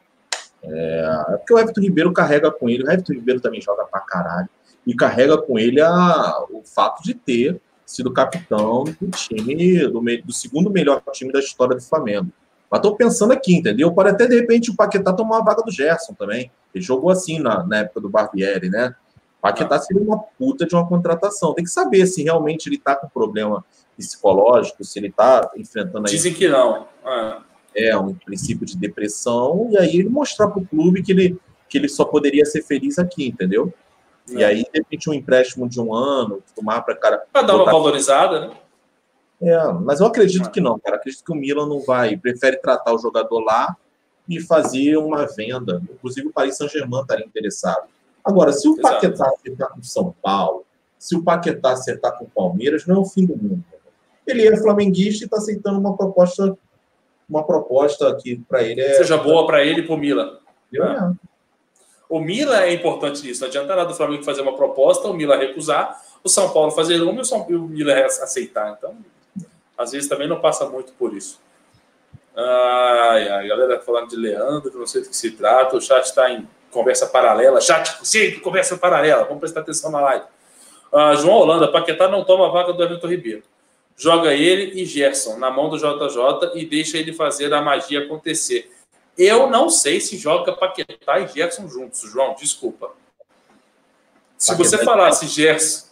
É, 0.62 1.24
é, 1.28 1.36
porque 1.36 1.54
o 1.54 1.58
Everton 1.58 1.80
Ribeiro 1.80 2.12
carrega 2.12 2.50
com 2.50 2.68
ele, 2.68 2.84
o 2.84 2.90
Everton 2.90 3.14
Ribeiro 3.14 3.40
também 3.40 3.60
joga 3.60 3.84
pra 3.84 4.00
caralho, 4.00 4.48
e 4.86 4.94
carrega 4.94 5.36
com 5.36 5.58
ele 5.58 5.80
a, 5.80 6.44
o 6.50 6.62
fato 6.62 7.02
de 7.02 7.14
ter 7.14 7.60
sido 7.84 8.12
capitão 8.12 8.84
do 8.84 9.10
time, 9.10 9.78
do, 9.88 10.00
do 10.00 10.32
segundo 10.32 10.70
melhor 10.70 11.02
time 11.12 11.32
da 11.32 11.38
história 11.38 11.74
do 11.74 11.82
Flamengo. 11.82 12.30
Mas 12.70 12.80
tô 12.80 12.96
pensando 12.96 13.32
aqui, 13.32 13.54
entendeu? 13.54 13.92
Pode 13.92 14.10
até, 14.10 14.26
de 14.26 14.34
repente, 14.34 14.70
o 14.70 14.76
Paquetá 14.76 15.12
tomar 15.12 15.38
a 15.38 15.42
vaga 15.42 15.62
do 15.62 15.70
Gerson 15.70 16.14
também. 16.14 16.50
Ele 16.74 16.82
jogou 16.82 17.10
assim 17.10 17.38
na, 17.38 17.64
na 17.64 17.78
época 17.78 18.00
do 18.00 18.08
Barbieri, 18.08 18.68
né? 18.68 18.94
Paquetá 19.46 19.78
seria 19.78 20.02
uma 20.02 20.18
puta 20.18 20.66
de 20.66 20.74
uma 20.74 20.86
contratação. 20.86 21.54
Tem 21.54 21.64
que 21.64 21.70
saber 21.70 22.06
se 22.06 22.22
realmente 22.22 22.68
ele 22.68 22.76
está 22.76 22.96
com 22.96 23.08
problema 23.08 23.64
psicológico, 23.96 24.84
se 24.84 24.98
ele 24.98 25.08
está 25.08 25.50
enfrentando... 25.56 26.04
Dizem 26.04 26.34
que 26.34 26.48
não. 26.48 26.86
É. 27.74 27.90
é, 27.90 27.96
um 27.96 28.14
princípio 28.14 28.66
de 28.66 28.76
depressão, 28.76 29.68
e 29.70 29.78
aí 29.78 30.00
ele 30.00 30.08
mostrar 30.08 30.48
para 30.48 30.60
o 30.60 30.66
clube 30.66 31.02
que 31.02 31.12
ele, 31.12 31.38
que 31.68 31.78
ele 31.78 31.88
só 31.88 32.04
poderia 32.04 32.44
ser 32.44 32.62
feliz 32.62 32.98
aqui, 32.98 33.28
entendeu? 33.28 33.72
É. 34.30 34.34
E 34.34 34.44
aí, 34.44 34.64
de 34.64 34.70
repente, 34.74 35.08
um 35.08 35.14
empréstimo 35.14 35.68
de 35.68 35.80
um 35.80 35.94
ano, 35.94 36.42
tomar 36.54 36.82
para 36.82 36.96
cara... 36.96 37.22
Para 37.32 37.42
dar 37.42 37.56
uma 37.56 37.64
valorizada, 37.64 38.48
né? 38.48 38.56
É, 39.40 39.72
mas 39.72 40.00
eu 40.00 40.06
acredito 40.06 40.50
que 40.50 40.60
não, 40.60 40.78
cara. 40.78 40.96
Acredito 40.96 41.22
que 41.22 41.32
o 41.32 41.34
Milan 41.36 41.68
não 41.68 41.80
vai, 41.80 42.16
prefere 42.16 42.56
tratar 42.56 42.92
o 42.94 42.98
jogador 42.98 43.40
lá 43.40 43.76
e 44.28 44.40
fazer 44.40 44.96
uma 44.96 45.26
venda. 45.26 45.82
Inclusive, 45.92 46.28
o 46.28 46.32
Paris 46.32 46.56
Saint-Germain 46.56 47.02
estaria 47.02 47.24
interessado. 47.24 47.86
Agora, 48.26 48.52
se 48.52 48.68
o 48.68 48.72
Exato. 48.72 48.94
Paquetá 48.94 49.28
acertar 49.28 49.68
com 49.72 49.82
São 49.84 50.14
Paulo, 50.20 50.66
se 50.98 51.14
o 51.14 51.22
Paquetá 51.22 51.70
acertar 51.70 52.18
com 52.18 52.24
o 52.24 52.28
Palmeiras, 52.28 52.84
não 52.84 52.96
é 52.96 52.98
o 52.98 53.04
fim 53.04 53.24
do 53.24 53.36
mundo. 53.36 53.64
Ele 54.26 54.44
é 54.48 54.56
flamenguista 54.56 55.22
e 55.22 55.26
está 55.26 55.36
aceitando 55.36 55.78
uma 55.78 55.96
proposta, 55.96 56.58
uma 57.30 57.44
proposta 57.44 58.12
que 58.16 58.36
para 58.48 58.64
ele 58.64 58.80
é. 58.80 58.94
Seja 58.94 59.16
boa 59.16 59.46
para 59.46 59.64
ele 59.64 59.82
e 59.82 59.86
para 59.86 59.94
o 59.94 59.98
Milan. 59.98 60.38
É. 60.74 61.12
O 62.08 62.18
Milan 62.18 62.58
é 62.58 62.74
importante 62.74 63.22
nisso. 63.22 63.42
Não 63.42 63.48
adianta 63.48 63.76
nada 63.76 63.92
o 63.92 63.94
Flamengo 63.94 64.24
fazer 64.24 64.42
uma 64.42 64.56
proposta, 64.56 65.06
o 65.06 65.14
Milan 65.14 65.36
recusar, 65.36 66.02
o 66.24 66.28
São 66.28 66.52
Paulo 66.52 66.72
fazer 66.72 67.00
uma 67.02 67.18
e 67.18 67.20
o, 67.20 67.24
São, 67.24 67.42
o 67.42 67.60
Milan 67.60 68.04
aceitar. 68.04 68.76
Então, 68.76 68.96
às 69.78 69.92
vezes 69.92 70.08
também 70.08 70.26
não 70.26 70.40
passa 70.40 70.68
muito 70.68 70.92
por 70.94 71.14
isso. 71.14 71.40
Ai, 72.36 73.28
a 73.28 73.46
galera 73.46 73.80
falando 73.80 74.08
de 74.10 74.16
Leandro, 74.16 74.76
não 74.76 74.86
sei 74.86 75.02
do 75.02 75.08
que 75.08 75.16
se 75.16 75.30
trata, 75.30 75.76
o 75.76 75.80
chat 75.80 76.04
está 76.04 76.30
em 76.30 76.46
conversa 76.70 77.06
paralela, 77.06 77.60
chat, 77.60 77.98
sim, 78.02 78.38
conversa 78.40 78.76
paralela, 78.76 79.24
vamos 79.24 79.40
prestar 79.40 79.60
atenção 79.60 79.90
na 79.90 80.00
live. 80.00 80.24
Uh, 80.92 81.16
João 81.16 81.36
Holanda, 81.36 81.68
Paquetá 81.68 82.08
não 82.08 82.24
toma 82.24 82.46
a 82.46 82.50
vaga 82.50 82.72
do 82.72 82.82
Everton 82.82 83.08
Ribeiro. 83.08 83.42
Joga 83.96 84.34
ele 84.34 84.80
e 84.80 84.84
Gerson 84.84 85.38
na 85.38 85.50
mão 85.50 85.70
do 85.70 85.78
JJ 85.78 86.52
e 86.54 86.66
deixa 86.66 86.98
ele 86.98 87.12
fazer 87.12 87.52
a 87.52 87.62
magia 87.62 88.00
acontecer. 88.00 88.70
Eu 89.16 89.48
não 89.48 89.70
sei 89.70 90.00
se 90.00 90.18
joga 90.18 90.52
Paquetá 90.52 91.18
e 91.20 91.28
Gerson 91.28 91.68
juntos, 91.68 92.00
João, 92.02 92.34
desculpa. 92.34 92.90
Se 94.36 94.52
Paquetá 94.52 94.68
você 94.68 94.84
falasse 94.84 95.26
Gerson, 95.26 95.86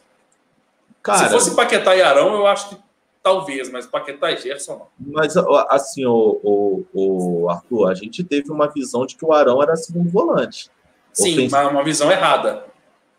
Cara, 1.03 1.19
se 1.19 1.31
fosse 1.31 1.55
Paquetá 1.55 1.95
e 1.97 2.03
Arão, 2.03 2.35
eu 2.35 2.47
acho 2.47 2.71
que 2.71 2.84
talvez, 3.25 3.71
mas 3.71 3.87
Paquetá 3.87 4.31
e 4.31 4.37
Gerson 4.37 4.77
não. 4.77 5.13
Mas, 5.13 5.35
assim, 5.71 6.05
o, 6.05 6.39
o, 6.45 6.85
o, 6.93 7.49
Arthur, 7.49 7.89
a 7.89 7.95
gente 7.95 8.23
teve 8.23 8.53
uma 8.53 8.69
visão 8.69 9.07
de 9.07 9.17
que 9.17 9.25
o 9.25 9.33
Arão 9.33 9.63
era 9.63 9.75
segundo 9.77 10.11
volante. 10.11 10.71
Sim, 11.11 11.49
mas 11.51 11.71
uma 11.71 11.83
visão 11.83 12.13
errada. 12.13 12.67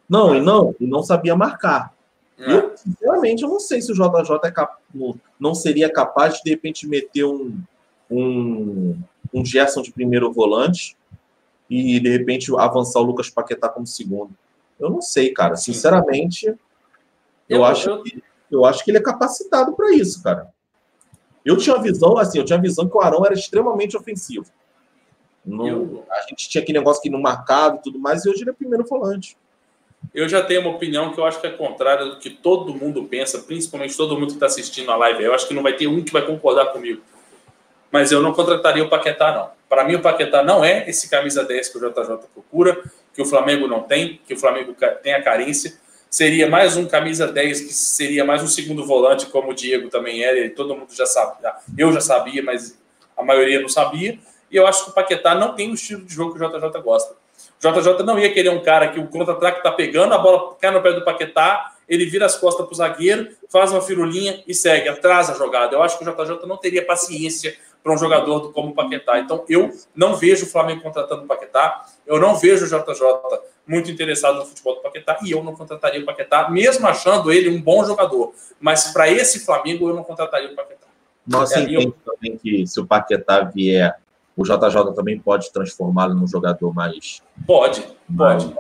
Não, 0.08 0.36
e 0.36 0.40
não, 0.40 0.76
e 0.80 0.86
não 0.86 1.02
sabia 1.02 1.36
marcar. 1.36 1.92
É. 2.38 2.54
Eu, 2.54 2.78
sinceramente, 2.78 3.42
eu 3.42 3.50
não 3.50 3.60
sei 3.60 3.82
se 3.82 3.92
o 3.92 3.96
JJ 3.96 4.38
é 4.44 4.52
cap... 4.52 4.78
não 5.40 5.56
seria 5.56 5.92
capaz 5.92 6.36
de, 6.36 6.44
de 6.44 6.50
repente, 6.52 6.88
meter 6.88 7.26
um, 7.26 7.58
um, 8.12 8.96
um 9.34 9.44
Gerson 9.44 9.82
de 9.82 9.92
primeiro 9.92 10.32
volante 10.32 10.96
e, 11.68 12.00
de 12.00 12.10
repente, 12.16 12.52
avançar 12.56 13.00
o 13.00 13.04
Lucas 13.04 13.32
Paquetá 13.32 13.68
como 13.70 13.88
segundo. 13.88 14.32
Eu 14.80 14.92
não 14.92 15.02
sei, 15.02 15.34
cara. 15.34 15.56
Sinceramente, 15.56 16.46
eu, 16.46 16.58
eu 17.50 17.66
acho 17.66 17.90
eu... 17.90 18.04
que 18.04 18.22
eu 18.56 18.66
acho 18.66 18.84
que 18.84 18.92
ele 18.92 18.98
é 18.98 19.02
capacitado 19.02 19.74
para 19.74 19.94
isso, 19.94 20.22
cara. 20.24 20.48
Eu 21.44 21.58
tinha 21.58 21.76
a 21.76 21.80
visão, 21.80 22.18
assim, 22.18 22.40
eu 22.40 22.46
tinha 22.46 22.58
a 22.58 22.62
visão 22.62 22.88
que 22.90 22.98
o 22.98 23.02
Arão 23.02 23.24
era 23.26 23.34
extremamente 23.34 23.96
ofensivo. 23.96 24.46
eu... 25.46 26.04
A 26.10 26.22
gente 26.22 26.50
tinha 26.50 26.62
aquele 26.64 26.80
negócio 26.80 27.02
que 27.02 27.10
não 27.10 27.22
marcava 27.22 27.76
e 27.76 27.82
tudo 27.84 28.00
mais, 28.00 28.26
e 28.26 28.30
hoje 28.30 28.42
ele 28.42 28.50
é 28.50 28.54
primeiro 28.54 28.84
volante. 28.86 29.38
Eu 30.14 30.28
já 30.28 30.42
tenho 30.42 30.62
uma 30.62 30.72
opinião 30.72 31.12
que 31.14 31.20
eu 31.20 31.26
acho 31.26 31.40
que 31.40 31.48
é 31.48 31.52
contrária 31.52 32.06
do 32.06 32.18
que 32.18 32.30
todo 32.30 32.74
mundo 32.74 33.04
pensa, 33.04 33.40
principalmente 33.40 33.96
todo 33.96 34.16
mundo 34.16 34.28
que 34.28 34.34
está 34.34 34.46
assistindo 34.46 34.92
a 34.92 34.96
live. 34.96 35.24
Eu 35.24 35.34
acho 35.34 35.48
que 35.48 35.54
não 35.54 35.64
vai 35.64 35.74
ter 35.74 35.88
um 35.88 36.04
que 36.04 36.14
vai 36.14 36.26
concordar 36.26 36.68
comigo. 36.68 37.02
Mas 37.92 38.12
eu 38.12 38.22
não 38.22 38.34
contrataria 38.34 38.84
o 38.84 38.90
Paquetá, 38.90 39.34
não. 39.34 39.50
Para 39.70 39.84
mim, 39.84 39.96
o 39.96 40.02
Paquetá 40.02 40.44
não 40.44 40.64
é 40.64 40.90
esse 40.90 41.10
camisa 41.10 41.44
10 41.44 41.70
que 41.70 41.78
o 41.78 41.82
JJ 41.82 42.18
procura, 42.34 42.82
que 43.14 43.22
o 43.22 43.26
Flamengo 43.26 43.68
não 43.68 43.82
tem, 43.82 44.20
que 44.26 44.34
o 44.34 44.38
Flamengo 44.38 44.76
tem 45.02 45.14
a 45.14 45.24
carência 45.24 45.78
seria 46.16 46.50
mais 46.50 46.78
um 46.78 46.86
camisa 46.86 47.28
10, 47.28 47.60
que 47.60 47.74
seria 47.74 48.24
mais 48.24 48.42
um 48.42 48.48
segundo 48.48 48.86
volante, 48.86 49.26
como 49.26 49.52
o 49.52 49.54
Diego 49.54 49.90
também 49.90 50.24
era, 50.24 50.40
e 50.40 50.50
todo 50.50 50.74
mundo 50.74 50.88
já 50.96 51.06
sabia. 51.06 51.52
Eu 51.78 51.92
já 51.92 52.00
sabia, 52.00 52.42
mas 52.42 52.80
a 53.18 53.22
maioria 53.22 53.60
não 53.60 53.68
sabia. 53.68 54.18
E 54.50 54.56
eu 54.56 54.66
acho 54.66 54.86
que 54.86 54.92
o 54.92 54.94
Paquetá 54.94 55.36
não 55.36 55.56
tem 55.56 55.70
o 55.70 55.74
estilo 55.74 56.06
de 56.06 56.14
jogo 56.14 56.34
que 56.34 56.42
o 56.42 56.50
JJ 56.50 56.82
gosta. 56.82 57.14
O 57.62 57.82
JJ 57.82 58.06
não 58.06 58.18
ia 58.18 58.34
querer 58.34 58.48
um 58.48 58.64
cara 58.64 58.88
que 58.92 58.98
o 58.98 59.08
contra-ataque 59.08 59.62
tá 59.62 59.74
pegando, 59.74 60.14
a 60.14 60.18
bola 60.18 60.56
cai 60.56 60.72
no 60.72 60.82
pé 60.82 60.94
do 60.94 61.04
Paquetá, 61.04 61.74
ele 61.86 62.06
vira 62.06 62.26
as 62.26 62.38
costas 62.38 62.66
para 62.66 62.74
o 62.74 62.78
zagueiro, 62.78 63.28
faz 63.52 63.74
uma 63.74 63.82
firulinha 63.82 64.42
e 64.48 64.54
segue, 64.54 64.88
atrasa 64.88 65.34
a 65.34 65.36
jogada. 65.36 65.76
Eu 65.76 65.84
acho 65.84 66.00
que 66.00 66.10
o 66.10 66.16
JJ 66.16 66.48
não 66.48 66.56
teria 66.56 66.86
paciência 66.86 67.58
para 67.86 67.94
um 67.94 67.98
jogador 68.00 68.52
como 68.52 68.70
o 68.70 68.74
Paquetá. 68.74 69.20
Então, 69.20 69.46
eu 69.48 69.72
não 69.96 70.16
vejo 70.16 70.48
o 70.48 70.50
Flamengo 70.50 70.82
contratando 70.82 71.22
o 71.24 71.28
Paquetá, 71.28 71.86
eu 72.08 72.20
não 72.20 72.36
vejo 72.36 72.66
o 72.66 72.68
JJ 72.68 73.40
muito 73.68 73.92
interessado 73.92 74.40
no 74.40 74.46
futebol 74.46 74.74
do 74.74 74.82
Paquetá 74.82 75.20
e 75.24 75.30
eu 75.30 75.44
não 75.44 75.54
contrataria 75.56 76.02
o 76.02 76.06
Paquetá, 76.06 76.50
mesmo 76.50 76.88
achando 76.88 77.32
ele 77.32 77.48
um 77.48 77.62
bom 77.62 77.86
jogador. 77.86 78.34
Mas 78.60 78.92
para 78.92 79.08
esse 79.08 79.46
Flamengo 79.46 79.88
eu 79.88 79.96
não 79.96 80.04
contrataria 80.04 80.52
o 80.52 80.56
Paquetá. 80.56 80.88
Nossa, 81.28 81.60
é, 81.60 81.62
entende 81.62 81.86
eu... 81.86 81.96
também 82.04 82.36
que 82.38 82.66
se 82.66 82.80
o 82.80 82.88
Paquetá 82.88 83.42
vier, 83.42 83.96
o 84.36 84.42
JJ 84.42 84.96
também 84.96 85.20
pode 85.20 85.54
transformá-lo 85.54 86.16
num 86.16 86.28
jogador 86.28 86.74
mais. 86.74 87.22
Pode, 87.46 87.88
pode. 88.18 88.52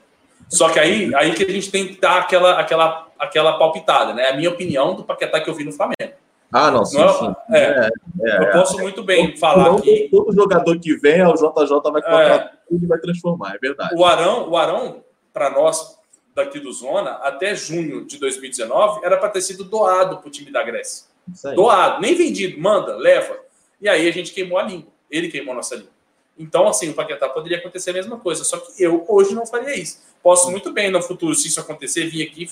Só 0.47 0.69
que 0.69 0.77
aí, 0.77 1.13
aí 1.15 1.33
que 1.33 1.43
a 1.43 1.49
gente 1.49 1.71
tem 1.71 1.87
que 1.87 1.99
dar 1.99 2.19
aquela, 2.19 2.59
aquela, 2.59 3.07
aquela 3.17 3.57
palpitada, 3.57 4.13
né? 4.13 4.29
A 4.29 4.37
minha 4.37 4.51
opinião 4.51 4.93
do 4.93 5.03
Paquetá 5.03 5.41
que 5.41 5.49
eu 5.49 5.55
vi 5.55 5.63
no 5.63 5.71
Flamengo. 5.71 6.13
Ah, 6.57 6.71
não, 6.71 6.85
sim, 6.85 6.97
não, 6.97 7.19
sim. 7.19 7.35
É, 7.51 7.59
é, 7.59 7.89
é, 8.21 8.47
eu 8.47 8.51
posso 8.53 8.77
muito 8.79 9.03
bem 9.03 9.35
falar 9.35 9.71
não, 9.71 9.81
que... 9.81 10.07
Todo 10.09 10.33
jogador 10.33 10.79
que 10.79 10.95
vem, 10.95 11.21
o 11.21 11.33
JJ 11.33 11.91
vai 11.91 12.01
contratar 12.01 12.59
tudo 12.69 12.85
e 12.85 12.87
vai 12.87 12.97
transformar, 12.97 13.55
é 13.55 13.57
verdade. 13.57 13.93
O 13.93 14.05
Arão, 14.05 14.49
o 14.49 14.55
Arão 14.55 15.03
para 15.33 15.49
nós, 15.49 15.99
daqui 16.33 16.61
do 16.61 16.71
Zona, 16.71 17.11
até 17.15 17.53
junho 17.53 18.05
de 18.05 18.17
2019, 18.17 19.05
era 19.05 19.17
para 19.17 19.27
ter 19.27 19.41
sido 19.41 19.65
doado 19.65 20.19
para 20.19 20.27
o 20.29 20.31
time 20.31 20.49
da 20.49 20.63
Grécia. 20.63 21.07
Doado, 21.55 22.01
nem 22.01 22.15
vendido, 22.15 22.57
manda, 22.57 22.95
leva. 22.95 23.37
E 23.81 23.89
aí 23.89 24.07
a 24.07 24.13
gente 24.13 24.31
queimou 24.31 24.57
a 24.57 24.63
língua. 24.63 24.93
Ele 25.11 25.27
queimou 25.27 25.51
a 25.51 25.57
nossa 25.57 25.75
língua. 25.75 25.91
Então, 26.39 26.67
assim, 26.69 26.89
o 26.89 26.93
Paquetá 26.93 27.27
poderia 27.27 27.57
acontecer 27.57 27.89
a 27.89 27.93
mesma 27.93 28.17
coisa, 28.17 28.45
só 28.45 28.57
que 28.57 28.81
eu 28.81 29.03
hoje 29.09 29.35
não 29.35 29.45
faria 29.45 29.77
isso. 29.77 30.01
Posso 30.23 30.49
muito 30.49 30.71
bem 30.71 30.89
no 30.89 31.01
futuro, 31.01 31.35
se 31.35 31.49
isso 31.49 31.59
acontecer, 31.59 32.07
vir 32.07 32.25
aqui 32.25 32.49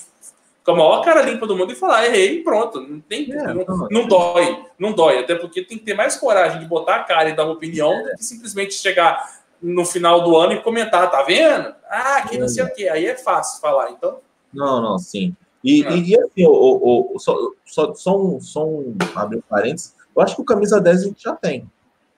com 0.64 0.70
a 0.70 0.76
maior 0.76 1.04
cara 1.04 1.22
limpa 1.22 1.46
do 1.46 1.56
mundo 1.56 1.72
e 1.72 1.76
falar, 1.76 2.06
errei, 2.06 2.42
pronto. 2.42 2.80
Não 2.80 2.98
tem, 3.00 3.30
é, 3.30 3.52
não, 3.52 3.64
não, 3.66 3.88
não, 3.90 4.08
dói, 4.08 4.64
não 4.78 4.92
dói. 4.92 5.18
Até 5.18 5.34
porque 5.34 5.62
tem 5.62 5.76
que 5.76 5.84
ter 5.84 5.94
mais 5.94 6.16
coragem 6.16 6.58
de 6.58 6.66
botar 6.66 6.96
a 6.96 7.04
cara 7.04 7.28
e 7.28 7.36
dar 7.36 7.44
uma 7.44 7.52
opinião 7.52 7.92
é. 7.92 8.02
do 8.02 8.16
que 8.16 8.24
simplesmente 8.24 8.74
chegar 8.74 9.42
no 9.60 9.84
final 9.84 10.22
do 10.22 10.34
ano 10.36 10.54
e 10.54 10.62
comentar, 10.62 11.10
tá 11.10 11.22
vendo? 11.22 11.74
Ah, 11.88 12.26
que 12.28 12.38
não 12.38 12.48
sei 12.48 12.64
o 12.64 12.72
quê. 12.72 12.88
Aí 12.88 13.04
é 13.04 13.16
fácil 13.16 13.60
falar, 13.60 13.90
então. 13.90 14.18
Não, 14.52 14.80
não, 14.80 14.98
sim. 14.98 15.36
E, 15.62 15.84
é. 15.84 15.90
e, 15.92 16.10
e 16.10 16.18
assim, 16.18 16.46
o, 16.46 17.12
o, 17.14 17.18
só, 17.18 17.36
só, 17.66 17.94
só, 17.94 18.18
um, 18.18 18.40
só 18.40 18.64
um 18.66 18.96
abrir 19.14 19.42
parênteses, 19.42 19.94
eu 20.16 20.22
acho 20.22 20.34
que 20.34 20.42
o 20.42 20.44
camisa 20.44 20.80
10 20.80 21.00
a 21.00 21.04
gente 21.04 21.22
já 21.22 21.36
tem. 21.36 21.70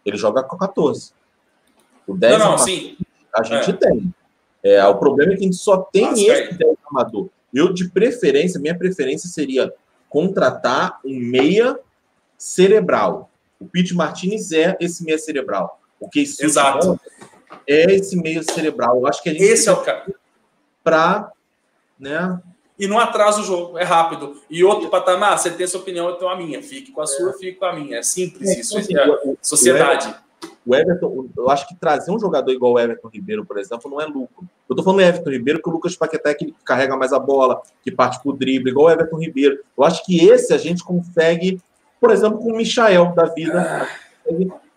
Ele 0.04 0.16
joga 0.16 0.42
com 0.44 0.56
14. 0.56 1.12
O 2.06 2.14
10 2.14 2.38
não, 2.38 2.50
não, 2.52 2.58
sim. 2.58 2.96
a 3.34 3.42
gente 3.42 3.70
é. 3.70 3.72
tem. 3.72 4.14
É, 4.62 4.84
o 4.86 4.96
problema 4.96 5.32
é 5.32 5.36
que 5.36 5.42
a 5.42 5.46
gente 5.46 5.56
só 5.56 5.78
tem 5.78 6.06
Nossa, 6.06 6.20
esse 6.20 6.54
10 6.54 6.76
amador. 6.90 7.28
Eu, 7.56 7.72
de 7.72 7.88
preferência, 7.88 8.60
minha 8.60 8.76
preferência 8.76 9.28
seria 9.28 9.72
contratar 10.08 11.00
um 11.04 11.18
meia 11.18 11.78
cerebral. 12.36 13.30
O 13.58 13.66
Pete 13.66 13.94
Martinez 13.94 14.52
é 14.52 14.76
esse 14.80 15.02
meia 15.04 15.18
cerebral. 15.18 15.80
O 15.98 16.08
que 16.08 16.20
Exato. 16.20 17.00
é 17.66 17.94
esse 17.94 18.16
meia 18.16 18.42
cerebral. 18.42 18.96
Eu 18.96 19.06
acho 19.06 19.22
que 19.22 19.30
a 19.30 19.32
gente 19.32 19.42
esse 19.44 19.68
é 19.68 19.72
o 19.72 19.82
cara. 19.82 20.06
Para, 20.84 21.32
né? 21.98 22.40
E 22.78 22.86
não 22.86 22.98
atrasa 22.98 23.40
o 23.40 23.44
jogo, 23.44 23.78
é 23.78 23.84
rápido. 23.84 24.40
E 24.50 24.62
outro 24.62 24.90
patamar, 24.90 25.38
você 25.38 25.50
tem 25.50 25.66
sua 25.66 25.80
opinião, 25.80 26.08
eu 26.08 26.16
tenho 26.16 26.30
a 26.30 26.36
minha. 26.36 26.62
Fique 26.62 26.92
com 26.92 27.00
a 27.00 27.06
sua, 27.06 27.30
é. 27.30 27.32
fique 27.32 27.54
com 27.54 27.64
a 27.64 27.72
minha. 27.72 27.96
É 27.96 28.02
simples 28.02 28.50
é, 28.50 28.60
isso. 28.60 28.76
Assim, 28.76 28.94
é 28.94 29.34
sociedade 29.40 30.14
o 30.66 30.74
Everton, 30.74 31.28
eu 31.36 31.48
acho 31.48 31.68
que 31.68 31.76
trazer 31.76 32.10
um 32.10 32.18
jogador 32.18 32.50
igual 32.50 32.72
o 32.72 32.80
Everton 32.80 33.08
Ribeiro, 33.08 33.44
por 33.44 33.56
exemplo, 33.56 33.88
não 33.88 34.00
é 34.00 34.04
lucro. 34.04 34.48
Eu 34.68 34.74
tô 34.74 34.82
falando 34.82 34.98
do 34.98 35.04
Everton 35.04 35.30
Ribeiro 35.30 35.62
que 35.62 35.68
o 35.68 35.72
Lucas 35.72 35.94
Paquetá 35.94 36.30
é 36.30 36.34
que 36.34 36.52
carrega 36.64 36.96
mais 36.96 37.12
a 37.12 37.20
bola, 37.20 37.62
que 37.84 37.92
parte 37.92 38.20
pro 38.20 38.32
drible, 38.32 38.70
igual 38.70 38.86
o 38.86 38.90
Everton 38.90 39.18
Ribeiro. 39.18 39.60
Eu 39.78 39.84
acho 39.84 40.04
que 40.04 40.28
esse 40.28 40.52
a 40.52 40.58
gente 40.58 40.82
consegue, 40.82 41.60
por 42.00 42.10
exemplo, 42.10 42.38
com 42.38 42.52
o 42.52 42.56
Michael 42.56 43.14
da 43.14 43.26
vida, 43.26 43.88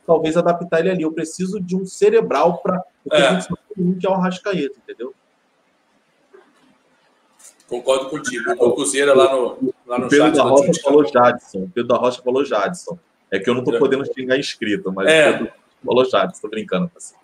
talvez 0.05 0.37
adaptar 0.37 0.81
ele 0.81 0.91
ali. 0.91 1.01
Eu 1.01 1.11
preciso 1.11 1.59
de 1.59 1.75
um 1.75 1.85
cerebral 1.87 2.59
para 2.59 2.83
o 3.03 3.15
é. 3.15 3.27
a 3.27 3.33
gente 3.33 3.45
sabe 3.45 3.95
que 3.99 4.05
é 4.05 4.09
o 4.09 4.13
Rascaeta, 4.13 4.75
entendeu? 4.83 5.13
Concordo 7.67 8.09
contigo. 8.09 8.51
O 8.59 8.73
Cruzeiro 8.73 9.15
lá 9.15 9.31
no, 9.31 9.73
lá 9.87 9.99
no 9.99 10.07
Pedro 10.07 10.25
chat. 10.27 10.35
Da 10.35 10.43
Rocha 10.43 10.81
falou 10.83 11.05
Jadson. 11.05 11.69
Pedro 11.73 11.87
da 11.87 11.97
Rocha 11.97 12.21
falou 12.21 12.45
Jadson. 12.45 12.97
É 13.31 13.39
que 13.39 13.49
eu 13.49 13.53
não 13.53 13.63
tô 13.63 13.77
podendo 13.77 14.03
xingar 14.11 14.37
inscrito, 14.37 14.91
mas 14.91 15.07
é. 15.07 15.33
Pedro 15.33 15.58
Falou 15.85 16.05
Jadson, 16.05 16.41
tô 16.41 16.49
brincando. 16.49 16.91
Assim. 16.95 17.15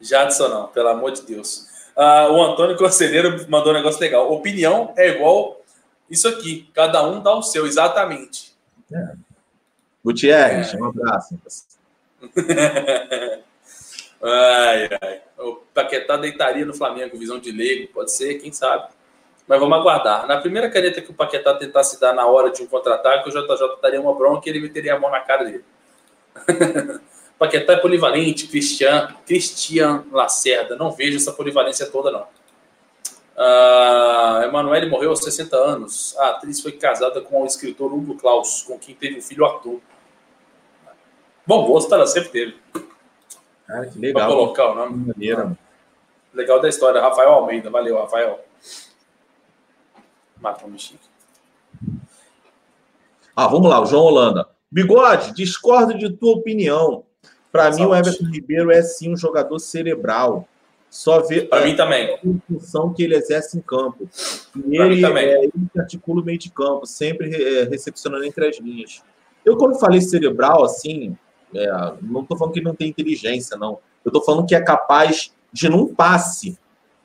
Jadson 0.00 0.48
não, 0.48 0.66
pelo 0.68 0.88
amor 0.88 1.12
de 1.12 1.22
Deus. 1.22 1.68
Uh, 1.96 2.32
o 2.32 2.42
Antônio 2.42 2.76
Conselheiro 2.76 3.46
mandou 3.48 3.72
um 3.72 3.76
negócio 3.76 4.00
legal. 4.00 4.32
Opinião 4.32 4.92
é 4.96 5.08
igual 5.08 5.60
isso 6.08 6.28
aqui. 6.28 6.68
Cada 6.74 7.06
um 7.06 7.22
dá 7.22 7.34
o 7.34 7.42
seu, 7.42 7.66
exatamente. 7.66 8.54
É. 8.92 9.12
Gutierrez, 10.04 10.74
é. 10.74 10.76
um 10.76 10.86
abraço. 10.86 11.38
ai, 14.22 14.88
ai. 15.00 15.22
O 15.38 15.56
Paquetá 15.72 16.16
deitaria 16.16 16.66
no 16.66 16.74
Flamengo, 16.74 17.18
visão 17.18 17.38
de 17.38 17.52
leigo, 17.52 17.92
pode 17.92 18.12
ser, 18.12 18.34
quem 18.34 18.52
sabe. 18.52 18.88
Mas 19.46 19.58
vamos 19.58 19.78
aguardar. 19.78 20.26
Na 20.26 20.40
primeira 20.40 20.70
caneta 20.70 21.00
que 21.00 21.10
o 21.10 21.14
Paquetá 21.14 21.54
tentasse 21.54 22.00
dar 22.00 22.12
na 22.12 22.26
hora 22.26 22.50
de 22.50 22.62
um 22.62 22.66
contra-ataque, 22.66 23.28
o 23.28 23.32
JJ 23.32 23.80
daria 23.82 24.00
uma 24.00 24.14
bronca 24.14 24.48
e 24.48 24.50
ele 24.50 24.60
meteria 24.60 24.94
a 24.94 24.98
mão 24.98 25.10
na 25.10 25.20
cara 25.20 25.44
dele. 25.44 25.64
Paquetá 27.40 27.72
é 27.72 27.76
polivalente, 27.76 28.46
Cristian, 28.46 29.16
Cristian 29.24 30.04
Lacerda. 30.12 30.76
Não 30.76 30.92
vejo 30.92 31.16
essa 31.16 31.32
polivalência 31.32 31.86
toda, 31.86 32.10
não. 32.10 32.26
Uh, 33.34 34.42
Emanuele 34.44 34.90
morreu 34.90 35.08
aos 35.08 35.24
60 35.24 35.56
anos. 35.56 36.14
A 36.18 36.32
atriz 36.32 36.60
foi 36.60 36.72
casada 36.72 37.22
com 37.22 37.40
o 37.40 37.46
escritor 37.46 37.94
Hugo 37.94 38.14
Klaus, 38.18 38.62
com 38.64 38.78
quem 38.78 38.94
teve 38.94 39.16
um 39.16 39.22
filho 39.22 39.46
Arthur. 39.46 39.80
Bom 41.46 41.66
gosto 41.66 41.94
ela 41.94 42.06
sempre 42.06 42.28
teve. 42.28 42.56
Cara, 43.66 43.86
que 43.86 43.98
legal. 43.98 44.26
Pra 44.26 44.36
colocar 44.36 44.72
o 44.72 44.74
nome. 44.74 45.06
Maneira. 45.06 45.58
Legal 46.34 46.60
da 46.60 46.68
história. 46.68 47.00
Rafael 47.00 47.30
Almeida. 47.30 47.70
Valeu, 47.70 47.96
Rafael. 47.96 48.44
Mata 50.38 50.66
um 50.66 50.70
bichinho. 50.70 51.00
Ah, 53.34 53.46
vamos 53.46 53.70
lá, 53.70 53.80
o 53.80 53.86
João 53.86 54.04
Holanda. 54.04 54.46
Bigode, 54.70 55.32
discordo 55.32 55.96
de 55.96 56.10
tua 56.10 56.34
opinião. 56.34 57.06
Para 57.52 57.70
mim, 57.72 57.84
o 57.84 57.94
Everton 57.94 58.26
Ribeiro 58.26 58.70
é 58.70 58.82
sim 58.82 59.12
um 59.12 59.16
jogador 59.16 59.58
cerebral. 59.58 60.48
Só 60.88 61.20
ver 61.20 61.48
para 61.48 61.64
mim 61.64 61.76
também. 61.76 62.14
a 62.14 62.18
função 62.52 62.92
que 62.92 63.04
ele 63.04 63.14
exerce 63.14 63.56
em 63.56 63.60
campo. 63.60 64.08
E 64.56 64.76
ele, 64.76 65.00
também. 65.00 65.24
É, 65.24 65.44
ele 65.44 65.52
articula 65.78 66.20
o 66.20 66.24
meio 66.24 66.38
de 66.38 66.50
campo, 66.50 66.84
sempre 66.84 67.32
é, 67.32 67.64
recepcionando 67.64 68.24
entre 68.24 68.48
as 68.48 68.58
linhas. 68.58 69.02
Eu, 69.44 69.56
quando 69.56 69.78
falei 69.78 70.00
cerebral, 70.00 70.64
assim, 70.64 71.16
é, 71.54 71.92
não 72.02 72.22
estou 72.22 72.36
falando 72.36 72.54
que 72.54 72.60
não 72.60 72.74
tem 72.74 72.88
inteligência, 72.88 73.56
não. 73.56 73.78
Eu 74.04 74.08
estou 74.08 74.22
falando 74.22 74.46
que 74.46 74.54
é 74.54 74.60
capaz 74.60 75.32
de, 75.52 75.68
num 75.68 75.94
passe 75.94 76.58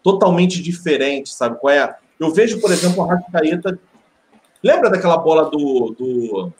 totalmente 0.04 0.62
diferente, 0.62 1.30
sabe 1.30 1.60
qual 1.60 1.74
é? 1.74 1.96
Eu 2.20 2.32
vejo, 2.32 2.60
por 2.60 2.72
exemplo, 2.72 3.04
o 3.04 3.08
Rascaeta. 3.08 3.80
Lembra 4.64 4.90
daquela 4.90 5.18
bola 5.18 5.50
do, 5.50 5.96
do 5.98 6.54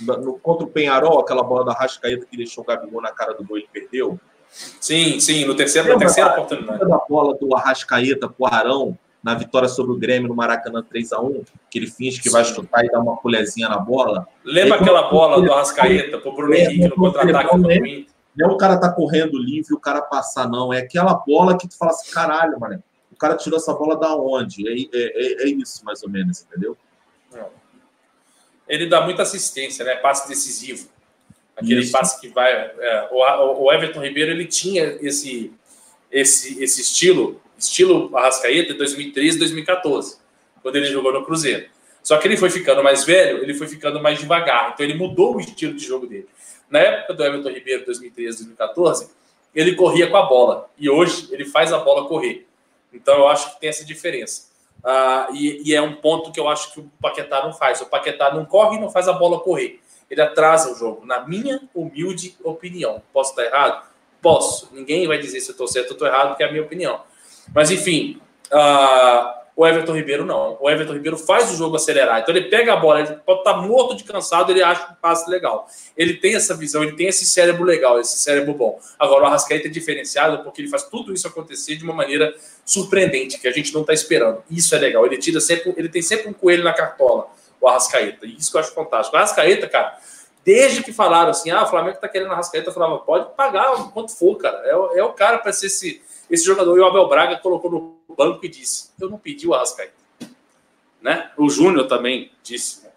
no, 0.00 0.38
contra 0.38 0.66
o 0.66 0.70
Penharol, 0.70 1.20
aquela 1.20 1.42
bola 1.42 1.64
da 1.64 1.72
Rascaeta 1.72 2.26
que 2.26 2.36
deixou 2.36 2.64
o 2.64 2.66
Gabigol 2.66 3.02
na 3.02 3.12
cara 3.12 3.34
do 3.34 3.44
gol 3.44 3.58
e 3.58 3.66
perdeu? 3.72 4.18
Sim, 4.50 5.20
sim, 5.20 5.44
no 5.44 5.54
terceiro, 5.54 5.88
na 5.88 5.98
terceira 5.98 6.32
oportunidade. 6.32 6.88
da 6.88 6.98
bola 7.08 7.36
do 7.36 7.54
Arrascaeta 7.54 8.28
pro 8.28 8.46
Arão 8.46 8.98
na 9.22 9.34
vitória 9.34 9.68
sobre 9.68 9.92
o 9.92 9.98
Grêmio 9.98 10.28
no 10.28 10.34
Maracanã 10.34 10.82
3 10.82 11.12
a 11.12 11.20
1 11.20 11.42
que 11.70 11.78
ele 11.78 11.86
finge 11.86 12.20
que 12.20 12.30
vai 12.30 12.44
chutar 12.44 12.84
e 12.84 12.90
dar 12.90 13.00
uma 13.00 13.16
colherzinha 13.16 13.68
na 13.68 13.78
bola. 13.78 14.26
Lembra 14.44 14.76
aí, 14.76 14.80
aquela 14.80 15.10
bola 15.10 15.42
do 15.42 15.52
Arrascaeta 15.52 16.18
pro 16.18 16.32
Bruno 16.32 16.54
é, 16.54 16.64
Henrique 16.64 16.88
no 16.88 16.94
contra-ataque 16.94 17.58
do 17.58 17.72
Inter? 17.72 18.06
Não 18.36 18.50
é 18.50 18.52
o 18.52 18.56
cara 18.56 18.78
tá 18.78 18.92
correndo 18.92 19.36
livre 19.36 19.72
e 19.72 19.74
o 19.74 19.80
cara 19.80 20.00
passar, 20.00 20.48
não. 20.48 20.72
É 20.72 20.78
aquela 20.78 21.14
bola 21.14 21.58
que 21.58 21.68
tu 21.68 21.76
fala 21.76 21.90
assim, 21.90 22.10
caralho, 22.12 22.58
mano. 22.58 22.82
O 23.12 23.16
cara 23.16 23.36
tirou 23.36 23.58
essa 23.58 23.74
bola 23.74 23.96
da 23.96 24.14
onde? 24.14 24.68
É, 24.68 24.72
é, 24.72 25.42
é, 25.42 25.42
é 25.42 25.48
isso, 25.48 25.84
mais 25.84 26.04
ou 26.04 26.08
menos, 26.08 26.42
entendeu? 26.42 26.76
Ele 28.68 28.86
dá 28.86 29.00
muita 29.00 29.22
assistência, 29.22 29.84
né? 29.84 29.96
Passe 29.96 30.28
decisivo. 30.28 30.88
Aquele 31.56 31.80
Isso. 31.80 31.92
passe 31.92 32.20
que 32.20 32.28
vai. 32.28 32.52
É, 32.52 33.08
o, 33.10 33.64
o, 33.64 33.72
Everton 33.72 34.00
Ribeiro 34.00 34.30
ele 34.30 34.44
tinha 34.44 34.96
esse, 35.00 35.52
esse, 36.10 36.62
esse 36.62 36.80
estilo, 36.80 37.40
estilo 37.58 38.16
Arrascaeta, 38.16 38.72
de 38.72 38.78
2013, 38.78 39.38
2014, 39.38 40.18
quando 40.62 40.76
ele 40.76 40.86
jogou 40.86 41.12
no 41.12 41.24
Cruzeiro. 41.24 41.66
Só 42.02 42.16
que 42.16 42.28
ele 42.28 42.36
foi 42.36 42.48
ficando 42.48 42.82
mais 42.82 43.04
velho, 43.04 43.42
ele 43.42 43.54
foi 43.54 43.66
ficando 43.66 44.00
mais 44.00 44.18
devagar. 44.18 44.70
Então 44.72 44.86
ele 44.86 44.94
mudou 44.94 45.36
o 45.36 45.40
estilo 45.40 45.74
de 45.74 45.84
jogo 45.84 46.06
dele. 46.06 46.28
Na 46.70 46.78
época 46.78 47.14
do 47.14 47.24
Everton 47.24 47.50
Ribeiro, 47.50 47.84
2013, 47.84 48.38
2014, 48.38 49.10
ele 49.54 49.74
corria 49.74 50.06
com 50.06 50.16
a 50.16 50.22
bola. 50.22 50.70
E 50.78 50.88
hoje 50.88 51.28
ele 51.32 51.44
faz 51.44 51.72
a 51.72 51.78
bola 51.78 52.06
correr. 52.06 52.46
Então 52.92 53.16
eu 53.16 53.28
acho 53.28 53.54
que 53.54 53.60
tem 53.60 53.68
essa 53.68 53.84
diferença. 53.84 54.47
Uh, 54.84 55.34
e, 55.34 55.70
e, 55.70 55.74
é 55.74 55.82
um 55.82 55.96
ponto 55.96 56.30
que 56.30 56.38
eu 56.38 56.48
acho 56.48 56.72
que 56.72 56.80
o 56.80 56.90
Paquetá 57.00 57.42
não 57.42 57.52
faz. 57.52 57.80
O 57.80 57.86
Paquetá 57.86 58.32
não 58.32 58.44
corre 58.44 58.76
e 58.76 58.80
não 58.80 58.90
faz 58.90 59.08
a 59.08 59.12
bola 59.12 59.40
correr. 59.40 59.80
Ele 60.08 60.22
atrasa 60.22 60.72
o 60.72 60.74
jogo, 60.74 61.04
na 61.04 61.26
minha 61.26 61.60
humilde 61.74 62.36
opinião. 62.42 63.02
Posso 63.12 63.30
estar 63.30 63.44
errado? 63.44 63.86
Posso. 64.22 64.68
Ninguém 64.72 65.06
vai 65.06 65.18
dizer 65.18 65.40
se 65.40 65.50
eu 65.50 65.52
estou 65.52 65.68
certo 65.68 65.88
ou 65.88 65.92
estou 65.92 66.08
errado, 66.08 66.28
porque 66.28 66.42
é 66.42 66.46
a 66.46 66.50
minha 66.50 66.62
opinião. 66.62 67.02
Mas, 67.54 67.70
enfim, 67.70 68.20
uh, 68.52 69.37
o 69.58 69.66
Everton 69.66 69.92
Ribeiro 69.92 70.24
não. 70.24 70.56
O 70.60 70.70
Everton 70.70 70.92
Ribeiro 70.92 71.18
faz 71.18 71.50
o 71.50 71.56
jogo 71.56 71.74
acelerar. 71.74 72.20
Então 72.20 72.32
ele 72.32 72.48
pega 72.48 72.74
a 72.74 72.76
bola, 72.76 73.00
ele 73.00 73.16
pode 73.26 73.40
estar 73.40 73.54
morto 73.54 73.96
de 73.96 74.04
cansado, 74.04 74.52
ele 74.52 74.62
acha 74.62 74.92
um 74.92 74.94
passe 74.94 75.28
legal. 75.28 75.66
Ele 75.96 76.14
tem 76.14 76.36
essa 76.36 76.54
visão, 76.54 76.84
ele 76.84 76.92
tem 76.92 77.08
esse 77.08 77.26
cérebro 77.26 77.64
legal, 77.64 77.98
esse 77.98 78.18
cérebro 78.18 78.54
bom. 78.54 78.78
Agora 78.96 79.24
o 79.24 79.26
Arrascaeta 79.26 79.66
é 79.66 79.70
diferenciado 79.70 80.44
porque 80.44 80.62
ele 80.62 80.68
faz 80.68 80.84
tudo 80.84 81.12
isso 81.12 81.26
acontecer 81.26 81.74
de 81.74 81.82
uma 81.82 81.92
maneira 81.92 82.32
surpreendente, 82.64 83.36
que 83.40 83.48
a 83.48 83.50
gente 83.50 83.74
não 83.74 83.80
está 83.80 83.92
esperando. 83.92 84.44
Isso 84.48 84.76
é 84.76 84.78
legal. 84.78 85.04
Ele 85.04 85.18
tira 85.18 85.40
sempre, 85.40 85.74
ele 85.76 85.88
tem 85.88 86.02
sempre 86.02 86.28
um 86.28 86.32
coelho 86.32 86.62
na 86.62 86.72
cartola, 86.72 87.26
o 87.60 87.66
Arrascaeta. 87.66 88.26
E 88.26 88.36
isso 88.36 88.52
que 88.52 88.56
eu 88.56 88.60
acho 88.60 88.72
fantástico. 88.72 89.16
O 89.16 89.18
Arrascaeta, 89.18 89.66
cara, 89.66 89.98
desde 90.44 90.84
que 90.84 90.92
falaram 90.92 91.30
assim, 91.30 91.50
ah, 91.50 91.64
o 91.64 91.66
Flamengo 91.66 91.96
está 91.96 92.06
querendo 92.06 92.30
Arrascaeta, 92.30 92.68
eu 92.68 92.74
falava, 92.74 92.98
pode 92.98 93.34
pagar 93.34 93.90
quanto 93.92 94.16
for, 94.16 94.36
cara. 94.36 94.62
É, 94.64 95.00
é 95.00 95.02
o 95.02 95.12
cara 95.14 95.38
para 95.38 95.52
ser 95.52 95.66
esse 95.66 96.00
esse 96.30 96.44
jogador, 96.44 96.76
e 96.76 96.80
o 96.80 96.84
Abel 96.84 97.08
Braga 97.08 97.38
colocou 97.38 97.70
no 97.70 97.97
banco 98.18 98.44
e 98.44 98.48
disse: 98.48 98.90
Eu 99.00 99.08
não 99.08 99.16
pedi 99.16 99.46
o 99.46 99.54
Arrascaeta. 99.54 99.92
Né? 101.00 101.30
O 101.38 101.48
Júnior 101.48 101.86
também 101.86 102.32
disse. 102.42 102.82
Né? 102.82 102.90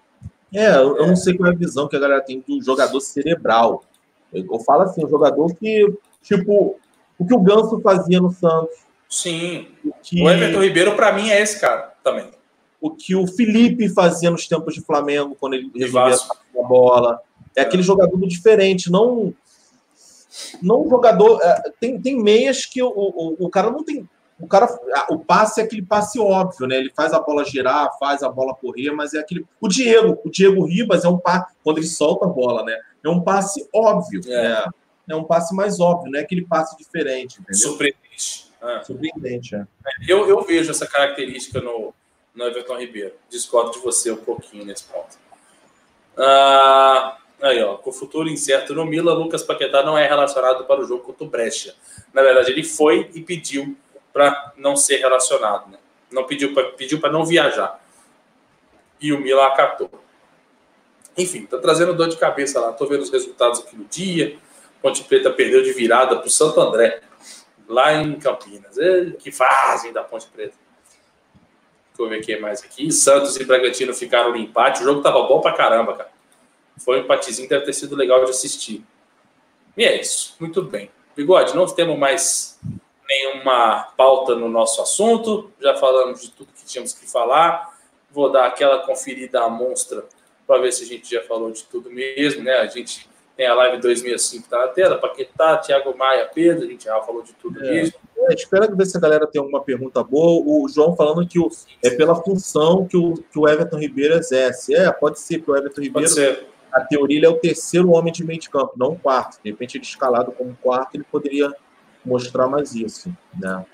É, 0.53 0.75
eu 0.75 1.07
não 1.07 1.15
sei 1.15 1.37
qual 1.37 1.51
é 1.51 1.53
a 1.53 1.57
visão 1.57 1.87
que 1.87 1.95
a 1.95 1.99
galera 1.99 2.21
tem 2.21 2.43
do 2.45 2.61
jogador 2.61 2.99
cerebral. 2.99 3.85
Eu 4.33 4.59
falo 4.59 4.83
assim, 4.83 5.05
um 5.05 5.09
jogador 5.09 5.53
que, 5.55 5.93
tipo, 6.23 6.79
o 7.17 7.25
que 7.25 7.33
o 7.33 7.39
Ganso 7.39 7.79
fazia 7.81 8.19
no 8.19 8.31
Santos. 8.31 8.75
Sim. 9.07 9.67
O, 9.85 9.93
que... 10.01 10.21
o 10.21 10.29
Everton 10.29 10.61
Ribeiro, 10.61 10.95
para 10.95 11.13
mim, 11.13 11.29
é 11.29 11.41
esse 11.41 11.59
cara 11.59 11.93
também. 12.03 12.31
O 12.79 12.89
que 12.89 13.13
o 13.15 13.27
Felipe 13.27 13.87
fazia 13.89 14.31
nos 14.31 14.47
tempos 14.47 14.73
de 14.73 14.81
Flamengo, 14.81 15.37
quando 15.39 15.53
ele 15.53 15.71
resolvia 15.75 16.15
a 16.15 16.63
bola. 16.63 17.21
É, 17.55 17.61
é 17.61 17.63
aquele 17.63 17.83
jogador 17.83 18.17
diferente, 18.27 18.91
não. 18.91 19.33
Não 20.61 20.85
um 20.85 20.89
jogador. 20.89 21.39
É, 21.43 21.71
tem, 21.79 22.01
tem 22.01 22.21
meias 22.21 22.65
que 22.65 22.81
o, 22.81 22.89
o, 22.89 23.35
o 23.45 23.49
cara 23.49 23.69
não 23.69 23.83
tem 23.83 24.09
o 24.41 24.47
cara, 24.47 24.67
o 25.09 25.19
passe 25.19 25.61
é 25.61 25.63
aquele 25.63 25.81
passe 25.81 26.19
óbvio, 26.19 26.67
né? 26.67 26.77
Ele 26.77 26.91
faz 26.95 27.13
a 27.13 27.19
bola 27.19 27.45
girar, 27.45 27.97
faz 27.99 28.23
a 28.23 28.29
bola 28.29 28.55
correr, 28.55 28.91
mas 28.91 29.13
é 29.13 29.19
aquele. 29.19 29.45
O 29.59 29.67
Diego, 29.67 30.19
o 30.23 30.29
Diego 30.29 30.65
Ribas 30.65 31.05
é 31.05 31.09
um 31.09 31.17
passe, 31.17 31.53
quando 31.63 31.77
ele 31.77 31.87
solta 31.87 32.25
a 32.25 32.29
bola, 32.29 32.63
né? 32.63 32.77
É 33.03 33.09
um 33.09 33.21
passe 33.21 33.67
óbvio, 33.73 34.21
é. 34.25 34.49
né? 34.49 34.65
É 35.09 35.15
um 35.15 35.23
passe 35.23 35.53
mais 35.53 35.79
óbvio, 35.79 36.11
não 36.11 36.19
é 36.19 36.23
aquele 36.23 36.45
passe 36.45 36.77
diferente, 36.77 37.39
entendeu? 37.39 37.69
Surpreendente. 37.69 38.51
Ah. 38.61 38.81
Surpreendente, 38.83 39.55
é. 39.55 39.65
Eu, 40.07 40.27
eu 40.27 40.41
vejo 40.43 40.71
essa 40.71 40.87
característica 40.87 41.59
no, 41.59 41.93
no 42.33 42.45
Everton 42.45 42.77
Ribeiro. 42.77 43.13
Discordo 43.29 43.71
de 43.71 43.79
você 43.79 44.11
um 44.11 44.17
pouquinho 44.17 44.65
nesse 44.65 44.85
ponto. 44.85 45.17
Ah, 46.17 47.17
aí, 47.41 47.61
ó, 47.63 47.77
com 47.77 47.89
o 47.89 47.93
futuro 47.93 48.29
incerto 48.29 48.73
no 48.73 48.85
Milan, 48.85 49.13
Lucas 49.13 49.43
Paquetá 49.43 49.83
não 49.83 49.97
é 49.97 50.07
relacionado 50.07 50.65
para 50.65 50.81
o 50.81 50.85
jogo 50.85 51.03
contra 51.03 51.23
o 51.25 51.29
Brecha. 51.29 51.75
Na 52.13 52.21
verdade, 52.21 52.51
ele 52.51 52.63
foi 52.63 53.09
e 53.13 53.21
pediu 53.21 53.75
para 54.13 54.53
não 54.57 54.75
ser 54.75 54.97
relacionado, 54.97 55.69
né? 55.69 55.77
Não 56.11 56.25
pediu 56.25 56.53
para 56.53 56.71
pediu 56.71 56.99
para 56.99 57.11
não 57.11 57.25
viajar. 57.25 57.79
E 58.99 59.13
o 59.13 59.19
Milan 59.19 59.45
acatou. 59.45 59.89
Enfim, 61.17 61.45
tá 61.45 61.57
trazendo 61.57 61.93
dor 61.93 62.07
de 62.07 62.17
cabeça 62.17 62.59
lá. 62.59 62.73
Tô 62.73 62.85
vendo 62.85 63.01
os 63.01 63.09
resultados 63.09 63.59
aqui 63.59 63.75
no 63.75 63.85
dia. 63.85 64.37
Ponte 64.81 65.03
Preta 65.03 65.29
perdeu 65.31 65.61
de 65.61 65.73
virada 65.73 66.17
para 66.17 66.27
o 66.27 66.29
Santo 66.29 66.59
André, 66.59 67.01
lá 67.67 67.93
em 67.93 68.17
Campinas. 68.19 68.77
E, 68.77 69.11
que 69.19 69.31
fazem 69.31 69.93
da 69.93 70.03
Ponte 70.03 70.27
Preta. 70.27 70.55
Deixa 71.89 72.01
eu 72.01 72.09
ver 72.09 72.25
quem 72.25 72.39
mais 72.39 72.63
aqui. 72.63 72.91
Santos 72.91 73.35
e 73.35 73.43
Bragantino 73.43 73.93
ficaram 73.93 74.31
no 74.31 74.37
empate. 74.37 74.81
O 74.81 74.85
jogo 74.85 75.01
tava 75.01 75.23
bom 75.23 75.41
pra 75.41 75.53
caramba, 75.53 75.95
cara. 75.95 76.11
Foi 76.77 76.99
um 76.99 77.03
empatezinho, 77.03 77.47
deve 77.47 77.65
ter 77.65 77.73
sido 77.73 77.95
legal 77.95 78.23
de 78.23 78.31
assistir. 78.31 78.83
E 79.77 79.83
é 79.83 79.99
isso. 79.99 80.35
Muito 80.39 80.63
bem. 80.63 80.89
Bigode, 81.15 81.55
não 81.55 81.65
temos 81.67 81.97
mais 81.97 82.59
nenhuma 83.11 83.83
pauta 83.97 84.35
no 84.35 84.47
nosso 84.47 84.81
assunto, 84.81 85.51
já 85.59 85.75
falamos 85.75 86.21
de 86.21 86.31
tudo 86.31 86.49
que 86.53 86.65
tínhamos 86.65 86.93
que 86.93 87.09
falar. 87.09 87.77
Vou 88.09 88.31
dar 88.31 88.45
aquela 88.45 88.79
conferida 88.79 89.43
à 89.43 89.49
monstra 89.49 90.05
para 90.47 90.61
ver 90.61 90.71
se 90.71 90.83
a 90.83 90.87
gente 90.87 91.09
já 91.13 91.21
falou 91.23 91.51
de 91.51 91.63
tudo 91.63 91.89
mesmo, 91.89 92.43
né? 92.43 92.53
A 92.53 92.67
gente 92.67 93.09
tem 93.35 93.47
a 93.47 93.53
live 93.53 93.81
2005 93.81 94.49
tá 94.49 94.59
na 94.59 94.67
tela, 94.67 94.97
Paquetá, 94.97 95.57
Thiago 95.57 95.97
Maia, 95.97 96.29
Pedro, 96.33 96.65
a 96.65 96.67
gente 96.67 96.85
já 96.85 96.99
falou 97.01 97.21
de 97.21 97.33
tudo 97.33 97.63
é. 97.65 97.71
mesmo. 97.71 97.95
É, 98.17 98.33
espero 98.33 98.75
ver 98.75 98.85
se 98.85 98.95
a 98.95 98.99
galera 98.99 99.25
tem 99.25 99.39
alguma 99.39 99.61
pergunta 99.61 100.03
boa. 100.03 100.43
O 100.45 100.67
João 100.69 100.95
falando 100.95 101.27
que 101.27 101.39
o, 101.39 101.49
é 101.83 101.89
pela 101.89 102.15
função 102.15 102.85
que 102.85 102.95
o, 102.95 103.15
que 103.15 103.39
o 103.39 103.47
Everton 103.47 103.77
Ribeiro 103.77 104.15
exerce. 104.15 104.75
É, 104.75 104.91
pode 104.91 105.19
ser 105.19 105.41
que 105.41 105.49
o 105.49 105.55
Everton 105.55 105.81
Ribeiro. 105.81 106.51
A 106.71 106.81
teoria 106.81 107.17
ele 107.17 107.25
é 107.25 107.29
o 107.29 107.37
terceiro 107.37 107.91
homem 107.91 108.13
de 108.13 108.23
meio 108.23 108.39
de 108.39 108.49
campo, 108.49 108.73
não 108.77 108.93
o 108.93 108.99
quarto. 108.99 109.41
De 109.43 109.51
repente, 109.51 109.77
ele 109.77 109.83
escalado 109.83 110.31
como 110.31 110.57
quarto, 110.61 110.95
ele 110.95 111.03
poderia 111.03 111.53
mostrar 112.05 112.47
mais 112.47 112.73
isso. 112.73 113.11
Né? 113.37 113.65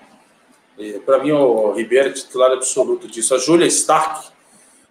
Para 1.04 1.18
mim, 1.18 1.32
o 1.32 1.72
Ribeiro 1.72 2.08
é 2.08 2.12
titular 2.12 2.52
absoluto 2.52 3.08
disso. 3.08 3.34
A 3.34 3.38
Júlia 3.38 3.66
Stark 3.66 4.28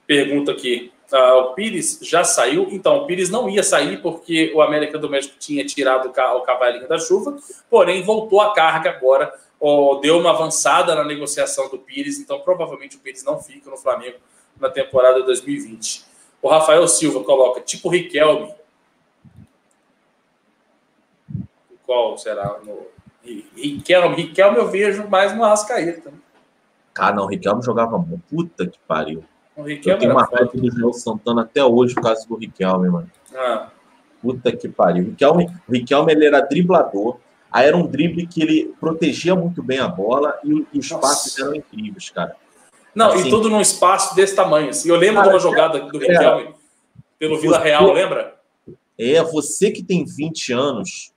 pergunta 0.05 0.51
aqui: 0.51 0.91
ah, 1.11 1.37
o 1.37 1.53
Pires 1.53 1.99
já 2.01 2.23
saiu? 2.23 2.67
Então, 2.71 2.97
o 2.97 3.05
Pires 3.05 3.29
não 3.29 3.49
ia 3.49 3.63
sair 3.63 4.01
porque 4.01 4.51
o 4.53 4.61
América 4.61 4.97
do 4.97 5.09
México 5.09 5.35
tinha 5.39 5.65
tirado 5.65 6.09
o 6.09 6.41
cavalinho 6.41 6.87
da 6.87 6.99
chuva, 6.99 7.37
porém 7.69 8.03
voltou 8.03 8.41
a 8.41 8.53
carga 8.53 8.89
agora, 8.89 9.33
ou 9.59 10.01
deu 10.01 10.17
uma 10.17 10.31
avançada 10.31 10.93
na 10.93 11.05
negociação 11.05 11.69
do 11.69 11.77
Pires, 11.77 12.19
então 12.19 12.39
provavelmente 12.41 12.97
o 12.97 12.99
Pires 12.99 13.23
não 13.23 13.39
fica 13.41 13.69
no 13.69 13.77
Flamengo 13.77 14.17
na 14.59 14.69
temporada 14.69 15.23
2020. 15.23 16.05
O 16.41 16.49
Rafael 16.49 16.85
Silva 16.87 17.23
coloca 17.23 17.61
tipo 17.61 17.89
Riquelme. 17.89 18.53
Qual 21.85 22.17
será 22.17 22.59
no, 22.65 22.85
Riquelme, 23.55 24.15
Riquelme 24.15 24.57
eu 24.57 24.67
vejo 24.67 25.07
mais 25.07 25.35
no 25.35 25.43
Arrascaeta. 25.43 26.13
Cara, 26.93 27.15
não, 27.15 27.25
o 27.25 27.27
Riquelme 27.27 27.63
jogava 27.63 27.97
muito. 27.97 28.23
Puta 28.29 28.65
que 28.65 28.79
pariu. 28.87 29.23
O 29.55 29.63
Riquelme 29.63 29.95
eu 29.95 29.99
tenho 29.99 30.11
uma 30.13 30.25
raiva 30.25 30.51
do 30.53 30.71
João 30.71 30.93
Santana 30.93 31.41
até 31.41 31.63
hoje 31.63 31.95
por 31.95 32.03
causa 32.03 32.27
do 32.27 32.35
Riquelme, 32.35 32.89
mano. 32.89 33.11
Ah. 33.35 33.69
Puta 34.21 34.51
que 34.51 34.69
pariu. 34.69 35.03
O 35.03 35.07
Riquelme, 35.09 35.49
o 35.67 35.71
Riquelme 35.71 36.11
ele 36.11 36.25
era 36.25 36.41
driblador. 36.41 37.17
Aí 37.51 37.67
era 37.67 37.77
um 37.77 37.87
drible 37.87 38.27
que 38.27 38.41
ele 38.41 38.73
protegia 38.79 39.35
muito 39.35 39.63
bem 39.63 39.79
a 39.79 39.87
bola 39.87 40.37
e, 40.43 40.65
e 40.73 40.79
os 40.79 40.89
passes 40.89 41.37
eram 41.39 41.55
incríveis, 41.55 42.09
cara. 42.09 42.35
Não, 42.93 43.11
assim, 43.11 43.27
e 43.27 43.29
tudo 43.29 43.49
num 43.49 43.61
espaço 43.61 44.15
desse 44.15 44.35
tamanho. 44.35 44.69
Assim. 44.69 44.89
Eu 44.89 44.95
lembro 44.95 45.21
cara, 45.21 45.27
de 45.27 45.33
uma 45.33 45.39
jogada 45.39 45.79
do 45.79 46.03
é. 46.03 46.07
Riquelme 46.07 46.43
é, 46.43 46.53
pelo 47.19 47.39
Vila 47.39 47.59
Real, 47.59 47.91
lembra? 47.93 48.35
É, 48.97 49.21
você 49.23 49.71
que 49.71 49.83
tem 49.83 50.03
20 50.03 50.51
anos 50.53 51.13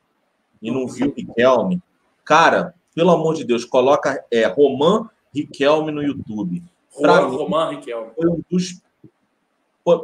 e 0.61 0.71
não 0.71 0.87
viu 0.87 1.09
o 1.09 1.15
Riquelme, 1.15 1.83
Cara, 2.25 2.75
pelo 2.95 3.11
amor 3.11 3.35
de 3.35 3.45
Deus, 3.45 3.65
coloca 3.65 4.25
é, 4.31 4.47
Roman 4.47 5.09
Riquelme 5.35 5.93
no 5.93 6.03
YouTube. 6.03 6.63
Para 7.01 7.27
mim, 7.27 7.37
Roman 7.37 7.71
Riquelme. 7.71 8.11
Foi 8.15 8.29
um 8.29 8.43
dos. 8.51 8.83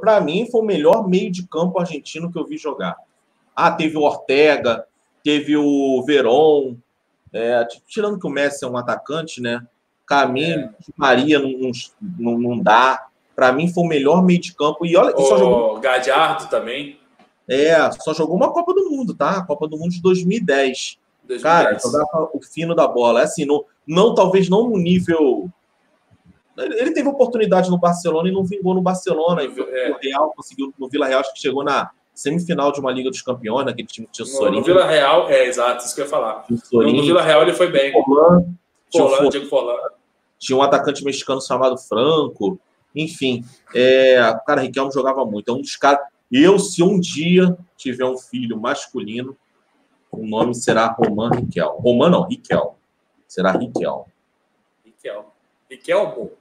Para 0.00 0.20
mim, 0.20 0.48
foi 0.50 0.60
o 0.60 0.64
melhor 0.64 1.08
meio 1.08 1.30
de 1.30 1.46
campo 1.46 1.78
argentino 1.78 2.30
que 2.30 2.38
eu 2.38 2.46
vi 2.46 2.56
jogar. 2.56 2.96
Ah, 3.54 3.70
teve 3.70 3.96
o 3.96 4.02
Ortega, 4.02 4.86
teve 5.22 5.56
o 5.56 6.02
Veron. 6.04 6.76
É, 7.32 7.66
tirando 7.86 8.18
que 8.18 8.26
o 8.26 8.30
Messi 8.30 8.64
é 8.64 8.68
um 8.68 8.76
atacante, 8.76 9.40
né? 9.40 9.66
Caminho, 10.06 10.60
é. 10.60 10.70
Maria 10.96 11.38
não, 11.38 11.72
não, 12.18 12.38
não 12.38 12.58
dá. 12.58 13.06
Para 13.34 13.52
mim, 13.52 13.68
foi 13.68 13.84
o 13.84 13.88
melhor 13.88 14.22
meio 14.22 14.40
de 14.40 14.54
campo. 14.54 14.86
E 14.86 14.96
olha, 14.96 15.14
o 15.14 15.22
só 15.22 15.36
jogou. 15.36 15.80
Gadiardo 15.80 16.48
também. 16.48 16.98
É, 17.48 17.90
só 17.92 18.14
jogou 18.14 18.36
uma 18.36 18.52
Copa 18.52 18.72
do 18.72 18.88
Mundo, 18.90 19.14
tá? 19.14 19.38
A 19.38 19.44
Copa 19.44 19.68
do 19.68 19.76
Mundo 19.76 19.90
de 19.90 20.00
2010. 20.00 20.98
2010. 21.26 21.42
Cara, 21.42 21.78
jogava 21.78 22.30
o 22.32 22.40
fino 22.40 22.74
da 22.74 22.86
bola. 22.86 23.20
É 23.20 23.24
assim, 23.24 23.44
no, 23.44 23.64
não, 23.86 24.14
talvez 24.14 24.48
não 24.48 24.68
no 24.68 24.76
nível. 24.76 25.50
Ele 26.56 26.92
teve 26.92 27.08
oportunidade 27.08 27.70
no 27.70 27.78
Barcelona 27.78 28.28
e 28.28 28.32
não 28.32 28.44
vingou 28.44 28.74
no 28.74 28.80
Barcelona. 28.80 29.42
E 29.42 29.46
é. 29.46 29.90
o 29.90 29.98
Real 30.02 30.32
conseguiu 30.34 30.72
no 30.78 30.88
Vila 30.88 31.06
Real, 31.06 31.20
acho 31.20 31.34
que 31.34 31.40
chegou 31.40 31.62
na 31.62 31.90
semifinal 32.14 32.72
de 32.72 32.80
uma 32.80 32.90
Liga 32.90 33.10
dos 33.10 33.20
Campeões, 33.20 33.66
naquele 33.66 33.86
time 33.86 34.06
que 34.06 34.14
tinha 34.14 34.24
o 34.24 34.28
Sorinho. 34.28 34.60
No 34.60 34.64
Vila 34.64 34.86
Real, 34.86 35.28
é 35.28 35.46
exato, 35.46 35.84
isso 35.84 35.94
que 35.94 36.00
eu 36.00 36.06
ia 36.06 36.10
falar. 36.10 36.46
No, 36.72 36.82
no 36.82 37.02
Vila 37.02 37.22
Real 37.22 37.42
ele 37.42 37.52
foi 37.52 37.70
bem. 37.70 37.92
Forlan, 37.92 38.46
Forlan, 38.90 39.28
Diego 39.28 39.46
Forlan. 39.46 39.76
Tinha 40.38 40.56
um 40.56 40.62
atacante 40.62 41.04
mexicano 41.04 41.40
chamado 41.42 41.76
Franco. 41.76 42.58
Enfim, 42.94 43.44
é, 43.74 44.34
cara, 44.46 44.62
Riquelme 44.62 44.90
jogava 44.90 45.24
muito. 45.26 45.50
É 45.50 45.54
um 45.54 45.60
dos 45.60 45.76
caras. 45.76 46.00
Eu, 46.32 46.58
se 46.58 46.82
um 46.82 46.98
dia 46.98 47.56
tiver 47.76 48.04
um 48.04 48.16
filho 48.16 48.58
masculino, 48.58 49.36
o 50.16 50.26
nome 50.26 50.54
será 50.54 50.86
Roman 50.86 51.30
Riquel. 51.30 51.76
Roman 51.80 52.10
não, 52.10 52.22
Riquel. 52.22 52.76
Será 53.26 53.52
Riquel. 53.52 54.06
Riquel. 54.84 55.32
Riquelmo. 55.70 56.32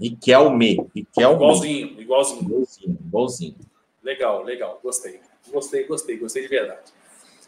Riquelme. 0.00 0.88
Riquelme. 0.94 1.34
Igualzinho, 1.34 2.00
igualzinho. 2.00 2.42
Igualzinho, 2.42 2.98
igualzinho. 3.06 3.56
Legal, 4.02 4.42
legal. 4.42 4.80
Gostei. 4.82 5.20
Gostei, 5.50 5.84
gostei, 5.84 6.16
gostei 6.16 6.42
de 6.42 6.48
verdade. 6.48 6.92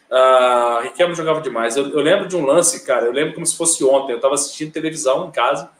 Uh, 0.09 0.83
Riquelme 0.83 1.15
jogava 1.15 1.39
demais. 1.39 1.77
Eu, 1.77 1.89
eu, 1.89 2.01
lembro 2.01 2.27
de 2.27 2.35
um 2.35 2.45
lance, 2.45 2.85
cara. 2.85 3.05
Eu 3.05 3.13
lembro 3.13 3.33
como 3.33 3.45
se 3.45 3.55
fosse 3.55 3.83
ontem. 3.83 4.11
Eu 4.11 4.17
estava 4.17 4.33
assistindo 4.33 4.71
televisão 4.71 5.27
em 5.27 5.31
casa 5.31 5.71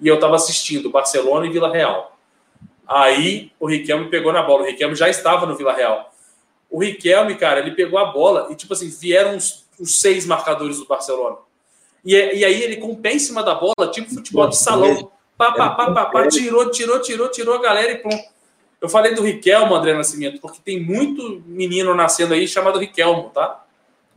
e 0.00 0.06
eu 0.06 0.14
estava 0.14 0.36
assistindo 0.36 0.90
Barcelona 0.90 1.46
e 1.46 1.50
Vila 1.50 1.72
Real. 1.72 2.16
Aí 2.86 3.52
o 3.58 3.68
Riquelme 3.68 4.08
pegou 4.08 4.32
na 4.32 4.42
bola. 4.42 4.62
O 4.62 4.66
Riquelme 4.66 4.94
já 4.94 5.08
estava 5.08 5.46
no 5.46 5.56
Vila 5.56 5.72
Real. 5.72 6.09
O 6.70 6.80
Riquelme, 6.80 7.34
cara, 7.34 7.60
ele 7.60 7.72
pegou 7.72 7.98
a 7.98 8.06
bola 8.06 8.48
e, 8.50 8.54
tipo 8.54 8.72
assim, 8.72 8.88
vieram 8.88 9.36
os, 9.36 9.66
seis 9.86 10.24
marcadores 10.26 10.78
do 10.78 10.86
Barcelona. 10.86 11.36
E, 12.04 12.14
e, 12.14 12.44
aí 12.44 12.62
ele 12.62 12.76
com 12.76 12.92
o 12.92 12.96
pé 12.96 13.14
em 13.14 13.18
cima 13.18 13.42
da 13.42 13.54
bola, 13.54 13.90
tipo 13.90 14.14
futebol 14.14 14.46
de 14.48 14.56
salão. 14.56 15.10
Pá, 15.36 15.52
pá, 15.52 15.70
pá, 15.70 15.90
pá, 15.90 16.06
pá, 16.06 16.28
tirou, 16.28 16.70
tirou, 16.70 17.00
tirou, 17.00 17.28
tirou 17.30 17.54
a 17.54 17.62
galera 17.62 17.92
e 17.92 17.98
pronto. 17.98 18.22
Eu 18.80 18.88
falei 18.88 19.14
do 19.14 19.22
Riquelmo, 19.22 19.74
André 19.74 19.94
Nascimento, 19.94 20.40
porque 20.40 20.60
tem 20.64 20.82
muito 20.82 21.42
menino 21.46 21.94
nascendo 21.94 22.34
aí 22.34 22.46
chamado 22.46 22.78
Riquelmo, 22.78 23.30
tá? 23.30 23.64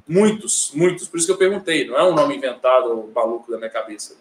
Muitos, 0.08 0.72
muitos. 0.74 1.08
Por 1.08 1.18
isso 1.18 1.26
que 1.26 1.34
eu 1.34 1.38
perguntei. 1.38 1.88
Não 1.88 1.98
é 1.98 2.04
um 2.04 2.14
nome 2.14 2.36
inventado, 2.36 3.10
maluco 3.14 3.52
da 3.52 3.58
minha 3.58 3.70
cabeça. 3.70 4.18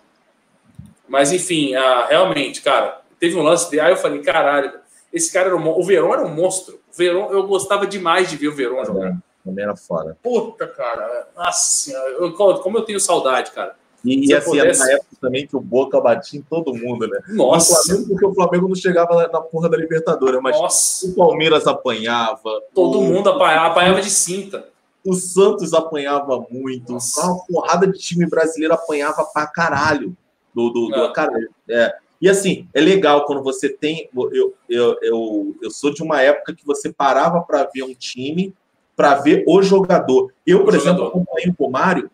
Mas, 1.09 1.33
enfim, 1.33 1.75
ah, 1.75 2.07
realmente, 2.09 2.63
cara, 2.63 3.03
teve 3.21 3.37
um 3.37 3.43
lance 3.43 3.71
de. 3.71 3.79
Aí 3.79 3.93
eu 3.93 3.97
falei, 3.97 4.21
caralho, 4.21 4.73
esse 5.13 5.33
cara 5.33 5.49
era 5.49 5.57
um, 5.57 5.69
o 5.69 5.85
Verón 5.85 6.13
era 6.13 6.25
um 6.25 6.35
monstro. 6.35 6.81
Verón, 6.97 7.31
eu 7.31 7.47
gostava 7.47 7.87
demais 7.87 8.29
de 8.29 8.37
ver 8.37 8.49
o 8.49 8.55
Verón 8.55 8.85
jogar. 8.85 9.17
Também 9.45 9.65
era 9.65 9.75
fora. 9.75 10.17
Puta, 10.23 10.67
cara. 10.67 11.29
Nossa, 11.37 11.93
eu, 11.93 12.33
como 12.33 12.79
eu 12.79 12.83
tenho 12.83 13.01
saudade, 13.01 13.51
cara. 13.51 13.75
E, 14.05 14.29
e 14.29 14.35
assim, 14.35 14.51
pudesse... 14.51 14.81
era 14.81 14.91
na 14.91 14.97
época 14.97 15.17
também 15.21 15.47
que 15.47 15.57
o 15.57 15.61
Boca 15.61 16.01
batia 16.01 16.41
em 16.41 16.43
todo 16.43 16.75
mundo, 16.75 17.07
né? 17.07 17.21
Nossa! 17.29 17.73
O 17.73 17.85
Flamengo, 17.85 18.09
porque 18.09 18.27
o 18.27 18.35
Flamengo 18.35 18.69
não 18.69 18.75
chegava 18.75 19.15
na, 19.15 19.29
na 19.29 19.41
porra 19.41 19.69
da 19.69 19.77
Libertadores, 19.77 20.41
mas 20.43 20.57
Nossa. 20.57 21.07
o 21.07 21.15
Palmeiras 21.15 21.67
apanhava. 21.67 22.63
Todo 22.75 22.99
o... 22.99 23.03
mundo 23.03 23.31
apanhava, 23.31 23.69
apanhava 23.69 24.01
de 24.01 24.11
cinta. 24.11 24.69
O 25.05 25.15
Santos 25.15 25.73
apanhava 25.73 26.45
muito. 26.51 26.93
Nossa. 26.93 27.25
Uma 27.27 27.45
porrada 27.47 27.87
de 27.87 27.99
time 27.99 28.27
brasileiro 28.27 28.75
apanhava 28.75 29.25
pra 29.25 29.47
caralho. 29.47 30.17
Do, 30.55 30.69
do, 30.69 30.89
do 30.89 31.05
é. 31.05 31.13
cara, 31.13 31.33
é. 31.71 31.97
E 32.23 32.29
assim, 32.29 32.69
é 32.73 32.81
legal 32.81 33.27
quando 33.27 33.43
você 33.43 33.69
tem. 33.69 34.09
Eu, 34.15 34.55
eu, 34.69 34.97
eu, 35.03 35.57
eu 35.61 35.71
sou 35.71 35.93
de 35.93 36.03
uma 36.03 36.23
época 36.23 36.55
que 36.55 36.65
você 36.65 36.91
parava 36.91 37.43
para 37.43 37.69
ver 37.75 37.83
um 37.83 37.93
time, 37.93 38.55
para 38.97 39.17
ver 39.17 39.45
o 39.47 39.61
jogador. 39.61 40.33
Eu, 40.47 40.65
por 40.65 40.73
o 40.73 40.77
exemplo, 40.77 41.05
acompanhei 41.05 41.51
o 41.51 41.63
Romário 41.63 42.09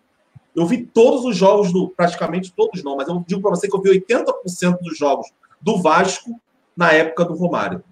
eu 0.58 0.66
vi 0.66 0.84
todos 0.84 1.24
os 1.24 1.36
jogos 1.36 1.72
do. 1.72 1.88
Praticamente 1.88 2.52
todos 2.52 2.82
não, 2.82 2.96
mas 2.96 3.06
eu 3.06 3.22
digo 3.24 3.40
para 3.40 3.50
você 3.50 3.68
que 3.68 3.76
eu 3.76 3.80
vi 3.80 3.90
80% 4.00 4.78
dos 4.80 4.98
jogos 4.98 5.28
do 5.60 5.80
Vasco 5.80 6.40
na 6.76 6.92
época 6.92 7.24
do 7.24 7.34
Romário. 7.34 7.82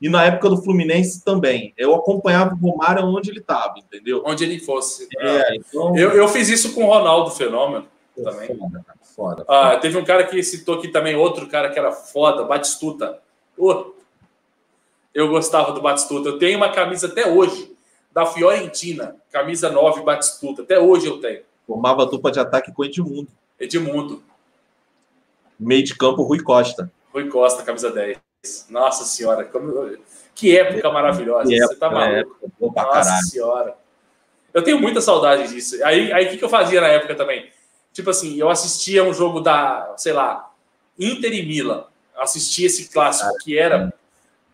E 0.00 0.08
na 0.08 0.24
época 0.24 0.50
do 0.50 0.62
Fluminense 0.62 1.24
também. 1.24 1.72
Eu 1.76 1.94
acompanhava 1.94 2.54
o 2.54 2.58
Romário 2.58 3.04
onde 3.06 3.30
ele 3.30 3.40
estava, 3.40 3.74
entendeu? 3.78 4.22
Onde 4.26 4.44
ele 4.44 4.58
fosse. 4.58 5.08
É, 5.18 5.56
então... 5.56 5.96
eu, 5.96 6.10
eu 6.10 6.28
fiz 6.28 6.48
isso 6.50 6.74
com 6.74 6.84
o 6.84 6.88
Ronaldo 6.88 7.30
Fenômeno 7.30 7.86
também. 8.22 8.48
Foda, 8.56 8.84
foda. 9.16 9.44
Ah, 9.48 9.76
teve 9.78 9.96
um 9.98 10.04
cara 10.04 10.24
que 10.24 10.42
citou 10.42 10.76
aqui 10.76 10.88
também, 10.88 11.16
outro 11.16 11.46
cara 11.48 11.70
que 11.70 11.78
era 11.78 11.92
foda, 11.92 12.44
Batistuta. 12.44 13.20
Oh, 13.56 13.92
eu 15.14 15.28
gostava 15.28 15.72
do 15.72 15.80
Batistuta. 15.82 16.28
Eu 16.28 16.38
tenho 16.38 16.56
uma 16.56 16.72
camisa 16.72 17.06
até 17.06 17.28
hoje, 17.28 17.76
da 18.12 18.26
Fiorentina, 18.26 19.16
camisa 19.30 19.70
9 19.70 20.02
Batistuta. 20.02 20.62
Até 20.62 20.78
hoje 20.78 21.06
eu 21.06 21.20
tenho. 21.20 21.42
Formava 21.66 22.06
dupla 22.06 22.30
de 22.30 22.40
ataque 22.40 22.72
com 22.72 22.84
Edmundo. 22.84 23.28
Edmundo. 23.58 24.22
Meio 25.58 25.84
de 25.84 25.94
campo, 25.94 26.22
Rui 26.22 26.42
Costa. 26.42 26.90
Rui 27.12 27.28
Costa, 27.28 27.62
camisa 27.62 27.90
10. 27.90 28.18
Nossa 28.70 29.04
senhora, 29.04 29.44
como... 29.44 29.96
que 30.34 30.56
época 30.56 30.90
maravilhosa. 30.90 31.48
Que 31.48 31.58
Você 31.58 31.76
tá 31.76 31.90
maluco. 31.90 32.36
É, 32.42 32.66
Nossa 32.66 32.74
caralho. 32.74 33.26
senhora. 33.26 33.76
Eu 34.52 34.62
tenho 34.62 34.80
muita 34.80 35.00
saudade 35.00 35.48
disso. 35.48 35.76
Aí, 35.84 36.12
aí 36.12 36.26
o 36.26 36.30
que, 36.30 36.38
que 36.38 36.44
eu 36.44 36.48
fazia 36.48 36.80
na 36.80 36.88
época 36.88 37.14
também? 37.14 37.48
Tipo 37.92 38.10
assim, 38.10 38.36
eu 38.36 38.48
assistia 38.48 39.04
um 39.04 39.12
jogo 39.12 39.40
da, 39.40 39.94
sei 39.96 40.12
lá, 40.12 40.50
Inter 40.98 41.32
e 41.32 41.44
Milan. 41.44 41.84
Assistia 42.16 42.66
esse 42.66 42.88
clássico 42.88 43.36
que 43.42 43.58
era 43.58 43.92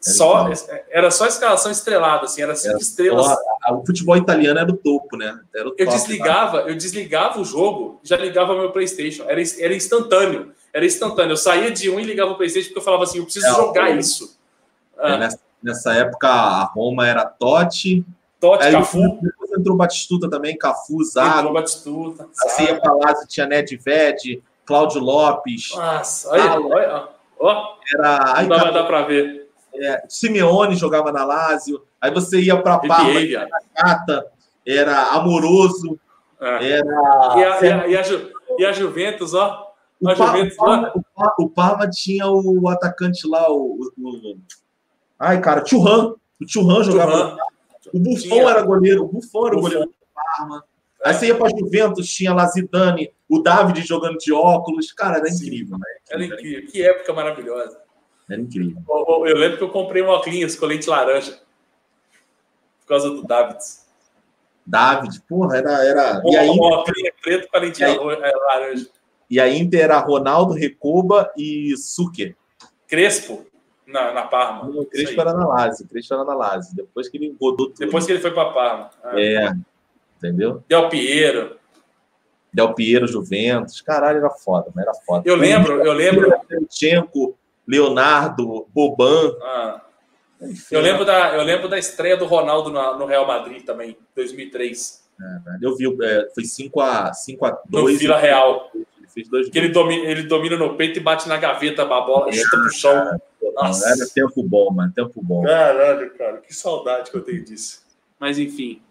só, 0.00 0.48
era 0.88 1.10
só 1.10 1.26
escalação 1.26 1.72
estrelada, 1.72 2.26
assim, 2.26 2.40
era 2.40 2.54
cinco 2.54 2.74
era 2.74 2.78
estrelas. 2.78 3.26
Só, 3.26 3.74
o 3.74 3.84
futebol 3.84 4.16
italiano 4.16 4.58
era 4.58 4.66
do 4.66 4.76
topo, 4.76 5.16
né? 5.16 5.38
Era 5.54 5.70
eu 5.76 5.86
desligava, 5.88 6.60
eu 6.60 6.76
desligava 6.76 7.40
o 7.40 7.44
jogo, 7.44 8.00
já 8.04 8.16
ligava 8.16 8.54
meu 8.54 8.70
PlayStation. 8.70 9.24
Era, 9.24 9.42
era 9.58 9.74
instantâneo. 9.74 10.52
Era 10.72 10.86
instantâneo. 10.86 11.32
Eu 11.32 11.36
saía 11.36 11.70
de 11.70 11.90
um 11.90 11.98
e 11.98 12.04
ligava 12.04 12.32
o 12.32 12.36
PlayStation 12.36 12.68
porque 12.68 12.78
eu 12.78 12.84
falava 12.84 13.04
assim, 13.04 13.18
eu 13.18 13.24
preciso 13.24 13.46
é, 13.46 13.54
jogar 13.54 13.90
eu, 13.90 13.98
isso. 13.98 14.38
É, 14.98 15.12
ah. 15.12 15.18
nessa, 15.18 15.40
nessa, 15.62 15.94
época 15.94 16.28
a 16.28 16.64
Roma 16.64 17.08
era 17.08 17.24
Totti. 17.24 18.04
Totti, 18.38 18.70
Cafu. 18.70 19.18
Depois 19.20 19.45
entrou 19.58 19.76
Batistuta 19.76 20.28
também, 20.28 20.56
Cafu, 20.56 21.02
Zago. 21.04 21.38
Entrou 21.38 21.52
Batistuta. 21.52 22.28
Assim 22.44 22.64
ia 22.64 22.80
Palazzo, 22.80 23.26
tinha 23.26 23.46
Nedved, 23.46 24.42
Cláudio 24.64 25.00
Lopes. 25.00 25.74
Nossa, 25.74 26.30
olha, 26.30 26.60
olha, 26.60 27.08
ó. 27.38 27.76
Era, 27.94 28.38
aí, 28.38 28.46
não 28.46 28.56
dá, 28.56 28.70
dá 28.70 28.84
para 28.84 29.02
ver. 29.02 29.48
É, 29.74 30.04
Simeone 30.08 30.74
jogava 30.74 31.12
na 31.12 31.24
Lazio, 31.24 31.82
aí 32.00 32.10
você 32.10 32.40
ia 32.40 32.60
para 32.60 32.78
Parma, 32.78 33.20
era 33.20 33.48
Cata, 33.74 34.26
era 34.66 35.02
Amoroso, 35.10 35.98
é. 36.40 36.70
era... 36.72 37.34
E 37.36 37.44
a, 37.44 37.60
e, 37.60 37.72
a, 37.72 37.88
e, 37.88 37.96
a 37.96 38.02
Ju, 38.02 38.30
e 38.58 38.64
a 38.64 38.72
Juventus, 38.72 39.34
ó. 39.34 39.66
O, 40.00 40.14
Juventus, 40.14 40.56
Parma, 40.56 40.92
o, 40.94 41.02
Parma, 41.14 41.34
o, 41.38 41.48
Parma, 41.48 41.90
tinha 41.90 42.26
o 42.26 42.68
atacante 42.68 43.26
lá, 43.26 43.50
o... 43.50 43.78
o 43.98 44.36
ai, 45.18 45.40
cara, 45.40 45.64
Churran. 45.64 46.14
O 46.40 46.46
Churran 46.46 46.84
jogava. 46.84 47.36
O 47.97 47.98
Buffon 47.98 48.28
tinha. 48.28 48.51
era 48.51 48.62
goleiro, 48.62 49.05
o 49.05 49.09
Buffon 49.09 49.47
era 49.47 49.56
o 49.56 49.60
goleiro 49.60 49.86
do 49.86 49.94
Parma. 50.14 50.64
Aí 51.02 51.14
você 51.14 51.27
ia 51.28 51.35
para 51.35 51.56
Juventus, 51.56 52.09
tinha 52.09 52.35
lá 52.35 52.47
Zidane, 52.47 53.10
o 53.28 53.39
David 53.39 53.86
jogando 53.86 54.18
de 54.18 54.32
óculos. 54.32 54.93
Cara, 54.93 55.18
era 55.18 55.28
incrível, 55.28 55.78
né? 55.78 55.86
Era 56.10 56.24
incrível. 56.24 56.70
Que 56.70 56.82
época 56.82 57.12
maravilhosa. 57.12 57.81
Era 58.28 58.40
incrível. 58.40 58.82
Eu, 59.27 59.36
lembro 59.36 59.56
que 59.56 59.64
eu 59.64 59.70
comprei 59.70 60.02
um 60.02 60.09
óculos 60.09 60.56
com 60.56 60.66
lente 60.66 60.90
laranja. 60.90 61.40
Por 62.81 62.89
causa 62.89 63.09
do 63.09 63.23
David. 63.23 63.60
David, 64.66 65.23
porra, 65.28 65.56
era. 65.56 65.85
era... 65.85 66.23
Um, 66.24 66.32
e 66.32 66.36
aí, 66.36 66.48
um 66.48 66.60
óculos 66.60 67.02
preto 67.23 67.48
com 67.48 67.56
a 67.56 67.60
lente 67.60 67.82
aí, 67.82 67.94
é, 67.94 68.36
laranja. 68.36 68.89
E 69.31 69.40
a 69.40 69.48
Inter 69.48 69.81
era 69.81 69.98
Ronaldo, 69.98 70.55
Recoba 70.55 71.32
e 71.36 71.74
Suker. 71.77 72.36
Crespo, 72.86 73.47
na, 73.86 74.12
na 74.12 74.22
Parma. 74.22 74.68
o 74.68 74.84
Crespo 74.84 75.20
era 75.20 75.32
na 75.32 75.46
Lazio. 75.46 75.86
Crespo 75.86 76.14
era 76.14 76.24
na 76.24 76.34
Lazio. 76.34 76.74
Depois 76.74 77.08
que 77.08 77.16
ele 77.16 77.36
rodou 77.40 77.68
tudo. 77.68 77.78
Depois 77.78 78.04
que 78.04 78.12
ele 78.12 78.20
foi 78.20 78.32
para 78.32 78.50
Parma. 78.50 78.90
Ah. 79.02 79.20
É. 79.20 79.52
Entendeu? 80.18 80.62
Del 80.68 80.88
Piero. 80.88 81.56
Del 82.52 82.74
Piero, 82.74 83.06
Juventus. 83.06 83.80
Caralho, 83.80 84.18
era 84.18 84.30
foda, 84.30 84.70
mas 84.74 84.84
era 84.84 84.94
foda. 84.94 85.22
Eu 85.28 85.36
lembro, 85.36 85.84
eu 85.84 85.92
lembro. 85.92 86.28
Shevchenko, 86.48 87.36
Leonardo, 87.66 88.66
Boban. 88.74 89.36
Ah. 89.42 89.82
Eu 90.70 90.80
lembro, 90.80 91.04
da, 91.04 91.34
eu 91.34 91.42
lembro 91.42 91.68
da 91.68 91.78
estreia 91.78 92.16
do 92.16 92.26
Ronaldo 92.26 92.70
no, 92.70 93.06
Real 93.06 93.26
Madrid 93.26 93.64
também, 93.64 93.96
2003. 94.14 95.06
É, 95.18 95.24
eu 95.62 95.74
vi, 95.74 95.86
é, 96.02 96.28
foi 96.34 96.44
5 96.44 96.78
a 96.80 97.12
5 97.14 97.46
a 97.46 97.58
2 97.68 97.92
No 97.94 97.98
Vila 97.98 98.18
Real. 98.18 98.70
Dois 99.24 99.48
que 99.48 99.59
ele 99.59 99.70
domina, 99.70 100.05
ele 100.05 100.22
domina 100.24 100.56
no 100.56 100.74
peito 100.74 100.98
e 100.98 101.02
bate 101.02 101.26
na 101.28 101.38
gaveta 101.38 101.82
a 101.82 101.86
bola, 101.86 102.28
é, 102.28 102.32
chuta 102.32 102.59
pro 102.59 102.70
chão. 102.70 103.20
Nossa. 103.55 103.88
Era 103.88 104.06
tempo 104.09 104.43
bom, 104.43 104.70
mano, 104.70 104.93
tempo 104.94 105.22
bom. 105.22 105.43
Caralho, 105.43 106.10
cara, 106.14 106.38
que 106.38 106.55
saudade 106.55 107.10
que 107.10 107.16
eu 107.16 107.22
tenho 107.22 107.43
disso. 107.43 107.82
Mas 108.20 108.38
enfim, 108.38 108.82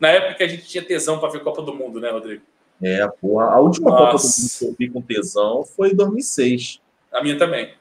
na 0.00 0.08
época 0.08 0.34
que 0.34 0.42
a 0.42 0.48
gente 0.48 0.66
tinha 0.66 0.82
tesão 0.82 1.18
para 1.18 1.28
ver 1.28 1.40
Copa 1.40 1.60
do 1.60 1.74
Mundo, 1.74 2.00
né, 2.00 2.10
Rodrigo? 2.10 2.42
É, 2.82 3.06
porra. 3.20 3.46
A 3.46 3.60
última 3.60 3.90
Nossa. 3.90 4.04
Copa 4.04 4.16
do 4.16 4.22
Mundo 4.22 4.58
que 4.58 4.64
eu 4.64 4.76
vi 4.78 4.90
com 4.90 5.02
tesão 5.02 5.64
foi 5.64 5.90
em 5.90 5.94
2006. 5.94 6.80
A 7.12 7.22
minha 7.22 7.38
também. 7.38 7.74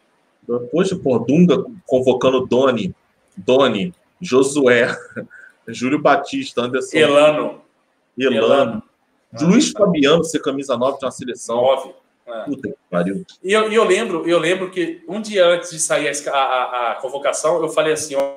Poxa, 0.71 0.97
pô, 0.97 1.17
Dunga 1.19 1.63
convocando 1.85 2.45
Doni, 2.45 2.93
Doni, 3.35 3.93
Josué, 4.21 4.95
Júlio 5.67 6.01
Batista, 6.01 6.63
Anderson. 6.63 6.97
Elano. 6.97 7.61
Elano. 8.17 8.37
Elano. 8.37 8.83
Luiz. 9.41 9.71
Fabiano 9.71 10.23
ser 10.23 10.39
camisa 10.39 10.77
9 10.77 10.99
de 10.99 11.05
uma 11.05 11.11
seleção. 11.11 11.61
9. 11.61 11.93
É. 12.25 12.43
Puta 12.43 12.69
que 12.69 12.75
pariu. 12.89 13.25
E 13.43 13.51
eu, 13.51 13.71
eu, 13.71 13.83
lembro, 13.83 14.27
eu 14.27 14.39
lembro 14.39 14.69
que 14.69 15.03
um 15.07 15.21
dia 15.21 15.45
antes 15.45 15.71
de 15.71 15.79
sair 15.79 16.09
a, 16.09 16.31
a, 16.31 16.91
a 16.91 16.95
convocação, 16.95 17.61
eu 17.61 17.69
falei 17.69 17.93
assim: 17.93 18.15
ó, 18.15 18.35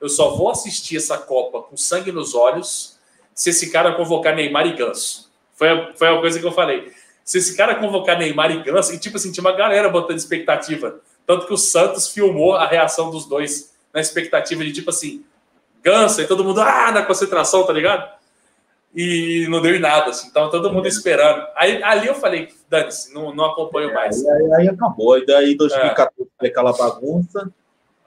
eu 0.00 0.08
só 0.08 0.34
vou 0.36 0.50
assistir 0.50 0.96
essa 0.96 1.16
Copa 1.16 1.62
com 1.62 1.76
sangue 1.76 2.12
nos 2.12 2.34
olhos 2.34 2.98
se 3.34 3.50
esse 3.50 3.70
cara 3.70 3.94
convocar 3.94 4.34
Neymar 4.34 4.66
e 4.66 4.76
Ganso. 4.76 5.30
Foi 5.54 5.68
a, 5.68 5.94
foi 5.94 6.08
a 6.08 6.20
coisa 6.20 6.38
que 6.38 6.46
eu 6.46 6.52
falei. 6.52 6.92
Se 7.24 7.38
esse 7.38 7.56
cara 7.56 7.76
convocar 7.76 8.18
Neymar 8.18 8.50
e 8.50 8.62
Ganso, 8.62 8.92
e 8.92 8.98
tipo 8.98 9.16
assim, 9.16 9.32
tinha 9.32 9.42
uma 9.42 9.56
galera 9.56 9.88
botando 9.88 10.18
expectativa. 10.18 11.00
Tanto 11.26 11.46
que 11.46 11.54
o 11.54 11.56
Santos 11.56 12.08
filmou 12.08 12.54
a 12.54 12.66
reação 12.66 13.10
dos 13.10 13.26
dois 13.26 13.72
na 13.94 14.00
expectativa 14.00 14.64
de 14.64 14.72
tipo 14.72 14.90
assim, 14.90 15.24
gansa 15.82 16.22
e 16.22 16.26
todo 16.26 16.44
mundo 16.44 16.60
ah, 16.60 16.90
na 16.92 17.02
concentração, 17.02 17.64
tá 17.64 17.72
ligado? 17.72 18.08
E 18.94 19.46
não 19.48 19.62
deu 19.62 19.74
em 19.74 19.80
nada, 19.80 20.10
assim, 20.10 20.30
tava 20.30 20.50
todo 20.50 20.70
mundo 20.70 20.86
esperando. 20.86 21.46
Aí 21.56 21.82
ali 21.82 22.08
eu 22.08 22.14
falei, 22.14 22.48
dane-se, 22.68 23.12
não, 23.14 23.34
não 23.34 23.46
acompanho 23.46 23.90
é, 23.90 23.94
mais. 23.94 24.26
Aí, 24.26 24.52
aí, 24.54 24.68
acabou, 24.68 25.18
e 25.18 25.24
daí 25.24 25.56
2014 25.56 26.12
é. 26.20 26.24
foi 26.38 26.48
aquela 26.48 26.72
bagunça. 26.72 27.50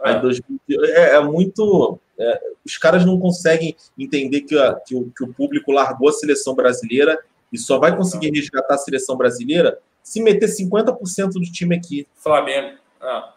É. 0.04 0.10
Aí 0.10 0.22
2000, 0.22 0.86
é, 0.86 1.16
é 1.16 1.20
muito. 1.22 2.00
É, 2.18 2.42
os 2.64 2.78
caras 2.78 3.04
não 3.04 3.20
conseguem 3.20 3.76
entender 3.98 4.42
que, 4.42 4.58
a, 4.58 4.76
que, 4.76 4.96
o, 4.96 5.12
que 5.12 5.24
o 5.24 5.34
público 5.34 5.72
largou 5.72 6.10
a 6.10 6.14
seleção 6.14 6.54
brasileira 6.54 7.20
e 7.52 7.58
só 7.58 7.80
vai 7.80 7.96
conseguir 7.96 8.32
resgatar 8.32 8.76
a 8.76 8.78
seleção 8.78 9.18
brasileira 9.18 9.80
se 10.04 10.22
meter 10.22 10.48
50% 10.48 11.30
do 11.34 11.42
time 11.42 11.76
aqui. 11.76 12.08
Flamengo. 12.16 12.78
Ah. 13.02 13.34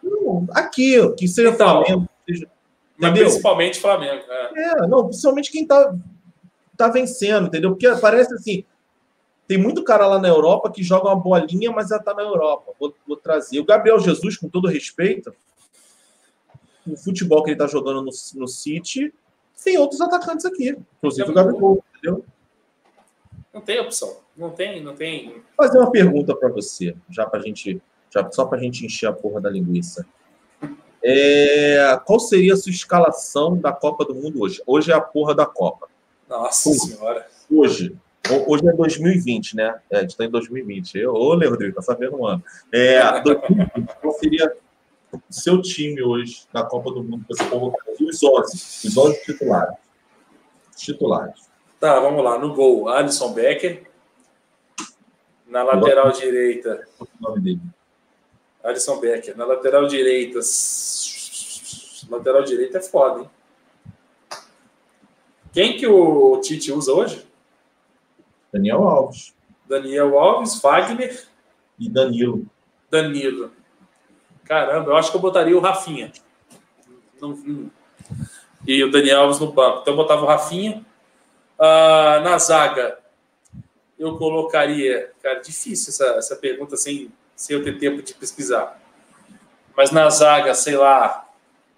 aqui, 0.51 0.97
que 1.15 1.27
seja 1.27 1.49
então, 1.49 1.83
Flamengo. 1.83 2.09
Seja, 2.27 2.47
mas 2.97 3.11
principalmente 3.11 3.79
Flamengo. 3.79 4.23
É. 4.29 4.71
é, 4.71 4.87
não, 4.87 5.07
principalmente 5.07 5.51
quem 5.51 5.65
tá, 5.65 5.95
tá 6.79 6.87
vencendo, 6.87 7.47
entendeu? 7.47 7.71
Porque 7.71 7.87
parece 7.99 8.33
assim. 8.33 8.63
Tem 9.45 9.57
muito 9.57 9.83
cara 9.83 10.07
lá 10.07 10.19
na 10.19 10.29
Europa 10.29 10.71
que 10.71 10.83
joga 10.83 11.09
uma 11.09 11.15
bolinha, 11.15 11.71
mas 11.71 11.89
já 11.89 11.99
tá 11.99 12.13
na 12.13 12.21
Europa. 12.21 12.71
Vou, 12.79 12.95
vou 13.05 13.17
trazer. 13.17 13.59
O 13.59 13.65
Gabriel 13.65 13.99
Jesus, 13.99 14.37
com 14.37 14.47
todo 14.47 14.67
respeito, 14.67 15.33
o 16.87 16.95
futebol 16.95 17.43
que 17.43 17.49
ele 17.49 17.57
tá 17.57 17.67
jogando 17.67 18.01
no, 18.03 18.11
no 18.35 18.47
City, 18.47 19.13
tem 19.63 19.77
outros 19.77 19.99
atacantes 19.99 20.45
aqui. 20.45 20.77
Inclusive 20.97 21.29
o 21.29 21.33
Gabriel, 21.33 21.83
entendeu? 21.95 22.25
Não 23.51 23.61
tem 23.61 23.79
opção. 23.79 24.17
Não 24.37 24.51
tem, 24.51 24.81
não 24.81 24.95
tem. 24.95 25.33
Vou 25.33 25.41
fazer 25.57 25.79
uma 25.79 25.91
pergunta 25.91 26.35
para 26.35 26.49
você, 26.49 26.95
já 27.09 27.25
pra 27.25 27.41
gente 27.41 27.81
já, 28.11 28.31
só 28.31 28.45
para 28.45 28.59
a 28.59 28.61
gente 28.61 28.85
encher 28.85 29.07
a 29.07 29.13
porra 29.13 29.41
da 29.41 29.49
linguiça. 29.49 30.05
É, 31.03 31.99
qual 32.05 32.19
seria 32.19 32.53
a 32.53 32.57
sua 32.57 32.71
escalação 32.71 33.57
da 33.57 33.71
Copa 33.71 34.05
do 34.05 34.13
Mundo 34.13 34.41
hoje? 34.41 34.61
Hoje 34.65 34.91
é 34.91 34.95
a 34.95 35.01
porra 35.01 35.33
da 35.33 35.45
Copa. 35.45 35.89
Nossa 36.29 36.69
hoje, 36.69 36.79
Senhora. 36.79 37.27
Hoje. 37.51 37.97
Hoje 38.47 38.67
é 38.67 38.71
2020, 38.71 39.55
né? 39.55 39.81
É, 39.89 39.97
a 39.97 40.01
gente 40.01 40.11
está 40.11 40.23
em 40.23 40.29
2020. 40.29 40.99
Eu, 40.99 41.13
ô, 41.13 41.33
Rodrigo, 41.33 41.75
tá 41.75 41.81
sabendo 41.81 42.17
um 42.17 42.27
ano. 42.27 42.43
É, 42.71 42.99
2020, 43.23 43.95
qual 43.99 44.13
seria 44.13 44.55
o 45.11 45.19
seu 45.31 45.59
time 45.59 46.03
hoje 46.03 46.43
na 46.53 46.63
Copa 46.63 46.91
do 46.91 47.03
Mundo 47.03 47.25
que 47.27 47.35
você 47.35 47.49
convocaria? 47.49 48.07
Os 48.07 48.21
11, 48.21 48.87
os 48.87 48.97
11 48.97 49.23
titulares. 49.23 49.77
Titulares. 50.77 51.49
Tá, 51.79 51.99
vamos 51.99 52.23
lá. 52.23 52.37
No 52.37 52.53
gol, 52.53 52.87
Alisson 52.87 53.33
Becker. 53.33 53.89
Na 55.47 55.63
lateral 55.63 56.11
direita. 56.11 56.87
Qual 56.95 57.09
é 57.09 57.17
o 57.17 57.29
nome 57.29 57.41
dele? 57.41 57.61
Alisson 58.63 58.99
Becker. 58.99 59.35
Na 59.35 59.45
lateral 59.45 59.87
direita. 59.87 60.39
Lateral 62.07 62.43
direita 62.43 62.77
é 62.77 62.81
foda, 62.81 63.21
hein? 63.21 63.29
Quem 65.59 65.75
que 65.75 65.85
o 65.85 66.39
Tite 66.39 66.71
usa 66.71 66.93
hoje? 66.93 67.27
Daniel 68.49 68.81
Alves. 68.81 69.35
Daniel 69.67 70.17
Alves, 70.17 70.61
Wagner. 70.61 71.27
E 71.77 71.89
Danilo. 71.89 72.45
Danilo. 72.89 73.51
Caramba, 74.45 74.91
eu 74.91 74.95
acho 74.95 75.11
que 75.11 75.17
eu 75.17 75.21
botaria 75.21 75.57
o 75.57 75.59
Rafinha. 75.59 76.13
E 78.65 78.81
o 78.85 78.89
Daniel 78.89 79.23
Alves 79.23 79.37
no 79.39 79.51
banco. 79.51 79.81
Então 79.81 79.95
eu 79.95 79.97
botava 79.97 80.23
o 80.23 80.27
Rafinha. 80.27 80.85
Uh, 81.59 82.23
na 82.23 82.37
zaga, 82.37 82.97
eu 83.99 84.17
colocaria. 84.17 85.11
Cara, 85.21 85.41
difícil 85.41 85.89
essa, 85.89 86.05
essa 86.19 86.35
pergunta 86.37 86.77
sem, 86.77 87.11
sem 87.35 87.57
eu 87.57 87.61
ter 87.65 87.77
tempo 87.77 88.01
de 88.01 88.13
pesquisar. 88.13 88.81
Mas 89.75 89.91
na 89.91 90.09
zaga, 90.09 90.53
sei 90.53 90.77
lá, 90.77 91.29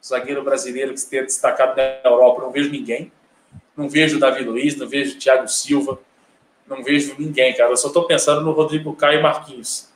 zagueiro 0.05 0.43
brasileiro 0.43 0.93
que 0.93 0.99
se 0.99 1.09
tenha 1.09 1.23
destacado 1.23 1.75
na 1.75 2.07
Europa, 2.07 2.43
não 2.43 2.51
vejo 2.51 2.69
ninguém. 2.69 3.11
Não 3.75 3.89
vejo 3.89 4.19
Davi 4.19 4.43
Luiz, 4.43 4.75
não 4.75 4.87
vejo 4.87 5.17
Thiago 5.17 5.47
Silva, 5.47 5.99
não 6.67 6.83
vejo 6.83 7.15
ninguém, 7.17 7.53
cara. 7.53 7.71
Eu 7.71 7.77
só 7.77 7.87
estou 7.87 8.05
pensando 8.05 8.41
no 8.41 8.51
Rodrigo 8.51 8.95
Caio 8.95 9.19
e 9.19 9.23
Marquinhos. 9.23 9.89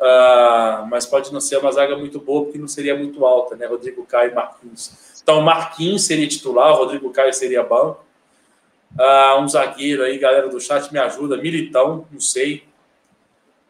Uh, 0.00 0.86
mas 0.88 1.04
pode 1.04 1.32
não 1.32 1.40
ser 1.40 1.58
uma 1.58 1.72
zaga 1.72 1.96
muito 1.96 2.20
boa, 2.20 2.44
porque 2.44 2.58
não 2.58 2.68
seria 2.68 2.96
muito 2.96 3.26
alta, 3.26 3.56
né? 3.56 3.66
Rodrigo 3.66 4.06
Caio 4.06 4.30
e 4.30 4.34
Marquinhos. 4.34 5.20
Então, 5.22 5.40
Marquinhos 5.42 6.04
seria 6.04 6.28
titular, 6.28 6.74
Rodrigo 6.74 7.10
Caio 7.10 7.34
seria 7.34 7.62
banco. 7.62 8.04
Uh, 8.96 9.40
um 9.40 9.48
zagueiro 9.48 10.02
aí, 10.02 10.16
galera 10.18 10.48
do 10.48 10.60
chat, 10.60 10.90
me 10.92 10.98
ajuda. 10.98 11.36
Militão, 11.36 12.06
não 12.10 12.20
sei. 12.20 12.64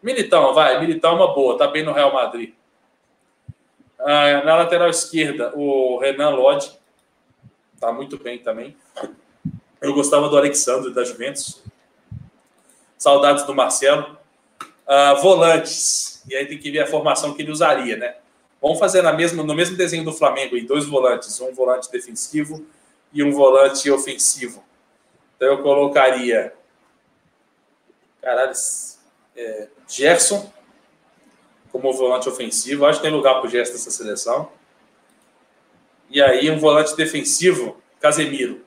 Militão, 0.03 0.55
vai. 0.55 0.79
Militão 0.81 1.13
é 1.13 1.15
uma 1.15 1.35
boa, 1.35 1.59
tá 1.59 1.67
bem 1.67 1.83
no 1.83 1.93
Real 1.93 2.13
Madrid. 2.13 2.53
Uh, 3.99 4.45
na 4.45 4.57
lateral 4.57 4.89
esquerda, 4.89 5.53
o 5.57 5.99
Renan 5.99 6.31
Lodge. 6.31 6.78
Tá 7.81 7.93
muito 7.93 8.19
bem 8.19 8.39
também. 8.39 8.77
Eu 9.81 9.95
gostava 9.95 10.29
do 10.29 10.37
Alexandre 10.37 10.93
da 10.93 11.05
Juventus. 11.05 11.63
Saudades 12.97 13.45
do 13.45 13.55
Marcelo. 13.55 14.19
Uh, 14.87 15.21
volantes. 15.23 16.23
E 16.29 16.35
aí 16.35 16.47
tem 16.47 16.59
que 16.59 16.71
ver 16.71 16.81
a 16.81 16.87
formação 16.87 17.35
que 17.35 17.43
ele 17.43 17.53
usaria, 17.53 17.97
né? 17.97 18.17
Vamos 18.61 18.79
fazer 18.79 19.03
na 19.03 19.13
mesma, 19.13 19.43
no 19.43 19.55
mesmo 19.55 19.77
desenho 19.77 20.05
do 20.05 20.13
Flamengo, 20.13 20.57
aí, 20.57 20.67
dois 20.67 20.85
volantes, 20.85 21.41
um 21.41 21.55
volante 21.55 21.91
defensivo 21.93 22.67
e 23.13 23.23
um 23.23 23.31
volante 23.31 23.89
ofensivo. 23.91 24.65
Então 25.37 25.49
eu 25.49 25.63
colocaria. 25.63 26.53
Caralho, 28.21 28.53
é, 29.37 29.69
Gerson 29.87 30.53
como 31.71 31.93
volante 31.93 32.29
ofensivo. 32.29 32.85
Acho 32.85 32.99
que 32.99 33.07
tem 33.07 33.15
lugar 33.15 33.35
para 33.35 33.47
o 33.47 33.51
Gerson 33.51 33.75
nessa 33.75 33.91
seleção. 33.91 34.51
E 36.10 36.22
aí 36.22 36.51
um 36.51 36.59
volante 36.59 36.97
defensivo, 36.97 37.76
Casemiro. 38.01 38.64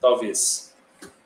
Talvez. 0.00 0.74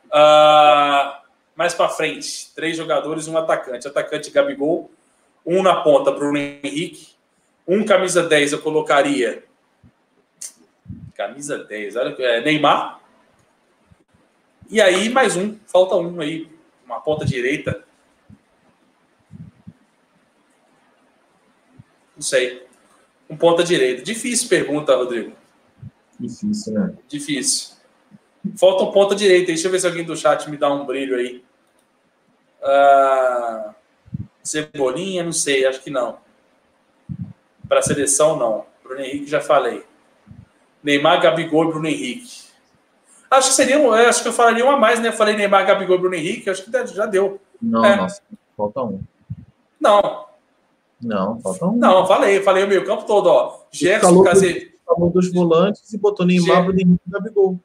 Uh, 0.06 1.19
mais 1.56 1.74
para 1.74 1.89
frente, 1.89 2.52
três 2.55 2.77
jogadores 2.77 3.27
e 3.27 3.31
um 3.31 3.36
atacante. 3.36 3.89
Atacante 3.89 4.31
Gabigol, 4.31 4.90
um 5.44 5.62
na 5.62 5.82
ponta, 5.82 6.12
Bruno 6.12 6.39
Henrique. 6.39 7.09
Um 7.66 7.85
camisa 7.85 8.23
10 8.23 8.52
eu 8.52 8.62
colocaria. 8.62 9.44
Camisa 11.15 11.59
10, 11.59 11.97
olha, 11.97 12.15
é, 12.20 12.40
Neymar. 12.40 13.01
E 14.70 14.81
aí, 14.81 15.09
mais 15.09 15.36
um, 15.36 15.59
falta 15.66 15.97
um 15.97 16.20
aí, 16.20 16.48
uma 16.85 17.01
ponta 17.01 17.24
direita. 17.24 17.85
Não 22.15 22.23
sei. 22.23 22.68
Um 23.29 23.37
ponta 23.37 23.63
direita. 23.63 24.03
Difícil 24.03 24.49
pergunta, 24.49 24.97
Rodrigo. 24.97 25.33
Difícil, 26.19 26.73
né? 26.73 26.95
Difícil. 27.09 27.77
Falta 28.57 28.85
um 28.85 28.93
ponta 28.93 29.15
direita. 29.15 29.49
Deixa 29.49 29.67
eu 29.67 29.73
ver 29.73 29.81
se 29.81 29.87
alguém 29.87 30.05
do 30.05 30.17
chat 30.17 30.49
me 30.51 30.57
dá 30.57 30.73
um 30.73 30.87
brilho 30.87 31.17
aí. 31.17 31.45
Uh... 32.63 33.75
Cebolinha, 34.49 35.23
não 35.23 35.33
sei, 35.33 35.67
acho 35.67 35.83
que 35.83 35.91
não. 35.91 36.19
Para 37.69 37.83
seleção, 37.83 38.37
não. 38.37 38.65
Bruno 38.83 39.03
Henrique, 39.03 39.27
já 39.27 39.41
falei. 39.41 39.85
Neymar, 40.83 41.21
Gabigol 41.21 41.65
e 41.65 41.69
Bruno 41.69 41.87
Henrique. 41.87 42.49
Acho 43.31 43.51
que 43.51 43.55
seria, 43.55 43.79
acho 44.09 44.23
que 44.23 44.29
eu 44.29 44.33
falaria 44.33 44.65
um 44.65 44.71
a 44.71 44.77
mais, 44.77 45.01
né? 45.01 45.09
Eu 45.09 45.13
falei 45.13 45.37
Neymar, 45.37 45.67
Gabigol 45.67 45.97
e 45.97 46.01
Bruno 46.01 46.15
Henrique, 46.15 46.49
acho 46.49 46.65
que 46.65 46.87
já 46.95 47.05
deu. 47.05 47.39
Não, 47.61 47.85
é. 47.85 47.97
nossa, 47.97 48.23
falta 48.57 48.83
um. 48.83 49.03
Não. 49.79 50.27
Não, 51.01 51.41
falta 51.41 51.66
um. 51.66 51.77
Não, 51.77 52.07
falei, 52.07 52.43
falei 52.43 52.65
o 52.65 52.69
meio 52.69 52.85
campo 52.85 53.05
todo, 53.05 53.27
ó. 53.29 53.61
Gerson, 53.70 54.23
Casemiro. 54.23 54.69
Falou 54.85 55.11
dos 55.11 55.33
volantes 55.33 55.93
e 55.93 55.99
botou 55.99 56.25
Neymar, 56.25 56.65
Bruno 56.65 56.81
Henrique 56.81 57.03
e 57.07 57.11
Gabigol. 57.11 57.61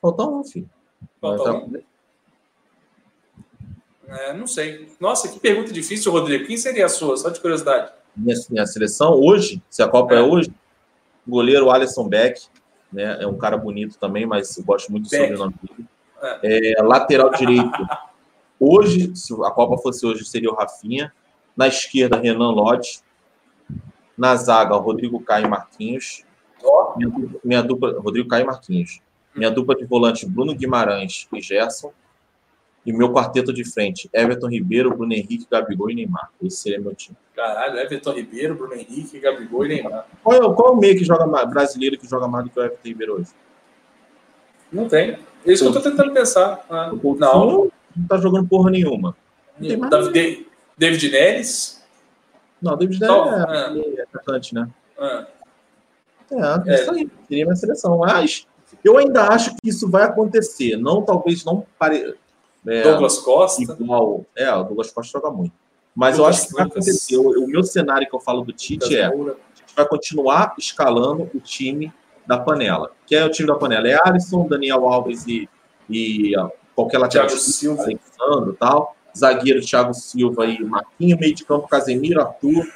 Falta 0.00 0.24
um, 0.24 0.44
filho. 0.44 0.68
Falta 1.20 1.52
um. 1.52 1.72
É, 4.08 4.32
não 4.34 4.46
sei. 4.46 4.88
Nossa, 5.00 5.28
que 5.28 5.38
pergunta 5.38 5.72
difícil, 5.72 6.10
Rodrigo. 6.10 6.46
Quem 6.46 6.56
seria 6.56 6.86
a 6.86 6.88
sua? 6.88 7.16
Só 7.16 7.30
de 7.30 7.40
curiosidade. 7.40 7.92
Minha, 8.16 8.36
minha 8.50 8.66
seleção 8.66 9.14
hoje, 9.14 9.62
se 9.70 9.82
a 9.82 9.88
Copa 9.88 10.14
é, 10.14 10.18
é 10.18 10.20
hoje, 10.20 10.52
goleiro 11.26 11.70
Alisson 11.70 12.08
Beck, 12.08 12.42
né? 12.92 13.22
É 13.22 13.26
um 13.26 13.38
cara 13.38 13.56
bonito 13.56 13.96
também, 13.98 14.26
mas 14.26 14.56
eu 14.58 14.64
gosto 14.64 14.90
muito 14.90 15.04
do 15.04 15.10
Beck. 15.10 15.22
sobrenome 15.22 15.54
dele. 15.62 15.88
É. 16.42 16.78
É, 16.78 16.82
lateral 16.82 17.30
direito. 17.30 17.70
Hoje, 18.64 19.10
se 19.16 19.34
a 19.42 19.50
Copa 19.50 19.76
fosse 19.82 20.06
hoje, 20.06 20.24
seria 20.24 20.48
o 20.48 20.54
Rafinha. 20.54 21.12
Na 21.56 21.68
esquerda, 21.68 22.18
Renan 22.18 22.50
Lodge. 22.50 23.00
Na 24.16 24.36
zaga, 24.36 24.74
Rodrigo 24.76 25.20
Caio 25.20 25.48
Marquinhos. 25.48 26.24
Minha, 26.96 27.10
dupla, 27.10 27.40
minha 27.44 27.62
dupla, 27.62 28.00
Rodrigo 28.00 28.28
Caio 28.28 28.46
Marquinhos. 28.46 29.00
Minha 29.34 29.50
dupla 29.50 29.74
de 29.74 29.84
volante, 29.84 30.26
Bruno 30.26 30.54
Guimarães 30.54 31.26
e 31.32 31.40
Gerson. 31.40 31.92
E 32.84 32.92
meu 32.92 33.12
quarteto 33.12 33.52
de 33.52 33.64
frente, 33.64 34.10
Everton 34.12 34.48
Ribeiro, 34.48 34.90
Bruno 34.90 35.12
Henrique, 35.12 35.46
Gabigol 35.48 35.90
e 35.90 35.94
Neymar. 35.94 36.30
Esse 36.42 36.56
seria 36.56 36.80
meu 36.80 36.94
time. 36.94 37.16
Caralho, 37.34 37.78
Everton 37.78 38.12
Ribeiro, 38.12 38.56
Bruno 38.56 38.74
Henrique, 38.74 39.20
Gabigol 39.20 39.64
e 39.66 39.68
Neymar. 39.68 40.06
Qual 40.22 40.36
é, 40.36 40.54
qual 40.54 40.68
é 40.68 40.70
o 40.72 40.76
meio 40.76 40.98
que 40.98 41.04
joga 41.04 41.24
mais, 41.24 41.48
brasileiro 41.48 41.96
que 41.96 42.08
joga 42.08 42.26
mais 42.26 42.44
do 42.44 42.50
que 42.50 42.58
o 42.58 42.62
Everton 42.62 42.88
Ribeiro 42.88 43.14
hoje? 43.14 43.30
Não 44.72 44.88
tem. 44.88 45.18
É 45.44 45.52
isso 45.52 45.62
que 45.62 45.76
eu 45.76 45.82
tô 45.82 45.90
tentando 45.90 46.12
pensar. 46.12 46.64
Ah, 46.68 46.92
não. 46.92 47.70
Não 47.96 48.06
tá 48.08 48.16
jogando 48.16 48.48
porra 48.48 48.70
nenhuma. 48.70 49.16
David, 49.58 50.46
David 50.76 51.10
Neres? 51.10 51.82
Não, 52.60 52.76
David 52.76 53.00
Neres 53.00 53.14
é, 53.16 54.00
é 54.00 54.02
atacante, 54.02 54.54
né? 54.54 54.68
Ah. 54.98 55.26
É, 56.30 56.70
é, 56.70 56.74
isso 56.74 56.90
aí. 56.90 57.10
Seria 57.28 57.44
minha 57.44 57.56
seleção. 57.56 57.98
Mas 57.98 58.46
eu 58.82 58.96
ainda 58.96 59.28
acho 59.28 59.50
que 59.56 59.68
isso 59.68 59.90
vai 59.90 60.04
acontecer. 60.04 60.76
Não, 60.76 61.02
talvez 61.02 61.44
não 61.44 61.66
pare 61.78 62.14
é, 62.66 62.82
Douglas 62.82 63.18
Costa. 63.18 63.62
Igual, 63.62 64.24
é, 64.36 64.52
o 64.54 64.64
Douglas 64.64 64.90
Costa 64.90 65.18
joga 65.18 65.30
muito. 65.30 65.52
Mas 65.94 66.16
Lucas, 66.16 66.18
eu 66.18 66.26
acho 66.26 66.48
que 66.48 66.54
vai 66.54 66.64
acontecer. 66.64 67.16
O, 67.16 67.44
o, 67.44 67.46
meu 67.46 67.62
cenário 67.62 68.08
que 68.08 68.14
eu 68.14 68.20
falo 68.20 68.42
do 68.42 68.52
Tite 68.52 68.96
é: 68.96 69.06
a 69.06 69.10
gente 69.10 69.74
vai 69.76 69.86
continuar 69.86 70.54
escalando 70.58 71.30
o 71.34 71.40
time 71.40 71.92
da 72.26 72.38
panela. 72.38 72.92
Que 73.06 73.14
é 73.14 73.24
o 73.24 73.30
time 73.30 73.48
da 73.48 73.56
panela? 73.56 73.88
É 73.88 73.98
Alisson, 74.08 74.46
Daniel 74.48 74.88
Alves 74.88 75.26
e, 75.26 75.48
e 75.90 76.32
qualquer 76.74 76.98
lateral. 76.98 77.26
Thiago 77.26 77.42
Silva. 77.42 77.82
Alexandre 77.82 78.56
tal. 78.58 78.96
Zagueiro 79.16 79.60
Thiago 79.60 79.94
Silva 79.94 80.46
e 80.46 80.62
Marquinho. 80.64 81.18
Meio 81.18 81.34
de 81.34 81.44
campo 81.44 81.68
Casemiro, 81.68 82.20
Arthur, 82.20 82.66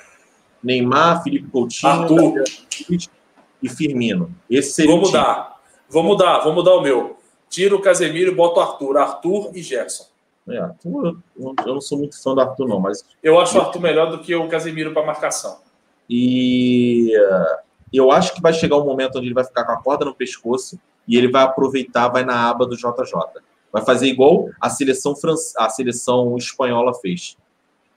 Neymar, 0.62 1.22
Felipe 1.22 1.48
Coutinho 1.48 1.92
Arthur. 1.92 2.44
e 3.62 3.68
Firmino. 3.68 4.34
Esse 4.48 4.72
seria 4.72 4.92
vou 4.92 5.00
mudar. 5.00 5.56
Vou 5.88 6.02
mudar, 6.02 6.38
vou 6.40 6.52
mudar 6.52 6.74
o 6.74 6.82
meu. 6.82 7.16
Tiro 7.48 7.76
o 7.76 7.80
Casemiro 7.80 8.32
e 8.32 8.34
boto 8.34 8.60
o 8.60 8.62
Arthur. 8.62 8.98
Arthur 8.98 9.50
e 9.54 9.62
Gerson. 9.62 10.04
É, 10.48 10.58
Arthur, 10.58 11.18
eu, 11.36 11.54
eu 11.64 11.74
não 11.74 11.80
sou 11.80 11.98
muito 11.98 12.20
fã 12.22 12.34
do 12.34 12.40
Arthur, 12.40 12.68
não, 12.68 12.78
mas. 12.78 13.04
Eu 13.22 13.40
acho 13.40 13.56
o 13.56 13.60
Arthur 13.60 13.80
melhor 13.80 14.10
do 14.10 14.20
que 14.20 14.34
o 14.34 14.48
Casemiro 14.48 14.92
para 14.92 15.04
marcação. 15.04 15.58
E 16.08 17.12
eu 17.92 18.10
acho 18.12 18.34
que 18.34 18.40
vai 18.40 18.52
chegar 18.52 18.76
um 18.76 18.84
momento 18.84 19.18
onde 19.18 19.26
ele 19.26 19.34
vai 19.34 19.44
ficar 19.44 19.64
com 19.64 19.72
a 19.72 19.82
corda 19.82 20.04
no 20.04 20.14
pescoço 20.14 20.78
e 21.06 21.16
ele 21.16 21.30
vai 21.30 21.42
aproveitar, 21.42 22.08
vai 22.08 22.24
na 22.24 22.48
aba 22.48 22.66
do 22.66 22.76
JJ. 22.76 23.12
Vai 23.76 23.84
fazer 23.84 24.06
igual 24.06 24.48
a 24.58 24.70
seleção, 24.70 25.14
a 25.58 25.68
seleção 25.68 26.34
espanhola 26.38 26.94
fez. 26.94 27.36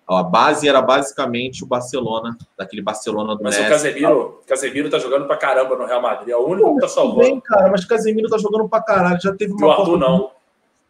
A 0.06 0.22
base 0.22 0.68
era 0.68 0.82
basicamente 0.82 1.64
o 1.64 1.68
Barcelona, 1.68 2.38
daquele 2.58 2.82
Barcelona 2.82 3.34
do 3.34 3.42
Mas 3.44 3.56
Messi. 3.56 3.68
o 3.68 3.72
Casemiro, 3.72 4.42
Casemiro 4.46 4.90
tá 4.90 5.00
jogando 5.00 5.26
pra 5.26 5.38
caramba 5.38 5.78
no 5.78 5.86
Real 5.86 6.02
Madrid. 6.02 6.30
É 6.30 6.36
o 6.36 6.46
único 6.46 6.76
que 6.76 6.82
tá 6.82 6.90
salvando. 6.90 7.20
Bem, 7.20 7.40
cara, 7.40 7.72
mas 7.72 7.86
Casemiro 7.86 8.28
tá 8.28 8.38
jogando 8.38 8.68
pra 8.68 8.82
caralho. 8.82 9.22
Já 9.22 9.34
teve 9.34 9.54
E 9.54 9.56
uma 9.56 9.68
o 9.68 9.72
Arthur 9.72 9.86
Copa 9.86 9.98
não. 9.98 10.32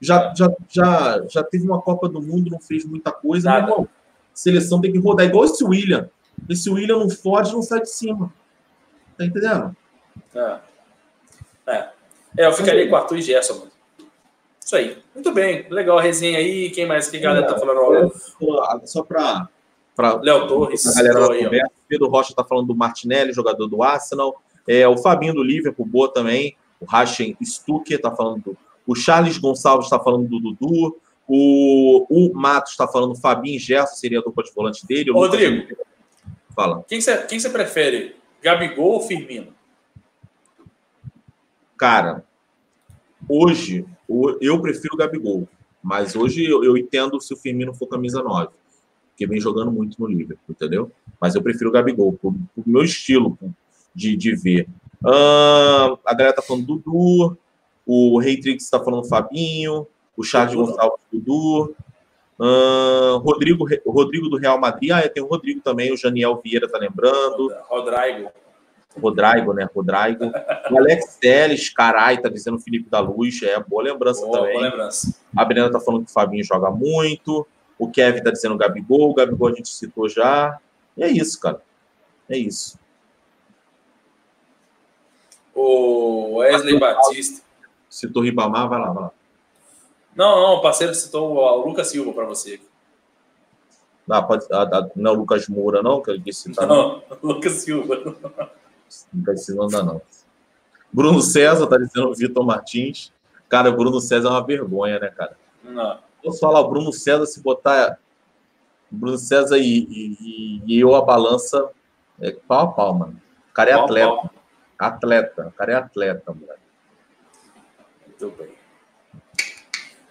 Já, 0.02 0.34
já, 0.36 0.50
já, 0.70 1.24
já 1.30 1.44
teve 1.44 1.66
uma 1.68 1.80
Copa 1.80 2.10
do 2.10 2.20
Mundo, 2.20 2.50
não 2.50 2.60
fez 2.60 2.84
muita 2.84 3.12
coisa. 3.12 3.48
Nada. 3.48 3.70
Irmão, 3.70 3.88
seleção 4.34 4.82
tem 4.82 4.92
que 4.92 4.98
rodar. 4.98 5.28
Igual 5.28 5.46
esse 5.46 5.64
William. 5.64 6.10
Esse 6.50 6.68
William 6.68 6.98
não 6.98 7.10
fode, 7.12 7.54
não 7.54 7.62
sai 7.62 7.82
de 7.82 7.90
cima. 7.92 8.34
Tá 9.16 9.26
entendendo? 9.26 9.76
É. 10.34 10.58
É. 11.68 11.90
É, 12.38 12.46
eu 12.48 12.54
ficaria 12.54 12.88
com 12.88 12.94
o 12.94 12.98
Arthur 12.98 13.18
e 13.18 13.22
Gerson, 13.22 13.56
mano. 13.56 13.72
Isso 14.70 14.76
aí. 14.76 14.96
Muito 15.16 15.32
bem. 15.32 15.66
Legal 15.72 15.98
a 15.98 16.02
resenha 16.04 16.38
aí. 16.38 16.70
Quem 16.70 16.86
mais 16.86 17.10
que 17.10 17.18
a 17.18 17.20
galera 17.20 17.48
tá 17.48 17.58
falando? 17.58 18.14
Ó, 18.40 18.80
Só 18.86 19.02
pra 19.02 19.50
Léo 20.22 20.48
Torres. 20.48 20.86
a 20.86 20.94
galera 21.02 21.20
da 21.22 21.28
conversa. 21.28 21.72
Pedro 21.88 22.08
Rocha 22.08 22.36
tá 22.36 22.44
falando 22.44 22.68
do 22.68 22.76
Martinelli, 22.76 23.34
jogador 23.34 23.66
do 23.66 23.82
Arsenal. 23.82 24.40
É, 24.68 24.88
o 24.88 24.96
Fabinho 24.96 25.34
do 25.34 25.42
Liverpool, 25.42 25.88
boa 25.88 26.14
também. 26.14 26.56
O 26.80 26.86
Rachen 26.86 27.36
Stucker 27.44 28.00
tá 28.00 28.16
falando 28.16 28.44
do. 28.44 28.58
O 28.86 28.94
Charles 28.94 29.40
Gonçalves 29.40 29.88
está 29.88 30.00
falando 30.00 30.28
do 30.30 30.40
Dudu. 30.40 30.96
O, 31.28 32.06
o 32.08 32.32
Matos 32.36 32.74
está 32.74 32.88
falando 32.88 33.14
do 33.14 33.20
Fabinho 33.20 33.60
Gerson, 33.60 33.96
seria 33.96 34.20
a 34.20 34.22
dupla 34.22 34.44
de 34.44 34.52
volante 34.54 34.86
dele. 34.86 35.10
O 35.10 35.16
Ô, 35.16 35.26
Lucas- 35.26 35.40
Rodrigo. 35.42 35.78
Fala. 36.56 36.86
Quem 36.88 37.02
você 37.02 37.18
quem 37.24 37.40
prefere? 37.52 38.16
Gabigol 38.44 38.92
ou 38.92 39.02
Firmino? 39.02 39.48
Cara, 41.76 42.24
hoje 43.28 43.84
eu 44.42 44.62
prefiro 44.62 44.96
o 44.96 44.98
Gabigol, 44.98 45.48
mas 45.84 46.16
hoje 46.16 46.46
eu, 46.46 46.78
entendo 46.78 47.20
se 47.22 47.34
o 47.34 47.38
Firmino 47.38 47.74
for 47.74 47.88
camisa 47.88 48.22
9, 48.22 48.50
porque 49.10 49.28
vem 49.28 49.40
jogando 49.40 49.72
muito 49.72 50.00
no 50.00 50.08
Liverpool, 50.08 50.50
entendeu? 50.50 50.92
Mas 51.20 51.36
eu 51.36 51.42
prefiro 51.42 51.70
o 51.70 51.74
Gabigol, 51.74 52.14
por, 52.14 52.34
meu 52.66 52.84
estilo 52.84 53.38
de, 53.94 54.16
de 54.16 54.36
ver. 54.36 54.68
Ahn, 55.06 55.98
a 56.06 56.14
galera 56.14 56.36
tá 56.36 56.42
falando 56.42 56.66
do 56.66 56.76
Dudu, 56.78 57.38
o 57.86 58.20
Reitrix 58.20 58.70
tá 58.70 58.80
falando 58.80 59.04
do 59.04 59.08
Fabinho, 59.08 59.88
o 60.18 60.24
Charles 60.24 60.56
Dudu. 60.56 60.72
Gonçalves 60.72 61.00
Dudu, 61.12 61.76
ahn, 62.40 63.18
Rodrigo, 63.18 63.66
o 63.86 63.92
Rodrigo 63.92 64.30
do 64.30 64.38
Real 64.38 64.60
Madrid, 64.60 64.92
ah, 64.92 65.08
tem 65.08 65.24
o 65.24 65.28
Rodrigo 65.28 65.62
também, 65.62 65.94
o 65.94 65.98
Janiel 65.98 66.42
Vieira 66.44 66.68
tá 66.68 66.78
lembrando. 66.78 67.54
Rodrigo. 67.68 68.30
Rodrigo, 69.00 69.54
né? 69.54 69.68
Rodrigo. 69.74 70.32
O 70.72 70.78
Alex 70.78 71.18
Teles, 71.20 71.70
carai, 71.70 72.20
tá 72.20 72.30
dizendo 72.30 72.58
o 72.58 72.60
Felipe 72.60 72.90
da 72.90 73.00
Luz, 73.00 73.42
é 73.44 73.60
boa 73.60 73.84
lembrança 73.84 74.26
Boa, 74.26 74.40
também. 74.40 74.54
boa 74.54 74.66
lembrança. 74.66 75.16
A 75.36 75.46
Brena 75.46 75.72
tá 75.72 75.80
falando 75.80 76.06
que 76.06 76.12
o 76.12 76.14
Fabinho 76.14 76.44
joga 76.44 76.70
muito. 76.70 77.48
O 77.78 77.90
Kevin 77.90 78.22
tá 78.22 78.32
dizendo 78.32 78.56
o 78.56 78.58
Gabigol, 78.58 79.10
o 79.10 79.14
Gabigol 79.14 79.50
a 79.50 79.54
gente 79.54 79.70
citou 79.70 80.08
já. 80.10 80.60
E 80.98 81.04
é 81.04 81.08
isso, 81.08 81.40
cara. 81.40 81.62
É 82.30 82.38
isso. 82.38 82.78
O 85.56 86.38
Wesley 86.38 86.80
Batista. 86.80 87.42
Citou 87.90 88.22
Ribamar, 88.22 88.70
vai 88.70 88.80
lá, 88.80 88.92
vai 88.92 89.04
lá. 89.04 89.12
Não, 90.16 90.36
não, 90.36 90.54
o 90.56 90.62
parceiro 90.62 90.94
citou 90.94 91.36
o 91.36 91.66
Lucas 91.66 91.88
Silva 91.88 92.14
para 92.14 92.26
você. 92.26 92.60
Ah, 94.10 94.22
pode, 94.24 94.46
ah, 94.52 94.68
ah, 94.74 94.90
não 94.96 95.12
é 95.12 95.14
o 95.14 95.18
Lucas 95.20 95.48
Moura, 95.48 95.84
não, 95.84 96.02
que 96.02 96.10
ele 96.10 96.22
quis 96.22 96.38
citar, 96.38 96.68
não. 96.68 97.04
Não, 97.10 97.18
Lucas 97.22 97.54
Silva. 97.54 98.16
Não 99.56 99.68
dá, 99.68 99.84
não. 99.84 100.02
Bruno 100.92 101.22
César 101.22 101.68
tá 101.68 101.78
dizendo 101.78 102.14
Vitor 102.16 102.46
Martins. 102.46 103.12
Cara, 103.48 103.70
o 103.70 103.76
Bruno 103.76 104.00
César 104.00 104.28
é 104.30 104.32
uma 104.32 104.46
vergonha, 104.46 105.00
né, 105.00 105.10
cara? 105.10 105.38
Não. 105.64 106.00
Posso 106.24 106.40
falar, 106.40 106.60
o 106.62 106.70
Bruno 106.70 106.92
César, 106.92 107.26
se 107.26 107.42
botar 107.42 108.00
Bruno 108.92 109.18
César 109.18 109.58
e, 109.58 109.64
e- 109.90 110.62
e- 110.68 110.80
eu 110.80 110.96
a 110.96 111.02
balança, 111.02 111.70
é 112.20 112.32
pau 112.32 112.60
a 112.62 112.68
pau, 112.72 112.94
mano. 112.94 113.22
O 113.50 113.54
cara 113.54 113.72
é 113.72 113.74
Pau 113.76 113.86
atleta. 113.86 114.08
pau. 114.16 114.30
Atleta. 114.80 115.48
O 115.48 115.52
cara 115.52 115.72
é 115.72 115.76
atleta. 115.76 116.34
Muito 118.08 118.30
bem. 118.38 118.50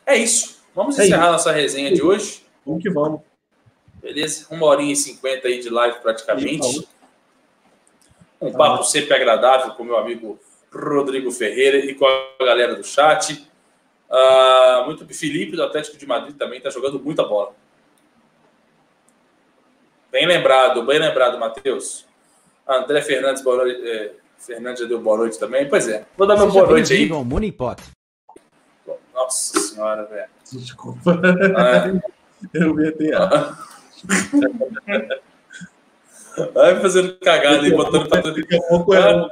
É 0.06 0.16
isso. 0.16 0.58
Vamos 0.74 0.98
É 0.98 1.04
encerrar 1.06 1.32
nossa 1.32 1.50
resenha 1.52 1.92
de 1.92 2.02
hoje. 2.02 2.46
Vamos 2.64 2.82
que 2.82 2.90
vamos. 2.90 3.20
Beleza? 4.00 4.46
Uma 4.50 4.66
horinha 4.66 4.92
e 4.92 4.96
cinquenta 4.96 5.48
aí 5.48 5.60
de 5.60 5.68
live 5.68 5.98
praticamente. 6.00 6.88
Um 8.40 8.52
papo 8.52 8.84
sempre 8.84 9.14
agradável 9.14 9.72
com 9.72 9.84
meu 9.84 9.96
amigo 9.96 10.38
Rodrigo 10.72 11.30
Ferreira 11.32 11.78
e 11.78 11.94
com 11.94 12.06
a 12.06 12.44
galera 12.44 12.74
do 12.74 12.84
chat. 12.84 13.46
Ah, 14.10 14.84
muito 14.86 15.06
Felipe 15.14 15.56
do 15.56 15.62
Atlético 15.62 15.96
de 15.96 16.06
Madrid 16.06 16.36
também 16.36 16.58
está 16.58 16.70
jogando 16.70 16.98
muita 17.00 17.24
bola. 17.24 17.52
Bem 20.10 20.26
lembrado, 20.26 20.82
bem 20.84 20.98
lembrado, 20.98 21.38
Matheus. 21.38 22.06
André 22.66 23.02
Fernandes, 23.02 23.42
boa 23.42 23.56
noite. 23.58 23.88
É, 23.88 24.12
Fernandes 24.38 24.82
já 24.82 24.88
deu 24.88 25.00
boa 25.00 25.16
noite 25.18 25.38
também. 25.38 25.68
Pois 25.68 25.88
é. 25.88 26.06
Vou 26.16 26.26
dar 26.26 26.36
meu 26.36 26.50
boa 26.50 26.66
noite 26.66 26.92
aí. 26.92 27.10
ao 27.10 27.24
Moneypot. 27.24 27.82
Nossa 29.12 29.58
senhora, 29.58 30.04
velho. 30.04 30.28
Desculpa. 30.52 31.20
Ah, 31.56 32.00
Eu 32.54 32.72
meti 32.72 33.12
a. 33.12 33.56
Vai 36.52 36.80
fazendo 36.80 37.16
cagada 37.18 37.62
aí, 37.62 37.72
botando 37.72 38.08
pra 38.08 38.22
todo 38.22 38.34
Daqui 38.34 38.56
a 38.56 38.62
pouco 38.62 38.94
eu, 38.94 39.28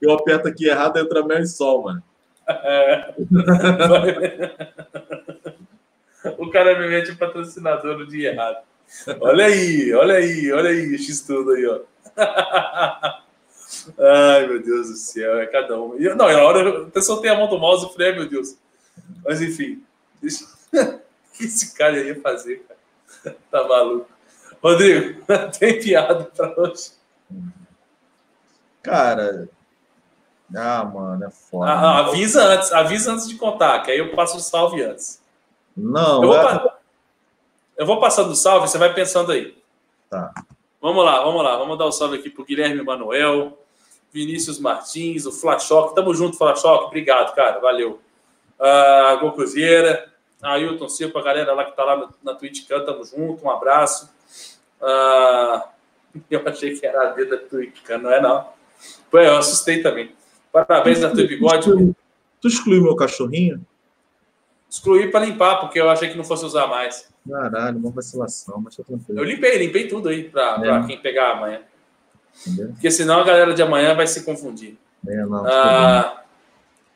eu 0.00 0.12
aperto 0.12 0.48
aqui 0.48 0.68
errado, 0.68 0.98
entra 0.98 1.24
mel 1.24 1.40
e 1.40 1.46
sol, 1.46 1.84
mano. 1.84 2.02
É. 2.48 3.14
o 6.38 6.50
cara 6.50 6.78
me 6.78 6.88
mete 6.88 7.14
patrocinador 7.16 7.98
no 7.98 8.06
dia 8.06 8.32
errado. 8.32 8.58
Olha 9.20 9.46
aí, 9.46 9.92
olha 9.92 10.14
aí, 10.14 10.52
olha 10.52 10.70
aí, 10.70 10.96
X 10.98 11.22
tudo 11.22 11.52
aí, 11.52 11.66
ó. 11.66 11.80
Ai, 13.98 14.46
meu 14.46 14.62
Deus 14.62 14.88
do 14.88 14.96
céu, 14.96 15.38
é 15.38 15.46
cada 15.46 15.80
um. 15.80 15.98
E 15.98 16.04
eu- 16.04 16.16
Não, 16.16 16.28
na 16.30 16.42
hora 16.42 16.60
eu 16.60 16.86
até 16.86 17.00
soltei 17.00 17.30
a 17.30 17.36
mão 17.36 17.48
do 17.48 17.58
mouse 17.58 17.86
e 17.86 17.92
falei, 17.92 18.12
meu 18.12 18.28
Deus. 18.28 18.56
Mas 19.24 19.42
enfim, 19.42 19.82
deixa... 20.22 20.44
o 20.72 21.36
que 21.36 21.44
esse 21.44 21.74
cara 21.74 21.98
ia 21.98 22.20
fazer, 22.20 22.64
cara? 22.66 23.36
Tá 23.50 23.66
maluco. 23.66 24.08
Rodrigo, 24.62 25.22
tem 25.58 25.80
piada 25.80 26.24
pra 26.36 26.52
hoje? 26.56 26.92
Cara. 28.82 29.48
Ah, 30.54 30.84
mano, 30.84 31.24
é 31.24 31.30
foda. 31.30 31.70
Ah, 31.70 31.80
ah, 31.80 31.98
avisa 32.06 32.42
antes, 32.44 32.72
avisa 32.72 33.12
antes 33.12 33.28
de 33.28 33.34
contar, 33.36 33.80
que 33.82 33.90
aí 33.90 33.98
eu 33.98 34.12
passo 34.14 34.36
o 34.36 34.40
salve 34.40 34.82
antes. 34.82 35.20
Não, 35.76 36.22
Eu 36.22 36.28
vou, 36.28 36.36
é- 36.36 36.42
pa- 36.42 36.78
eu 37.78 37.86
vou 37.86 38.00
passando 38.00 38.30
o 38.30 38.36
salve, 38.36 38.68
você 38.68 38.78
vai 38.78 38.94
pensando 38.94 39.32
aí. 39.32 39.56
Tá. 40.08 40.32
Vamos 40.80 41.04
lá, 41.04 41.20
vamos 41.22 41.42
lá. 41.42 41.56
Vamos 41.56 41.76
dar 41.76 41.86
o 41.86 41.92
salve 41.92 42.16
aqui 42.18 42.30
pro 42.30 42.44
Guilherme 42.44 42.80
Manuel, 42.82 43.58
Vinícius 44.12 44.58
Martins, 44.60 45.26
o 45.26 45.32
Flashock. 45.32 45.94
Tamo 45.94 46.14
junto, 46.14 46.38
Flashock. 46.38 46.84
Obrigado, 46.84 47.34
cara. 47.34 47.58
Valeu. 47.58 48.00
Uh, 48.58 49.18
Gol 49.20 49.32
Cruzeira, 49.32 50.10
Ailton 50.40 50.88
Silva, 50.88 51.18
a 51.18 51.22
galera 51.22 51.52
lá 51.52 51.64
que 51.64 51.72
tá 51.76 51.84
lá 51.84 51.96
na, 51.96 52.08
na 52.22 52.34
Twitch 52.34 52.66
Can, 52.68 52.84
tamo 52.84 53.04
junto. 53.04 53.44
Um 53.44 53.50
abraço. 53.50 54.08
Ah, 54.80 55.68
eu 56.30 56.42
achei 56.46 56.76
que 56.78 56.86
era 56.86 57.08
a 57.08 57.12
D 57.12 57.24
da 57.24 57.38
Can, 57.84 57.98
não 57.98 58.10
é 58.12 58.20
não. 58.20 58.48
Pô, 59.10 59.18
eu 59.18 59.36
assustei 59.36 59.82
também. 59.82 60.12
Parabéns, 60.52 61.02
Arthur 61.02 61.26
Bigode. 61.28 61.94
Tu 62.40 62.48
excluiu 62.48 62.82
meu 62.82 62.96
cachorrinho? 62.96 63.64
Excluí 64.68 65.10
para 65.10 65.24
limpar, 65.24 65.60
porque 65.60 65.80
eu 65.80 65.88
achei 65.88 66.08
que 66.10 66.16
não 66.16 66.24
fosse 66.24 66.44
usar 66.44 66.66
mais. 66.66 67.08
Caralho, 67.28 67.78
uma 67.78 67.90
vacilação, 67.90 68.60
mas 68.60 68.76
tá 68.76 68.82
Eu 68.82 68.84
tranquilo. 68.98 69.24
limpei, 69.24 69.58
limpei 69.58 69.88
tudo 69.88 70.08
aí 70.08 70.28
para 70.28 70.60
É. 70.64 70.86
quem 70.86 71.00
pegar 71.00 71.32
amanhã. 71.32 71.60
Entendeu? 72.46 72.68
Porque 72.72 72.90
senão 72.90 73.20
a 73.20 73.24
galera 73.24 73.54
de 73.54 73.62
amanhã 73.62 73.94
vai 73.94 74.06
se 74.06 74.24
confundir. 74.24 74.76
É, 75.08 75.24
não, 75.24 75.46
Ah, 75.46 76.22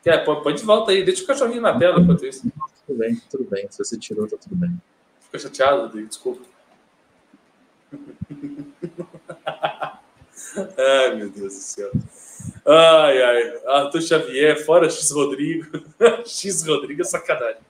quer, 0.03 0.23
põe, 0.23 0.53
de 0.53 0.63
volta 0.63 0.91
aí, 0.91 1.03
deixa 1.03 1.23
o 1.23 1.27
cachorrinho 1.27 1.61
na 1.61 1.77
tela 1.77 1.99
enquanto 1.99 2.25
isso. 2.25 2.43
tudo 2.85 2.99
bem, 2.99 3.19
tudo 3.29 3.43
bem. 3.49 3.67
Se 3.71 3.77
você 3.79 3.97
tirou, 3.97 4.27
tá 4.27 4.37
tudo 4.37 4.55
bem. 4.55 4.79
Fica 5.21 5.39
chateado, 5.39 5.81
Rodrigo, 5.83 6.07
desculpa. 6.07 6.41
Ai, 10.77 11.15
meu 11.15 11.29
Deus 11.29 11.53
do 11.53 11.59
céu. 11.59 11.91
Ai, 12.65 13.21
ai. 13.21 13.53
Arthur 13.67 14.01
Xavier, 14.01 14.65
fora 14.65 14.89
X 14.89 15.11
Rodrigo. 15.11 15.65
X 16.25 16.65
Rodrigo 16.65 17.01
é 17.01 17.05
sacanagem. 17.05 17.61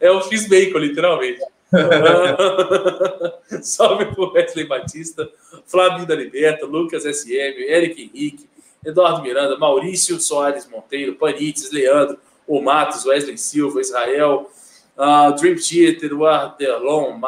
É 0.00 0.10
o 0.10 0.20
X 0.22 0.48
Bacon, 0.48 0.78
literalmente. 0.78 1.40
Salve 3.62 4.06
pro 4.06 4.32
Wesley 4.32 4.66
Batista, 4.66 5.28
Flávio 5.66 6.06
da 6.06 6.14
Liberta, 6.14 6.64
Lucas 6.66 7.02
SM, 7.02 7.58
Eric 7.58 8.02
Henrique, 8.02 8.48
Eduardo 8.84 9.22
Miranda, 9.22 9.58
Maurício 9.58 10.20
Soares 10.20 10.68
Monteiro, 10.68 11.16
Panites, 11.16 11.72
Leandro, 11.72 12.18
o 12.46 12.60
Matos, 12.60 13.04
Wesley 13.06 13.38
Silva, 13.38 13.80
Israel, 13.80 14.50
ah, 14.96 15.30
Dream 15.30 15.56
Theater, 15.56 16.14
o 16.14 16.26
Ardelon 16.26 17.18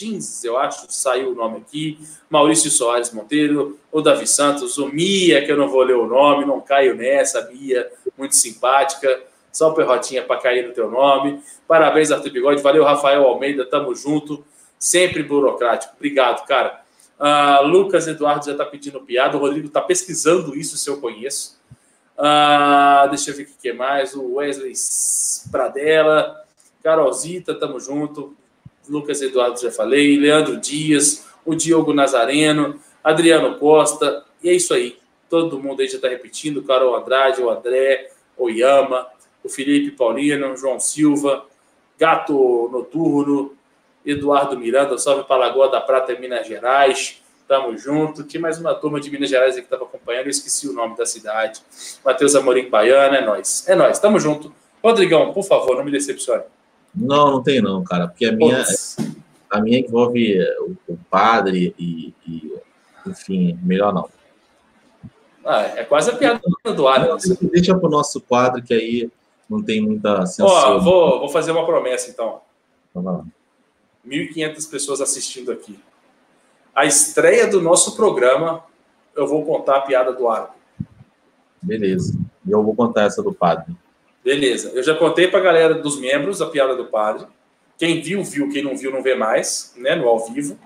Martins, 0.00 0.42
eu 0.44 0.56
acho 0.56 0.86
saiu 0.88 1.32
o 1.32 1.34
nome 1.34 1.58
aqui, 1.58 1.98
Maurício 2.28 2.70
Soares 2.70 3.12
Monteiro, 3.12 3.78
o 3.92 4.00
Davi 4.00 4.26
Santos, 4.26 4.78
o 4.78 4.88
Mia, 4.88 5.44
que 5.44 5.52
eu 5.52 5.58
não 5.58 5.68
vou 5.68 5.82
ler 5.82 5.96
o 5.96 6.06
nome, 6.06 6.46
não 6.46 6.60
caio 6.60 6.94
nessa, 6.94 7.50
Mia, 7.50 7.90
muito 8.16 8.34
simpática, 8.34 9.20
só 9.52 9.70
o 9.70 9.74
Perrotinha 9.74 10.22
para 10.22 10.40
cair 10.40 10.66
no 10.66 10.72
teu 10.72 10.90
nome. 10.90 11.42
Parabéns, 11.68 12.10
Arthur 12.10 12.30
Bigode, 12.30 12.62
valeu, 12.62 12.84
Rafael 12.84 13.24
Almeida, 13.24 13.66
tamo 13.66 13.94
junto. 13.94 14.44
sempre 14.78 15.22
burocrático. 15.22 15.92
Obrigado, 15.96 16.46
cara. 16.46 16.80
Uh, 17.18 17.66
Lucas 17.66 18.06
Eduardo 18.06 18.46
já 18.46 18.52
está 18.52 18.64
pedindo 18.64 18.98
piada. 19.02 19.36
O 19.36 19.40
Rodrigo 19.40 19.66
está 19.66 19.82
pesquisando 19.82 20.56
isso, 20.56 20.78
se 20.78 20.88
eu 20.88 20.98
conheço. 20.98 21.60
Uh, 22.16 23.10
deixa 23.10 23.30
eu 23.30 23.36
ver 23.36 23.42
o 23.42 23.46
que 23.60 23.72
mais. 23.74 24.14
O 24.14 24.36
Wesley 24.36 24.72
Pradella, 25.50 26.42
Carolzita, 26.82 27.54
tamo 27.54 27.78
junto. 27.78 28.34
Lucas 28.88 29.22
Eduardo 29.22 29.60
já 29.60 29.70
falei. 29.70 30.18
Leandro 30.18 30.56
Dias, 30.56 31.26
o 31.44 31.54
Diogo 31.54 31.92
Nazareno, 31.92 32.80
Adriano 33.02 33.58
Costa. 33.58 34.24
E 34.42 34.48
é 34.48 34.54
isso 34.54 34.74
aí. 34.74 34.98
Todo 35.28 35.58
mundo 35.58 35.80
aí 35.80 35.88
já 35.88 35.96
está 35.96 36.08
repetindo. 36.08 36.62
Carol 36.62 36.96
Andrade, 36.96 37.40
o 37.40 37.50
André, 37.50 38.10
o 38.36 38.48
Yama, 38.48 39.06
o 39.44 39.48
Felipe 39.48 39.92
Paulino, 39.92 40.56
João 40.56 40.80
Silva, 40.80 41.46
Gato 41.98 42.68
Noturno, 42.72 43.54
Eduardo 44.04 44.58
Miranda, 44.58 44.96
salve 44.98 45.24
para 45.24 45.36
Lagoa 45.36 45.68
da 45.68 45.80
Prata, 45.80 46.14
Minas 46.18 46.46
Gerais. 46.46 47.22
Tamo 47.46 47.76
junto. 47.76 48.22
Tinha 48.24 48.40
mais 48.40 48.58
uma 48.58 48.74
turma 48.74 49.00
de 49.00 49.10
Minas 49.10 49.28
Gerais 49.28 49.54
que 49.54 49.60
estava 49.60 49.84
acompanhando, 49.84 50.26
eu 50.26 50.30
esqueci 50.30 50.68
o 50.68 50.72
nome 50.72 50.96
da 50.96 51.04
cidade. 51.04 51.60
Matheus 52.04 52.34
Amorim 52.34 52.68
Baiana, 52.70 53.18
é 53.18 53.24
nós. 53.24 53.68
É 53.68 53.74
nós, 53.74 53.98
tamo 53.98 54.18
junto. 54.18 54.54
Rodrigão, 54.82 55.32
por 55.32 55.44
favor, 55.44 55.76
não 55.76 55.84
me 55.84 55.90
decepcione. 55.90 56.44
Não, 56.94 57.30
não 57.30 57.42
tem 57.42 57.60
não, 57.60 57.84
cara, 57.84 58.08
porque 58.08 58.26
a 58.26 58.32
minha, 58.32 58.64
a 59.50 59.60
minha 59.60 59.78
envolve 59.78 60.38
o, 60.60 60.92
o 60.92 60.98
padre 61.08 61.74
e, 61.78 62.14
e, 62.26 62.52
enfim, 63.06 63.58
melhor 63.62 63.92
não. 63.92 64.08
Ah, 65.44 65.62
é 65.62 65.84
quase 65.84 66.10
a 66.10 66.16
piada 66.16 66.40
do 66.64 66.86
ar. 66.86 67.16
Deixa 67.52 67.76
para 67.76 67.88
o 67.88 67.90
nosso 67.90 68.20
quadro, 68.20 68.62
que 68.62 68.74
aí 68.74 69.10
não 69.48 69.62
tem 69.62 69.80
muita 69.80 70.26
sensação. 70.26 70.76
Ó, 70.76 70.78
vou, 70.78 71.20
vou 71.20 71.28
fazer 71.28 71.50
uma 71.50 71.64
promessa, 71.64 72.10
então. 72.10 72.40
Vamos 72.94 73.12
lá. 73.12 73.24
1.500 74.06 74.70
pessoas 74.70 75.00
assistindo 75.00 75.50
aqui. 75.52 75.78
A 76.74 76.84
estreia 76.84 77.46
do 77.46 77.60
nosso 77.60 77.96
programa, 77.96 78.64
eu 79.14 79.26
vou 79.26 79.44
contar 79.44 79.78
a 79.78 79.80
piada 79.80 80.12
do 80.12 80.28
árabe. 80.28 80.54
Beleza. 81.60 82.18
E 82.46 82.50
eu 82.50 82.62
vou 82.62 82.74
contar 82.74 83.04
essa 83.04 83.22
do 83.22 83.34
padre. 83.34 83.74
Beleza. 84.24 84.70
Eu 84.74 84.82
já 84.82 84.94
contei 84.94 85.28
para 85.28 85.38
a 85.38 85.42
galera 85.42 85.74
dos 85.74 85.98
membros 85.98 86.42
a 86.42 86.46
piada 86.46 86.74
do 86.76 86.86
padre. 86.86 87.26
Quem 87.78 88.00
viu, 88.00 88.22
viu. 88.22 88.48
Quem 88.50 88.62
não 88.62 88.76
viu, 88.76 88.90
não 88.90 89.02
vê 89.02 89.14
mais, 89.14 89.72
né? 89.76 89.94
No 89.94 90.08
ao 90.08 90.26
vivo. 90.26 90.58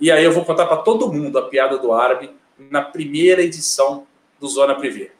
E 0.00 0.10
aí 0.10 0.24
eu 0.24 0.32
vou 0.32 0.44
contar 0.44 0.66
para 0.66 0.78
todo 0.78 1.12
mundo 1.12 1.38
a 1.38 1.48
piada 1.48 1.78
do 1.78 1.92
árabe 1.92 2.30
na 2.58 2.82
primeira 2.82 3.42
edição 3.42 4.06
do 4.40 4.48
Zona 4.48 4.74
Privé. 4.74 5.12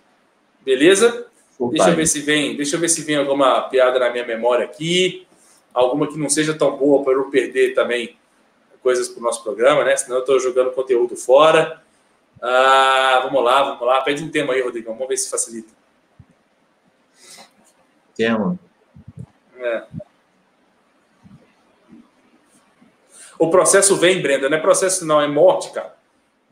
Beleza? 0.65 1.27
deixa 1.71 1.91
eu 1.91 1.95
ver 1.97 2.07
se 2.07 2.21
vem, 2.21 2.57
deixa 2.57 2.77
eu 2.77 2.81
ver 2.81 2.89
se 2.89 3.03
vem 3.03 3.17
alguma 3.17 3.61
piada 3.69 3.99
na 3.99 4.11
minha 4.11 4.27
memória 4.27 4.65
aqui, 4.65 5.27
alguma 5.73 6.09
que 6.09 6.19
não 6.19 6.29
seja 6.29 6.55
tão 6.55 6.77
boa 6.77 7.05
para 7.05 7.13
eu 7.13 7.31
perder 7.31 7.75
também 7.75 8.17
coisas 8.83 9.09
para 9.09 9.21
o 9.21 9.23
nosso 9.23 9.45
programa, 9.45 9.85
né? 9.85 9.97
Senão 9.97 10.17
eu 10.17 10.21
estou 10.21 10.41
jogando 10.41 10.73
conteúdo 10.73 11.15
fora. 11.15 11.81
Ah, 12.41 13.21
vamos 13.25 13.45
lá, 13.45 13.63
vamos 13.63 13.87
lá. 13.87 14.01
Pede 14.01 14.25
um 14.25 14.29
tema 14.29 14.55
aí, 14.55 14.61
Rodrigão. 14.61 14.95
Vamos 14.95 15.09
ver 15.09 15.17
se 15.17 15.31
facilita. 15.31 15.73
Tema. 18.15 18.59
É. 19.57 19.85
O 23.39 23.51
processo 23.51 23.97
vem, 23.97 24.23
Brenda. 24.23 24.49
Não 24.49 24.57
é 24.57 24.61
processo, 24.61 25.05
não, 25.05 25.21
é 25.21 25.27
morte, 25.27 25.73
cara. 25.73 25.97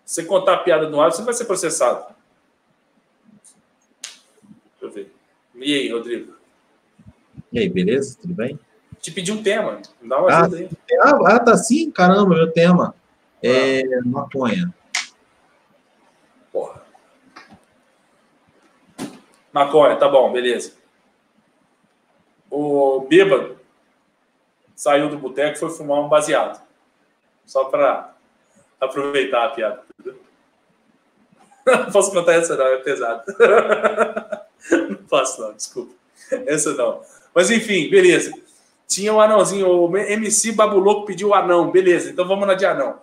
Você 0.05 0.25
contar 0.25 0.55
a 0.55 0.59
piada 0.59 0.89
no 0.89 1.01
ar, 1.01 1.13
você 1.13 1.23
vai 1.23 1.35
ser 1.35 1.45
processado. 1.45 2.15
Deixa 4.03 4.83
eu 4.83 4.91
ver. 4.91 5.15
E 5.55 5.75
aí, 5.75 5.93
Rodrigo? 5.93 6.35
E 7.53 7.61
aí, 7.61 7.69
beleza? 7.69 8.19
Tudo 8.21 8.35
bem? 8.35 8.59
Te 9.01 9.11
pedi 9.13 9.31
um 9.31 9.43
tema. 9.43 9.81
Dá 10.03 10.19
uma 10.19 10.31
ah, 10.31 10.41
ajuda 10.41 10.57
aí. 10.57 10.69
Ah, 11.01 11.39
tá 11.39 11.57
sim, 11.57 11.91
caramba, 11.91 12.35
meu 12.35 12.51
tema. 12.51 12.95
É 13.43 13.83
ah. 13.83 14.03
maconha. 14.05 14.75
Porra. 16.53 16.83
Maconha, 19.53 19.97
tá 19.97 20.09
bom, 20.09 20.33
beleza. 20.33 20.80
O 22.51 23.07
bêbado 23.09 23.59
saiu 24.75 25.09
do 25.09 25.19
boteco 25.19 25.57
e 25.57 25.61
foi 25.61 25.71
fumar 25.71 26.01
um 26.01 26.09
baseado. 26.09 26.61
Só 27.47 27.65
para 27.65 28.13
aproveitar 28.81 29.47
a 29.47 29.51
piada. 29.51 29.83
Não 31.67 31.87
posso 31.93 32.11
contar 32.13 32.35
essa, 32.35 32.57
não, 32.57 32.67
é 32.67 32.79
pesado. 32.79 33.23
Não 34.89 34.97
posso, 35.09 35.41
não, 35.41 35.55
desculpa. 35.55 35.95
Essa 36.47 36.75
não. 36.75 37.01
Mas 37.35 37.51
enfim, 37.51 37.89
beleza. 37.89 38.31
Tinha 38.87 39.13
um 39.13 39.21
anãozinho, 39.21 39.67
o 39.69 39.97
MC 39.97 40.53
Babuloco 40.53 41.07
pediu 41.07 41.29
o 41.29 41.35
anão, 41.35 41.71
beleza, 41.71 42.11
então 42.11 42.29
vamos 42.29 42.47
na 42.47 42.55
de 42.55 42.67
anão. 42.67 43.01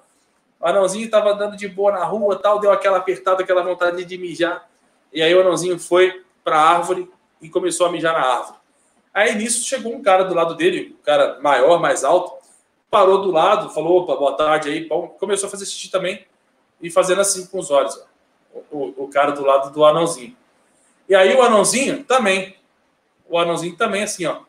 O 0.59 0.67
anãozinho 0.67 1.05
estava 1.05 1.31
andando 1.31 1.57
de 1.57 1.67
boa 1.67 1.91
na 1.91 2.03
rua, 2.03 2.37
tal, 2.37 2.59
deu 2.59 2.71
aquela 2.71 2.97
apertada, 2.97 3.41
aquela 3.41 3.63
vontade 3.63 4.03
de 4.05 4.17
mijar. 4.17 4.69
E 5.11 5.21
aí 5.21 5.33
o 5.33 5.41
anãozinho 5.41 5.79
foi 5.79 6.23
para 6.43 6.57
a 6.57 6.69
árvore 6.77 7.09
e 7.41 7.49
começou 7.49 7.87
a 7.87 7.91
mijar 7.91 8.13
na 8.13 8.19
árvore. 8.19 8.59
Aí 9.17 9.33
nisso 9.33 9.65
chegou 9.65 9.95
um 9.95 10.03
cara 10.03 10.25
do 10.25 10.35
lado 10.35 10.53
dele, 10.53 10.95
um 10.99 11.03
cara 11.03 11.39
maior, 11.41 11.79
mais 11.79 12.03
alto, 12.03 12.33
parou 12.87 13.19
do 13.23 13.31
lado, 13.31 13.71
falou, 13.71 14.03
opa, 14.03 14.15
boa 14.15 14.37
tarde 14.37 14.69
aí, 14.69 14.87
começou 15.17 15.47
a 15.47 15.49
fazer 15.49 15.65
xixi 15.65 15.89
também 15.89 16.23
e 16.79 16.91
fazendo 16.91 17.21
assim 17.21 17.47
com 17.47 17.57
os 17.57 17.71
olhos, 17.71 17.99
ó, 18.53 18.59
o, 18.69 19.05
o 19.05 19.07
cara 19.07 19.31
do 19.31 19.43
lado 19.43 19.71
do 19.71 19.83
anãozinho. 19.83 20.37
E 21.09 21.15
aí 21.15 21.35
o 21.35 21.41
anãozinho 21.41 22.03
também, 22.03 22.57
o 23.27 23.39
anãozinho 23.39 23.75
também 23.75 24.03
assim, 24.03 24.27
ó, 24.27 24.41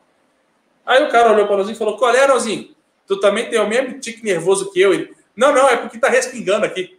Aí 0.85 1.03
o 1.03 1.09
cara 1.09 1.31
olhou 1.31 1.45
para 1.45 1.51
o 1.51 1.53
Anãozinho 1.53 1.75
e 1.75 1.77
falou: 1.77 1.97
Qual 1.97 2.11
é, 2.11 2.23
Anãozinho? 2.23 2.75
Tu 3.05 3.19
também 3.19 3.47
tem 3.47 3.59
o 3.59 3.67
mesmo 3.67 3.99
tique 3.99 4.23
nervoso 4.23 4.71
que 4.71 4.81
eu? 4.81 4.91
Ele, 4.91 5.15
não, 5.35 5.53
não, 5.53 5.69
é 5.69 5.77
porque 5.77 5.99
tá 5.99 6.09
respingando 6.09 6.65
aqui. 6.65 6.97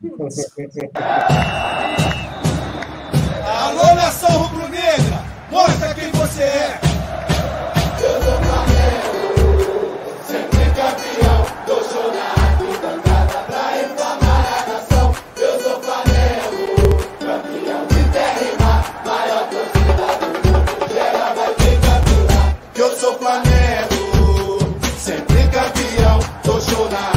Alô, 3.44 3.94
nação 3.96 4.46
sou 23.06 23.14
Flamengo, 23.18 24.58
sempre 24.98 25.48
campeão, 25.48 26.18
tô 26.42 26.60
chorando. 26.60 27.15